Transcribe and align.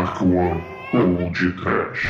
One 0.00 0.64
Old 0.94 1.34
Trash. 1.34 2.02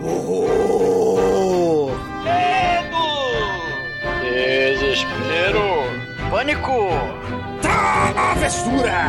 Horror! 0.00 1.98
Medo! 2.22 3.08
Desespero! 4.22 5.70
Pânico! 6.30 6.78
Travessura! 7.60 9.02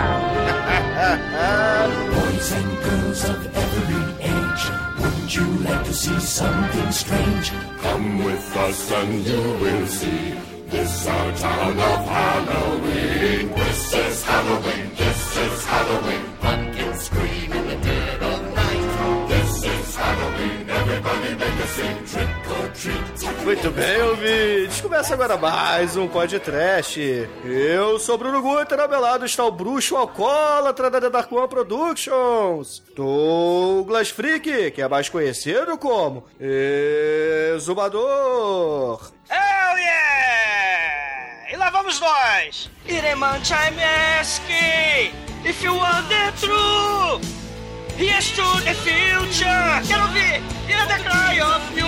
Boys 2.13 2.49
and 2.52 2.71
girls 2.84 3.21
of 3.30 3.39
every 3.55 4.05
age, 4.25 4.63
wouldn't 4.99 5.31
you 5.35 5.45
like 5.70 5.84
to 5.85 5.94
see 5.94 6.20
something 6.20 6.91
strange? 6.91 7.52
Come 7.81 8.23
with 8.23 8.57
us 8.57 8.91
and 8.91 9.23
you 9.23 9.41
will 9.62 9.85
see. 9.85 10.34
This 10.73 11.05
our 11.07 11.31
town 11.38 11.77
of 11.77 12.05
Halloween. 12.07 13.53
This 14.33 14.41
is 14.41 14.49
Halloween. 14.49 14.89
This 14.97 15.37
is 15.37 15.65
Halloween. 15.65 16.25
Pumpkins 16.41 17.03
scream 17.03 17.51
in 17.53 17.67
the 17.67 17.75
dead 17.85 18.23
of 18.23 18.41
night. 18.55 18.89
This 19.29 19.63
is 19.63 19.95
Halloween. 19.95 20.69
Everybody 20.69 21.35
make 21.35 21.59
a 21.61 21.67
scene. 21.67 22.03
Trick 22.07 22.49
or 22.49 22.67
treat. 22.73 23.43
Muito 23.45 23.69
bem, 23.69 24.01
ouvintes. 24.01 24.81
Começa 24.81 25.13
agora 25.13 25.37
mais 25.37 25.95
um 25.95 26.07
podcast. 26.07 26.99
Eu 27.45 27.99
sou 27.99 28.17
Bruno 28.17 28.41
Guter, 28.41 28.79
ao 28.79 28.89
meu 28.89 28.99
lado 28.99 29.23
está 29.23 29.45
o 29.45 29.51
bruxo 29.51 29.95
alcoólatra 29.95 30.89
da 30.89 30.99
The 30.99 31.11
Dark 31.11 31.31
One 31.31 31.47
Productions. 31.47 32.81
Douglas 32.95 34.09
Freak, 34.09 34.71
que 34.71 34.81
é 34.81 34.87
mais 34.87 35.09
conhecido 35.09 35.77
como 35.77 36.25
Exumador. 37.53 39.12
Oh 39.29 39.77
yeah! 39.77 41.02
E 41.54 41.55
lá 41.55 41.70
vamos 41.70 41.99
nós! 41.99 42.68
Ireman 42.87 43.46
Chaimeski! 43.46 45.13
If 45.46 45.63
you 45.63 45.76
want 45.76 46.09
the 46.09 46.32
truth! 46.41 47.23
Here's 47.96 48.32
to 48.32 48.41
the 48.63 48.73
future! 48.73 49.85
Quero 49.87 50.01
ouvir! 50.01 50.41
Hear 50.65 50.84
the 50.87 50.98
cry 51.04 51.40
of 51.41 51.62
you! 51.77 51.85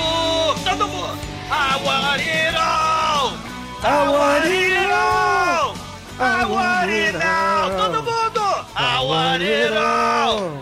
Todo 0.64 0.88
mundo! 0.88 1.18
I 1.50 1.82
want 1.84 2.22
it 2.22 2.56
all! 2.56 3.34
I 3.82 4.08
want 4.08 4.46
it 4.46 4.92
all! 4.92 5.76
I 6.20 6.46
want 6.46 6.92
it 6.92 7.16
all! 7.16 7.70
Todo 7.72 8.04
mundo! 8.04 8.68
I 8.76 9.04
want 9.04 9.42
it 9.42 9.74
all! 9.74 10.62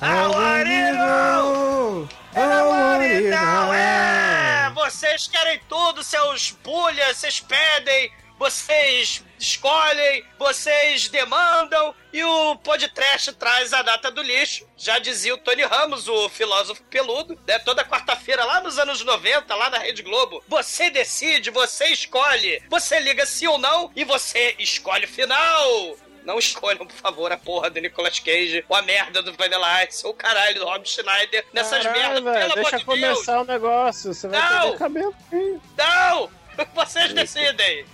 I 0.00 0.28
want 0.28 0.68
it 0.68 0.96
all! 0.96 2.08
I 2.36 2.62
want 2.62 3.02
it 3.02 3.32
all! 3.32 3.74
É! 3.74 4.70
Vocês 4.72 5.26
querem 5.26 5.60
tudo, 5.68 6.04
seus 6.04 6.52
pulhas, 6.52 7.16
vocês 7.16 7.40
pedem, 7.40 8.12
vocês 8.38 9.24
escolhem, 9.38 10.24
vocês 10.38 11.08
demandam 11.08 11.94
e 12.12 12.22
o 12.24 12.56
podcast 12.56 13.32
traz 13.34 13.72
a 13.72 13.82
data 13.82 14.10
do 14.10 14.22
lixo. 14.22 14.66
Já 14.76 14.98
dizia 14.98 15.34
o 15.34 15.38
Tony 15.38 15.62
Ramos, 15.62 16.08
o 16.08 16.28
filósofo 16.28 16.82
peludo, 16.84 17.38
né? 17.46 17.58
Toda 17.58 17.84
quarta-feira 17.84 18.44
lá 18.44 18.60
nos 18.60 18.78
anos 18.78 19.04
90, 19.04 19.54
lá 19.54 19.70
na 19.70 19.78
Rede 19.78 20.02
Globo. 20.02 20.42
Você 20.48 20.90
decide, 20.90 21.50
você 21.50 21.86
escolhe. 21.88 22.62
Você 22.68 22.98
liga 23.00 23.24
sim 23.26 23.46
ou 23.46 23.58
não 23.58 23.90
e 23.94 24.04
você 24.04 24.54
escolhe 24.58 25.04
o 25.04 25.08
final. 25.08 25.96
Não 26.24 26.38
escolham, 26.40 26.84
por 26.84 26.96
favor, 26.96 27.30
a 27.30 27.36
porra 27.36 27.70
do 27.70 27.80
Nicolas 27.80 28.18
Cage, 28.18 28.64
ou 28.68 28.74
a 28.76 28.82
merda 28.82 29.22
do 29.22 29.32
Vanilla 29.34 29.84
Ice, 29.84 30.04
ou 30.04 30.10
o 30.12 30.14
caralho 30.16 30.58
do 30.58 30.64
Rob 30.64 30.84
Schneider, 30.84 31.46
nessas 31.52 31.84
merdas, 31.84 32.20
pelo 32.20 32.34
amor 32.52 32.54
Deixa 32.54 32.78
de 32.78 32.84
começar 32.84 33.32
Deus. 33.34 33.44
o 33.44 33.52
negócio, 33.52 34.12
você 34.12 34.26
vai 34.26 34.40
Não! 34.40 34.60
perder 34.62 34.78
cabelo. 34.78 35.14
Sim. 35.30 35.60
Não! 35.78 36.30
Vocês 36.74 37.12
decidem. 37.12 37.84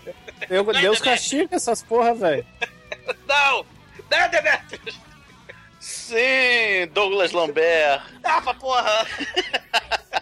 Eu, 0.49 0.65
Vai, 0.65 0.75
Deus 0.81 0.99
Demetrius. 0.99 1.01
castiga 1.01 1.57
essas 1.57 1.83
porra, 1.83 2.15
velho. 2.15 2.47
Não! 3.27 3.67
Não, 4.11 4.29
Demetrius! 4.31 5.01
Sim, 5.81 6.87
Douglas 6.93 7.33
Lambert. 7.33 8.03
Ah, 8.23 8.41
pra 8.41 8.55
porra! 8.55 9.07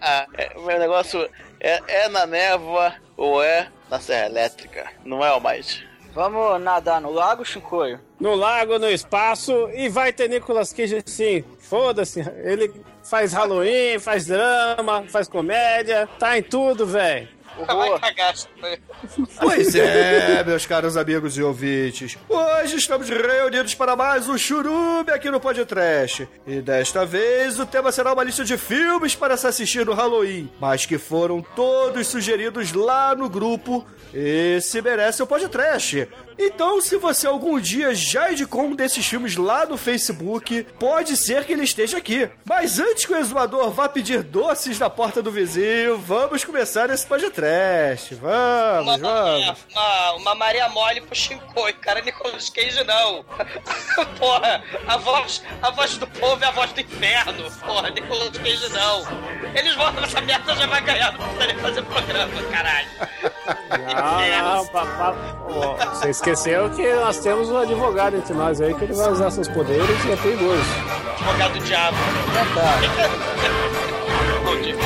É, 0.00 0.52
o 0.56 0.62
meu 0.62 0.78
negócio 0.78 1.28
é, 1.60 1.80
é 1.86 2.08
na 2.08 2.26
névoa 2.26 2.94
ou 3.16 3.42
é 3.42 3.68
na 3.90 4.00
serra 4.00 4.26
elétrica. 4.26 4.90
Não 5.04 5.24
é 5.24 5.30
o 5.32 5.40
mais. 5.40 5.82
Vamos 6.12 6.60
nadar 6.62 7.00
no 7.00 7.10
lago, 7.12 7.44
Chicoio? 7.44 8.00
No 8.18 8.34
lago, 8.34 8.78
no 8.78 8.88
espaço, 8.88 9.70
e 9.74 9.88
vai 9.88 10.12
ter 10.12 10.28
Nicolas 10.28 10.72
Cage 10.72 11.02
assim. 11.06 11.44
Foda-se, 11.60 12.20
ele 12.42 12.72
faz 13.04 13.32
Halloween, 13.32 13.98
faz 13.98 14.26
drama, 14.26 15.04
faz 15.08 15.28
comédia, 15.28 16.08
tá 16.18 16.36
em 16.38 16.42
tudo, 16.42 16.86
velho. 16.86 17.28
Vai 17.58 17.98
cagar, 17.98 18.36
Chicoio. 18.36 18.78
Pois 19.38 19.74
é, 19.74 20.42
meus 20.44 20.66
caros 20.66 20.96
amigos 20.96 21.36
e 21.36 21.42
ouvintes. 21.42 22.16
Hoje 22.28 22.76
estamos 22.76 23.08
reunidos 23.08 23.74
para 23.74 23.96
mais 23.96 24.28
um 24.28 24.38
churume 24.38 25.10
aqui 25.10 25.30
no 25.30 25.40
Podcast. 25.40 26.28
E 26.46 26.60
desta 26.60 27.04
vez 27.04 27.58
o 27.58 27.66
tema 27.66 27.92
será 27.92 28.12
uma 28.12 28.24
lista 28.24 28.44
de 28.44 28.56
filmes 28.56 29.14
para 29.14 29.36
se 29.36 29.46
assistir 29.46 29.84
no 29.84 29.94
Halloween, 29.94 30.50
mas 30.60 30.86
que 30.86 30.98
foram 30.98 31.42
todos 31.42 32.06
sugeridos 32.06 32.72
lá 32.72 33.14
no 33.14 33.28
grupo 33.28 33.86
Esse 34.14 34.80
Merece 34.80 35.22
o 35.22 35.26
Podcast. 35.26 36.08
Então, 36.42 36.80
se 36.80 36.96
você 36.96 37.26
algum 37.26 37.60
dia 37.60 37.94
já 37.94 38.32
indicou 38.32 38.62
um 38.62 38.74
desses 38.74 39.06
filmes 39.06 39.36
lá 39.36 39.66
no 39.66 39.76
Facebook, 39.76 40.62
pode 40.78 41.14
ser 41.14 41.44
que 41.44 41.52
ele 41.52 41.64
esteja 41.64 41.98
aqui. 41.98 42.30
Mas 42.46 42.78
antes 42.78 43.04
que 43.04 43.12
o 43.12 43.16
exumador 43.18 43.70
vá 43.70 43.90
pedir 43.90 44.22
doces 44.22 44.78
na 44.78 44.88
porta 44.88 45.22
do 45.22 45.30
vizinho, 45.30 45.98
vamos 45.98 46.42
começar 46.42 46.88
esse 46.88 47.06
podcast. 47.06 48.14
Vamos, 48.14 48.96
Uma, 48.96 48.98
vamos. 48.98 49.66
uma, 49.70 50.12
uma 50.12 50.34
Maria 50.34 50.66
Mole 50.70 51.02
pro 51.02 51.14
Shinkoi, 51.14 51.74
cara, 51.74 52.00
Nicolas 52.00 52.48
Cage 52.48 52.84
não. 52.84 53.22
Porra, 54.18 54.64
a 54.88 54.96
voz, 54.96 55.42
a 55.60 55.70
voz 55.70 55.98
do 55.98 56.06
povo 56.06 56.42
é 56.42 56.46
a 56.46 56.52
voz 56.52 56.72
do 56.72 56.80
inferno. 56.80 57.50
Porra, 57.66 57.90
Nicolas 57.90 58.30
Cage 58.38 58.68
não. 58.70 59.02
Eles 59.54 59.74
votam 59.74 60.04
essa 60.04 60.20
merda 60.22 60.56
já 60.56 60.66
vai 60.66 60.80
ganhar, 60.80 61.12
não 61.12 61.18
precisa 61.18 61.46
nem 61.48 61.56
fazer 61.58 61.82
programa, 61.82 62.42
caralho. 62.50 62.88
Não, 63.70 64.56
não, 64.56 64.66
papá. 64.68 65.14
Ó, 65.48 65.74
Você 65.94 66.10
esqueceu 66.30 66.70
que 66.70 66.94
nós 66.94 67.18
temos 67.18 67.50
um 67.50 67.58
advogado 67.58 68.16
entre 68.16 68.32
nós 68.34 68.60
aí 68.60 68.72
que 68.74 68.84
ele 68.84 68.92
vai 68.92 69.10
usar 69.10 69.30
seus 69.30 69.48
poderes 69.48 70.04
e 70.04 70.12
é 70.12 70.16
perigoso. 70.16 70.62
Advogado 71.18 71.54
do 71.54 71.64
diabo. 71.64 71.96
Bom 74.44 74.60
dia. 74.60 74.76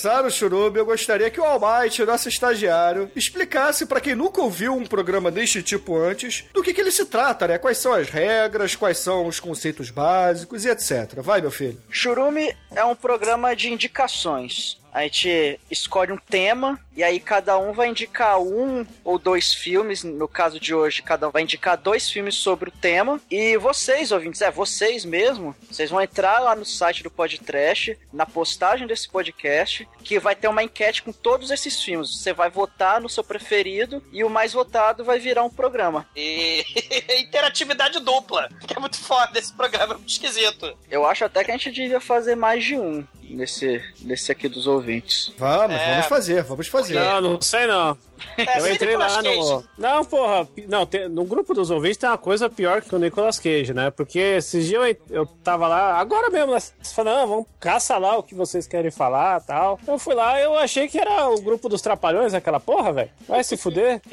Começar 0.00 0.24
o 0.24 0.30
churume, 0.30 0.78
eu 0.78 0.86
gostaria 0.86 1.30
que 1.30 1.38
o 1.38 1.44
Almighty, 1.44 2.06
nosso 2.06 2.26
estagiário, 2.26 3.10
explicasse 3.14 3.84
pra 3.84 4.00
quem 4.00 4.14
nunca 4.14 4.40
ouviu 4.40 4.74
um 4.74 4.86
programa 4.86 5.30
deste 5.30 5.62
tipo 5.62 5.94
antes, 5.94 6.46
do 6.54 6.62
que, 6.62 6.72
que 6.72 6.80
ele 6.80 6.90
se 6.90 7.04
trata, 7.04 7.46
né? 7.46 7.58
Quais 7.58 7.76
são 7.76 7.92
as 7.92 8.08
regras, 8.08 8.74
quais 8.74 8.96
são 8.96 9.26
os 9.26 9.38
conceitos 9.38 9.90
básicos 9.90 10.64
e 10.64 10.70
etc. 10.70 11.20
Vai, 11.20 11.42
meu 11.42 11.50
filho. 11.50 11.78
Churume 11.90 12.56
é 12.74 12.82
um 12.82 12.96
programa 12.96 13.54
de 13.54 13.70
indicações. 13.70 14.80
A 14.92 15.02
gente 15.02 15.60
escolhe 15.70 16.12
um 16.12 16.16
tema 16.16 16.78
e 16.96 17.02
aí 17.02 17.20
cada 17.20 17.56
um 17.58 17.72
vai 17.72 17.88
indicar 17.88 18.40
um 18.40 18.84
ou 19.04 19.18
dois 19.18 19.54
filmes. 19.54 20.02
No 20.02 20.26
caso 20.26 20.58
de 20.58 20.74
hoje, 20.74 21.02
cada 21.02 21.28
um 21.28 21.30
vai 21.30 21.42
indicar 21.42 21.76
dois 21.76 22.10
filmes 22.10 22.34
sobre 22.34 22.68
o 22.68 22.72
tema. 22.72 23.20
E 23.30 23.56
vocês, 23.56 24.12
ouvintes, 24.12 24.42
é 24.42 24.50
vocês 24.50 25.04
mesmo, 25.04 25.54
vocês 25.70 25.90
vão 25.90 26.00
entrar 26.00 26.40
lá 26.40 26.56
no 26.56 26.64
site 26.64 27.02
do 27.02 27.10
Podcast, 27.10 27.96
na 28.12 28.26
postagem 28.26 28.86
desse 28.86 29.08
podcast, 29.08 29.88
que 30.02 30.18
vai 30.18 30.34
ter 30.34 30.48
uma 30.48 30.62
enquete 30.62 31.02
com 31.02 31.12
todos 31.12 31.50
esses 31.50 31.82
filmes. 31.82 32.16
Você 32.16 32.32
vai 32.32 32.50
votar 32.50 33.00
no 33.00 33.08
seu 33.08 33.22
preferido 33.22 34.02
e 34.12 34.24
o 34.24 34.30
mais 34.30 34.52
votado 34.52 35.04
vai 35.04 35.18
virar 35.18 35.44
um 35.44 35.50
programa. 35.50 36.06
E 36.16 36.64
interatividade 37.20 38.00
dupla. 38.00 38.48
Que 38.66 38.76
é 38.76 38.80
muito 38.80 38.98
foda 38.98 39.38
esse 39.38 39.52
programa, 39.52 39.94
é 39.94 39.96
muito 39.96 40.10
esquisito. 40.10 40.76
Eu 40.90 41.06
acho 41.06 41.24
até 41.24 41.44
que 41.44 41.50
a 41.50 41.56
gente 41.56 41.70
devia 41.70 42.00
fazer 42.00 42.34
mais 42.34 42.64
de 42.64 42.76
um 42.76 43.06
nesse, 43.34 43.82
nesse 44.02 44.30
aqui 44.32 44.48
dos 44.48 44.66
ouvintes. 44.66 45.32
Vamos, 45.38 45.76
É. 45.76 45.90
vamos 45.92 46.06
fazer, 46.06 46.42
vamos 46.42 46.66
fazer. 46.68 46.94
Não, 46.94 47.20
não 47.20 47.40
sei 47.40 47.66
não. 47.66 47.96
É, 48.36 48.58
Eu 48.60 48.70
entrei 48.72 48.96
lá 48.96 49.22
no. 49.22 49.22
Cage. 49.22 49.68
Não, 49.78 50.04
porra. 50.04 50.46
Não, 50.68 50.84
tem- 50.84 51.08
no 51.08 51.24
grupo 51.24 51.54
dos 51.54 51.70
ouvintes 51.70 51.96
tem 51.96 52.08
uma 52.08 52.18
coisa 52.18 52.50
pior 52.50 52.82
que 52.82 52.94
o 52.94 52.98
Nicolas 52.98 53.38
Cage, 53.38 53.72
né? 53.72 53.90
Porque 53.90 54.18
esses 54.18 54.66
dias 54.66 54.82
eu, 55.08 55.20
eu 55.22 55.26
tava 55.42 55.66
lá, 55.66 55.94
agora 55.98 56.28
mesmo, 56.28 56.52
né? 56.52 56.60
Você 56.60 56.94
falou, 56.94 57.14
não, 57.14 57.26
vamos 57.26 57.46
caça 57.58 57.96
lá 57.96 58.18
o 58.18 58.22
que 58.22 58.34
vocês 58.34 58.66
querem 58.66 58.90
falar 58.90 59.40
tal. 59.40 59.80
Eu 59.86 59.98
fui 59.98 60.14
lá, 60.14 60.38
eu 60.38 60.54
achei 60.58 60.86
que 60.86 60.98
era 60.98 61.28
o 61.30 61.40
grupo 61.40 61.66
dos 61.68 61.80
Trapalhões, 61.80 62.34
aquela 62.34 62.60
porra, 62.60 62.92
velho. 62.92 63.10
Vai 63.26 63.42
se 63.42 63.56
fuder. 63.56 64.02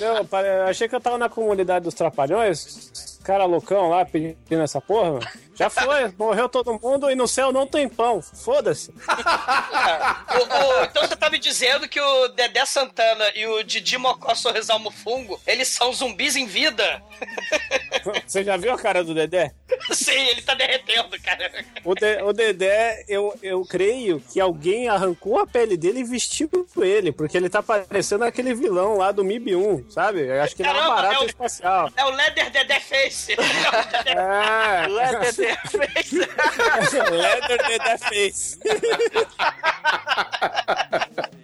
Não, 0.00 0.16
eu 0.42 0.66
achei 0.66 0.88
que 0.88 0.94
eu 0.94 1.00
tava 1.00 1.16
na 1.18 1.28
comunidade 1.30 1.84
dos 1.84 1.94
Trapalhões, 1.94 3.17
cara 3.28 3.44
loucão 3.44 3.90
lá 3.90 4.06
pedindo 4.06 4.62
essa 4.62 4.80
porra, 4.80 5.12
mano. 5.12 5.26
Já 5.54 5.68
foi, 5.68 6.10
morreu 6.18 6.48
todo 6.48 6.78
mundo 6.82 7.10
e 7.10 7.14
no 7.14 7.28
céu 7.28 7.52
não 7.52 7.66
tem 7.66 7.86
pão. 7.88 8.22
Foda-se. 8.22 8.90
Então 10.90 11.02
você 11.06 11.16
tá 11.16 11.28
me 11.30 11.38
dizendo 11.38 11.88
que 11.88 12.00
o 12.00 12.28
Dedé 12.28 12.64
Santana 12.64 13.24
e 13.34 13.46
o 13.46 13.62
Didi 13.62 13.98
Mocó 13.98 14.34
Sorrisal 14.34 14.78
Mufungo, 14.78 15.40
eles 15.46 15.68
são 15.68 15.92
zumbis 15.92 16.36
em 16.36 16.46
vida? 16.46 17.02
Você 18.26 18.44
já 18.44 18.56
viu 18.56 18.72
a 18.72 18.78
cara 18.78 19.02
do 19.02 19.12
Dedé? 19.14 19.52
Sim, 19.92 20.12
ele 20.12 20.42
tá 20.42 20.54
derretendo, 20.54 21.20
cara. 21.22 21.50
O, 21.84 21.94
De- 21.94 22.22
o 22.22 22.32
Dedé, 22.32 23.04
eu, 23.08 23.36
eu 23.42 23.62
creio 23.64 24.20
que 24.32 24.40
alguém 24.40 24.88
arrancou 24.88 25.38
a 25.40 25.46
pele 25.46 25.76
dele 25.76 26.00
e 26.00 26.04
vestiu 26.04 26.48
ele, 26.76 27.10
porque 27.12 27.36
ele 27.36 27.48
tá 27.50 27.62
parecendo 27.62 28.24
aquele 28.24 28.54
vilão 28.54 28.96
lá 28.96 29.10
do 29.12 29.24
MIB 29.24 29.56
1, 29.56 29.90
sabe? 29.90 30.20
Eu 30.26 30.40
acho 30.42 30.54
que 30.54 30.62
ele 30.62 30.70
é 30.70 30.72
um 30.82 30.88
barato 30.88 31.14
é 31.14 31.18
o- 31.20 31.26
espacial. 31.26 31.90
É 31.96 32.04
o 32.04 32.10
Leather 32.10 32.50
Dedé 32.50 32.80
Face. 32.80 33.17
É, 34.06 34.86
Leather 34.86 35.34
Face. 35.34 36.18
Leather 37.10 37.66
Dedé 37.66 37.98
Face. 37.98 38.58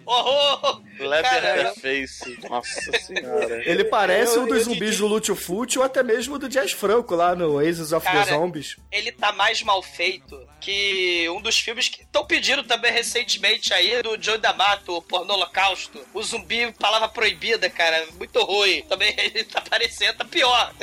Horror! 0.05 0.81
Leather 0.99 1.73
Face. 1.75 2.39
Nossa 2.49 2.91
senhora. 2.99 3.61
Ele 3.69 3.83
parece 3.85 4.35
Eu- 4.37 4.43
um 4.43 4.47
dos 4.47 4.59
eu 4.59 4.63
zumbis 4.65 4.91
te- 4.95 4.97
do 4.97 5.07
Lúcio 5.07 5.35
Fute 5.35 5.79
ou 5.79 5.83
até 5.85 6.03
mesmo 6.03 6.37
do 6.37 6.47
Jazz 6.47 6.71
Franco 6.71 7.15
lá 7.15 7.35
no 7.35 7.59
Aces 7.59 7.91
of 7.91 8.05
Cara, 8.05 8.23
the 8.25 8.31
Zombies. 8.33 8.77
Ele 8.91 9.11
tá 9.11 9.31
mais 9.31 9.61
mal 9.63 9.81
feito 9.81 10.39
que 10.61 11.27
um 11.29 11.41
dos 11.41 11.57
filmes 11.59 11.89
que 11.89 12.01
estão 12.03 12.25
pedindo 12.25 12.63
também 12.63 12.91
recentemente 12.91 13.73
aí, 13.73 14.01
do 14.01 14.21
Joe 14.21 14.37
D'Amato, 14.37 14.95
o 14.95 15.01
Porno 15.01 15.33
Holocausto. 15.33 15.99
O 16.13 16.21
zumbi, 16.23 16.71
palavra 16.73 17.07
proibida, 17.07 17.69
cara. 17.69 18.05
Muito 18.17 18.41
ruim. 18.43 18.83
Também 18.87 19.13
ele 19.17 19.43
tá 19.43 19.61
parecendo, 19.61 20.17
tá 20.19 20.25
pior. 20.25 20.73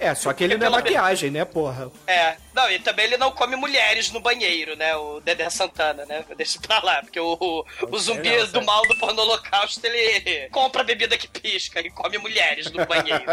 É, 0.00 0.14
só 0.14 0.32
que 0.32 0.42
ele 0.42 0.56
não 0.56 0.66
é 0.66 0.70
maquiagem, 0.70 1.30
né, 1.30 1.44
porra? 1.44 1.92
É. 2.06 2.34
Não, 2.54 2.70
e 2.70 2.78
também 2.78 3.04
ele 3.04 3.18
não 3.18 3.32
come 3.32 3.54
mulheres 3.54 4.10
no 4.10 4.18
banheiro, 4.18 4.74
né? 4.74 4.96
O 4.96 5.20
Dedé 5.20 5.50
Santana, 5.50 6.06
né? 6.06 6.24
Deixa 6.38 6.58
pra 6.58 6.82
lá, 6.82 7.02
porque 7.02 7.20
o, 7.20 7.36
o, 7.38 7.66
o 7.90 7.98
zumbi 7.98 8.34
não, 8.34 8.46
do 8.46 8.64
mal 8.64 8.80
do 8.86 8.96
porno 8.96 9.20
holocausto, 9.20 9.86
ele 9.86 10.48
compra 10.50 10.82
bebida 10.82 11.18
que 11.18 11.28
pisca 11.28 11.80
e 11.80 11.90
come 11.90 12.16
mulheres 12.16 12.72
no 12.72 12.86
banheiro. 12.86 13.24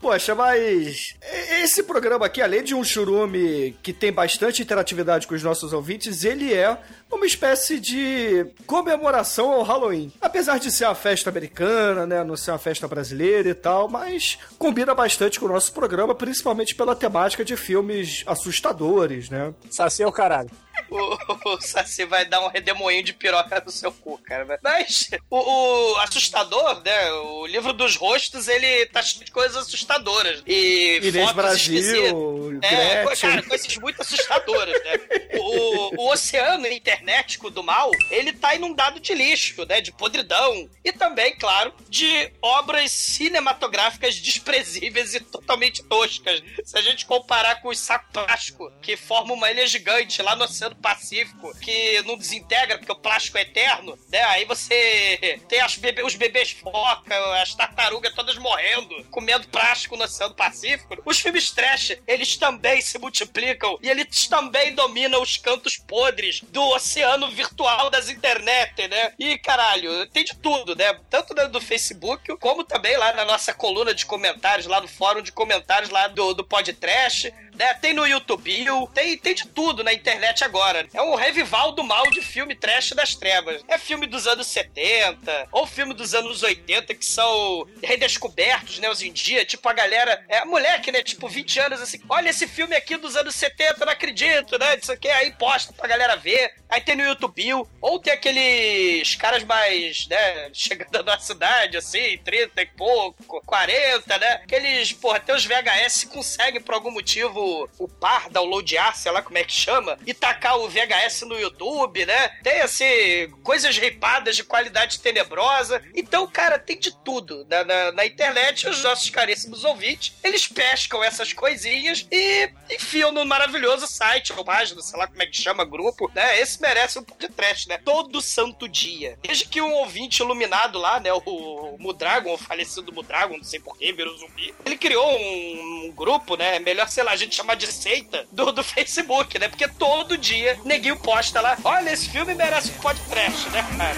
Poxa, 0.00 0.34
mas 0.34 1.14
esse 1.62 1.82
programa 1.82 2.24
aqui, 2.24 2.40
além 2.40 2.64
de 2.64 2.74
um 2.74 2.82
churume 2.82 3.76
que 3.82 3.92
tem 3.92 4.10
bastante 4.10 4.62
interatividade 4.62 5.26
com 5.26 5.34
os 5.34 5.42
nossos 5.42 5.74
ouvintes, 5.74 6.24
ele 6.24 6.54
é 6.54 6.78
uma 7.12 7.26
espécie 7.26 7.78
de 7.78 8.46
comemoração 8.66 9.52
ao 9.52 9.62
Halloween. 9.62 10.10
Apesar 10.20 10.58
de 10.58 10.70
ser 10.70 10.86
uma 10.86 10.94
festa 10.94 11.28
americana, 11.28 12.06
né, 12.06 12.24
não 12.24 12.34
ser 12.34 12.50
uma 12.52 12.58
festa 12.58 12.88
brasileira 12.88 13.50
e 13.50 13.54
tal, 13.54 13.88
mas 13.88 14.38
combina 14.58 14.94
bastante 14.94 15.38
com 15.38 15.44
o 15.44 15.50
nosso 15.50 15.72
programa, 15.72 16.14
principalmente 16.14 16.74
pela 16.74 16.96
temática 16.96 17.44
de 17.44 17.54
filmes 17.56 18.24
assustadores, 18.26 19.28
né? 19.28 19.52
Saci 19.70 20.02
é 20.02 20.06
o 20.06 20.12
caralho. 20.12 20.50
o, 21.46 21.54
o 21.54 21.60
Saci 21.60 22.04
vai 22.04 22.24
dar 22.24 22.40
um 22.40 22.48
redemoinho 22.48 23.02
de 23.02 23.12
piroca 23.12 23.62
no 23.64 23.70
seu 23.70 23.92
cu, 23.92 24.18
cara. 24.18 24.58
Mas 24.62 25.10
o, 25.30 25.38
o 25.38 25.96
assustador, 25.98 26.82
né? 26.84 27.12
O 27.12 27.46
livro 27.46 27.72
dos 27.72 27.96
rostos, 27.96 28.48
ele 28.48 28.86
tá 28.86 29.02
cheio 29.02 29.24
de 29.24 29.30
coisas 29.30 29.56
assustadoras. 29.56 30.42
E 30.46 30.98
Inês 31.02 31.14
fotos 31.14 31.34
Brasil, 31.34 31.78
esquisitas. 31.78 32.72
É, 32.72 33.16
cara, 33.16 33.42
coisas 33.42 33.76
muito 33.76 34.02
assustadoras, 34.02 34.82
né? 34.84 35.00
O, 35.38 36.02
o 36.02 36.12
oceano 36.12 36.66
internético 36.66 37.50
do 37.50 37.62
mal, 37.62 37.90
ele 38.10 38.32
tá 38.32 38.54
inundado 38.54 39.00
de 39.00 39.14
lixo, 39.14 39.64
né? 39.66 39.80
De 39.80 39.92
podridão. 39.92 40.68
E 40.84 40.92
também, 40.92 41.36
claro, 41.36 41.72
de 41.88 42.32
obras 42.42 42.90
cinematográficas 42.90 44.16
desprezíveis 44.16 45.14
e 45.14 45.20
totalmente 45.20 45.82
toscas. 45.84 46.42
Se 46.64 46.76
a 46.76 46.82
gente 46.82 47.06
comparar 47.06 47.62
com 47.62 47.68
os 47.68 47.78
sacos 47.78 48.10
plástico 48.12 48.70
que 48.82 48.96
formam 48.96 49.36
uma 49.36 49.50
ilha 49.50 49.66
gigante 49.66 50.22
lá 50.22 50.36
no 50.36 50.44
Oceano 50.44 50.76
Pacífico, 50.80 51.52
que 51.60 52.02
não 52.02 52.16
desintegra 52.16 52.78
porque 52.78 52.92
o 52.92 52.96
plástico 52.96 53.38
é 53.38 53.42
eterno, 53.42 53.98
né? 54.08 54.22
Aí 54.24 54.44
você 54.44 55.40
tem 55.48 55.60
as 55.60 55.76
bebê- 55.76 56.02
os 56.02 56.14
bebês 56.14 56.50
foca, 56.52 57.16
as 57.40 57.54
tartarugas 57.54 58.14
todas 58.14 58.36
morrendo, 58.36 59.04
comendo 59.10 59.48
plástico 59.48 59.96
no 59.96 60.04
Oceano 60.04 60.34
Pacífico. 60.34 60.96
Os 61.04 61.20
filmes 61.20 61.50
trash, 61.50 61.96
eles 62.06 62.36
também 62.36 62.80
se 62.80 62.98
multiplicam 62.98 63.78
e 63.82 63.88
eles 63.88 64.26
também 64.26 64.74
dominam 64.74 65.22
os 65.22 65.36
cantos 65.36 65.76
podres 65.76 66.40
do 66.48 66.62
oceano 66.70 67.30
virtual 67.30 67.90
das 67.90 68.08
internet, 68.08 68.88
né? 68.88 69.12
E 69.18 69.38
caralho, 69.38 70.06
tem 70.06 70.24
de 70.24 70.34
tudo, 70.36 70.74
né? 70.74 70.98
Tanto 71.08 71.34
do 71.48 71.60
Facebook, 71.60 72.36
como 72.38 72.64
também 72.64 72.96
lá 72.96 73.12
na 73.12 73.24
nossa 73.24 73.52
coluna 73.54 73.94
de 73.94 74.04
comentários, 74.06 74.66
lá 74.66 74.80
no 74.80 74.88
fórum 74.88 75.22
de 75.22 75.32
comentários 75.32 75.90
lá 75.90 76.08
do, 76.08 76.34
do 76.34 76.44
Podcast, 76.44 77.32
né? 77.60 77.74
Tem 77.74 77.92
no 77.92 78.06
YouTube, 78.06 78.64
tem, 78.94 79.18
tem 79.18 79.34
de 79.34 79.46
tudo 79.46 79.84
na 79.84 79.92
internet 79.92 80.42
agora. 80.42 80.88
É 80.94 81.02
um 81.02 81.14
revival 81.14 81.72
do 81.72 81.84
mal 81.84 82.06
de 82.10 82.22
filme 82.22 82.54
trash 82.54 82.92
das 82.92 83.14
trevas. 83.14 83.62
É 83.68 83.76
filme 83.76 84.06
dos 84.06 84.26
anos 84.26 84.46
70, 84.46 85.48
ou 85.52 85.66
filme 85.66 85.92
dos 85.92 86.14
anos 86.14 86.42
80, 86.42 86.94
que 86.94 87.04
são 87.04 87.68
redescobertos, 87.82 88.78
né, 88.78 88.88
hoje 88.88 89.08
em 89.08 89.12
dia. 89.12 89.44
Tipo, 89.44 89.68
a 89.68 89.74
galera, 89.74 90.24
é 90.26 90.42
moleque, 90.46 90.90
né, 90.90 91.02
tipo, 91.02 91.28
20 91.28 91.60
anos, 91.60 91.82
assim, 91.82 92.00
olha 92.08 92.30
esse 92.30 92.48
filme 92.48 92.74
aqui 92.74 92.96
dos 92.96 93.14
anos 93.14 93.34
70, 93.34 93.84
não 93.84 93.92
acredito, 93.92 94.58
né, 94.58 94.78
isso 94.80 94.92
aqui, 94.92 95.08
aí 95.08 95.30
posta 95.32 95.70
pra 95.74 95.86
galera 95.86 96.16
ver. 96.16 96.54
Aí 96.66 96.80
tem 96.80 96.96
no 96.96 97.04
YouTube, 97.04 97.52
ou 97.80 97.98
tem 97.98 98.12
aqueles 98.12 99.14
caras 99.16 99.44
mais, 99.44 100.06
né, 100.08 100.48
chegando 100.54 101.04
na 101.04 101.18
cidade, 101.18 101.76
assim, 101.76 102.16
30 102.24 102.62
e 102.62 102.66
pouco, 102.66 103.42
40, 103.44 104.18
né, 104.18 104.32
aqueles, 104.44 104.94
porra, 104.94 105.20
tem 105.20 105.34
os 105.34 105.44
VHS 105.44 106.04
conseguem, 106.04 106.60
por 106.60 106.74
algum 106.74 106.90
motivo, 106.90 107.49
upar, 107.78 108.30
downloadar, 108.30 108.96
sei 108.96 109.12
lá 109.12 109.22
como 109.22 109.38
é 109.38 109.44
que 109.44 109.52
chama, 109.52 109.98
e 110.06 110.14
tacar 110.14 110.58
o 110.58 110.68
VHS 110.68 111.22
no 111.22 111.38
YouTube, 111.38 112.04
né, 112.06 112.28
tem, 112.42 112.60
assim, 112.60 113.30
coisas 113.42 113.76
ripadas 113.76 114.36
de 114.36 114.44
qualidade 114.44 115.00
tenebrosa. 115.00 115.82
Então, 115.94 116.26
cara, 116.26 116.58
tem 116.58 116.78
de 116.78 116.94
tudo 117.04 117.46
na, 117.48 117.64
na, 117.64 117.92
na 117.92 118.06
internet. 118.06 118.68
Os 118.68 118.82
nossos 118.82 119.10
caríssimos 119.10 119.64
ouvintes, 119.64 120.14
eles 120.22 120.46
pescam 120.46 121.02
essas 121.02 121.32
coisinhas 121.32 122.06
e 122.10 122.50
enfiam 122.70 123.12
no 123.12 123.24
maravilhoso 123.24 123.86
site, 123.86 124.32
ou 124.36 124.44
página, 124.44 124.80
sei 124.82 124.98
lá 124.98 125.06
como 125.06 125.22
é 125.22 125.26
que 125.26 125.36
chama, 125.36 125.64
grupo, 125.64 126.10
né? 126.14 126.40
Esse 126.40 126.60
merece 126.60 126.98
um 126.98 127.02
pouco 127.02 127.20
de 127.20 127.28
trash, 127.28 127.66
né? 127.66 127.78
Todo 127.84 128.20
santo 128.20 128.68
dia. 128.68 129.18
Desde 129.22 129.46
que 129.46 129.60
um 129.60 129.72
ouvinte 129.74 130.22
iluminado 130.22 130.78
lá, 130.78 131.00
né? 131.00 131.12
O, 131.12 131.20
o 131.24 131.76
Mudragon, 131.78 132.34
o 132.34 132.38
falecido 132.38 132.92
Mudragon, 132.92 133.36
não 133.36 133.44
sei 133.44 133.60
porquê, 133.60 133.92
virou 133.92 134.16
zumbi. 134.16 134.54
Ele 134.64 134.76
criou 134.76 135.06
um, 135.18 135.86
um 135.86 135.92
grupo, 135.92 136.36
né? 136.36 136.58
Melhor, 136.58 136.88
sei 136.88 137.04
lá, 137.04 137.12
a 137.12 137.16
gente 137.16 137.39
chamar 137.40 137.54
de 137.56 137.66
seita 137.66 138.26
do, 138.30 138.52
do 138.52 138.62
Facebook, 138.62 139.38
né? 139.38 139.48
Porque 139.48 139.66
todo 139.66 140.18
dia 140.18 140.58
neguinho 140.64 140.96
posta 140.96 141.40
lá. 141.40 141.56
Olha, 141.64 141.90
esse 141.90 142.08
filme 142.10 142.34
merece 142.34 142.70
um 142.70 142.80
podcast, 142.80 143.48
né, 143.50 143.66
cara? 143.76 143.96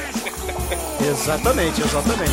Exatamente, 1.05 1.81
exatamente. 1.81 2.33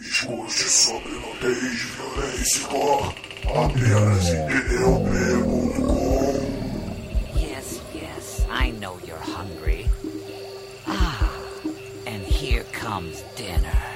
Escute 0.00 0.68
sobre 0.68 1.12
nudez, 1.12 1.99
bem, 2.20 2.44
Senhor. 2.44 3.14
Apenas 3.46 4.28
eu 4.28 5.00
pergunto. 5.10 5.80
Yes, 7.36 7.80
yes, 7.94 8.46
I 8.48 8.72
know 8.72 8.98
you're 9.06 9.18
hungry. 9.18 9.86
Ah, 10.86 11.30
and 12.06 12.22
here 12.22 12.64
comes 12.72 13.24
dinner. 13.36 13.90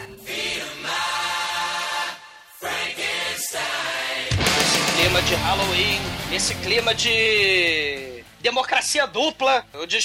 Esse 4.66 4.92
clima 4.96 5.22
de 5.22 5.34
Halloween, 5.34 6.00
esse 6.32 6.54
clima 6.56 6.94
de 6.94 8.24
democracia 8.40 9.06
dupla, 9.06 9.64
onde 9.74 9.98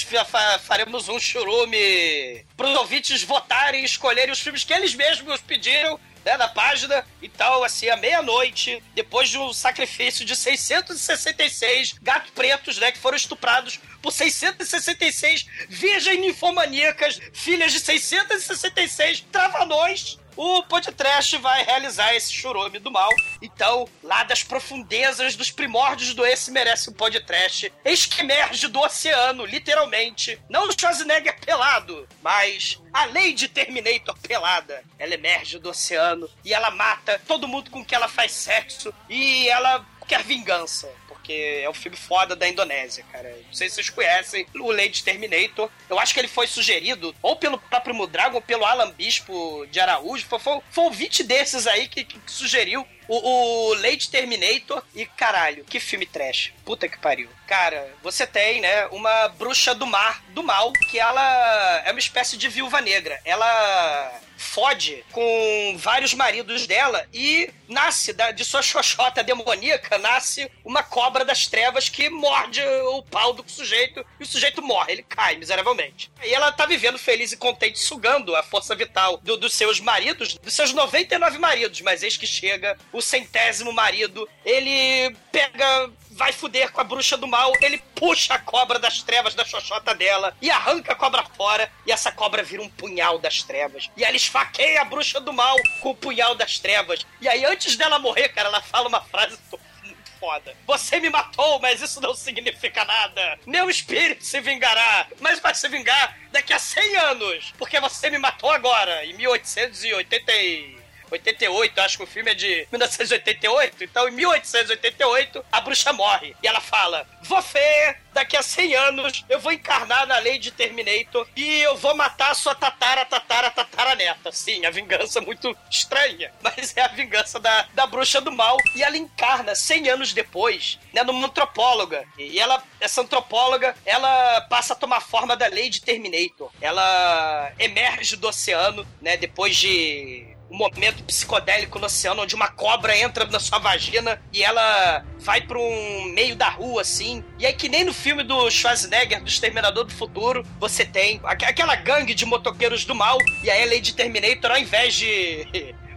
faremos 0.62 1.08
um 1.08 1.18
churume 1.18 2.44
para 2.56 2.68
os 2.68 2.76
ouvintes 2.76 3.22
votarem 3.22 3.82
e 3.82 3.84
escolherem 3.84 4.32
os 4.32 4.40
filmes 4.40 4.64
que 4.64 4.72
eles 4.72 4.94
mesmos 4.94 5.40
pediram 5.40 5.98
né, 6.24 6.36
na 6.36 6.48
página, 6.48 7.04
então, 7.22 7.64
assim, 7.64 7.88
à 7.88 7.96
meia-noite, 7.96 8.82
depois 8.94 9.30
de 9.30 9.38
um 9.38 9.54
sacrifício 9.54 10.22
de 10.22 10.36
666 10.36 11.94
gatos 12.02 12.30
pretos, 12.32 12.76
né, 12.76 12.92
que 12.92 12.98
foram 12.98 13.16
estuprados 13.16 13.80
por 14.02 14.12
666 14.12 15.46
virgens 15.68 16.20
ninfomaníacas, 16.20 17.18
filhas 17.32 17.72
de 17.72 17.80
666 17.80 19.24
travanões, 19.32 20.19
o 20.42 20.62
podcast 20.62 21.36
vai 21.36 21.62
realizar 21.64 22.14
esse 22.14 22.32
churume 22.32 22.78
do 22.78 22.90
mal. 22.90 23.10
Então, 23.42 23.86
lá 24.02 24.24
das 24.24 24.42
profundezas, 24.42 25.36
dos 25.36 25.50
primórdios 25.50 26.14
do 26.14 26.24
Esse 26.24 26.50
Merece 26.50 26.88
um 26.88 26.94
Podcast, 26.94 27.70
eis 27.84 28.06
que 28.06 28.22
emerge 28.22 28.66
do 28.68 28.80
oceano, 28.80 29.44
literalmente. 29.44 30.40
Não 30.48 30.66
o 30.66 30.72
Schwarzenegger 30.72 31.38
pelado, 31.44 32.08
mas 32.22 32.80
a 32.90 33.04
Lady 33.04 33.48
Terminator 33.48 34.16
pelada. 34.18 34.82
Ela 34.98 35.12
emerge 35.12 35.58
do 35.58 35.68
oceano 35.68 36.26
e 36.42 36.54
ela 36.54 36.70
mata 36.70 37.20
todo 37.28 37.46
mundo 37.46 37.70
com 37.70 37.84
que 37.84 37.94
ela 37.94 38.08
faz 38.08 38.32
sexo 38.32 38.94
e 39.10 39.46
ela 39.46 39.84
quer 40.08 40.22
vingança. 40.22 40.90
É 41.32 41.68
um 41.68 41.74
filme 41.74 41.96
foda 41.96 42.34
da 42.34 42.48
Indonésia, 42.48 43.04
cara. 43.12 43.28
Não 43.46 43.52
sei 43.52 43.68
se 43.68 43.76
vocês 43.76 43.90
conhecem 43.90 44.46
o 44.56 44.70
Lady 44.70 45.02
Terminator. 45.02 45.70
Eu 45.88 45.98
acho 45.98 46.14
que 46.14 46.20
ele 46.20 46.28
foi 46.28 46.46
sugerido 46.46 47.14
ou 47.22 47.36
pelo 47.36 47.58
próprio 47.58 47.94
Mudragon 47.94 48.36
ou 48.36 48.42
pelo 48.42 48.64
Alan 48.64 48.90
Bispo 48.92 49.66
de 49.70 49.80
Araújo. 49.80 50.26
Foi, 50.26 50.38
foi, 50.38 50.60
foi 50.70 50.84
um 50.84 50.86
ouvinte 50.86 51.22
desses 51.22 51.66
aí 51.66 51.88
que, 51.88 52.04
que 52.04 52.18
sugeriu 52.26 52.86
o, 53.08 53.70
o 53.70 53.74
Lady 53.74 54.08
Terminator. 54.10 54.82
E 54.94 55.06
caralho, 55.06 55.64
que 55.64 55.80
filme 55.80 56.06
trash. 56.06 56.52
Puta 56.64 56.88
que 56.88 56.98
pariu. 56.98 57.28
Cara, 57.46 57.92
você 58.02 58.26
tem, 58.26 58.60
né, 58.60 58.86
uma 58.86 59.28
bruxa 59.28 59.74
do 59.74 59.86
mar, 59.86 60.22
do 60.30 60.42
mal, 60.42 60.72
que 60.72 60.98
ela 60.98 61.82
é 61.84 61.90
uma 61.90 61.98
espécie 61.98 62.36
de 62.36 62.48
viúva 62.48 62.80
negra. 62.80 63.20
Ela 63.24 64.20
fode 64.40 65.04
com 65.12 65.76
vários 65.78 66.14
maridos 66.14 66.66
dela 66.66 67.06
e 67.12 67.50
nasce 67.68 68.12
da- 68.12 68.30
de 68.30 68.44
sua 68.44 68.62
xoxota 68.62 69.22
demoníaca, 69.22 69.98
nasce 69.98 70.50
uma 70.64 70.82
cobra 70.82 71.24
das 71.24 71.46
trevas 71.46 71.88
que 71.88 72.08
morde 72.08 72.60
o 72.94 73.02
pau 73.02 73.32
do 73.34 73.44
sujeito 73.48 74.04
e 74.18 74.22
o 74.22 74.26
sujeito 74.26 74.62
morre, 74.62 74.92
ele 74.92 75.02
cai 75.02 75.36
miseravelmente. 75.36 76.10
E 76.24 76.34
ela 76.34 76.50
tá 76.50 76.64
vivendo 76.66 76.98
feliz 76.98 77.32
e 77.32 77.36
contente, 77.36 77.78
sugando 77.78 78.34
a 78.34 78.42
força 78.42 78.74
vital 78.74 79.18
do- 79.18 79.36
dos 79.36 79.52
seus 79.52 79.78
maridos, 79.78 80.34
dos 80.38 80.54
seus 80.54 80.72
99 80.72 81.38
maridos, 81.38 81.80
mas 81.82 82.02
eis 82.02 82.16
que 82.16 82.26
chega 82.26 82.76
o 82.92 83.02
centésimo 83.02 83.72
marido, 83.72 84.28
ele 84.44 85.14
pega 85.30 85.90
vai 86.20 86.32
fuder 86.32 86.70
com 86.70 86.82
a 86.82 86.84
bruxa 86.84 87.16
do 87.16 87.26
mal, 87.26 87.50
ele 87.62 87.82
puxa 87.94 88.34
a 88.34 88.38
cobra 88.38 88.78
das 88.78 89.02
trevas 89.02 89.34
da 89.34 89.42
xoxota 89.42 89.94
dela 89.94 90.36
e 90.42 90.50
arranca 90.50 90.92
a 90.92 90.94
cobra 90.94 91.24
fora, 91.34 91.72
e 91.86 91.90
essa 91.90 92.12
cobra 92.12 92.42
vira 92.42 92.62
um 92.62 92.68
punhal 92.68 93.18
das 93.18 93.42
trevas. 93.42 93.88
E 93.96 94.04
ela 94.04 94.14
esfaqueia 94.14 94.82
a 94.82 94.84
bruxa 94.84 95.18
do 95.18 95.32
mal 95.32 95.56
com 95.80 95.88
o 95.88 95.94
punhal 95.94 96.34
das 96.34 96.58
trevas. 96.58 97.06
E 97.22 97.26
aí, 97.26 97.42
antes 97.46 97.74
dela 97.74 97.98
morrer, 97.98 98.28
cara, 98.28 98.48
ela 98.48 98.60
fala 98.60 98.86
uma 98.86 99.00
frase 99.00 99.38
muito 99.82 100.10
foda. 100.20 100.54
Você 100.66 101.00
me 101.00 101.08
matou, 101.08 101.58
mas 101.58 101.80
isso 101.80 102.02
não 102.02 102.12
significa 102.12 102.84
nada. 102.84 103.38
Meu 103.46 103.70
espírito 103.70 104.22
se 104.22 104.42
vingará, 104.42 105.06
mas 105.20 105.40
vai 105.40 105.54
se 105.54 105.66
vingar 105.70 106.18
daqui 106.30 106.52
a 106.52 106.58
100 106.58 106.96
anos, 106.96 107.54
porque 107.56 107.80
você 107.80 108.10
me 108.10 108.18
matou 108.18 108.50
agora, 108.50 109.06
em 109.06 109.14
1880 109.14 110.32
e... 110.34 110.79
88, 111.10 111.80
acho 111.80 111.98
que 111.98 112.04
o 112.04 112.06
filme 112.06 112.30
é 112.30 112.34
de 112.34 112.66
1988. 112.70 113.84
Então, 113.84 114.08
em 114.08 114.12
1888, 114.12 115.44
a 115.50 115.60
bruxa 115.60 115.92
morre. 115.92 116.34
E 116.42 116.46
ela 116.46 116.60
fala: 116.60 117.06
Você, 117.22 117.96
daqui 118.12 118.36
a 118.36 118.42
100 118.42 118.74
anos, 118.74 119.24
eu 119.28 119.40
vou 119.40 119.52
encarnar 119.52 120.06
na 120.06 120.18
lei 120.18 120.38
de 120.38 120.50
Terminator 120.50 121.26
e 121.36 121.60
eu 121.60 121.76
vou 121.76 121.94
matar 121.94 122.30
a 122.30 122.34
sua 122.34 122.54
tatara, 122.54 123.04
tatara, 123.04 123.50
tatara 123.50 123.94
neta. 123.94 124.32
Sim, 124.32 124.64
a 124.66 124.70
vingança 124.70 125.18
é 125.18 125.22
muito 125.22 125.56
estranha, 125.70 126.32
mas 126.42 126.76
é 126.76 126.82
a 126.82 126.88
vingança 126.88 127.38
da, 127.38 127.66
da 127.74 127.86
bruxa 127.86 128.20
do 128.20 128.32
mal. 128.32 128.56
E 128.74 128.82
ela 128.82 128.96
encarna 128.96 129.54
100 129.54 129.90
anos 129.90 130.12
depois, 130.12 130.78
né, 130.92 131.02
numa 131.02 131.26
antropóloga. 131.26 132.04
E 132.18 132.38
ela, 132.38 132.62
essa 132.80 133.00
antropóloga, 133.00 133.74
ela 133.84 134.40
passa 134.42 134.72
a 134.72 134.76
tomar 134.76 135.00
forma 135.00 135.36
da 135.36 135.46
lei 135.46 135.70
de 135.70 135.80
Terminator. 135.80 136.50
Ela 136.60 137.52
emerge 137.58 138.16
do 138.16 138.28
oceano, 138.28 138.86
né, 139.00 139.16
depois 139.16 139.56
de 139.56 140.29
um 140.50 140.56
momento 140.56 141.04
psicodélico 141.04 141.78
no 141.78 141.86
oceano 141.86 142.22
onde 142.22 142.34
uma 142.34 142.48
cobra 142.48 142.96
entra 142.98 143.24
na 143.26 143.38
sua 143.38 143.58
vagina 143.58 144.20
e 144.32 144.42
ela 144.42 145.04
vai 145.20 145.40
pra 145.40 145.58
um 145.58 146.04
meio 146.12 146.34
da 146.34 146.48
rua 146.48 146.82
assim. 146.82 147.22
E 147.38 147.46
aí, 147.46 147.52
que 147.52 147.68
nem 147.68 147.84
no 147.84 147.92
filme 147.94 148.22
do 148.24 148.50
Schwarzenegger, 148.50 149.22
do 149.22 149.28
Exterminador 149.28 149.84
do 149.84 149.92
Futuro, 149.94 150.44
você 150.58 150.84
tem 150.84 151.20
aqu- 151.22 151.44
aquela 151.44 151.74
gangue 151.76 152.14
de 152.14 152.26
motoqueiros 152.26 152.84
do 152.84 152.94
mal. 152.94 153.16
E 153.44 153.50
aí, 153.50 153.62
a 153.62 153.66
Lady 153.66 153.94
Terminator, 153.94 154.50
ao 154.50 154.58
invés 154.58 154.94
de. 154.94 155.46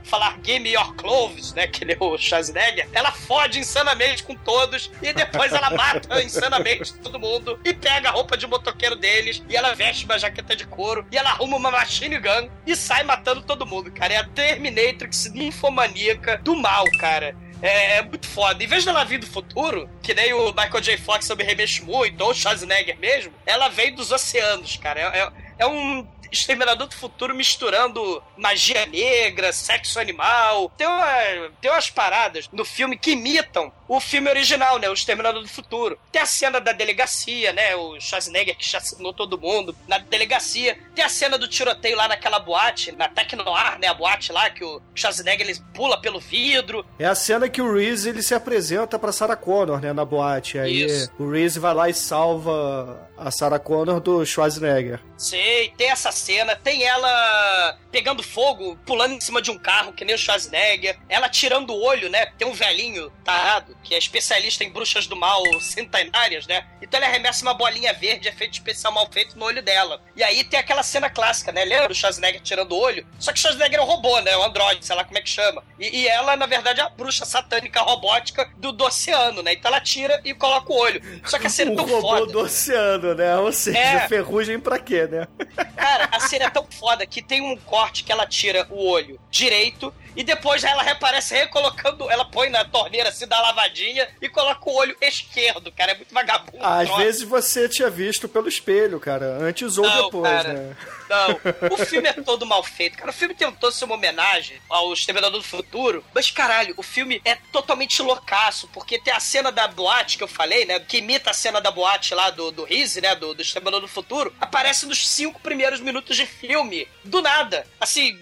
Falar 0.03 0.38
Give 0.43 0.60
me 0.60 0.74
your 0.74 0.93
clothes, 0.95 1.53
né? 1.53 1.67
Que 1.67 1.86
nem 1.86 1.95
o 2.00 2.17
Schwarzenegger. 2.17 2.88
Ela 2.93 3.12
fode 3.12 3.60
insanamente 3.60 4.24
com 4.24 4.36
todos 4.36 4.91
e 5.01 5.13
depois 5.13 5.51
ela 5.53 5.69
mata 5.72 6.22
insanamente 6.24 6.93
todo 6.95 7.19
mundo 7.19 7.60
e 7.63 7.74
pega 7.74 8.10
a 8.10 8.12
roupa 8.12 8.36
de 8.38 8.45
motoqueiro 8.45 8.95
deles 8.95 9.41
e 9.50 9.55
ela 9.55 9.74
veste 9.74 10.05
uma 10.05 10.19
jaqueta 10.19 10.55
de 10.55 10.65
couro 10.67 11.05
e 11.12 11.17
ela 11.17 11.31
arruma 11.31 11.57
uma 11.57 11.72
machine 11.72 12.17
gun 12.19 12.50
e 12.65 12.75
sai 12.75 13.03
matando 13.03 13.41
todo 13.41 13.65
mundo, 13.65 13.91
cara. 13.91 14.13
É 14.13 14.17
a 14.17 14.24
Terminatrix 14.25 15.31
ninfomaníaca 15.33 16.38
do 16.43 16.55
mal, 16.55 16.86
cara. 17.00 17.36
É, 17.62 17.98
é 17.98 18.01
muito 18.01 18.27
foda. 18.27 18.62
Em 18.62 18.67
vez 18.67 18.83
dela 18.83 19.05
vir 19.05 19.19
do 19.19 19.25
futuro, 19.27 19.89
que 20.01 20.13
nem 20.13 20.33
o 20.33 20.48
Michael 20.48 20.81
J. 20.81 20.98
Fox 20.98 21.29
eu 21.29 21.38
me 21.38 21.43
remexo 21.45 21.86
muito, 21.86 22.22
ou 22.22 22.31
o 22.31 22.33
Schwarzenegger 22.33 22.98
mesmo, 23.00 23.31
ela 23.45 23.69
vem 23.69 23.95
dos 23.95 24.12
oceanos, 24.12 24.75
cara. 24.75 25.00
É, 25.00 25.19
é- 25.19 25.31
é 25.60 25.67
um 25.67 26.05
Exterminador 26.33 26.87
do 26.87 26.95
Futuro 26.95 27.33
misturando 27.35 28.21
magia 28.37 28.85
negra, 28.87 29.53
sexo 29.53 29.99
animal. 29.99 30.71
Tem, 30.77 30.87
uma- 30.87 31.51
tem 31.61 31.71
umas 31.71 31.89
paradas 31.89 32.49
no 32.51 32.65
filme 32.65 32.97
que 32.97 33.11
imitam 33.11 33.71
o 33.87 33.99
filme 33.99 34.29
original, 34.29 34.79
né? 34.79 34.89
O 34.89 34.93
Exterminador 34.93 35.41
do 35.41 35.47
Futuro. 35.47 35.97
Tem 36.11 36.21
a 36.21 36.25
cena 36.25 36.59
da 36.59 36.71
delegacia, 36.71 37.53
né? 37.53 37.75
O 37.75 37.99
Schwarzenegger 37.99 38.57
que 38.57 38.65
chacinou 38.65 39.13
todo 39.13 39.39
mundo 39.39 39.75
na 39.87 39.97
delegacia. 39.97 40.77
Tem 40.95 41.03
a 41.03 41.09
cena 41.09 41.37
do 41.37 41.47
tiroteio 41.47 41.95
lá 41.95 42.07
naquela 42.07 42.39
boate, 42.39 42.91
na 42.91 43.07
Tecnoar, 43.07 43.79
né? 43.79 43.87
A 43.87 43.93
boate 43.93 44.31
lá 44.31 44.49
que 44.49 44.63
o 44.63 44.81
Schwarzenegger 44.95 45.47
ele 45.47 45.59
pula 45.73 45.99
pelo 45.99 46.19
vidro. 46.19 46.85
É 46.97 47.05
a 47.05 47.15
cena 47.15 47.49
que 47.49 47.61
o 47.61 47.73
Reese 47.73 48.09
ele 48.09 48.21
se 48.21 48.33
apresenta 48.33 48.97
pra 48.97 49.11
Sarah 49.11 49.35
Connor, 49.35 49.79
né, 49.79 49.93
na 49.93 50.05
boate. 50.05 50.57
Aí 50.57 50.83
Isso. 50.83 51.11
o 51.19 51.29
Reese 51.29 51.59
vai 51.59 51.73
lá 51.73 51.89
e 51.89 51.93
salva 51.93 53.09
a 53.17 53.31
Sarah 53.31 53.59
Connor 53.59 53.99
do 53.99 54.25
Schwarzenegger. 54.25 54.99
Sei, 55.17 55.69
tem 55.77 55.89
essa 55.89 56.11
cena, 56.11 56.55
tem 56.55 56.83
ela 56.83 57.77
pegando 57.91 58.23
fogo, 58.23 58.77
pulando 58.85 59.13
em 59.13 59.21
cima 59.21 59.41
de 59.41 59.51
um 59.51 59.57
carro, 59.57 59.93
que 59.93 60.03
nem 60.03 60.15
o 60.15 60.17
Schwarzenegger, 60.17 60.97
ela 61.07 61.29
tirando 61.29 61.71
o 61.71 61.81
olho, 61.81 62.09
né? 62.09 62.25
Tem 62.37 62.47
um 62.47 62.53
velhinho 62.53 63.11
tarado, 63.23 63.73
que 63.84 63.94
é 63.96 63.98
especialista 63.98 64.63
em 64.63 64.70
bruxas 64.70 65.08
do 65.08 65.15
mal 65.15 65.42
centenárias, 65.62 66.48
né? 66.48 66.65
Então 66.82 67.00
ele 67.00 67.06
arremessa 67.06 67.44
uma 67.44 67.53
bolinha 67.53 67.94
verde, 67.94 68.27
efeito 68.27 68.53
especial 68.53 68.94
mal 68.94 69.08
feito 69.12 69.38
no 69.38 69.46
olho 69.46 69.62
dela. 69.62 70.01
E 70.15 70.24
aí 70.24 70.44
tem 70.44 70.60
aquela 70.60 70.84
cena 70.84 71.10
clássica, 71.10 71.51
né? 71.51 71.63
Lembra 71.65 71.88
do 71.88 71.96
Schwarzenegger 71.96 72.42
tirando 72.42 72.72
o 72.74 72.80
olho? 72.80 73.06
Só 73.20 73.32
que 73.32 73.38
o 73.39 73.42
Schwarzenegger 73.42 73.80
é 73.80 73.82
um 73.82 73.86
robô, 73.86 74.20
né? 74.22 74.36
Um 74.38 74.44
androide, 74.44 74.86
sei 74.86 74.96
lá 74.96 75.03
como 75.03 75.18
é 75.18 75.22
que 75.22 75.30
chama. 75.30 75.63
E, 75.80 76.01
e 76.01 76.08
ela, 76.08 76.36
na 76.36 76.46
verdade, 76.46 76.80
é 76.80 76.84
a 76.84 76.89
bruxa 76.89 77.25
satânica 77.25 77.82
robótica 77.82 78.50
do, 78.58 78.72
do 78.72 78.84
oceano, 78.86 79.42
né? 79.42 79.53
Então 79.53 79.70
ela 79.72 79.82
tira 79.82 80.22
e 80.24 80.34
coloca 80.34 80.72
o 80.72 80.75
olho. 80.77 81.01
Só 81.25 81.38
que 81.39 81.48
a 81.48 81.50
cena 81.50 81.72
é 81.72 81.74
o 81.74 81.77
tão 81.77 81.86
robô 81.86 82.01
foda. 82.20 82.32
do 82.32 82.39
oceano, 82.39 83.15
né? 83.15 83.38
Ou 83.38 83.51
seja, 83.51 83.77
É. 83.80 84.08
ferrugem 84.08 84.60
pra 84.60 84.80
quê, 84.80 85.08
né? 85.08 85.27
Cara, 85.75 86.10
a 86.12 86.20
cena 86.20 86.46
é 86.46 86.50
tão 86.50 86.65
foda 86.72 87.06
que 87.06 87.22
tem 87.22 87.42
um 87.42 87.56
corte 87.58 88.03
que 88.03 88.12
ela 88.12 88.25
tira 88.25 88.68
o 88.70 88.88
olho 88.88 89.20
direito 89.30 89.94
e 90.15 90.24
depois 90.24 90.63
ela 90.63 90.84
reaparece 90.84 91.36
recolocando, 91.36 92.10
ela 92.10 92.25
põe 92.25 92.50
na 92.50 92.63
torneira 92.65 93.10
assim, 93.10 93.27
dá 93.27 93.39
lavadinha 93.41 94.08
e 94.22 94.29
coloca 94.29 94.70
o 94.70 94.75
olho 94.75 94.96
esquerdo, 95.01 95.72
cara. 95.72 95.91
É 95.93 95.96
muito 95.96 96.13
vagabundo. 96.13 96.63
Às 96.63 96.88
troço. 96.88 97.01
vezes 97.01 97.22
você 97.24 97.70
tinha 97.70 97.89
visto 97.89 98.27
pelo 98.27 98.48
espelho, 98.48 99.00
cara, 99.00 99.38
antes 99.39 99.77
ou 99.77 99.86
Não, 99.86 100.05
depois, 100.05 100.32
cara. 100.32 100.53
né? 100.53 100.77
Não, 101.10 101.39
o 101.72 101.77
filme 101.77 102.08
é 102.08 102.13
todo 102.13 102.46
mal 102.46 102.63
feito. 102.63 102.98
Cara, 102.98 103.10
o 103.10 103.13
filme 103.13 103.34
tentou 103.36 103.72
ser 103.72 103.86
uma 103.86 103.96
homenagem 103.96 104.60
ao 104.70 104.91
Exterminador 104.93 105.39
do 105.39 105.46
Futuro, 105.48 106.03
mas 106.13 106.32
caralho, 106.32 106.74
o 106.77 106.84
filme 106.84 107.22
é 107.25 107.36
totalmente 107.51 108.01
loucaço, 108.01 108.67
porque 108.74 109.00
tem 109.00 109.13
a 109.13 109.20
cena 109.20 109.51
da 109.51 109.67
boate 109.67 110.17
que 110.17 110.24
eu 110.24 110.27
falei, 110.27 110.65
né? 110.65 110.79
Que 110.79 110.98
imita 110.98 111.32
a 111.32 111.34
cena 111.34 111.60
da 111.60 111.72
boate 111.72 112.13
lá 112.13 112.29
do, 112.29 112.51
do 112.51 112.63
Rizzi, 112.63 113.01
né? 113.01 113.15
Do, 113.15 113.34
do 113.34 113.41
Exterminador 113.41 113.82
do 113.82 113.88
Futuro. 113.88 114.34
Aparece 114.39 114.86
nos 114.86 115.08
cinco 115.08 115.39
primeiros 115.39 115.79
minutos 115.79 116.15
de 116.15 116.25
filme. 116.25 116.88
Do 117.03 117.22
nada. 117.22 117.65
Assim. 117.79 118.17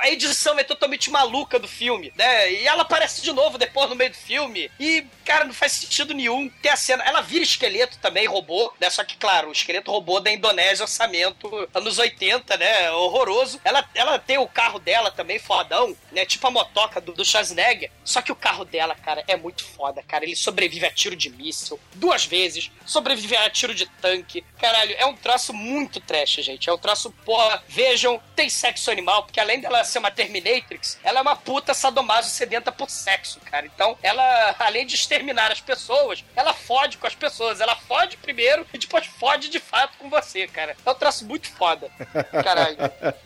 A 0.00 0.08
edição 0.08 0.58
é 0.58 0.64
totalmente 0.64 1.10
maluca 1.10 1.58
do 1.58 1.68
filme, 1.68 2.12
né? 2.16 2.52
E 2.52 2.66
ela 2.66 2.82
aparece 2.82 3.22
de 3.22 3.32
novo 3.32 3.58
depois 3.58 3.88
no 3.88 3.96
meio 3.96 4.10
do 4.10 4.16
filme. 4.16 4.70
E, 4.78 5.04
cara, 5.22 5.44
não 5.44 5.54
faz 5.54 5.72
sentido 5.72 6.14
nenhum 6.14 6.48
ter 6.60 6.68
a 6.68 6.76
cena. 6.76 7.04
Ela 7.04 7.20
vira 7.20 7.44
esqueleto 7.44 7.98
também, 7.98 8.26
robô, 8.26 8.72
né? 8.80 8.90
Só 8.90 9.04
que, 9.04 9.16
claro, 9.16 9.48
o 9.48 9.52
esqueleto 9.52 9.90
robô 9.90 10.20
da 10.20 10.30
Indonésia, 10.30 10.84
orçamento 10.84 11.68
anos 11.74 11.98
80, 11.98 12.56
né? 12.56 12.90
Horroroso. 12.92 13.60
Ela, 13.64 13.88
ela 13.94 14.18
tem 14.18 14.38
o 14.38 14.48
carro 14.48 14.78
dela 14.78 15.10
também, 15.10 15.38
fodão, 15.38 15.96
né? 16.10 16.24
Tipo 16.24 16.46
a 16.46 16.50
motoca 16.50 17.00
do, 17.00 17.12
do 17.12 17.24
Schwarzenegger. 17.24 17.90
Só 18.04 18.20
que 18.20 18.32
o 18.32 18.36
carro 18.36 18.64
dela, 18.64 18.94
cara, 18.94 19.24
é 19.26 19.36
muito 19.36 19.64
foda, 19.64 20.02
cara. 20.02 20.24
Ele 20.24 20.36
sobrevive 20.36 20.86
a 20.86 20.90
tiro 20.92 21.16
de 21.16 21.30
míssil 21.30 21.78
duas 21.94 22.24
vezes, 22.24 22.70
sobrevive 22.84 23.36
a 23.36 23.48
tiro 23.50 23.74
de 23.74 23.86
tanque. 23.86 24.44
Caralho, 24.58 24.94
é 24.98 25.06
um 25.06 25.16
troço 25.16 25.52
muito 25.52 26.00
trash, 26.00 26.36
gente. 26.36 26.68
É 26.68 26.72
um 26.72 26.78
troço, 26.78 27.10
porra, 27.24 27.62
vejam, 27.68 28.20
tem 28.34 28.48
sexo 28.48 28.90
animal, 28.90 29.24
porque 29.24 29.40
além 29.40 29.60
dela 29.60 29.84
ser 29.84 29.98
uma 29.98 30.10
Terminatrix, 30.10 30.98
ela 31.02 31.18
é 31.18 31.22
uma 31.22 31.36
puta 31.36 31.74
sadomaso 31.74 32.30
sedenta 32.30 32.72
por 32.72 32.90
sexo, 32.90 33.40
cara. 33.40 33.66
Então, 33.66 33.96
ela, 34.02 34.56
além 34.58 34.86
de 34.86 34.94
exterminar 35.12 35.52
as 35.52 35.60
pessoas, 35.60 36.24
ela 36.34 36.54
fode 36.54 36.96
com 36.98 37.06
as 37.06 37.14
pessoas. 37.14 37.60
Ela 37.60 37.76
fode 37.76 38.16
primeiro 38.16 38.66
e 38.72 38.78
depois 38.78 39.06
fode 39.06 39.48
de 39.48 39.60
fato 39.60 39.96
com 39.98 40.08
você, 40.08 40.46
cara. 40.48 40.76
É 40.84 40.90
um 40.90 40.94
troço 40.94 41.26
muito 41.26 41.50
foda. 41.52 41.90
Caralho. 42.42 42.76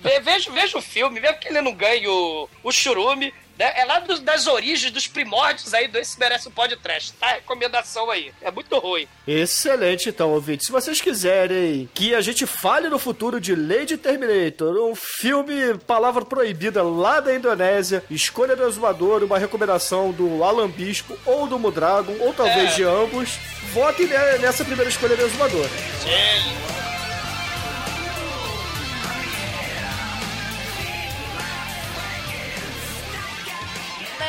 Ve- 0.00 0.20
Veja, 0.20 0.50
veja 0.50 0.76
o 0.78 0.82
filme, 0.82 1.20
veja 1.20 1.34
que 1.34 1.48
ele 1.48 1.60
não 1.60 1.72
ganha 1.72 2.10
o, 2.10 2.48
o 2.64 2.72
churume. 2.72 3.32
Né? 3.58 3.72
É 3.76 3.84
lá 3.84 4.00
dos- 4.00 4.20
das 4.20 4.46
origens, 4.46 4.90
dos 4.92 5.06
primórdios 5.06 5.72
aí 5.74 5.88
do 5.88 5.98
Esse 5.98 6.18
Merece 6.18 6.48
o 6.48 6.50
Podcast, 6.50 7.12
tá? 7.14 7.28
Recomendação 7.28 8.10
aí. 8.10 8.32
É 8.42 8.50
muito 8.50 8.78
ruim. 8.78 9.06
Excelente, 9.26 10.08
então, 10.08 10.30
ouvinte. 10.30 10.64
Se 10.64 10.72
vocês 10.72 11.00
quiserem 11.00 11.88
que 11.94 12.14
a 12.14 12.20
gente 12.20 12.46
fale 12.46 12.88
no 12.88 12.98
futuro 12.98 13.40
de 13.40 13.54
Lady 13.54 13.96
Terminator, 13.96 14.76
um 14.90 14.94
filme 14.94 15.76
palavra 15.86 16.24
proibida 16.24 16.82
lá 16.82 17.20
da 17.20 17.34
Indonésia, 17.34 18.02
escolha 18.10 18.54
do 18.56 18.66
exumador, 18.66 19.22
uma 19.22 19.38
recomendação 19.38 20.10
do 20.12 20.42
Alan 20.44 20.68
Bispo 20.68 21.18
ou 21.24 21.46
do 21.46 21.58
Mudragon, 21.58 22.16
ou 22.20 22.32
talvez 22.34 22.72
É. 22.72 22.76
de 22.76 22.82
ambos, 22.84 23.38
votem 23.72 24.06
ne- 24.06 24.38
nessa 24.38 24.64
primeira 24.64 24.90
escolha 24.90 25.16
do 25.16 25.22
exumador. 25.22 25.66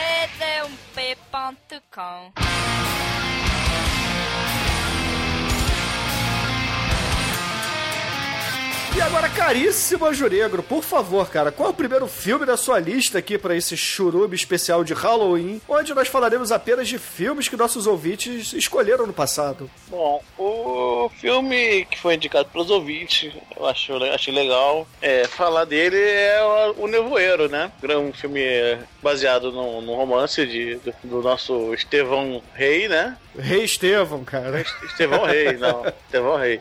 td1p.com 0.07 2.31
E 8.97 9.01
agora, 9.01 9.29
caríssimo 9.29 10.11
Juregro, 10.11 10.63
por 10.63 10.83
favor, 10.83 11.29
cara, 11.29 11.51
qual 11.51 11.69
é 11.69 11.71
o 11.71 11.75
primeiro 11.75 12.07
filme 12.07 12.47
da 12.47 12.57
sua 12.57 12.79
lista 12.79 13.19
aqui 13.19 13.37
para 13.37 13.55
esse 13.55 13.77
churume 13.77 14.35
especial 14.35 14.83
de 14.83 14.95
Halloween, 14.95 15.61
onde 15.69 15.93
nós 15.93 16.07
falaremos 16.07 16.51
apenas 16.51 16.87
de 16.87 16.97
filmes 16.97 17.47
que 17.47 17.55
nossos 17.55 17.85
ouvintes 17.85 18.53
escolheram 18.53 19.05
no 19.05 19.13
passado? 19.13 19.69
Bom, 19.87 20.23
o 20.35 21.11
filme 21.15 21.85
que 21.85 21.99
foi 21.99 22.15
indicado 22.15 22.49
pelos 22.49 22.71
ouvintes, 22.71 23.31
eu 23.55 23.67
acho, 23.67 24.03
achei 24.05 24.33
legal. 24.33 24.87
É, 24.99 25.27
falar 25.27 25.65
dele 25.65 25.99
é 25.99 26.73
o 26.75 26.87
Nevoeiro, 26.87 27.47
né? 27.47 27.71
Um 27.83 28.11
filme 28.11 28.41
baseado 29.07 29.53
num, 29.53 29.79
num 29.79 29.95
romance 29.95 30.45
de, 30.45 30.75
do, 30.75 30.93
do 31.05 31.21
nosso 31.21 31.73
Estevão 31.73 32.43
Rei, 32.53 32.89
né? 32.89 33.15
Rei 33.39 33.63
Estevão, 33.63 34.21
cara. 34.25 34.65
Estevão 34.83 35.23
Rei, 35.23 35.53
não. 35.57 35.85
Estevão 35.87 36.37
Rei. 36.37 36.59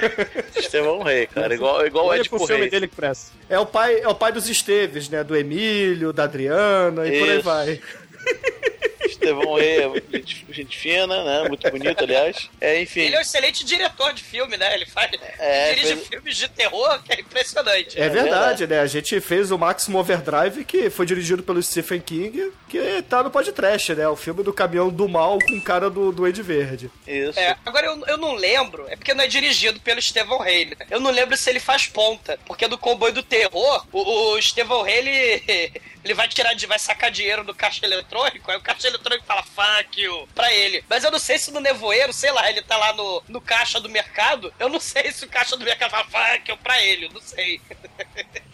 Estevão 0.56 1.02
Rei, 1.02 1.26
cara. 1.26 1.54
Igual, 1.54 1.86
igual 1.86 2.14
é 2.14 2.22
tipo 2.22 2.42
Rei. 2.46 2.70
dele 2.70 2.88
que 2.88 2.96
presta. 2.96 3.32
É 3.50 3.58
o 3.58 3.66
pai, 3.66 4.00
é 4.00 4.08
o 4.08 4.14
pai 4.14 4.32
dos 4.32 4.48
Esteves, 4.48 5.10
né? 5.10 5.22
Do 5.22 5.36
Emílio, 5.36 6.10
da 6.10 6.24
Adriana 6.24 7.06
e 7.06 7.18
por 7.18 7.28
aí 7.28 7.36
Isso. 7.36 7.42
vai. 7.42 7.80
Estevão 9.06 9.54
Rei 9.54 9.78
é 9.82 10.02
gente, 10.18 10.46
gente 10.50 10.76
fina, 10.78 11.24
né? 11.24 11.48
Muito 11.48 11.70
bonito, 11.70 12.02
aliás. 12.04 12.48
É, 12.60 12.80
enfim. 12.80 13.00
Ele 13.00 13.16
é 13.16 13.18
um 13.18 13.22
excelente 13.22 13.64
diretor 13.64 14.12
de 14.12 14.22
filme, 14.22 14.56
né? 14.56 14.74
Ele 14.74 14.86
faz. 14.86 15.10
É, 15.38 15.74
dirige 15.74 15.96
fez- 15.96 16.08
filmes 16.08 16.36
de 16.36 16.48
terror 16.48 17.02
que 17.02 17.12
é 17.12 17.20
impressionante. 17.20 18.00
É 18.00 18.08
verdade, 18.08 18.66
né? 18.66 18.80
A 18.80 18.86
gente 18.86 19.20
fez 19.20 19.50
o 19.50 19.58
Maximum 19.58 19.98
Overdrive, 19.98 20.64
que 20.64 20.90
foi 20.90 21.06
dirigido 21.06 21.42
pelo 21.42 21.62
Stephen 21.62 22.00
King, 22.00 22.52
que 22.68 23.02
tá 23.02 23.22
no 23.22 23.30
podcast, 23.30 23.94
né? 23.94 24.08
O 24.08 24.16
filme 24.16 24.42
do 24.42 24.52
caminhão 24.52 24.90
do 24.90 25.08
mal 25.08 25.38
com 25.38 25.60
cara 25.60 25.88
do 25.90 26.12
Duende 26.12 26.42
Verde. 26.42 26.90
Isso. 27.06 27.38
É, 27.38 27.56
agora 27.64 27.86
eu, 27.86 28.04
eu 28.06 28.16
não 28.16 28.34
lembro, 28.34 28.86
é 28.88 28.96
porque 28.96 29.14
não 29.14 29.24
é 29.24 29.26
dirigido 29.26 29.80
pelo 29.80 29.98
Estevão 29.98 30.38
Rey, 30.38 30.66
né? 30.66 30.76
Eu 30.90 31.00
não 31.00 31.10
lembro 31.10 31.36
se 31.36 31.48
ele 31.50 31.60
faz 31.60 31.86
ponta, 31.86 32.38
porque 32.46 32.66
do 32.68 32.78
comboio 32.78 33.12
do 33.12 33.22
terror, 33.22 33.86
o, 33.92 34.32
o 34.32 34.38
Estevão 34.38 34.82
Rey, 34.82 34.96
ele, 34.98 35.42
ele 36.04 36.14
vai 36.14 36.28
tirar, 36.28 36.54
de, 36.54 36.66
vai 36.66 36.78
sacar 36.78 37.10
dinheiro 37.10 37.44
do 37.44 37.54
caixa 37.54 37.84
eletrônico, 37.84 38.50
aí 38.50 38.56
o 38.56 38.60
caixa 38.60 38.88
eletrônico 38.94 39.24
fala 39.26 39.42
fuck 39.42 40.00
you 40.00 40.28
pra 40.34 40.52
ele. 40.52 40.84
Mas 40.88 41.04
eu 41.04 41.10
não 41.10 41.18
sei 41.18 41.38
se 41.38 41.50
no 41.50 41.60
nevoeiro, 41.60 42.12
sei 42.12 42.30
lá, 42.32 42.48
ele 42.48 42.62
tá 42.62 42.76
lá 42.76 42.92
no, 42.92 43.22
no 43.28 43.40
caixa 43.40 43.80
do 43.80 43.88
mercado, 43.88 44.52
eu 44.58 44.68
não 44.68 44.80
sei 44.80 45.10
se 45.12 45.24
o 45.24 45.28
caixa 45.28 45.56
do 45.56 45.64
mercado 45.64 45.90
fala 45.90 46.04
fuck 46.04 46.50
you 46.50 46.56
pra 46.58 46.80
ele, 46.82 47.06
eu 47.06 47.10
não 47.12 47.20
sei. 47.20 47.60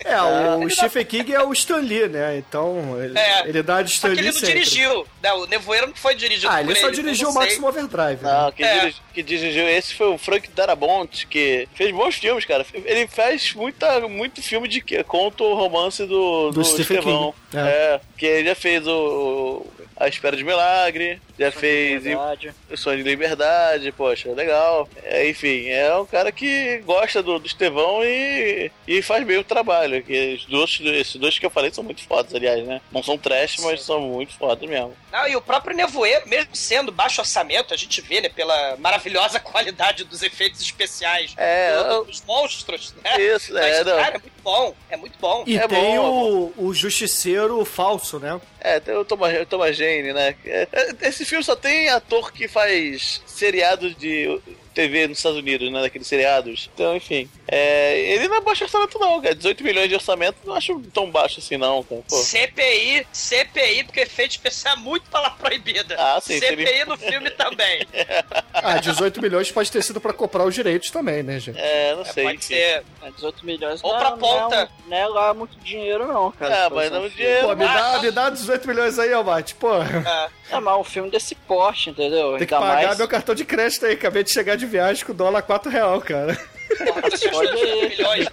É, 0.04 0.20
o, 0.22 0.68
Stephen 0.70 1.04
King 1.04 1.34
é 1.34 1.42
o 1.42 1.52
Stan 1.52 1.76
Lee, 1.76 2.08
né? 2.08 2.38
Então, 2.38 3.00
ele, 3.02 3.18
É. 3.18 3.46
ele 3.48 3.62
dá 3.62 3.82
de 3.82 3.90
Só 3.90 3.96
Stan 3.96 4.08
que 4.08 4.14
ele 4.14 4.22
Lee 4.22 4.32
não 4.32 4.40
sempre. 4.40 4.54
dirigiu, 4.54 5.06
né? 5.22 5.32
O 5.34 5.46
nevoeiro 5.46 5.86
não 5.88 5.94
foi 5.94 6.14
dirigido 6.14 6.48
Ah, 6.48 6.56
por 6.62 6.70
ele 6.70 6.80
só 6.80 6.86
eu 6.86 6.92
dirigiu 6.92 7.28
o. 7.28 7.34
Maximum 7.34 7.68
Overdrive. 7.68 8.22
né? 8.22 8.32
Não, 8.32 8.52
quem, 8.52 8.64
É. 8.66 8.78
dirigi- 8.80 9.02
quem 9.12 9.24
dirigiu 9.24 9.68
esse 9.68 9.94
foi 9.94 10.08
o 10.08 10.18
Frank 10.18 10.48
Darabont, 10.50 11.26
que 11.26 11.68
fez 11.74 11.92
bons 11.94 12.14
filmes, 12.16 12.44
cara. 12.46 12.64
Ele 12.72 13.06
faz 13.08 13.52
muita, 13.54 14.00
muito 14.08 14.42
filme 14.42 14.68
de 14.68 14.80
que 14.80 15.02
conta 15.04 15.42
o 15.44 15.54
romance 15.54 16.04
do, 16.06 16.50
Do 16.50 16.64
Stephen 16.64 16.98
Estevão. 16.98 17.34
King, 17.50 17.62
É. 17.62 18.00
que 18.16 18.24
ele 18.26 18.48
já 18.48 18.54
fez 18.54 18.86
o, 18.86 18.92
o 18.92 19.72
A 19.96 20.08
Espera 20.08 20.29
de 20.36 20.44
Milagre, 20.44 21.20
já 21.40 21.50
fez 21.52 22.02
Verdade. 22.04 22.52
O 22.70 22.76
Sonho 22.76 22.98
de 22.98 23.02
Liberdade, 23.02 23.92
poxa, 23.92 24.30
legal. 24.32 24.88
É, 25.02 25.28
enfim, 25.28 25.68
é 25.68 25.94
um 25.96 26.06
cara 26.06 26.30
que 26.30 26.78
gosta 26.84 27.22
do, 27.22 27.38
do 27.38 27.46
Estevão 27.46 28.04
e, 28.04 28.70
e 28.86 29.02
faz 29.02 29.24
bem 29.26 29.38
o 29.38 29.44
trabalho. 29.44 30.02
Que 30.02 30.34
os 30.34 30.44
dois, 30.46 30.78
esses 30.82 31.16
dois 31.16 31.38
que 31.38 31.46
eu 31.46 31.50
falei 31.50 31.72
são 31.72 31.82
muito 31.84 32.02
fodas, 32.04 32.34
aliás, 32.34 32.64
né? 32.66 32.80
Não 32.92 33.02
são 33.02 33.16
trash, 33.18 33.56
mas 33.60 33.82
são 33.82 34.00
muito 34.00 34.34
fodas 34.36 34.68
mesmo. 34.68 34.94
Não, 35.12 35.26
e 35.28 35.34
o 35.34 35.40
próprio 35.40 35.76
Nevoeiro, 35.76 36.28
mesmo 36.28 36.54
sendo 36.54 36.92
baixo 36.92 37.20
orçamento, 37.20 37.74
a 37.74 37.76
gente 37.76 38.00
vê, 38.00 38.20
né, 38.20 38.28
pela 38.28 38.76
maravilhosa 38.76 39.40
qualidade 39.40 40.04
dos 40.04 40.22
efeitos 40.22 40.60
especiais 40.60 41.32
É, 41.36 41.76
do- 41.76 41.84
eu- 41.90 42.04
dos 42.04 42.22
monstros, 42.24 42.94
né? 43.02 43.20
Isso, 43.20 43.52
Mas, 43.52 43.78
é, 43.80 43.84
cara, 43.84 44.08
é 44.16 44.18
muito 44.18 44.42
bom, 44.42 44.74
é 44.90 44.96
muito 44.96 45.18
bom. 45.18 45.44
E 45.46 45.56
É 45.58 45.66
tem 45.66 45.96
bom, 45.96 46.52
o, 46.56 46.66
o 46.66 46.74
Justiceiro 46.74 47.64
falso, 47.64 48.18
né? 48.18 48.40
É, 48.60 48.78
tem 48.78 48.94
o 48.94 49.04
Thomas, 49.04 49.40
o 49.40 49.46
Thomas 49.46 49.76
Jane, 49.76 50.12
né? 50.12 50.34
É, 50.44 50.68
é, 50.70 51.08
esse 51.08 51.24
filme 51.30 51.44
só 51.44 51.54
tem 51.54 51.88
ator 51.88 52.32
que 52.32 52.48
faz 52.48 53.22
seriado 53.24 53.94
de 53.94 54.40
TV 54.74 55.06
nos 55.08 55.18
Estados 55.18 55.38
Unidos, 55.38 55.70
né? 55.72 55.80
Daqueles 55.82 56.06
seriados. 56.06 56.70
Então, 56.74 56.96
enfim. 56.96 57.28
É, 57.48 57.98
ele 58.14 58.28
não 58.28 58.36
é 58.36 58.40
baixo 58.40 58.64
orçamento, 58.64 58.98
não, 58.98 59.20
cara. 59.20 59.34
18 59.34 59.64
milhões 59.64 59.88
de 59.88 59.94
orçamento 59.94 60.36
não 60.44 60.54
acho 60.54 60.80
tão 60.94 61.10
baixo 61.10 61.40
assim, 61.40 61.56
não, 61.56 61.82
cara. 61.82 62.02
Pô. 62.08 62.16
CPI, 62.16 63.06
CPI, 63.12 63.84
porque 63.84 64.00
efeito 64.00 64.32
especial 64.32 64.74
é 64.74 64.78
muito 64.78 65.08
palavra 65.10 65.36
proibida. 65.38 65.96
Ah, 65.98 66.20
sim, 66.20 66.38
CPI 66.38 66.66
seria- 66.66 66.86
no 66.86 66.96
filme 66.96 67.30
também. 67.30 67.86
Ah, 68.62 68.78
18 68.78 69.22
milhões 69.22 69.50
pode 69.50 69.70
ter 69.72 69.82
sido 69.82 70.00
pra 70.00 70.12
comprar 70.12 70.44
os 70.44 70.54
direitos 70.54 70.90
também, 70.90 71.22
né, 71.22 71.38
gente? 71.40 71.58
É, 71.58 71.94
não 71.94 72.02
É, 72.02 72.04
sei. 72.04 72.24
pode 72.24 72.36
enfim. 72.36 72.46
ser. 72.48 72.84
É, 73.02 73.10
18 73.16 73.46
milhões 73.46 73.82
Ou 73.82 73.92
não, 73.92 73.98
pra 73.98 74.08
é- 74.08 74.16
ponta. 74.16 74.56
Não 74.56 74.62
é, 74.62 74.68
não 74.90 74.96
é 74.96 75.06
lá 75.06 75.34
muito 75.34 75.58
dinheiro, 75.60 76.06
não, 76.06 76.30
cara. 76.32 76.54
É, 76.54 76.66
pra 76.66 76.76
mas 76.76 76.90
não 76.90 77.02
um 77.02 77.06
o 77.06 77.10
filme. 77.10 77.16
dinheiro. 77.24 77.48
Pô, 77.48 77.54
me 77.56 77.64
dá, 77.64 77.94
Ah, 77.94 78.02
me 78.02 78.10
dá 78.10 78.28
18 78.30 78.68
milhões 78.68 78.98
aí, 78.98 79.12
Almate. 79.14 79.54
Pô, 79.54 79.70
É, 79.82 80.60
mas 80.60 80.76
um 80.78 80.84
filme 80.84 81.10
desse 81.10 81.34
porte, 81.34 81.88
entendeu? 81.90 82.36
tem 82.36 82.46
que 82.46 82.54
Ainda 82.54 82.66
pagar 82.66 82.84
mais... 82.86 82.98
meu 82.98 83.08
cartão 83.08 83.34
de 83.34 83.44
crédito 83.44 83.86
aí. 83.86 83.94
Acabei 83.94 84.22
de 84.24 84.30
chegar 84.32 84.56
de 84.56 84.59
viagem 84.66 85.04
com 85.04 85.14
dólar 85.14 85.42
4 85.42 85.70
real, 85.70 86.00
cara. 86.00 86.34
Porra, 86.78 87.02
Pode 87.02 87.18
18 87.18 87.56
ir, 87.58 87.88
milhões. 87.90 88.28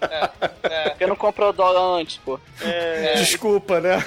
É, 0.00 0.30
é. 0.62 0.88
Por 0.90 0.98
que 0.98 1.06
não 1.06 1.16
comprou 1.16 1.52
dólar 1.52 2.00
antes, 2.00 2.18
pô? 2.18 2.40
Desculpa, 3.16 3.80
né? 3.80 4.04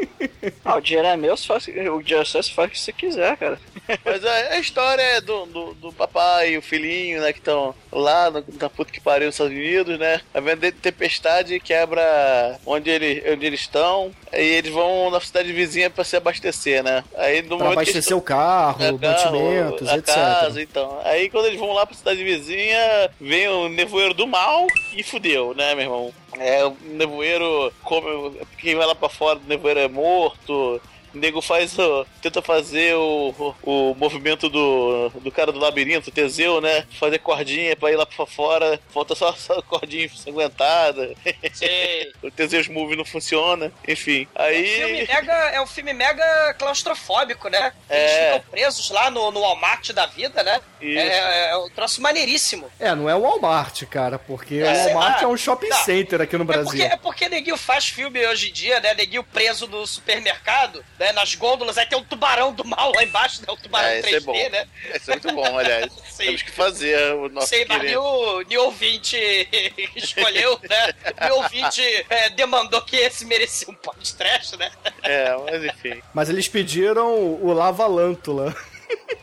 Ah, 0.64 0.76
o 0.76 0.80
dinheiro 0.80 1.08
é 1.08 1.16
meu, 1.16 1.36
faz, 1.36 1.66
o 1.66 1.70
dinheiro 2.02 2.22
é 2.22 2.24
seu, 2.24 2.42
você 2.42 2.52
faz 2.52 2.68
o 2.68 2.72
que 2.72 2.78
você 2.78 2.92
quiser, 2.92 3.36
cara. 3.36 3.58
Mas 4.04 4.24
a, 4.24 4.32
a 4.54 4.58
história 4.58 5.02
é 5.02 5.20
do, 5.20 5.46
do, 5.46 5.74
do 5.74 5.92
papai 5.92 6.52
e 6.52 6.58
o 6.58 6.62
filhinho, 6.62 7.20
né, 7.20 7.32
que 7.32 7.38
estão 7.40 7.74
lá 7.90 8.30
no, 8.30 8.44
na 8.60 8.70
puta 8.70 8.92
que 8.92 9.00
pariu 9.00 9.26
nos 9.26 9.34
Estados 9.34 9.52
Unidos, 9.52 9.98
né? 9.98 10.20
A 10.32 10.40
venda 10.40 10.70
de 10.70 10.78
tempestade 10.78 11.58
quebra 11.60 12.58
onde, 12.64 12.88
ele, 12.90 13.22
onde 13.32 13.46
eles 13.46 13.60
estão. 13.60 14.12
Aí 14.32 14.46
eles 14.46 14.72
vão 14.72 15.10
na 15.10 15.20
cidade 15.20 15.52
vizinha 15.52 15.90
pra 15.90 16.04
se 16.04 16.16
abastecer, 16.16 16.82
né? 16.82 17.02
Aí 17.16 17.42
no 17.42 17.58
Pra 17.58 17.72
abastecer 17.72 17.96
eles 17.96 18.10
o 18.12 18.20
carro, 18.20 18.82
É, 18.82 18.92
carro, 18.92 19.00
mantimentos, 19.00 19.88
a 19.88 19.96
etc. 19.98 20.14
casa, 20.14 20.62
então. 20.62 21.00
Aí 21.04 21.28
quando 21.28 21.46
eles 21.46 21.58
vão 21.58 21.72
lá 21.72 21.84
pra 21.84 21.96
cidade 21.96 22.22
vizinha, 22.22 23.10
vem 23.20 23.48
o 23.48 23.68
nevoeiro 23.68 24.14
do 24.14 24.26
mal 24.26 24.66
e 24.94 25.02
fudeu, 25.02 25.54
né, 25.54 25.74
meu 25.74 25.84
irmão? 25.84 26.14
É, 26.38 26.64
o 26.64 26.76
nevoeiro 26.82 27.72
come. 27.82 28.38
Quem 28.58 28.76
vai 28.76 28.86
lá 28.86 28.94
pra 28.94 29.08
fora 29.08 29.38
do 29.38 29.48
nevoeiro 29.48 29.80
é 29.80 29.88
morto. 29.88 30.80
O 31.14 31.18
nego 31.18 31.40
faz 31.42 31.78
o. 31.78 32.06
tenta 32.22 32.40
fazer 32.42 32.94
o, 32.96 33.54
o, 33.62 33.90
o 33.90 33.94
movimento 33.94 34.48
do, 34.48 35.10
do 35.20 35.30
cara 35.32 35.52
do 35.52 35.58
labirinto, 35.58 36.10
Teseu, 36.10 36.60
né? 36.60 36.86
Fazer 36.98 37.18
cordinha 37.18 37.74
pra 37.76 37.90
ir 37.90 37.96
lá 37.96 38.06
pra 38.06 38.26
fora, 38.26 38.78
falta 38.92 39.14
só, 39.14 39.32
só 39.32 39.60
cordinha 39.62 40.04
ensanguentada. 40.06 41.14
Sei. 41.52 42.12
o 42.22 42.30
Teseus 42.30 42.68
Move 42.68 42.96
não 42.96 43.04
funciona, 43.04 43.72
enfim. 43.86 44.26
É 44.34 44.50
um 44.50 44.64
filme 44.64 45.00
Aí. 45.00 45.06
mega, 45.08 45.32
é 45.32 45.60
um 45.60 45.66
filme 45.66 45.92
mega 45.92 46.54
claustrofóbico, 46.58 47.48
né? 47.48 47.72
Eles 47.88 48.10
É. 48.12 48.32
ficam 48.34 48.50
presos 48.50 48.90
lá 48.90 49.10
no, 49.10 49.30
no 49.30 49.40
Walmart 49.40 49.90
da 49.92 50.06
vida, 50.06 50.42
né? 50.42 50.60
Isso. 50.80 50.98
É, 50.98 51.50
é 51.50 51.56
um 51.56 51.68
troço 51.70 52.00
maneiríssimo. 52.00 52.70
É, 52.78 52.94
não 52.94 53.08
é 53.08 53.14
o 53.14 53.20
Walmart, 53.20 53.84
cara, 53.84 54.18
porque 54.18 54.56
É, 54.56 54.72
o 54.72 54.94
Walmart 54.94 55.22
é 55.22 55.26
um 55.26 55.36
shopping 55.36 55.68
Não. 55.68 55.76
center 55.84 56.20
aqui 56.20 56.36
no 56.36 56.44
É 56.44 56.46
porque, 56.46 56.62
Brasil. 56.62 56.84
é 56.86 56.96
porque 56.96 57.28
Neguinho 57.28 57.56
faz 57.56 57.86
filme 57.88 58.26
hoje 58.26 58.50
em 58.50 58.52
dia, 58.52 58.80
né? 58.80 58.94
Neguinho 58.94 59.24
preso 59.24 59.66
no 59.66 59.86
supermercado, 59.86 60.84
né? 61.00 61.12
Nas 61.12 61.34
gôndolas, 61.34 61.78
aí 61.78 61.86
tem 61.86 61.98
um 61.98 62.04
tubarão 62.04 62.52
do 62.52 62.62
mal 62.64 62.92
lá 62.94 63.02
embaixo, 63.02 63.40
né? 63.40 63.46
O 63.50 63.56
tubarão 63.56 63.88
É, 63.88 63.98
esse 64.00 64.10
3D, 64.10 64.16
é 64.16 64.20
bom. 64.20 64.50
né? 64.50 64.68
Esse 64.94 65.10
é 65.10 65.14
muito 65.14 65.32
bom, 65.34 65.58
aliás. 65.58 65.90
Sim. 66.10 66.26
Temos 66.26 66.42
que 66.42 66.50
fazer 66.50 67.14
o 67.14 67.28
nosso 67.30 67.46
Sei, 67.48 67.64
mas 67.66 67.96
o 67.96 68.42
New 68.42 68.62
ouvinte 68.64 69.16
escolheu, 69.96 70.60
né? 70.68 70.94
New 71.22 71.36
ouvinte 71.36 71.80
é, 72.10 72.28
demandou 72.30 72.82
que 72.82 72.96
esse 72.96 73.24
merecia 73.24 73.68
um 73.70 73.74
podcast 73.74 74.16
trash, 74.16 74.52
né? 74.58 74.70
É, 75.02 75.34
mas 75.38 75.64
enfim. 75.64 76.02
Mas 76.12 76.28
eles 76.28 76.46
pediram 76.46 77.14
o 77.16 77.52
Lava 77.54 77.86
Lântula. 77.86 78.54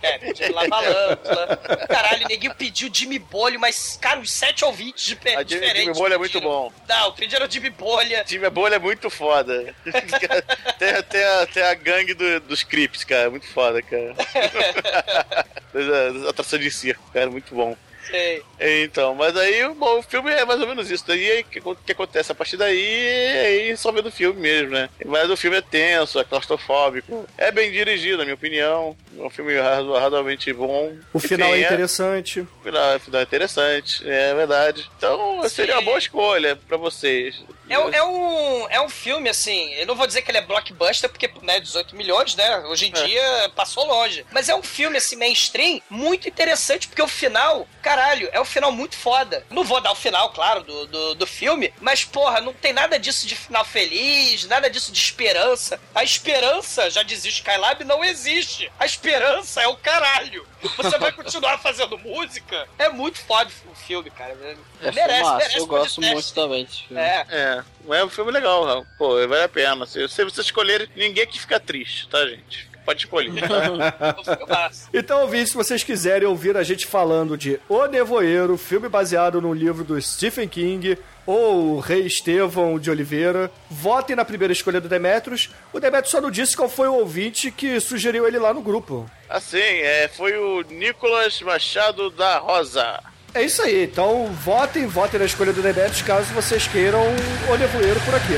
É, 0.01 0.17
pediu 0.17 0.53
Lavalântula. 0.53 1.57
Caralho, 1.87 2.25
o 2.25 2.29
neguinho 2.29 2.53
pediu 2.55 2.89
Jimmy 2.93 3.19
Bolho, 3.19 3.59
mas, 3.59 3.97
cara, 4.01 4.19
uns 4.19 4.31
sete 4.31 4.63
ouvintes 4.63 5.05
de 5.05 5.13
A 5.13 5.29
Jimmy, 5.29 5.45
diferentes. 5.45 5.81
Jimmy 5.83 5.93
Bolha 5.97 6.15
é 6.15 6.17
muito 6.17 6.39
bom. 6.41 6.71
Não, 6.87 7.11
pediram 7.13 7.49
Jimmy 7.49 7.69
Bolha. 7.69 8.23
Jimmy 8.27 8.49
Bolha 8.49 8.75
é 8.75 8.79
muito 8.79 9.09
foda. 9.09 9.73
tem, 10.79 11.03
tem, 11.03 11.23
a, 11.23 11.45
tem 11.47 11.63
a 11.63 11.73
gangue 11.73 12.13
do- 12.13 12.39
dos 12.41 12.63
creeps, 12.63 13.03
cara. 13.03 13.29
Muito 13.29 13.47
foda, 13.47 13.81
cara. 13.81 14.13
das 15.73 16.29
atrações 16.29 16.61
de 16.61 16.71
circo, 16.71 17.03
cara. 17.13 17.29
Muito 17.29 17.53
bom. 17.53 17.75
Sei. 18.09 18.41
Então, 18.59 19.13
mas 19.15 19.35
aí 19.37 19.67
bom, 19.73 19.99
o 19.99 20.01
filme 20.03 20.31
é 20.31 20.45
mais 20.45 20.59
ou 20.61 20.67
menos 20.67 20.89
isso. 20.89 21.03
Daí 21.07 21.29
aí, 21.31 21.41
o 21.41 21.43
que, 21.43 21.61
que 21.85 21.91
acontece 21.91 22.31
a 22.31 22.35
partir 22.35 22.57
daí 22.57 22.79
é 23.05 23.41
aí 23.47 23.77
só 23.77 23.91
vendo 23.91 24.07
o 24.07 24.11
filme 24.11 24.39
mesmo, 24.39 24.71
né? 24.71 24.89
Mas 25.05 25.29
o 25.29 25.37
filme 25.37 25.57
é 25.57 25.61
tenso, 25.61 26.19
é 26.19 26.23
claustrofóbico. 26.23 27.27
É 27.37 27.51
bem 27.51 27.71
dirigido, 27.71 28.17
na 28.19 28.23
minha 28.23 28.35
opinião. 28.35 28.95
É 29.17 29.21
um 29.21 29.29
filme 29.29 29.57
razo- 29.59 29.93
razoavelmente 29.93 30.51
bom. 30.53 30.95
O 31.13 31.19
final 31.19 31.49
é 31.53 31.57
Enfim, 31.59 31.65
interessante. 31.65 32.39
O 32.41 32.47
final, 32.63 32.95
o 32.95 32.99
final 32.99 33.19
é 33.21 33.23
interessante, 33.23 34.09
é 34.09 34.33
verdade. 34.33 34.89
Então 34.97 35.47
seria 35.49 35.75
uma 35.75 35.81
boa 35.81 35.97
escolha 35.97 36.55
pra 36.67 36.77
vocês. 36.77 37.35
É, 37.69 37.77
um- 37.77 37.89
é 37.93 38.03
um, 38.03 38.69
é 38.69 38.81
um 38.81 38.87
filme, 38.89 39.27
assim, 39.29 39.73
eu 39.73 39.85
não 39.85 39.95
vou 39.95 40.07
dizer 40.07 40.21
que 40.21 40.31
ele 40.31 40.37
é 40.37 40.41
blockbuster, 40.41 41.09
porque, 41.09 41.29
né, 41.41 41.59
18 41.59 41.95
milhões, 41.97 42.33
né, 42.35 42.59
hoje 42.67 42.87
em 42.87 42.91
dia 42.93 43.51
passou 43.55 43.85
longe. 43.85 44.25
Mas 44.31 44.47
é 44.47 44.55
um 44.55 44.63
filme, 44.63 44.97
assim, 44.97 45.17
mainstream, 45.17 45.81
muito 45.89 46.29
interessante, 46.29 46.87
porque 46.87 47.01
o 47.01 47.07
final, 47.09 47.67
caralho, 47.97 48.29
é 48.31 48.39
um 48.39 48.45
final 48.45 48.71
muito 48.71 48.95
foda. 48.95 49.43
Não 49.49 49.63
vou 49.63 49.81
dar 49.81 49.91
o 49.91 49.95
final, 49.95 50.29
claro, 50.29 50.61
do, 50.63 50.85
do, 50.85 51.15
do 51.15 51.27
filme, 51.27 51.73
mas, 51.81 52.05
porra, 52.05 52.39
não 52.39 52.53
tem 52.53 52.71
nada 52.71 52.99
disso 52.99 53.25
de 53.25 53.35
final 53.35 53.65
feliz, 53.65 54.45
nada 54.45 54.69
disso 54.69 54.91
de 54.91 54.99
esperança. 54.99 55.79
A 55.95 56.03
esperança, 56.03 56.89
já 56.91 57.01
dizia 57.01 57.31
o 57.31 57.33
Skylab, 57.33 57.83
não 57.83 58.03
existe. 58.03 58.71
A 58.79 58.85
esperança 58.85 59.61
é 59.61 59.67
o 59.67 59.75
caralho. 59.75 60.45
Você 60.75 60.97
vai 60.99 61.11
continuar 61.11 61.57
fazendo 61.59 61.97
música? 61.97 62.67
É 62.77 62.89
muito 62.89 63.19
foda 63.19 63.49
o 63.71 63.75
filme, 63.75 64.11
cara. 64.11 64.37
É 64.81 64.91
merece, 64.91 65.19
filmaço, 65.19 65.37
merece 65.37 65.57
eu 65.57 65.67
gosto 65.67 65.95
podcast. 65.95 66.13
muito 66.13 66.33
também 66.33 66.65
desse 66.65 66.83
filme. 66.83 67.01
É. 67.01 67.25
É, 67.29 67.63
é 67.89 68.05
um 68.05 68.09
filme 68.09 68.31
legal. 68.31 68.85
Pô, 68.97 69.15
vale 69.27 69.43
a 69.43 69.49
pena. 69.49 69.85
Se, 69.85 70.07
se 70.07 70.23
você 70.23 70.41
escolher, 70.41 70.89
ninguém 70.95 71.23
aqui 71.23 71.39
fica 71.39 71.59
triste, 71.59 72.07
tá, 72.07 72.25
gente? 72.27 72.66
Pode 72.87 73.03
escolher. 73.03 73.33
Então, 74.93 75.21
ouvinte, 75.21 75.49
se 75.49 75.55
vocês 75.55 75.83
quiserem 75.83 76.27
ouvir 76.27 76.55
a 76.55 76.63
gente 76.63 76.87
falando 76.87 77.37
de 77.37 77.59
O 77.67 77.85
Nevoeiro, 77.85 78.57
filme 78.57 78.87
baseado 78.87 79.41
no 79.41 79.53
livro 79.53 79.83
do 79.83 80.01
Stephen 80.01 80.47
King, 80.47 80.97
ou 81.25 81.75
o 81.75 81.79
Rei 81.79 82.05
Estevão 82.05 82.79
de 82.79 82.89
Oliveira, 82.89 83.51
votem 83.69 84.15
na 84.15 84.23
primeira 84.23 84.53
escolha 84.53 84.79
do 84.79 84.87
Demetrius. 84.87 85.49
O 85.73 85.79
Demetrius 85.79 86.11
só 86.11 86.21
não 86.21 86.31
disse 86.31 86.55
qual 86.55 86.69
foi 86.69 86.87
o 86.87 86.93
ouvinte 86.93 87.51
que 87.51 87.79
sugeriu 87.81 88.25
ele 88.25 88.39
lá 88.39 88.53
no 88.53 88.61
grupo. 88.61 89.05
assim, 89.29 89.57
é, 89.57 90.07
foi 90.07 90.37
o 90.37 90.61
Nicolas 90.69 91.41
Machado 91.41 92.09
da 92.09 92.37
Rosa. 92.37 93.03
É 93.33 93.43
isso 93.43 93.61
aí, 93.61 93.83
então 93.83 94.27
votem, 94.27 94.87
votem 94.87 95.19
na 95.19 95.25
escolha 95.25 95.51
do 95.51 95.61
Demetrius 95.61 96.01
caso 96.01 96.33
vocês 96.33 96.65
queiram 96.67 97.03
O 97.49 97.57
Nevoeiro 97.57 97.99
por 98.01 98.15
aqui. 98.15 98.35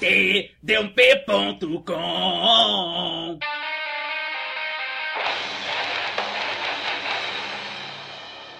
tdump.com 0.00 0.96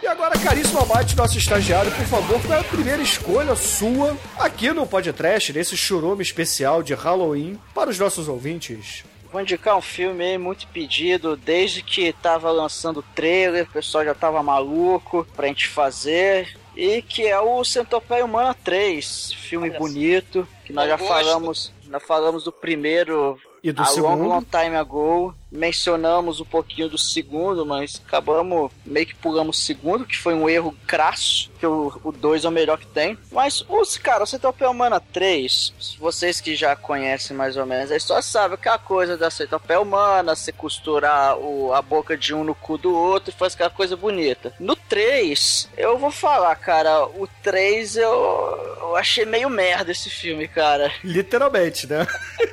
E 0.03 0.07
agora, 0.07 0.39
caríssimo 0.39 0.79
Abate, 0.79 1.17
nosso 1.17 1.37
estagiário, 1.37 1.91
por 1.91 2.05
favor, 2.07 2.41
qual 2.43 2.59
é 2.59 2.61
a 2.61 2.65
primeira 2.65 3.03
escolha 3.03 3.57
sua 3.57 4.17
aqui 4.39 4.71
no 4.73 4.87
podcast, 4.87 5.53
nesse 5.53 5.77
churume 5.77 6.23
especial 6.23 6.81
de 6.81 6.95
Halloween, 6.95 7.59
para 7.75 7.91
os 7.91 7.99
nossos 7.99 8.29
ouvintes? 8.29 9.05
Vou 9.33 9.41
indicar 9.41 9.77
um 9.77 9.83
filme 9.83 10.25
aí 10.25 10.39
muito 10.39 10.69
pedido, 10.69 11.37
desde 11.37 11.83
que 11.83 12.13
tava 12.13 12.51
lançando 12.53 13.01
o 13.01 13.05
trailer, 13.15 13.65
o 13.65 13.73
pessoal 13.73 14.05
já 14.05 14.15
tava 14.15 14.43
maluco 14.43 15.27
pra 15.35 15.49
gente 15.49 15.67
fazer. 15.67 16.57
E 16.77 17.01
que 17.03 17.27
é 17.27 17.39
o 17.41 17.65
Centopeia 17.65 18.25
Humana 18.25 18.55
3, 18.65 19.33
filme 19.33 19.71
Olha 19.71 19.79
bonito, 19.79 20.47
que 20.65 20.73
nós 20.73 20.89
já 20.89 20.97
gosto. 20.97 21.09
falamos, 21.09 21.73
nós 21.87 22.03
falamos 22.03 22.45
do 22.45 22.53
primeiro 22.53 23.39
E 23.63 23.73
do 23.73 23.83
a 23.83 23.87
segundo? 23.87 24.25
long, 24.25 24.29
long 24.29 24.43
time 24.43 24.77
ago. 24.77 25.35
Mencionamos 25.57 26.41
um 26.41 26.45
pouquinho 26.45 26.89
do 26.89 26.99
segundo, 26.99 27.65
mas 27.65 28.01
acabamos 28.07 28.71
meio 28.85 29.07
que 29.07 29.15
pulamos 29.15 29.59
o 29.59 29.61
segundo, 29.61 30.05
que 30.05 30.17
foi 30.17 30.35
um 30.35 30.49
erro 30.49 30.77
crasso, 30.87 31.51
que 31.59 31.67
o 31.67 32.13
2 32.13 32.45
é 32.45 32.49
o 32.49 32.53
melhor 32.53 32.79
que 32.79 32.87
tem. 32.87 33.19
Mas 33.33 33.65
os 33.69 33.97
cara, 33.97 34.25
o 34.25 34.27
Centopeia 34.27 34.71
Humana 34.71 35.01
3, 35.01 35.97
vocês 35.99 36.41
que 36.41 36.55
já 36.55 36.77
conhecem 36.77 37.37
mais 37.37 37.57
ou 37.57 37.65
menos 37.65 37.91
a 37.91 37.97
história, 37.97 38.23
sabem 38.23 38.55
aquela 38.55 38.79
coisa 38.79 39.17
da 39.17 39.31
Centopeia 39.31 39.81
Humana, 39.81 40.37
você 40.37 40.53
costurar 40.53 41.39
o, 41.39 41.73
a 41.73 41.81
boca 41.81 42.17
de 42.17 42.35
um 42.35 42.45
no 42.45 42.55
cu 42.55 42.77
do 42.77 42.95
outro 42.95 43.31
e 43.31 43.39
faz 43.39 43.55
aquela 43.55 43.71
coisa 43.71 43.97
bonita. 43.97 44.53
No 44.61 44.77
3, 44.77 45.71
eu 45.77 45.99
vou 45.99 46.11
falar, 46.11 46.55
cara, 46.57 47.07
o 47.07 47.27
3 47.43 47.97
eu, 47.97 48.77
eu 48.81 48.97
achei 48.97 49.25
meio 49.25 49.49
merda 49.49 49.91
esse 49.91 50.11
filme, 50.11 50.47
cara. 50.47 50.93
Literalmente, 51.03 51.87
né? 51.87 52.07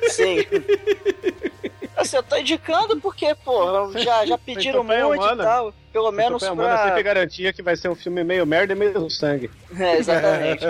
Sim. 0.08 0.38
Assim, 2.04 2.16
eu 2.16 2.22
tô 2.22 2.36
indicando 2.36 3.00
porque, 3.00 3.34
pô, 3.44 3.90
já, 3.98 4.24
já 4.26 4.38
pediram 4.38 4.84
muito 4.84 5.06
Humana. 5.06 5.42
e 5.42 5.44
tal. 5.44 5.74
Pelo 5.92 6.10
menos 6.10 6.42
Centopeia 6.42 6.52
Humana 6.66 6.78
pra... 6.78 6.88
sempre 6.88 7.02
garantia 7.04 7.52
que 7.52 7.62
vai 7.62 7.76
ser 7.76 7.88
um 7.88 7.94
filme 7.94 8.24
meio 8.24 8.44
merda 8.44 8.72
e 8.72 8.76
meio 8.76 9.08
sangue. 9.08 9.50
É, 9.78 9.96
exatamente. 9.96 10.64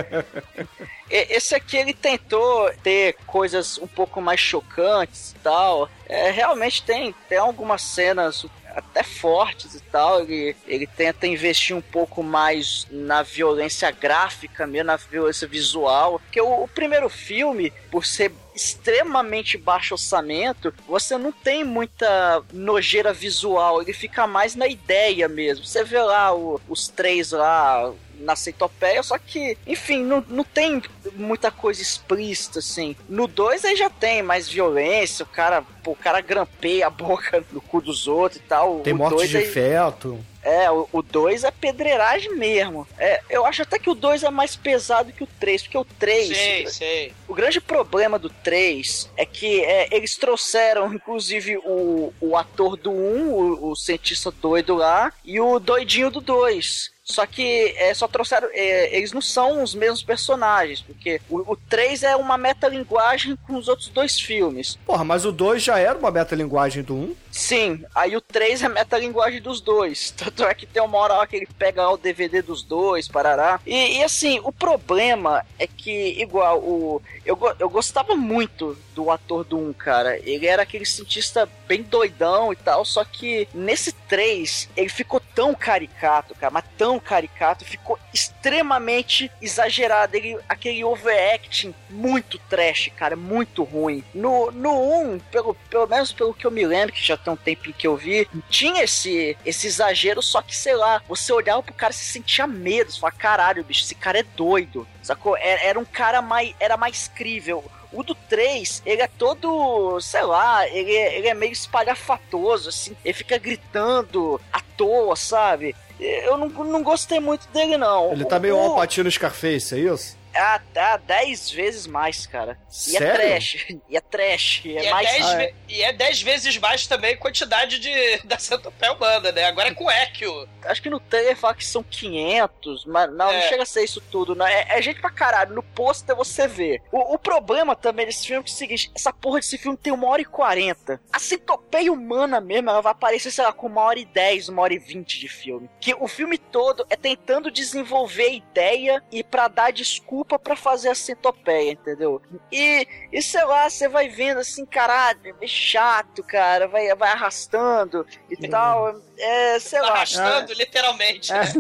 Esse 1.11 1.55
aqui 1.55 1.77
ele 1.77 1.95
tentou 1.95 2.71
ter 2.83 3.17
coisas 3.27 3.79
um 3.79 3.87
pouco 3.87 4.21
mais 4.21 4.41
chocantes 4.41 5.33
e 5.33 5.35
tal. 5.37 5.89
É, 6.07 6.31
realmente 6.31 6.83
tem, 6.83 7.15
tem 7.29 7.39
algumas 7.39 7.83
cenas 7.83 8.45
até 8.75 9.03
fortes 9.03 9.75
e 9.75 9.81
tal. 9.81 10.21
Ele, 10.23 10.57
ele 10.67 10.87
tenta 10.87 11.27
investir 11.27 11.75
um 11.77 11.81
pouco 11.81 12.23
mais 12.23 12.87
na 12.91 13.23
violência 13.23 13.91
gráfica, 13.91 14.67
mesmo 14.67 14.87
na 14.87 14.97
violência 14.97 15.47
visual. 15.47 16.19
Porque 16.21 16.41
o, 16.41 16.65
o 16.65 16.69
primeiro 16.69 17.09
filme, 17.09 17.73
por 17.91 18.05
ser 18.05 18.33
extremamente 18.55 19.59
baixo 19.59 19.95
orçamento, 19.95 20.73
você 20.87 21.17
não 21.19 21.33
tem 21.33 21.65
muita 21.65 22.43
nojeira 22.53 23.13
visual. 23.13 23.83
Ele 23.83 23.93
fica 23.93 24.27
mais 24.27 24.55
na 24.55 24.67
ideia 24.69 25.29
mesmo. 25.29 25.65
Você 25.67 25.83
vê 25.83 26.01
lá 26.01 26.35
o- 26.35 26.61
os 26.69 26.89
três 26.89 27.33
lá 27.33 27.93
na 28.21 28.37
centopeia, 28.37 29.03
só 29.03 29.19
que, 29.19 29.57
enfim, 29.67 30.03
não, 30.03 30.25
não 30.29 30.45
tem 30.45 30.83
muita 31.15 31.51
coisa 31.51 31.81
explícita, 31.83 32.59
assim. 32.59 32.97
No 33.09 33.27
2 33.27 33.65
aí 33.65 33.77
já 33.77 33.91
tem 33.91 34.23
mais 34.23 34.49
violência, 34.49 35.25
o 35.25 35.29
cara, 35.29 35.63
pô, 35.83 35.93
o 35.93 35.97
cara 35.97 36.21
grampeia 36.21 36.87
a 36.87 36.91
boca 36.91 37.45
no 37.53 37.61
cu 37.61 37.81
dos 37.81 38.07
outros 38.07 38.41
e 38.41 38.45
tal. 38.45 38.81
Tem 38.81 38.93
o 38.93 38.97
morte 38.97 39.17
dois 39.17 39.29
de 39.31 39.37
aí- 39.39 39.47
feto. 39.47 40.19
é, 40.43 40.71
o 40.71 41.01
2 41.03 41.43
é 41.45 41.51
pedreiragem 41.51 42.35
mesmo. 42.37 42.87
É, 42.99 43.21
eu 43.31 43.47
acho 43.47 43.63
até 43.63 43.79
que 43.79 43.89
o 43.89 43.95
2 43.95 44.23
é 44.23 44.31
mais 44.31 44.55
pesado 44.55 45.11
que 45.13 45.25
o 45.25 45.29
3, 45.41 45.63
porque 45.63 45.79
o 45.79 45.85
3. 45.85 46.29
Sei, 46.37 46.67
sei. 46.67 47.13
O 47.27 47.33
grande 47.35 47.61
problema 47.61 48.19
do 48.19 48.29
3 48.29 49.09
é 49.17 49.25
que 49.25 49.61
é, 49.65 49.89
eles 49.91 50.17
trouxeram, 50.17 50.93
inclusive, 50.93 51.57
o, 51.65 52.13
o 52.21 52.37
ator 52.37 52.77
do 52.77 52.91
1, 52.91 53.31
o, 53.31 53.71
o 53.71 53.77
cientista 53.77 54.31
doido 54.31 54.75
lá, 54.75 55.13
e 55.25 55.41
o 55.41 55.59
doidinho 55.59 56.11
do 56.11 56.21
2. 56.21 56.93
Só 57.05 57.27
que 57.27 57.75
é, 57.77 57.93
só 57.93 58.09
trouxeram. 58.09 58.49
é, 58.53 58.97
eles 58.97 59.13
não 59.13 59.21
são 59.21 59.63
os 59.63 59.75
mesmos 59.75 60.03
personagens, 60.03 60.81
porque 60.81 61.21
o, 61.29 61.53
o 61.53 61.57
3 61.57 62.03
é 62.03 62.17
uma 62.17 62.39
metalinguagem 62.39 63.37
com 63.47 63.57
os 63.57 63.69
outros 63.69 63.89
dois 63.89 64.19
filmes. 64.19 64.79
Porra, 64.87 65.05
mas 65.05 65.27
o 65.27 65.31
2 65.31 65.63
já 65.63 65.79
era 65.79 65.99
uma 65.99 66.11
metalinguagem 66.11 66.83
do 66.83 66.95
1. 66.95 67.17
Sim, 67.31 67.85
aí 67.95 68.17
o 68.17 68.21
3 68.21 68.63
é 68.63 68.69
metalinguagem 68.69 69.43
dos 69.43 69.61
dois. 69.61 70.13
Tanto 70.17 70.45
é 70.45 70.55
que 70.55 70.67
tem 70.67 70.83
uma 70.83 70.97
hora 70.99 71.15
lá 71.15 71.27
que 71.27 71.37
ele 71.37 71.49
pega 71.59 71.89
o 71.91 71.99
DVD 71.99 72.41
dos 72.41 72.63
dois, 72.63 73.07
parará. 73.07 73.61
E, 73.67 73.99
e 73.99 74.03
assim, 74.03 74.41
o 74.43 74.53
problema 74.53 75.45
é 75.59 75.67
que, 75.67 76.21
igual, 76.21 76.59
o. 76.61 77.03
Eu, 77.27 77.39
eu 77.59 77.69
gostava 77.69 78.15
muito 78.15 78.79
do 78.95 79.11
ator 79.11 79.45
do 79.45 79.59
1, 79.59 79.73
cara. 79.75 80.19
Ele 80.19 80.47
era 80.47 80.63
aquele 80.63 80.87
cientista 80.87 81.49
bem 81.67 81.83
doidão 81.83 82.53
e 82.53 82.57
tal, 82.57 82.85
só 82.85 83.05
que 83.05 83.49
nesse 83.53 83.93
3 83.93 84.71
ele 84.77 84.89
ficou 84.89 85.21
tão 85.35 85.55
caricato, 85.55 86.35
cara, 86.35 86.53
mas 86.53 86.65
tão 86.79 86.94
caricato, 87.01 87.65
ficou 87.65 87.99
extremamente 88.13 89.31
exagerado. 89.41 90.17
Ele, 90.17 90.39
aquele 90.49 90.85
overacting 90.85 91.75
muito 91.91 92.39
trash, 92.39 92.91
cara, 92.97 93.17
muito 93.17 93.63
ruim. 93.63 94.05
No, 94.15 94.51
no 94.51 94.73
1, 95.15 95.19
pelo, 95.31 95.55
pelo 95.71 95.87
menos 95.87 96.13
pelo 96.13 96.35
que 96.35 96.47
eu 96.47 96.51
me 96.51 96.67
lembro, 96.67 96.95
que 96.95 97.05
já 97.05 97.17
tem 97.17 97.33
um 97.33 97.37
tempinho 97.37 97.75
que 97.75 97.87
eu 97.87 97.97
vi, 97.97 98.29
tinha 98.49 98.85
esse, 98.85 99.37
esse 99.45 99.67
exagero, 99.67 100.23
só 100.23 100.43
que 100.43 100.55
sei 100.55 100.75
lá, 100.75 101.03
você 101.09 101.33
olhava 101.33 101.63
pro 101.63 101.75
cara 101.75 101.93
e 101.93 101.97
se 101.97 102.05
sentia 102.05 102.47
medo, 102.47 102.91
você 102.91 103.01
falava, 103.01 103.19
caralho, 103.19 103.65
bicho, 103.65 103.85
esse 103.85 103.95
cara 103.95 104.19
é 104.19 104.23
doido. 104.23 104.87
Sacou? 105.03 105.37
Era, 105.37 105.63
era 105.63 105.79
um 105.79 105.85
cara 105.85 106.23
mais. 106.23 106.55
Era 106.59 106.77
mais 106.77 107.09
crível. 107.09 107.65
O 107.93 108.03
do 108.03 108.15
3, 108.15 108.83
ele 108.85 109.03
é 109.03 109.07
todo, 109.07 110.01
sei 110.01 110.23
lá, 110.23 110.67
ele 110.69 110.97
é, 110.97 111.17
ele 111.17 111.29
é 111.29 111.35
meio 111.35 111.53
espalhafatoso, 111.53 112.69
assim, 112.69 112.97
ele 113.05 113.15
fica 113.15 113.39
gritando 113.39 114.41
à 114.53 114.61
toa, 114.77 115.15
sabe? 115.15 115.77
Eu 116.01 116.37
não, 116.37 116.49
não 116.49 116.83
gostei 116.83 117.21
muito 117.21 117.47
dele, 117.53 117.77
não. 117.77 118.13
Ele 118.13 118.25
tá 118.25 118.39
meio 118.39 118.57
O- 118.57 118.61
Alpatino 118.61 119.11
Scarface, 119.11 119.75
é 119.75 119.79
isso? 119.79 120.17
Ah, 120.37 120.61
tá 120.73 120.97
10 120.97 121.51
vezes 121.51 121.87
mais, 121.87 122.27
cara. 122.27 122.59
E 122.89 122.97
é 122.97 122.99
Sério? 122.99 123.15
trash. 123.15 123.67
E 123.89 123.97
é 123.97 124.01
trash. 124.01 124.63
E 124.65 124.69
E 124.71 124.77
é 124.79 124.87
é, 124.87 124.91
mais. 124.91 125.09
10 125.11 125.25
Ah, 125.27 125.37
ve- 125.37 125.55
e 125.69 125.83
é 125.83 125.93
10 125.93 126.23
vezes 126.23 126.57
mais 126.59 126.87
também 126.87 127.15
a 127.15 127.17
quantidade 127.17 127.79
de, 127.79 128.19
da 128.25 128.39
centopeia 128.39 128.93
humana, 128.93 129.31
né? 129.33 129.45
Agora 129.45 129.69
é 129.69 129.75
com 129.75 129.91
Ekio. 129.91 130.49
Acho 130.65 130.83
que 130.83 130.91
no 130.91 130.99
trailer 130.99 131.37
fala 131.37 131.55
que 131.55 131.65
são 131.65 131.83
500, 131.83 132.85
mas 132.87 133.09
não, 133.11 133.17
não 133.17 133.31
É. 133.33 133.49
chega 133.49 133.63
a 133.63 133.67
ser 133.67 133.85
isso 133.85 134.01
tudo. 134.01 134.35
Não. 134.35 134.47
É, 134.47 134.67
é 134.71 134.83
gente 134.83 135.01
pra 135.01 135.11
caralho. 135.11 135.55
No 135.55 135.63
pôster 135.63 136.17
você 136.17 136.49
vê. 136.49 136.81
O, 136.91 137.15
o 137.15 137.19
problema 137.19 137.77
também 137.77 138.07
desse 138.07 138.27
filme 138.27 138.43
é 138.43 138.47
o 138.47 138.51
seguinte: 138.51 138.91
essa 138.95 139.13
porra 139.13 139.39
desse 139.41 139.59
filme 139.59 139.77
tem 139.77 139.93
uma 139.93 140.09
hora 140.09 140.23
e 140.23 140.25
40. 140.25 141.01
A 141.13 141.19
centopeia 141.19 141.93
humana 141.93 142.41
mesmo, 142.41 142.71
ela 142.71 142.81
vai 142.81 142.93
aparecer, 142.93 143.31
sei 143.31 143.45
lá, 143.45 143.53
com 143.53 143.67
uma 143.67 143.83
hora 143.83 143.99
e 143.99 144.05
10, 144.05 144.49
uma 144.49 144.63
hora 144.63 144.75
e 144.75 144.79
20 144.79 145.21
de 145.21 145.29
filme. 145.29 145.69
Que 145.81 145.95
o 145.95 146.09
filme 146.09 146.39
todo 146.39 146.87
é 146.91 146.97
tentando 146.97 147.51
desenvolver 147.51 148.31
ideia 148.33 149.03
e 149.13 149.23
pra 149.23 149.49
dar 149.49 149.71
desculpa 149.73 150.24
pra 150.25 150.57
fazer 150.57 150.89
a 150.89 150.95
centopeia, 150.95 151.73
entendeu? 151.73 152.21
E, 152.51 152.87
e 153.13 153.23
sei 153.23 153.45
lá, 153.45 153.69
você 153.69 153.89
vai 153.89 154.09
vendo 154.09 154.39
assim, 154.39 154.65
caralho, 154.65 155.37
é 155.41 155.47
chato, 155.47 156.23
cara, 156.23 156.67
vai, 156.67 156.95
vai 156.95 157.11
arrastando 157.11 158.07
e 158.31 158.49
tal. 158.49 159.01
É, 159.19 159.59
sei 159.59 159.81
lá. 159.81 159.93
Arrastando, 159.93 160.53
literalmente. 160.55 161.33
né? 161.33 161.43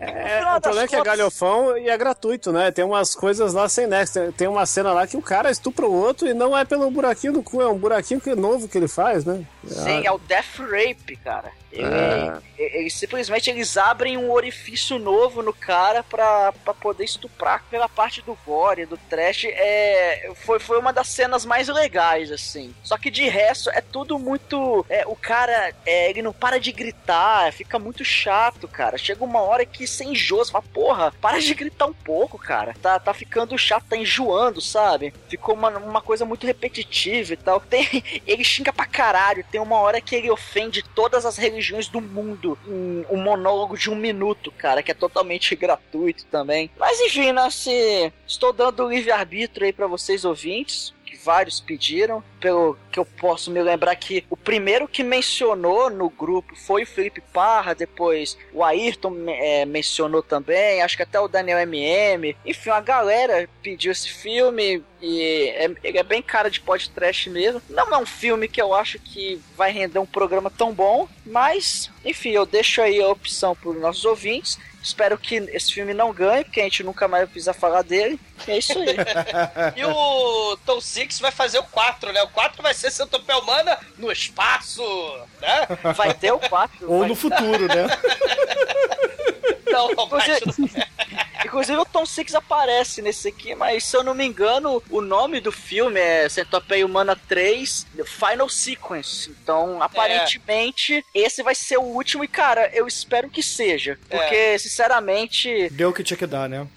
É, 0.00 0.40
o 0.56 0.60
problema 0.60 0.84
é 0.84 0.88
que 0.88 0.96
é 0.96 1.02
galhofão 1.02 1.76
e 1.76 1.88
é 1.88 1.96
gratuito, 1.96 2.50
né? 2.50 2.70
Tem 2.70 2.84
umas 2.84 3.14
coisas 3.14 3.52
lá 3.52 3.68
sem 3.68 3.86
nexo. 3.86 4.32
Tem, 4.32 4.48
uma 4.48 4.64
cena 4.64 4.92
lá 4.92 5.06
que 5.06 5.16
o 5.16 5.22
cara 5.22 5.50
estupra 5.50 5.86
o 5.86 5.92
outro 5.92 6.26
e 6.26 6.32
não 6.32 6.56
é 6.56 6.64
pelo 6.64 6.90
buraquinho 6.90 7.34
do 7.34 7.42
cu, 7.42 7.60
é 7.60 7.68
um 7.68 7.78
buraquinho 7.78 8.20
que, 8.20 8.34
novo 8.34 8.66
que 8.66 8.78
ele 8.78 8.88
faz, 8.88 9.26
né? 9.26 9.44
Sim, 9.66 10.06
é 10.06 10.10
o 10.10 10.18
Death 10.18 10.58
Rape, 10.58 11.16
cara. 11.16 11.52
Ele, 11.72 11.84
É. 11.86 12.40
eles 12.58 12.94
simplesmente 12.94 13.48
eles 13.48 13.76
abrem 13.76 14.16
um 14.16 14.32
orifício 14.32 14.98
novo 14.98 15.40
no 15.40 15.52
cara 15.52 16.02
pra, 16.02 16.52
pra 16.64 16.74
poder 16.74 17.04
estuprar 17.04 17.62
pela 17.70 17.88
parte 17.88 18.20
do 18.22 18.36
gore, 18.44 18.86
do 18.86 18.96
trash. 18.96 19.44
É, 19.44 20.32
foi, 20.44 20.58
foi 20.58 20.78
uma 20.80 20.92
das 20.92 21.06
cenas 21.08 21.44
mais 21.44 21.68
legais, 21.68 22.32
assim. 22.32 22.74
Só 22.82 22.98
que 22.98 23.08
de 23.08 23.28
resto 23.28 23.70
é 23.70 23.80
tudo 23.80 24.18
muito. 24.18 24.84
é, 24.88 25.06
o 25.06 25.14
cara, 25.14 25.72
é, 25.86 26.10
ele 26.10 26.22
não 26.22 26.32
para 26.32 26.58
de 26.58 26.72
gritar, 26.72 27.52
fica 27.52 27.78
muito 27.78 28.04
chato, 28.04 28.66
cara. 28.66 28.98
Chega 28.98 29.22
uma 29.24 29.40
hora 29.40 29.64
que 29.64 29.86
você 29.86 30.02
enjoa, 30.02 30.44
você 30.44 30.50
fala, 30.50 30.64
porra, 30.74 31.12
para 31.20 31.38
de 31.40 31.54
gritar 31.54 31.86
um 31.86 31.92
pouco, 31.92 32.36
cara. 32.36 32.74
Tá, 32.82 32.98
tá 32.98 33.14
ficando 33.14 33.56
chato, 33.56 33.84
tá 33.90 33.96
enjoando, 33.96 34.60
sabe? 34.60 35.14
Ficou 35.28 35.54
uma, 35.54 35.68
uma 35.78 36.00
coisa 36.02 36.24
muito 36.24 36.46
repetitiva 36.48 37.32
e 37.34 37.36
tal. 37.36 37.60
Tem, 37.70 38.02
ele 38.26 38.42
xinga 38.42 38.72
pra 38.72 38.86
caralho. 38.86 39.44
Tem 39.50 39.60
uma 39.60 39.76
hora 39.76 40.00
que 40.00 40.14
ele 40.14 40.30
ofende 40.30 40.82
todas 40.94 41.26
as 41.26 41.36
religiões 41.36 41.88
do 41.88 42.00
mundo 42.00 42.58
em 42.66 43.04
um 43.10 43.16
monólogo 43.16 43.76
de 43.76 43.90
um 43.90 43.96
minuto, 43.96 44.52
cara, 44.52 44.82
que 44.82 44.90
é 44.90 44.94
totalmente 44.94 45.54
gratuito 45.56 46.24
também. 46.26 46.70
Mas 46.78 47.00
enfim, 47.00 47.32
né, 47.32 47.50
se 47.50 48.12
estou 48.26 48.52
dando 48.52 48.88
livre-arbítrio 48.88 49.66
aí 49.66 49.72
pra 49.72 49.86
vocês 49.86 50.24
ouvintes. 50.24 50.94
que 51.04 51.16
Vários 51.16 51.60
pediram, 51.60 52.22
pelo 52.40 52.78
que 52.90 52.98
eu 52.98 53.04
posso 53.04 53.50
me 53.50 53.60
lembrar 53.60 53.96
que 53.96 54.24
o 54.30 54.36
primeiro 54.36 54.86
que 54.86 55.02
mencionou 55.02 55.90
no 55.90 56.08
grupo 56.08 56.54
foi 56.54 56.84
o 56.84 56.86
Felipe 56.86 57.20
Parra, 57.20 57.74
depois 57.74 58.38
o 58.52 58.62
Ayrton 58.62 59.16
eh, 59.26 59.64
mencionou 59.66 60.22
também, 60.22 60.80
acho 60.80 60.96
que 60.96 61.02
até 61.02 61.18
o 61.18 61.28
Daniel 61.28 61.58
MM. 61.58 62.36
Enfim, 62.46 62.70
a 62.70 62.80
galera 62.80 63.48
pediu 63.60 63.90
esse 63.90 64.08
filme 64.08 64.82
e 65.00 65.48
é, 65.56 65.70
ele 65.82 65.98
é 65.98 66.02
bem 66.02 66.22
cara 66.22 66.50
de 66.50 66.60
podcast 66.60 67.28
mesmo. 67.30 67.62
Não 67.68 67.92
é 67.94 67.98
um 67.98 68.06
filme 68.06 68.48
que 68.48 68.60
eu 68.60 68.74
acho 68.74 68.98
que 68.98 69.40
vai 69.56 69.72
render 69.72 69.98
um 69.98 70.06
programa 70.06 70.50
tão 70.50 70.72
bom, 70.72 71.08
mas 71.24 71.90
enfim, 72.04 72.30
eu 72.30 72.44
deixo 72.44 72.82
aí 72.82 73.00
a 73.00 73.08
opção 73.08 73.54
para 73.54 73.70
os 73.70 73.80
nossos 73.80 74.04
ouvintes. 74.04 74.58
Espero 74.82 75.18
que 75.18 75.34
esse 75.36 75.74
filme 75.74 75.92
não 75.92 76.10
ganhe, 76.10 76.42
porque 76.42 76.60
a 76.60 76.64
gente 76.64 76.82
nunca 76.82 77.06
mais 77.06 77.24
vai 77.24 77.32
precisar 77.32 77.52
falar 77.52 77.82
dele. 77.82 78.18
É 78.48 78.56
isso 78.56 78.78
aí. 78.78 78.96
E 79.76 79.84
o 79.84 80.56
Tom 80.64 80.80
Six 80.80 81.20
vai 81.20 81.30
fazer 81.30 81.58
o 81.58 81.64
4, 81.64 82.12
né? 82.12 82.22
O 82.22 82.28
4 82.28 82.62
vai 82.62 82.72
ser 82.72 82.90
centopeia 82.90 83.38
humana 83.38 83.78
no 83.98 84.10
espaço, 84.10 84.82
né? 85.40 85.92
Vai 85.94 86.14
ter 86.14 86.32
o 86.32 86.38
4. 86.38 86.90
Ou 86.90 87.06
no 87.06 87.14
futuro, 87.14 87.68
né? 87.68 87.86
Não, 89.70 89.88
mas 90.10 90.40
Inclusive, 91.50 91.78
o 91.78 91.84
Tom 91.84 92.06
Six 92.06 92.32
aparece 92.36 93.02
nesse 93.02 93.26
aqui, 93.26 93.56
mas 93.56 93.82
se 93.84 93.96
eu 93.96 94.04
não 94.04 94.14
me 94.14 94.24
engano, 94.24 94.80
o 94.88 95.00
nome 95.00 95.40
do 95.40 95.50
filme 95.50 95.98
é 95.98 96.28
Centopeia 96.28 96.86
Humana 96.86 97.18
3 97.26 97.88
The 97.96 98.04
Final 98.04 98.48
Sequence. 98.48 99.28
Então, 99.42 99.82
aparentemente, 99.82 101.04
esse 101.12 101.42
vai 101.42 101.56
ser 101.56 101.76
o 101.78 101.82
último 101.82 102.22
e, 102.22 102.28
cara, 102.28 102.70
eu 102.72 102.86
espero 102.86 103.28
que 103.28 103.42
seja. 103.42 103.98
Porque, 104.08 104.60
sinceramente, 104.60 105.68
Deu 105.70 105.90
o 105.90 105.92
que 105.92 106.04
tinha 106.04 106.16
que 106.16 106.26
dar, 106.26 106.48
né? 106.48 106.68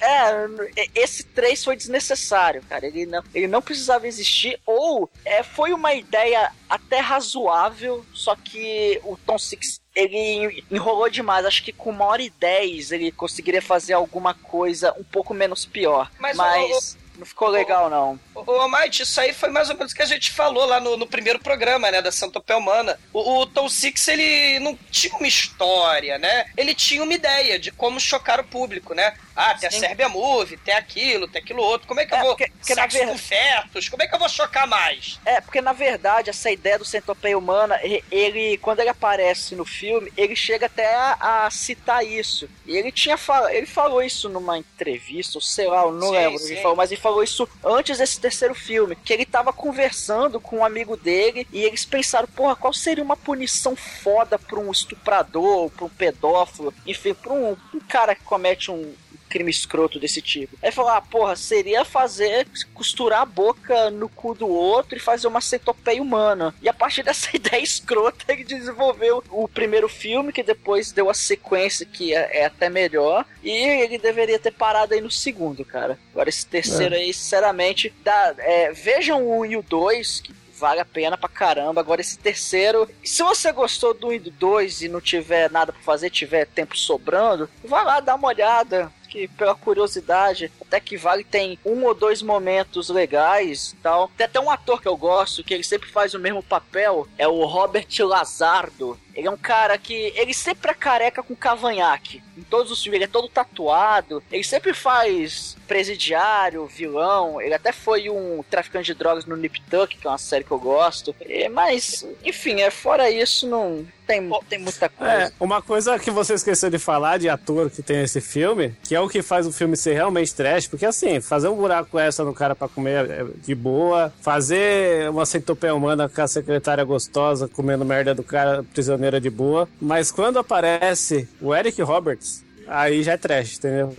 é, 0.75 0.87
esse 0.95 1.23
3 1.23 1.63
foi 1.63 1.75
desnecessário, 1.75 2.63
cara. 2.67 2.87
Ele 2.87 3.05
não, 3.05 3.23
ele 3.31 3.47
não 3.47 3.61
precisava 3.61 4.07
existir. 4.07 4.59
Ou 4.65 5.07
é, 5.23 5.43
foi 5.43 5.71
uma 5.71 5.93
ideia 5.93 6.51
até 6.67 6.99
razoável, 6.99 8.03
só 8.11 8.35
que 8.35 8.99
o 9.03 9.15
Tom 9.17 9.37
Six 9.37 9.82
ele 9.95 10.63
enrolou 10.71 11.09
demais. 11.09 11.45
Acho 11.45 11.63
que 11.63 11.71
com 11.71 11.89
uma 11.89 12.05
hora 12.05 12.21
e 12.21 12.29
dez 12.29 12.91
ele 12.91 13.11
conseguiria 13.11 13.61
fazer 13.61 13.93
alguma 13.93 14.33
coisa 14.33 14.93
um 14.97 15.03
pouco 15.03 15.33
menos 15.33 15.65
pior. 15.65 16.09
Mas, 16.19 16.35
Mas, 16.35 16.97
não 17.17 17.25
ficou 17.25 17.47
legal, 17.47 17.89
não. 17.89 18.19
Ô, 18.33 18.51
Almighty, 18.51 19.03
isso 19.03 19.19
aí 19.21 19.33
foi 19.33 19.49
mais 19.49 19.69
ou 19.69 19.77
menos 19.77 19.91
o 19.91 19.95
que 19.95 20.01
a 20.01 20.07
gente 20.07 20.31
falou 20.31 20.65
lá 20.65 20.79
no, 20.79 20.97
no 20.97 21.05
primeiro 21.05 21.39
programa, 21.39 21.91
né, 21.91 22.01
da 22.01 22.11
Centopeia 22.11 22.57
Humana. 22.57 22.99
O, 23.11 23.41
o 23.41 23.45
Tom 23.45 23.69
Six, 23.69 24.07
ele 24.07 24.59
não 24.59 24.77
tinha 24.89 25.15
uma 25.15 25.27
história, 25.27 26.17
né? 26.17 26.45
Ele 26.57 26.73
tinha 26.73 27.03
uma 27.03 27.13
ideia 27.13 27.59
de 27.59 27.71
como 27.71 27.99
chocar 27.99 28.39
o 28.39 28.43
público, 28.43 28.93
né? 28.93 29.15
Ah, 29.35 29.55
tem 29.55 29.69
Sim. 29.71 29.77
a 29.77 29.79
Serbia 29.79 30.09
Movie, 30.09 30.57
tem 30.57 30.73
aquilo, 30.75 31.27
tem 31.27 31.41
aquilo 31.41 31.61
outro. 31.61 31.87
Como 31.87 31.99
é 31.99 32.05
que 32.05 32.13
É, 32.13 32.19
eu 32.19 32.21
vou... 32.23 32.35
porque- 32.35 32.51
porque 32.51 32.73
Sexo 32.73 32.97
ver- 32.97 33.07
com 33.07 33.17
fetos, 33.17 33.89
como 33.89 34.03
é 34.03 34.07
que 34.07 34.13
eu 34.15 34.19
vou 34.19 34.29
chocar 34.29 34.67
mais? 34.67 35.19
É, 35.25 35.41
porque 35.41 35.59
na 35.61 35.73
verdade 35.73 36.29
essa 36.29 36.51
ideia 36.51 36.77
do 36.77 36.85
centopeia 36.85 37.37
humana, 37.37 37.79
ele, 38.11 38.57
quando 38.59 38.79
ele 38.79 38.89
aparece 38.89 39.55
no 39.55 39.65
filme, 39.65 40.11
ele 40.15 40.35
chega 40.35 40.67
até 40.67 40.93
a, 40.95 41.45
a 41.45 41.51
citar 41.51 42.05
isso. 42.05 42.47
E 42.65 42.75
ele 42.77 42.91
tinha 42.91 43.17
fal... 43.17 43.49
ele 43.49 43.65
falou 43.65 44.01
isso 44.03 44.29
numa 44.29 44.57
entrevista, 44.57 45.37
ou 45.37 45.41
sei 45.41 45.67
lá, 45.67 45.81
eu 45.83 45.91
não 45.91 46.07
Sim, 46.09 46.13
lembro 46.13 46.35
o 46.35 46.39
que 46.39 46.45
sim. 46.45 46.53
ele 46.53 46.61
falou, 46.61 46.77
mas 46.77 46.91
ele 46.91 47.01
falou 47.01 47.23
isso 47.23 47.49
antes 47.63 47.97
desse 47.97 48.19
terceiro 48.19 48.53
filme, 48.55 48.95
que 48.95 49.11
ele 49.13 49.25
tava 49.25 49.51
conversando 49.51 50.39
com 50.39 50.57
um 50.59 50.65
amigo 50.65 50.95
dele 50.95 51.47
e 51.51 51.63
eles 51.63 51.83
pensaram, 51.85 52.27
porra, 52.27 52.55
qual 52.55 52.71
seria 52.73 53.03
uma 53.03 53.17
punição 53.17 53.75
foda 53.75 54.37
pra 54.37 54.59
um 54.59 54.71
estuprador, 54.71 55.69
pra 55.71 55.85
um 55.85 55.89
pedófilo, 55.89 56.73
enfim, 56.85 57.13
pra 57.13 57.33
um, 57.33 57.57
um 57.73 57.79
cara 57.87 58.15
que 58.15 58.23
comete 58.23 58.69
um 58.71 58.93
crime 59.33 59.49
escroto 59.49 59.99
desse 59.99 60.21
tipo. 60.21 60.55
Aí 60.61 60.71
falou, 60.71 60.91
ah, 60.91 61.01
porra, 61.01 61.35
seria 61.35 61.83
fazer, 61.83 62.47
costurar 62.71 63.21
a 63.21 63.25
boca 63.25 63.89
no 63.89 64.07
cu 64.07 64.35
do 64.35 64.47
outro 64.47 64.95
e 64.95 65.01
fazer 65.01 65.27
uma 65.27 65.41
centopeia 65.41 65.99
humana. 65.99 66.53
E 66.61 66.69
a 66.69 66.73
partir 66.73 67.01
dessa 67.03 67.35
ideia 67.35 67.63
escrota, 67.63 68.31
ele 68.31 68.43
desenvolveu 68.43 69.23
o 69.31 69.47
primeiro 69.47 69.89
filme, 69.89 70.31
que 70.31 70.43
depois 70.43 70.91
deu 70.91 71.09
a 71.09 71.15
sequência, 71.15 71.83
que 71.83 72.13
é, 72.13 72.41
é 72.41 72.45
até 72.45 72.69
melhor, 72.69 73.25
e 73.41 73.49
ele 73.49 73.97
deveria 73.97 74.37
ter 74.37 74.51
parado 74.51 74.93
aí 74.93 75.01
no 75.01 75.09
segundo, 75.09 75.65
cara. 75.65 75.97
Agora 76.11 76.29
esse 76.29 76.45
terceiro 76.45 76.93
aí, 76.93 77.11
sinceramente, 77.11 77.91
dá, 78.03 78.35
é, 78.37 78.71
vejam 78.71 79.23
o 79.23 79.39
1 79.39 79.45
e 79.45 79.57
o 79.57 79.63
2, 79.63 80.21
que 80.21 80.33
vale 80.63 80.79
a 80.79 80.85
pena 80.85 81.17
pra 81.17 81.27
caramba. 81.27 81.81
Agora 81.81 82.01
esse 82.01 82.17
terceiro, 82.17 82.87
se 83.03 83.23
você 83.23 83.51
gostou 83.51 83.93
do 83.93 84.07
1 84.07 84.13
e 84.13 84.19
do 84.19 84.31
2 84.31 84.83
e 84.83 84.87
não 84.89 85.01
tiver 85.01 85.49
nada 85.49 85.73
pra 85.73 85.81
fazer, 85.81 86.09
tiver 86.09 86.45
tempo 86.45 86.77
sobrando, 86.77 87.49
vai 87.63 87.83
lá 87.83 87.99
dar 87.99 88.15
uma 88.15 88.27
olhada. 88.27 88.91
Que 89.13 89.27
pela 89.27 89.53
curiosidade, 89.53 90.51
até 90.59 90.79
que 90.79 90.97
vale, 90.97 91.23
tem 91.23 91.59
um 91.63 91.85
ou 91.85 91.93
dois 91.93 92.23
momentos 92.23 92.89
legais 92.89 93.75
tal. 93.83 94.09
Tem 94.17 94.25
até 94.25 94.39
um 94.39 94.49
ator 94.49 94.81
que 94.81 94.87
eu 94.87 94.97
gosto, 94.97 95.43
que 95.43 95.53
ele 95.53 95.61
sempre 95.61 95.87
faz 95.87 96.15
o 96.15 96.19
mesmo 96.19 96.41
papel, 96.41 97.07
é 97.15 97.27
o 97.27 97.45
Robert 97.45 97.85
Lazardo. 97.99 98.99
Ele 99.15 99.27
é 99.27 99.31
um 99.31 99.37
cara 99.37 99.77
que. 99.77 99.93
Ele 100.15 100.33
sempre 100.33 100.71
é 100.71 100.73
careca 100.73 101.21
com 101.21 101.35
cavanhaque. 101.35 102.23
Em 102.37 102.41
todos 102.41 102.71
os 102.71 102.81
filmes, 102.81 102.97
ele 102.97 103.05
é 103.05 103.07
todo 103.07 103.27
tatuado. 103.27 104.23
Ele 104.31 104.43
sempre 104.43 104.73
faz 104.73 105.55
presidiário, 105.67 106.65
vilão. 106.65 107.39
Ele 107.39 107.53
até 107.53 107.71
foi 107.71 108.09
um 108.09 108.43
traficante 108.49 108.87
de 108.87 108.93
drogas 108.93 109.25
no 109.25 109.35
Nip 109.35 109.61
Tuck, 109.69 109.97
que 109.97 110.07
é 110.07 110.09
uma 110.09 110.17
série 110.17 110.43
que 110.43 110.51
eu 110.51 110.59
gosto. 110.59 111.15
É, 111.21 111.47
mas, 111.49 112.05
enfim, 112.23 112.61
é, 112.61 112.71
fora 112.71 113.09
isso, 113.09 113.47
não 113.47 113.85
tem, 114.05 114.21
tem 114.49 114.59
muita 114.59 114.89
coisa. 114.89 115.13
É, 115.13 115.31
uma 115.39 115.61
coisa 115.61 115.97
que 115.97 116.11
você 116.11 116.33
esqueceu 116.33 116.69
de 116.69 116.77
falar 116.77 117.17
de 117.17 117.29
ator 117.29 117.69
que 117.69 117.81
tem 117.81 118.01
esse 118.01 118.21
filme, 118.21 118.75
que 118.83 118.95
é 118.95 118.99
o 118.99 119.09
que 119.09 119.21
faz 119.21 119.47
o 119.47 119.51
filme 119.51 119.75
ser 119.75 119.93
realmente 119.93 120.33
trash, 120.33 120.67
porque 120.67 120.85
assim, 120.85 121.21
fazer 121.21 121.47
um 121.47 121.55
buraco 121.55 121.97
essa 121.97 122.23
no 122.23 122.33
cara 122.33 122.55
pra 122.55 122.67
comer 122.67 123.09
é 123.09 123.25
de 123.43 123.55
boa, 123.55 124.13
fazer 124.21 125.09
uma 125.09 125.25
centopeia 125.25 125.73
humana 125.73 126.09
com 126.09 126.21
a 126.21 126.27
secretária 126.27 126.83
gostosa 126.83 127.47
comendo 127.47 127.85
merda 127.85 128.13
do 128.13 128.23
cara 128.23 128.63
prisioneira 129.03 129.19
de 129.19 129.29
boa, 129.29 129.67
mas 129.81 130.11
quando 130.11 130.39
aparece 130.39 131.27
o 131.41 131.53
Eric 131.53 131.81
Roberts, 131.81 132.43
aí 132.67 133.03
já 133.03 133.13
é 133.13 133.17
trash, 133.17 133.57
entendeu? 133.57 133.95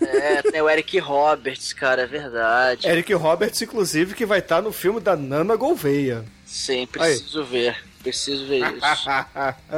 É, 0.00 0.42
tem 0.42 0.60
o 0.60 0.68
Eric 0.68 0.98
Roberts, 0.98 1.72
cara, 1.72 2.02
é 2.02 2.06
verdade. 2.06 2.86
Eric 2.86 3.14
Roberts, 3.14 3.62
inclusive, 3.62 4.14
que 4.14 4.26
vai 4.26 4.40
estar 4.40 4.60
no 4.60 4.72
filme 4.72 5.00
da 5.00 5.16
Nana 5.16 5.56
Gouveia. 5.56 6.24
Sim, 6.44 6.86
preciso 6.86 7.44
ver. 7.44 7.76
Preciso 8.06 8.46
ver 8.46 8.60
isso. 8.60 8.86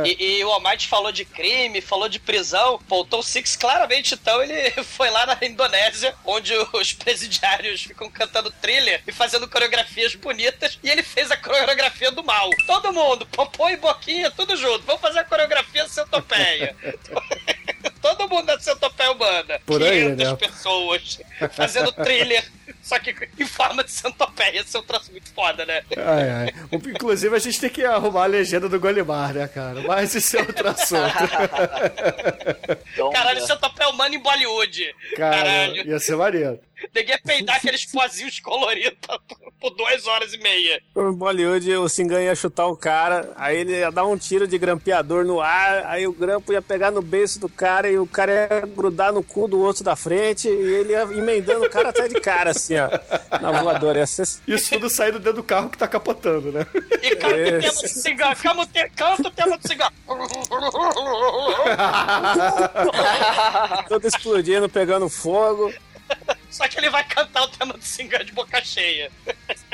E, 0.05 0.39
e 0.39 0.45
o 0.45 0.51
Almighty 0.51 0.87
falou 0.87 1.11
de 1.11 1.25
crime, 1.25 1.81
falou 1.81 2.09
de 2.09 2.19
prisão. 2.19 2.79
Tom 3.09 3.23
Six 3.23 3.57
claramente, 3.57 4.15
então, 4.15 4.43
ele 4.43 4.71
foi 4.85 5.11
lá 5.11 5.27
na 5.27 5.39
Indonésia, 5.43 6.15
onde 6.25 6.53
os 6.73 6.93
presidiários 6.93 7.83
ficam 7.83 8.11
cantando 8.11 8.51
thriller 8.51 9.03
e 9.07 9.13
fazendo 9.13 9.49
coreografias 9.49 10.15
bonitas, 10.15 10.79
e 10.83 10.91
ele 10.91 11.03
fez 11.03 11.31
a 11.31 11.37
coreografia 11.37 12.11
do 12.13 12.23
mal. 12.23 12.51
Todo 12.67 12.93
mundo, 12.93 13.27
popô 13.33 13.69
e 13.71 13.77
boquinha, 13.77 14.31
tudo 14.31 14.57
junto. 14.57 14.85
Vamos 14.85 15.01
fazer 15.01 15.21
a 15.21 15.25
coreografia 15.25 15.89
centopeia. 15.89 16.77
Todo 18.17 18.29
mundo 18.29 18.47
na 18.47 18.59
centopeia 18.59 19.13
humana. 19.13 19.61
Por 19.67 19.83
aí, 19.83 20.17
500 20.17 20.31
né? 20.31 20.37
pessoas 20.37 21.21
fazendo 21.53 21.93
thriller, 21.93 22.45
só 22.83 22.99
que 22.99 23.15
em 23.39 23.47
forma 23.47 23.85
de 23.85 23.91
centopeia. 23.91 24.61
Esse 24.61 24.77
é 24.77 24.81
um 24.81 24.83
troço 24.83 25.11
muito 25.13 25.31
foda, 25.35 25.67
né? 25.67 25.83
Ai, 25.97 26.31
ai. 26.31 26.49
Inclusive, 26.73 27.37
a 27.37 27.39
gente 27.39 27.61
tem 27.61 27.69
que 27.69 27.85
arrumar 27.85 28.25
a 28.25 28.27
legenda 28.27 28.69
do 28.69 28.81
Golimar, 28.81 29.35
né, 29.35 29.47
cara? 29.47 29.83
Mas 29.83 30.15
isso 30.15 30.39
é 30.39 30.41
outro 30.41 30.69
assunto. 30.69 31.13
Caralho, 33.13 33.39
é. 33.39 33.47
centopeia 33.47 33.91
humana 33.91 34.15
em 34.15 34.19
Bollywood. 34.19 34.95
Cara, 35.17 35.37
Caralho. 35.37 35.87
ia 35.87 35.99
ser 35.99 36.17
maneiro. 36.17 36.59
Ninguém 36.95 37.11
ia 37.11 37.21
peidar 37.25 37.57
aqueles 37.57 37.85
pozinhos 37.87 38.39
coloridos 38.41 38.99
por- 39.61 39.71
duas 39.71 40.07
horas 40.07 40.33
e 40.33 40.39
meia. 40.39 40.81
O 40.95 41.13
Bollywood, 41.13 41.75
o 41.77 41.89
Singan 41.89 42.23
ia 42.23 42.35
chutar 42.35 42.67
o 42.67 42.77
cara, 42.77 43.33
aí 43.37 43.59
ele 43.59 43.73
ia 43.79 43.91
dar 43.91 44.05
um 44.07 44.17
tiro 44.17 44.47
de 44.47 44.57
grampeador 44.59 45.25
no 45.25 45.41
ar, 45.41 45.85
aí 45.87 46.07
o 46.07 46.13
grampo 46.13 46.53
ia 46.53 46.63
pegar 46.63 46.91
no 46.91 47.03
beiço 47.03 47.39
do 47.41 47.49
cara 47.49 47.89
e 47.91 47.99
o 47.99 48.07
cara 48.07 48.33
ia 48.33 48.61
grudar 48.67 49.13
no 49.13 49.23
cu 49.23 49.49
do 49.49 49.61
outro 49.61 49.83
da 49.85 49.97
frente 49.97 50.49
e 50.49 50.51
ele 50.51 50.93
ia 50.93 51.03
emendando 51.03 51.65
o 51.67 51.71
cara 51.71 51.89
até 51.91 52.09
de 52.09 52.21
cara, 52.21 52.51
assim, 52.51 52.75
ó, 52.79 52.89
na 53.41 53.53
voadora. 53.61 53.99
Ia 53.99 54.07
ser... 54.07 54.23
Isso 54.47 54.71
tudo 54.71 54.89
saindo 54.89 55.19
dentro 55.19 55.35
do 55.35 55.43
carro 55.43 55.69
que 55.71 55.79
tá 55.79 55.89
capotando, 55.89 56.53
né? 56.53 56.67
E 57.03 57.17
canta 57.17 57.37
o 57.37 57.61
tema 57.61 57.83
do 57.83 57.89
cigarro. 57.89 58.37
Canta 58.97 59.29
o 59.29 59.31
tema 59.31 59.59
do 59.59 59.69
cigarro. 59.69 59.93
Todo 63.89 64.07
explodindo, 64.07 64.69
pegando 64.69 65.09
fogo. 65.09 65.73
Só 66.51 66.67
que 66.67 66.79
ele 66.79 66.91
vai 66.91 67.05
cantar 67.05 67.43
o 67.43 67.49
tema 67.49 67.75
do 67.75 67.83
cigarro 67.83 68.25
de 68.25 68.33
boca 68.33 68.63
cheia. 68.65 69.11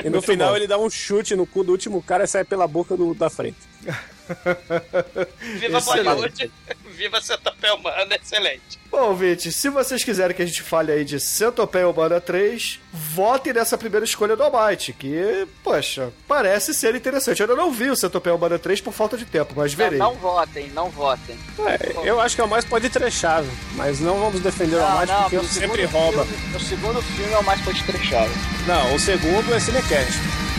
E 0.02 0.10
no 0.10 0.20
final 0.20 0.56
ele 0.56 0.66
dá 0.66 0.76
um 0.76 0.90
chute 0.90 1.36
no 1.36 1.46
cu 1.46 1.62
do 1.62 1.72
último 1.72 2.02
cara 2.02 2.24
e 2.24 2.26
sai 2.26 2.44
pela 2.44 2.66
boca 2.66 2.96
do, 2.96 3.14
da 3.14 3.30
frente. 3.30 3.58
Viva 5.58 5.78
Excelente. 5.78 6.04
Bollywood. 6.04 6.52
Viva 6.94 7.20
Centopeia 7.20 7.74
Humana. 7.74 8.14
Excelente. 8.16 8.78
Bom, 8.90 9.08
ouvintes, 9.08 9.56
se 9.56 9.68
vocês 9.68 10.04
quiserem 10.04 10.34
que 10.36 10.42
a 10.42 10.46
gente 10.46 10.62
fale 10.62 10.92
aí 10.92 11.04
de 11.04 11.18
Centopeia 11.18 11.88
Humana 11.88 12.20
3, 12.20 12.78
votem 12.92 13.52
nessa 13.52 13.76
primeira 13.76 14.04
escolha 14.04 14.36
do 14.36 14.42
Almighty, 14.44 14.92
que, 14.92 15.48
poxa, 15.64 16.12
parece 16.28 16.72
ser 16.72 16.94
interessante. 16.94 17.40
Eu 17.42 17.48
ainda 17.48 17.60
não 17.60 17.72
vi 17.72 17.90
o 17.90 17.96
Centopeia 17.96 18.34
Humana 18.36 18.56
3 18.56 18.80
por 18.80 18.92
falta 18.92 19.16
de 19.18 19.24
tempo, 19.24 19.52
mas 19.56 19.72
Não, 19.72 19.76
verei. 19.78 19.98
não 19.98 20.14
votem, 20.14 20.68
não 20.70 20.88
votem. 20.90 21.36
É, 21.58 22.08
eu 22.08 22.20
acho 22.20 22.36
que 22.36 22.40
é 22.40 22.44
o 22.44 22.48
mais 22.48 22.64
pode 22.64 22.88
trechar, 22.88 23.42
mas 23.72 23.98
não 23.98 24.20
vamos 24.20 24.40
defender 24.40 24.76
o 24.76 24.78
Não, 24.78 24.86
Almighty 24.92 25.12
não, 25.12 25.22
porque 25.22 25.36
ele 25.36 25.48
sempre 25.48 25.84
rouba. 25.86 26.24
Filme, 26.24 26.56
o 26.56 26.60
segundo 26.60 27.02
filme 27.02 27.32
é 27.32 27.38
o 27.38 27.44
mais 27.44 27.60
pode 27.62 27.82
trechado. 27.82 28.30
Não, 28.68 28.94
o 28.94 29.00
segundo 29.00 29.52
é 29.52 29.58
Cinecast. 29.58 30.12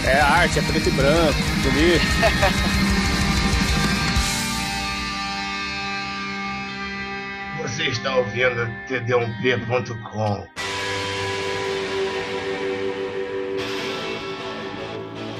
É 0.05 0.19
arte, 0.19 0.59
é 0.59 0.61
preto 0.61 0.89
e 0.89 0.91
branco, 0.91 1.39
bonito. 1.63 2.05
Você 7.85 7.91
está 7.91 8.15
ouvindo 8.15 8.67
td1p.com. 8.89 10.47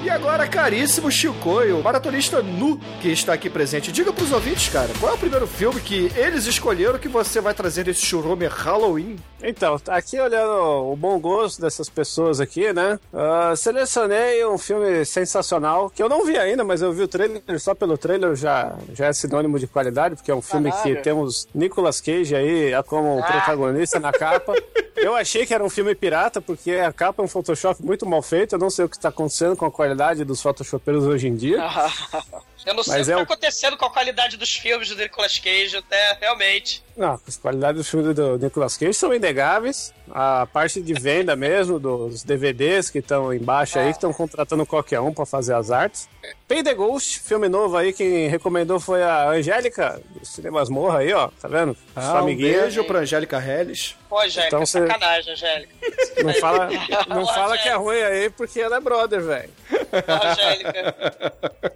E 0.04 0.10
agora, 0.12 0.48
caríssimo 0.48 1.10
Chicoio, 1.10 1.82
maratonista 1.82 2.44
nu 2.44 2.80
que 3.02 3.10
está 3.10 3.34
aqui 3.34 3.50
presente, 3.50 3.92
diga 3.92 4.14
pros 4.14 4.32
ouvintes, 4.32 4.70
cara, 4.70 4.90
qual 5.00 5.14
é 5.14 5.16
o 5.16 5.18
primeiro 5.18 5.48
filme 5.48 5.82
que 5.82 6.12
eles 6.16 6.46
escolheram 6.46 7.00
que 7.00 7.08
você 7.08 7.42
vai 7.42 7.56
trazer 7.56 7.86
desse 7.86 8.06
churume 8.06 8.46
Halloween? 8.46 9.16
Então, 9.48 9.80
aqui 9.90 10.20
olhando 10.20 10.92
o 10.92 10.96
bom 10.96 11.20
gosto 11.20 11.62
dessas 11.62 11.88
pessoas 11.90 12.40
aqui, 12.40 12.74
né? 12.74 13.00
ah, 13.14 13.54
selecionei 13.56 14.44
um 14.46 14.58
filme 14.58 15.06
sensacional, 15.06 15.90
que 15.90 16.02
eu 16.02 16.10
não 16.10 16.26
vi 16.26 16.38
ainda, 16.38 16.64
mas 16.64 16.82
eu 16.82 16.92
vi 16.92 17.04
o 17.04 17.08
trailer, 17.08 17.42
só 17.60 17.76
pelo 17.76 17.98
trailer 17.98 18.36
já, 18.36 18.76
já 18.94 19.08
é 19.08 19.14
sinônimo 19.14 19.60
de 19.60 19.68
qualidade, 19.68 20.16
porque 20.16 20.32
é 20.32 20.36
um 20.36 20.42
filme 20.42 20.72
que 20.72 20.78
Caralho. 20.78 21.02
temos 21.04 21.48
Nicolas 21.54 22.02
Cage 22.02 22.36
aí 22.36 22.72
como 22.88 23.20
Ah. 23.20 23.24
protagonista 23.32 24.00
na 24.00 24.12
capa. 24.12 24.54
Eu 24.96 25.14
achei 25.14 25.46
que 25.46 25.54
era 25.54 25.64
um 25.64 25.70
filme 25.70 25.94
pirata, 25.94 26.40
porque 26.42 26.72
a 26.72 26.92
capa 26.92 27.22
é 27.22 27.26
um 27.26 27.28
Photoshop 27.28 27.84
muito 27.84 28.06
mal 28.06 28.22
feito, 28.22 28.56
eu 28.56 28.60
não 28.60 28.70
sei 28.70 28.86
o 28.86 28.90
que 28.90 28.96
está 28.96 29.10
acontecendo 29.10 29.56
com 29.56 29.66
a 29.66 29.72
qualidade 29.72 30.24
dos 30.24 30.42
Photoshopeiros 30.42 31.04
hoje 31.06 31.28
em 31.28 31.36
dia. 31.36 31.58
Eu 32.66 32.74
não 32.74 32.82
sei 32.82 32.98
Mas 32.98 33.02
o 33.04 33.06
que 33.06 33.12
é 33.12 33.16
tá 33.16 33.20
o- 33.20 33.24
acontecendo 33.24 33.78
com 33.78 33.86
a 33.86 33.90
qualidade 33.92 34.38
dos 34.38 34.56
filmes 34.56 34.90
do 34.90 34.96
Nicolas 34.96 35.38
Cage, 35.38 35.78
até 35.78 36.14
realmente. 36.20 36.84
Não, 36.96 37.20
as 37.28 37.36
qualidades 37.36 37.78
dos 37.82 37.90
filmes 37.90 38.16
do 38.16 38.38
Nicolas 38.38 38.78
Cage 38.78 38.94
são 38.94 39.14
inegáveis. 39.14 39.94
A 40.12 40.48
parte 40.54 40.82
de 40.82 40.94
venda 40.94 41.36
mesmo, 41.38 41.78
dos 41.78 42.24
DVDs 42.24 42.90
que 42.90 43.00
estão 43.00 43.34
embaixo 43.34 43.78
aí, 43.78 43.88
que 43.88 43.98
estão 43.98 44.14
contratando 44.14 44.66
qualquer 44.66 45.02
um 45.02 45.14
pra 45.14 45.26
fazer 45.26 45.54
as 45.56 45.72
artes. 45.72 46.08
Pay 46.48 46.64
the 46.64 46.74
Ghost, 46.74 47.20
filme 47.20 47.50
novo 47.50 47.76
aí, 47.76 47.92
quem 47.92 48.28
recomendou 48.30 48.80
foi 48.80 49.04
a 49.04 49.30
Angélica, 49.30 50.00
do 50.12 50.26
Cinemas 50.26 50.70
Morra 50.70 51.00
aí, 51.00 51.12
ó, 51.12 51.28
tá 51.42 51.48
vendo? 51.50 51.76
Sua 51.94 52.04
Ah, 52.04 52.14
um 52.14 52.18
amiguinha. 52.20 52.62
beijo 52.62 52.84
pra 52.86 53.00
Angélica 53.00 53.38
Helles. 53.44 53.96
Pô, 54.08 54.20
Angélica, 54.20 54.48
Então 54.48 54.66
você- 54.66 54.88
sacanagem, 54.88 55.34
Angélica. 55.34 55.74
Não 56.24 56.34
fala, 56.36 56.70
não 57.10 57.26
fala 57.28 57.58
que 57.58 57.68
é 57.68 57.76
ruim 57.76 58.02
aí, 58.02 58.30
porque 58.30 58.62
ela 58.62 58.78
é 58.78 58.80
brother, 58.80 59.22
velho. 59.22 59.50
Angélica. 60.08 60.96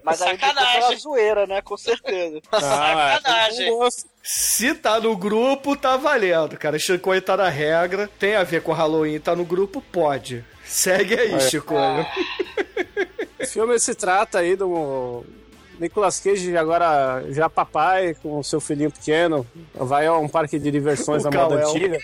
Mas 0.03 0.21
aí 0.21 0.37
Sacanagem. 0.39 0.81
pela 0.81 0.95
zoeira, 0.97 1.47
né? 1.47 1.61
Com 1.61 1.77
certeza. 1.77 2.39
Ah, 2.51 3.11
é, 3.13 3.15
Sacanagem. 3.17 3.69
gosto. 3.75 4.09
Se 4.21 4.75
tá 4.75 4.99
no 4.99 5.15
grupo, 5.15 5.75
tá 5.75 5.97
valendo, 5.97 6.57
cara. 6.57 6.77
Chicoio 6.77 7.21
tá 7.21 7.37
na 7.37 7.49
regra, 7.49 8.09
tem 8.19 8.35
a 8.35 8.43
ver 8.43 8.61
com 8.61 8.73
Halloween, 8.73 9.19
tá 9.19 9.35
no 9.35 9.45
grupo, 9.45 9.81
pode. 9.81 10.43
Segue 10.65 11.17
aí, 11.17 11.39
Chicoio. 11.41 12.05
O 13.39 13.45
filme 13.47 13.79
se 13.79 13.95
trata 13.95 14.39
aí 14.39 14.55
do 14.55 15.23
Nicolas 15.79 16.19
Cage, 16.19 16.55
agora 16.57 17.23
já 17.29 17.49
papai, 17.49 18.13
com 18.21 18.39
o 18.39 18.43
seu 18.43 18.59
filhinho 18.59 18.91
pequeno, 18.91 19.47
vai 19.73 20.05
a 20.05 20.13
um 20.13 20.27
parque 20.27 20.59
de 20.59 20.69
diversões 20.69 21.25
O 21.25 21.29
da 21.29 21.39
moda 21.39 21.65
antiga. 21.65 21.97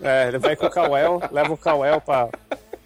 É, 0.00 0.28
ele 0.28 0.38
vai 0.38 0.54
com 0.54 0.66
o 0.66 0.70
Cauel, 0.70 1.20
leva 1.32 1.52
o 1.52 1.56
Cauel 1.56 2.00
pra 2.00 2.28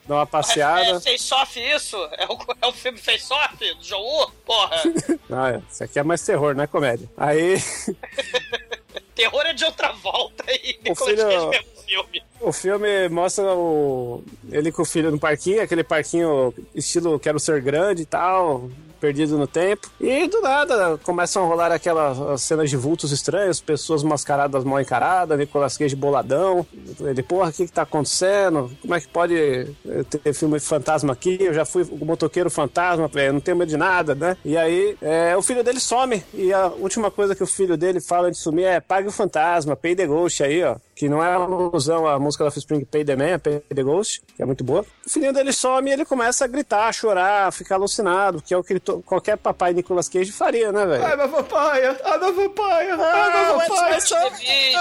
dar 0.06 0.14
uma 0.16 0.22
É 0.22 0.26
passeada. 0.26 1.00
face-off 1.00 1.60
isso? 1.60 1.96
É 2.18 2.26
o, 2.26 2.38
é 2.62 2.66
o 2.66 2.72
filme 2.72 2.98
face-off 2.98 3.56
do 3.56 3.74
John 3.82 4.00
Woo? 4.02 4.30
Porra. 4.44 4.82
Não, 5.28 5.46
é, 5.46 5.62
isso 5.70 5.84
aqui 5.84 5.98
é 5.98 6.02
mais 6.02 6.22
terror, 6.24 6.54
não 6.54 6.64
é 6.64 6.66
comédia. 6.66 7.08
Aí 7.16 7.56
Terror 9.14 9.42
é 9.46 9.52
de 9.52 9.64
outra 9.64 9.92
volta 9.92 10.44
e 10.50 10.78
Nicolas 10.82 11.14
filho- 11.14 11.28
Cage 11.28 11.48
mesmo 11.48 11.72
filme. 11.86 12.22
o 12.40 12.52
filme 12.52 13.08
mostra 13.10 13.44
o 13.54 14.24
ele 14.50 14.72
com 14.72 14.82
o 14.82 14.86
filho 14.86 15.10
no 15.10 15.18
parquinho, 15.18 15.60
aquele 15.62 15.84
parquinho 15.84 16.54
estilo 16.74 17.18
quero 17.20 17.38
ser 17.38 17.60
grande 17.60 18.02
e 18.02 18.06
tal. 18.06 18.70
Perdido 19.02 19.36
no 19.36 19.48
tempo. 19.48 19.90
E 20.00 20.28
do 20.28 20.40
nada 20.40 20.96
começam 21.02 21.42
a 21.42 21.46
rolar 21.48 21.72
aquelas 21.72 22.40
cenas 22.40 22.70
de 22.70 22.76
vultos 22.76 23.10
estranhos, 23.10 23.60
pessoas 23.60 24.04
mascaradas 24.04 24.62
mal 24.62 24.80
encaradas, 24.80 25.36
Nicolas 25.36 25.76
Cage 25.76 25.96
boladão. 25.96 26.64
Ele, 27.00 27.20
porra, 27.20 27.50
o 27.50 27.52
que 27.52 27.66
que 27.66 27.72
tá 27.72 27.82
acontecendo? 27.82 28.70
Como 28.80 28.94
é 28.94 29.00
que 29.00 29.08
pode 29.08 29.34
eh, 29.34 30.04
ter 30.08 30.32
filme 30.32 30.56
de 30.56 30.64
fantasma 30.64 31.12
aqui? 31.12 31.36
Eu 31.40 31.52
já 31.52 31.64
fui 31.64 31.82
o 31.82 32.04
motoqueiro 32.04 32.48
fantasma, 32.48 33.10
não 33.32 33.40
tenho 33.40 33.56
medo 33.56 33.70
de 33.70 33.76
nada, 33.76 34.14
né? 34.14 34.36
E 34.44 34.56
aí 34.56 34.96
é, 35.02 35.36
o 35.36 35.42
filho 35.42 35.64
dele 35.64 35.80
some. 35.80 36.22
E 36.32 36.52
a 36.52 36.68
última 36.68 37.10
coisa 37.10 37.34
que 37.34 37.42
o 37.42 37.46
filho 37.46 37.76
dele 37.76 38.00
fala 38.00 38.30
de 38.30 38.38
sumir 38.38 38.66
é 38.66 38.78
pague 38.78 39.08
o 39.08 39.12
fantasma, 39.12 39.74
pay 39.74 39.96
the 39.96 40.06
ghost 40.06 40.44
aí, 40.44 40.62
ó. 40.62 40.76
Que 41.02 41.08
não 41.08 41.20
é 41.20 41.36
uma 41.36 41.66
alusão 41.66 42.06
à 42.06 42.16
música 42.16 42.44
da 42.44 42.48
Offspring 42.48 42.84
Pay 42.84 43.04
the 43.04 43.16
Man, 43.16 43.36
Pay 43.40 43.58
the 43.74 43.82
Ghost, 43.82 44.22
que 44.36 44.40
é 44.40 44.46
muito 44.46 44.62
boa. 44.62 44.86
O 45.04 45.10
filhinho 45.10 45.32
dele 45.32 45.52
some 45.52 45.90
e 45.90 45.92
ele 45.92 46.04
começa 46.04 46.44
a 46.44 46.46
gritar, 46.46 46.86
a 46.86 46.92
chorar, 46.92 47.48
a 47.48 47.50
ficar 47.50 47.74
alucinado, 47.74 48.40
que 48.40 48.54
é 48.54 48.56
o 48.56 48.62
que 48.62 48.78
to- 48.78 49.02
qualquer 49.04 49.36
papai 49.36 49.72
Nicolas 49.72 50.08
Cage 50.08 50.30
faria, 50.30 50.70
né, 50.70 50.86
velho? 50.86 51.04
Ai, 51.04 51.16
meu 51.16 51.28
papai, 51.28 51.84
ai, 51.86 52.18
meu 52.18 52.34
papai, 52.50 52.90
ai, 52.92 53.46
meu 53.46 53.56
what's 53.56 54.08
papai. 54.08 54.74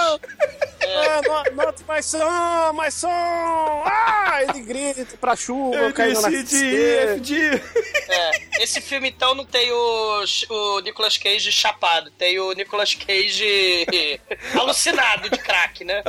Ah, 0.94 1.50
not, 1.54 1.84
my 1.88 2.02
son, 2.02 2.72
my 2.74 2.90
son! 2.90 3.08
Ah, 3.10 4.40
ele 4.42 4.60
grita 4.60 5.16
pra 5.20 5.34
chuva, 5.34 5.92
caindo 5.92 6.20
na. 6.20 6.28
FD. 6.30 7.60
É, 8.08 8.62
esse 8.62 8.80
filme 8.80 9.08
então 9.08 9.34
não 9.34 9.44
tem 9.44 9.70
o, 9.72 10.24
o 10.50 10.80
Nicolas 10.80 11.16
Cage 11.16 11.50
chapado, 11.50 12.10
tem 12.12 12.38
o 12.38 12.52
Nicolas 12.52 12.94
Cage 12.94 13.86
alucinado 14.58 15.30
de 15.30 15.38
crack, 15.38 15.84
né? 15.84 16.02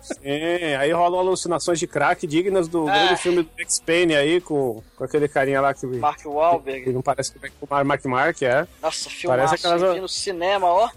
Sim, 0.00 0.74
aí 0.78 0.92
rolam 0.92 1.20
alucinações 1.20 1.78
de 1.78 1.86
crack 1.86 2.26
dignas 2.26 2.68
do 2.68 2.88
Ah. 2.88 2.92
grande 2.92 3.16
filme 3.22 3.42
do 3.42 3.50
Max 3.58 3.80
Payne 3.80 4.14
aí, 4.16 4.40
com, 4.40 4.82
com 4.96 5.04
aquele 5.04 5.28
carinha 5.28 5.60
lá 5.60 5.72
que, 5.74 5.86
Mark 5.86 6.20
que 6.20 6.28
Wahlberg. 6.28 6.92
não 6.92 7.02
parece 7.02 7.32
que 7.32 7.38
vai 7.38 7.50
com 7.50 7.66
o 7.66 7.84
Mark 7.84 8.04
Mark, 8.04 8.42
é. 8.42 8.66
Nossa, 8.82 9.08
filmaço. 9.10 9.54
aquelas- 9.54 9.82
Eu 9.82 9.94
vi 9.94 10.00
no 10.00 10.08
cinema, 10.08 10.66
ó. 10.66 10.88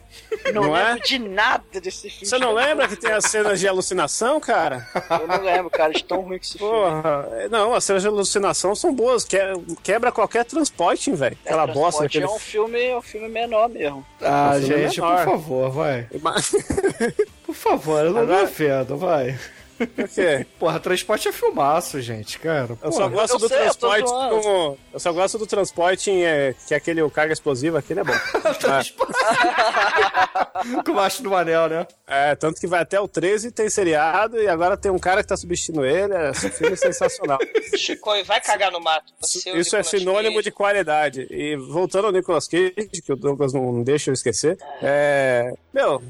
Não, 0.53 0.63
Não 0.63 0.77
é? 0.77 0.89
lembro 0.93 1.03
de 1.03 1.19
nada 1.19 1.63
desse 1.81 2.09
filme. 2.09 2.25
Você 2.25 2.37
não 2.37 2.53
lembra 2.53 2.87
que 2.87 2.95
tem 2.95 3.11
as 3.11 3.25
cenas 3.25 3.59
de 3.59 3.67
alucinação, 3.67 4.39
cara? 4.39 4.85
Eu 5.21 5.27
não 5.27 5.41
lembro, 5.41 5.69
cara, 5.69 5.93
de 5.93 6.03
tão 6.03 6.21
ruim 6.21 6.37
que 6.37 6.45
esse 6.45 6.57
filme. 6.57 6.71
Porra, 6.73 7.27
é, 7.31 7.49
não, 7.49 7.73
as 7.73 7.83
cenas 7.83 8.01
de 8.01 8.07
alucinação 8.09 8.75
são 8.75 8.93
boas, 8.93 9.23
que, 9.23 9.37
quebra 9.83 10.11
qualquer 10.11 10.43
transporte, 10.45 11.11
velho. 11.13 11.37
Aquela 11.45 11.65
bosta 11.67 12.03
daquele. 12.03 12.25
É 12.25 12.29
um 12.29 12.39
filme, 12.39 12.81
é 12.83 12.97
um 12.97 13.01
filme 13.01 13.29
menor 13.29 13.69
mesmo. 13.69 14.05
Ah, 14.21 14.51
filme 14.59 14.73
é 14.75 14.77
gente, 14.89 14.99
por 14.99 15.07
menor. 15.09 15.25
favor, 15.25 15.71
vai. 15.71 16.07
Por 17.51 17.55
favor, 17.55 18.05
eu 18.05 18.13
não 18.13 18.25
me 18.25 18.31
Agora- 18.31 18.43
ofendo, 18.45 18.97
vai. 18.97 19.37
Por 19.77 20.07
quê? 20.09 20.45
Porra, 20.59 20.79
transporte 20.79 21.27
é 21.27 21.31
filmaço, 21.31 21.99
gente, 22.01 22.37
cara. 22.37 22.67
Eu 22.69 22.75
Porra. 22.77 22.91
só 22.91 23.09
gosto 23.09 23.33
eu 23.33 23.39
do 23.39 23.47
sei, 23.47 23.57
eu 23.57 23.61
transporte 23.63 24.07
zoando. 24.09 24.41
com. 24.41 24.77
Eu 24.93 24.99
só 24.99 25.11
gosto 25.11 25.37
do 25.39 25.47
transporte 25.47 26.11
em, 26.11 26.23
é, 26.23 26.53
que 26.67 26.75
é 26.75 26.77
aquele 26.77 27.01
o 27.01 27.09
carga 27.09 27.33
explosiva, 27.33 27.79
aquele 27.79 28.01
é 28.01 28.03
bom. 28.03 28.13
Com 30.85 30.91
o 30.91 30.95
macho 30.95 31.23
do 31.23 31.35
anel, 31.35 31.67
né? 31.67 31.87
É, 32.07 32.35
tanto 32.35 32.59
que 32.61 32.67
vai 32.67 32.81
até 32.81 32.99
o 32.99 33.07
13, 33.07 33.51
tem 33.51 33.69
seriado, 33.69 34.37
e 34.39 34.47
agora 34.47 34.77
tem 34.77 34.91
um 34.91 34.99
cara 34.99 35.21
que 35.23 35.29
tá 35.29 35.35
substituindo 35.37 35.83
ele. 35.85 36.13
É 36.13 36.29
um 36.29 36.33
filme 36.33 36.75
sensacional. 36.77 37.39
Chico, 37.75 38.11
vai 38.25 38.39
cagar 38.39 38.71
no 38.71 38.79
mato. 38.79 39.11
O 39.21 39.25
Isso 39.25 39.49
é 39.49 39.53
Nicolas 39.79 39.87
sinônimo 39.87 40.35
Cage. 40.35 40.43
de 40.43 40.51
qualidade. 40.51 41.27
E 41.31 41.55
voltando 41.55 42.05
ao 42.05 42.11
Nicolas 42.11 42.47
Cage, 42.47 42.73
que 43.03 43.11
o 43.11 43.15
Douglas 43.15 43.53
não 43.53 43.81
deixa 43.81 44.09
eu 44.09 44.13
esquecer, 44.13 44.57
é. 44.81 45.51
Meu. 45.73 46.01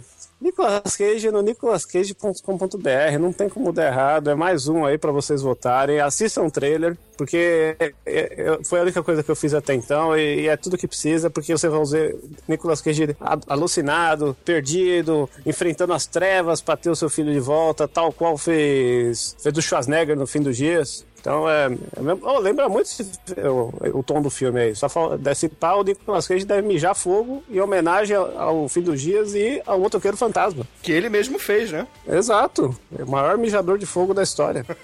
Nicolas 0.41 0.97
Cage 0.97 1.29
no 1.29 1.43
nicolascage.com.br, 1.43 3.19
não 3.19 3.31
tem 3.31 3.47
como 3.47 3.71
dar 3.71 3.85
errado, 3.85 4.31
é 4.31 4.33
mais 4.33 4.67
um 4.67 4.83
aí 4.83 4.97
pra 4.97 5.11
vocês 5.11 5.43
votarem. 5.43 5.99
Assistam 5.99 6.41
o 6.41 6.49
trailer, 6.49 6.97
porque 7.15 7.75
é, 7.79 7.85
é, 7.85 7.93
é, 8.07 8.63
foi 8.63 8.79
a 8.79 8.81
única 8.81 9.03
coisa 9.03 9.21
que 9.21 9.29
eu 9.29 9.35
fiz 9.35 9.53
até 9.53 9.75
então 9.75 10.17
e, 10.17 10.47
é 10.47 10.57
tudo 10.57 10.79
que 10.79 10.87
precisa, 10.87 11.29
porque 11.29 11.55
você 11.55 11.69
vai 11.69 11.85
ver 11.85 12.17
Nicolas 12.47 12.81
Cage 12.81 13.15
alucinado, 13.47 14.35
perdido, 14.43 15.29
enfrentando 15.45 15.93
as 15.93 16.07
trevas 16.07 16.59
pra 16.59 16.75
ter 16.75 16.89
o 16.89 16.95
seu 16.95 17.07
filho 17.07 17.31
de 17.31 17.39
volta, 17.39 17.87
tal 17.87 18.11
qual 18.11 18.35
fez, 18.35 19.35
fez 19.39 19.53
do 19.53 19.61
Schwarzenegger 19.61 20.17
no 20.17 20.25
fim 20.25 20.41
dos 20.41 20.57
dias. 20.57 21.05
Então, 21.21 21.47
é. 21.47 21.69
oh, 22.23 22.39
lembra 22.39 22.67
muito 22.67 22.87
esse- 22.87 23.07
o, 23.47 23.99
o 23.99 24.03
tom 24.03 24.21
do 24.21 24.29
filme 24.31 24.59
aí. 24.59 24.75
Só 24.75 24.89
fala, 24.89 25.17
desse 25.19 25.47
pau, 25.47 25.81
o 25.81 25.83
Nicolas 25.83 26.27
Cage 26.27 26.43
deve 26.45 26.67
mijar 26.67 26.95
fogo 26.95 27.43
em 27.49 27.59
homenagem 27.59 28.15
ao, 28.15 28.39
ao 28.39 28.67
fim 28.69 28.81
dos 28.81 28.99
dias 28.99 29.35
e 29.35 29.61
ao 29.67 29.79
motoqueiro 29.79 30.17
fantasma. 30.17 30.65
Que 30.81 30.91
ele 30.91 31.09
mesmo 31.09 31.37
fez, 31.37 31.71
né? 31.71 31.87
Exato. 32.07 32.75
É 32.97 33.03
o 33.03 33.09
maior 33.09 33.37
mijador 33.37 33.77
de 33.77 33.85
fogo 33.85 34.13
da 34.13 34.23
história. 34.23 34.65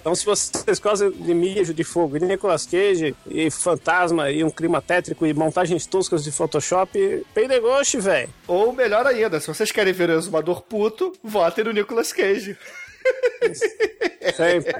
Então, 0.00 0.14
se 0.14 0.24
vocês 0.26 0.78
gostam 0.78 1.10
de 1.10 1.32
mijo 1.32 1.72
de 1.72 1.82
fogo, 1.82 2.18
de 2.18 2.26
Nicolas 2.26 2.66
Cage 2.66 3.16
e 3.26 3.50
fantasma 3.50 4.30
e 4.30 4.44
um 4.44 4.50
clima 4.50 4.82
tétrico 4.82 5.24
e 5.24 5.32
montagens 5.32 5.86
toscas 5.86 6.22
de 6.22 6.30
Photoshop, 6.30 7.24
ghost, 7.62 7.98
velho. 8.00 8.28
Ou 8.46 8.70
melhor 8.72 9.06
ainda, 9.06 9.40
se 9.40 9.46
vocês 9.48 9.72
querem 9.72 9.94
ver 9.94 10.10
o 10.10 10.18
exumador 10.18 10.60
puto, 10.60 11.12
votem 11.22 11.64
no 11.64 11.72
Nicolas 11.72 12.12
Cage. 12.12 12.54
Sempre. 14.34 14.72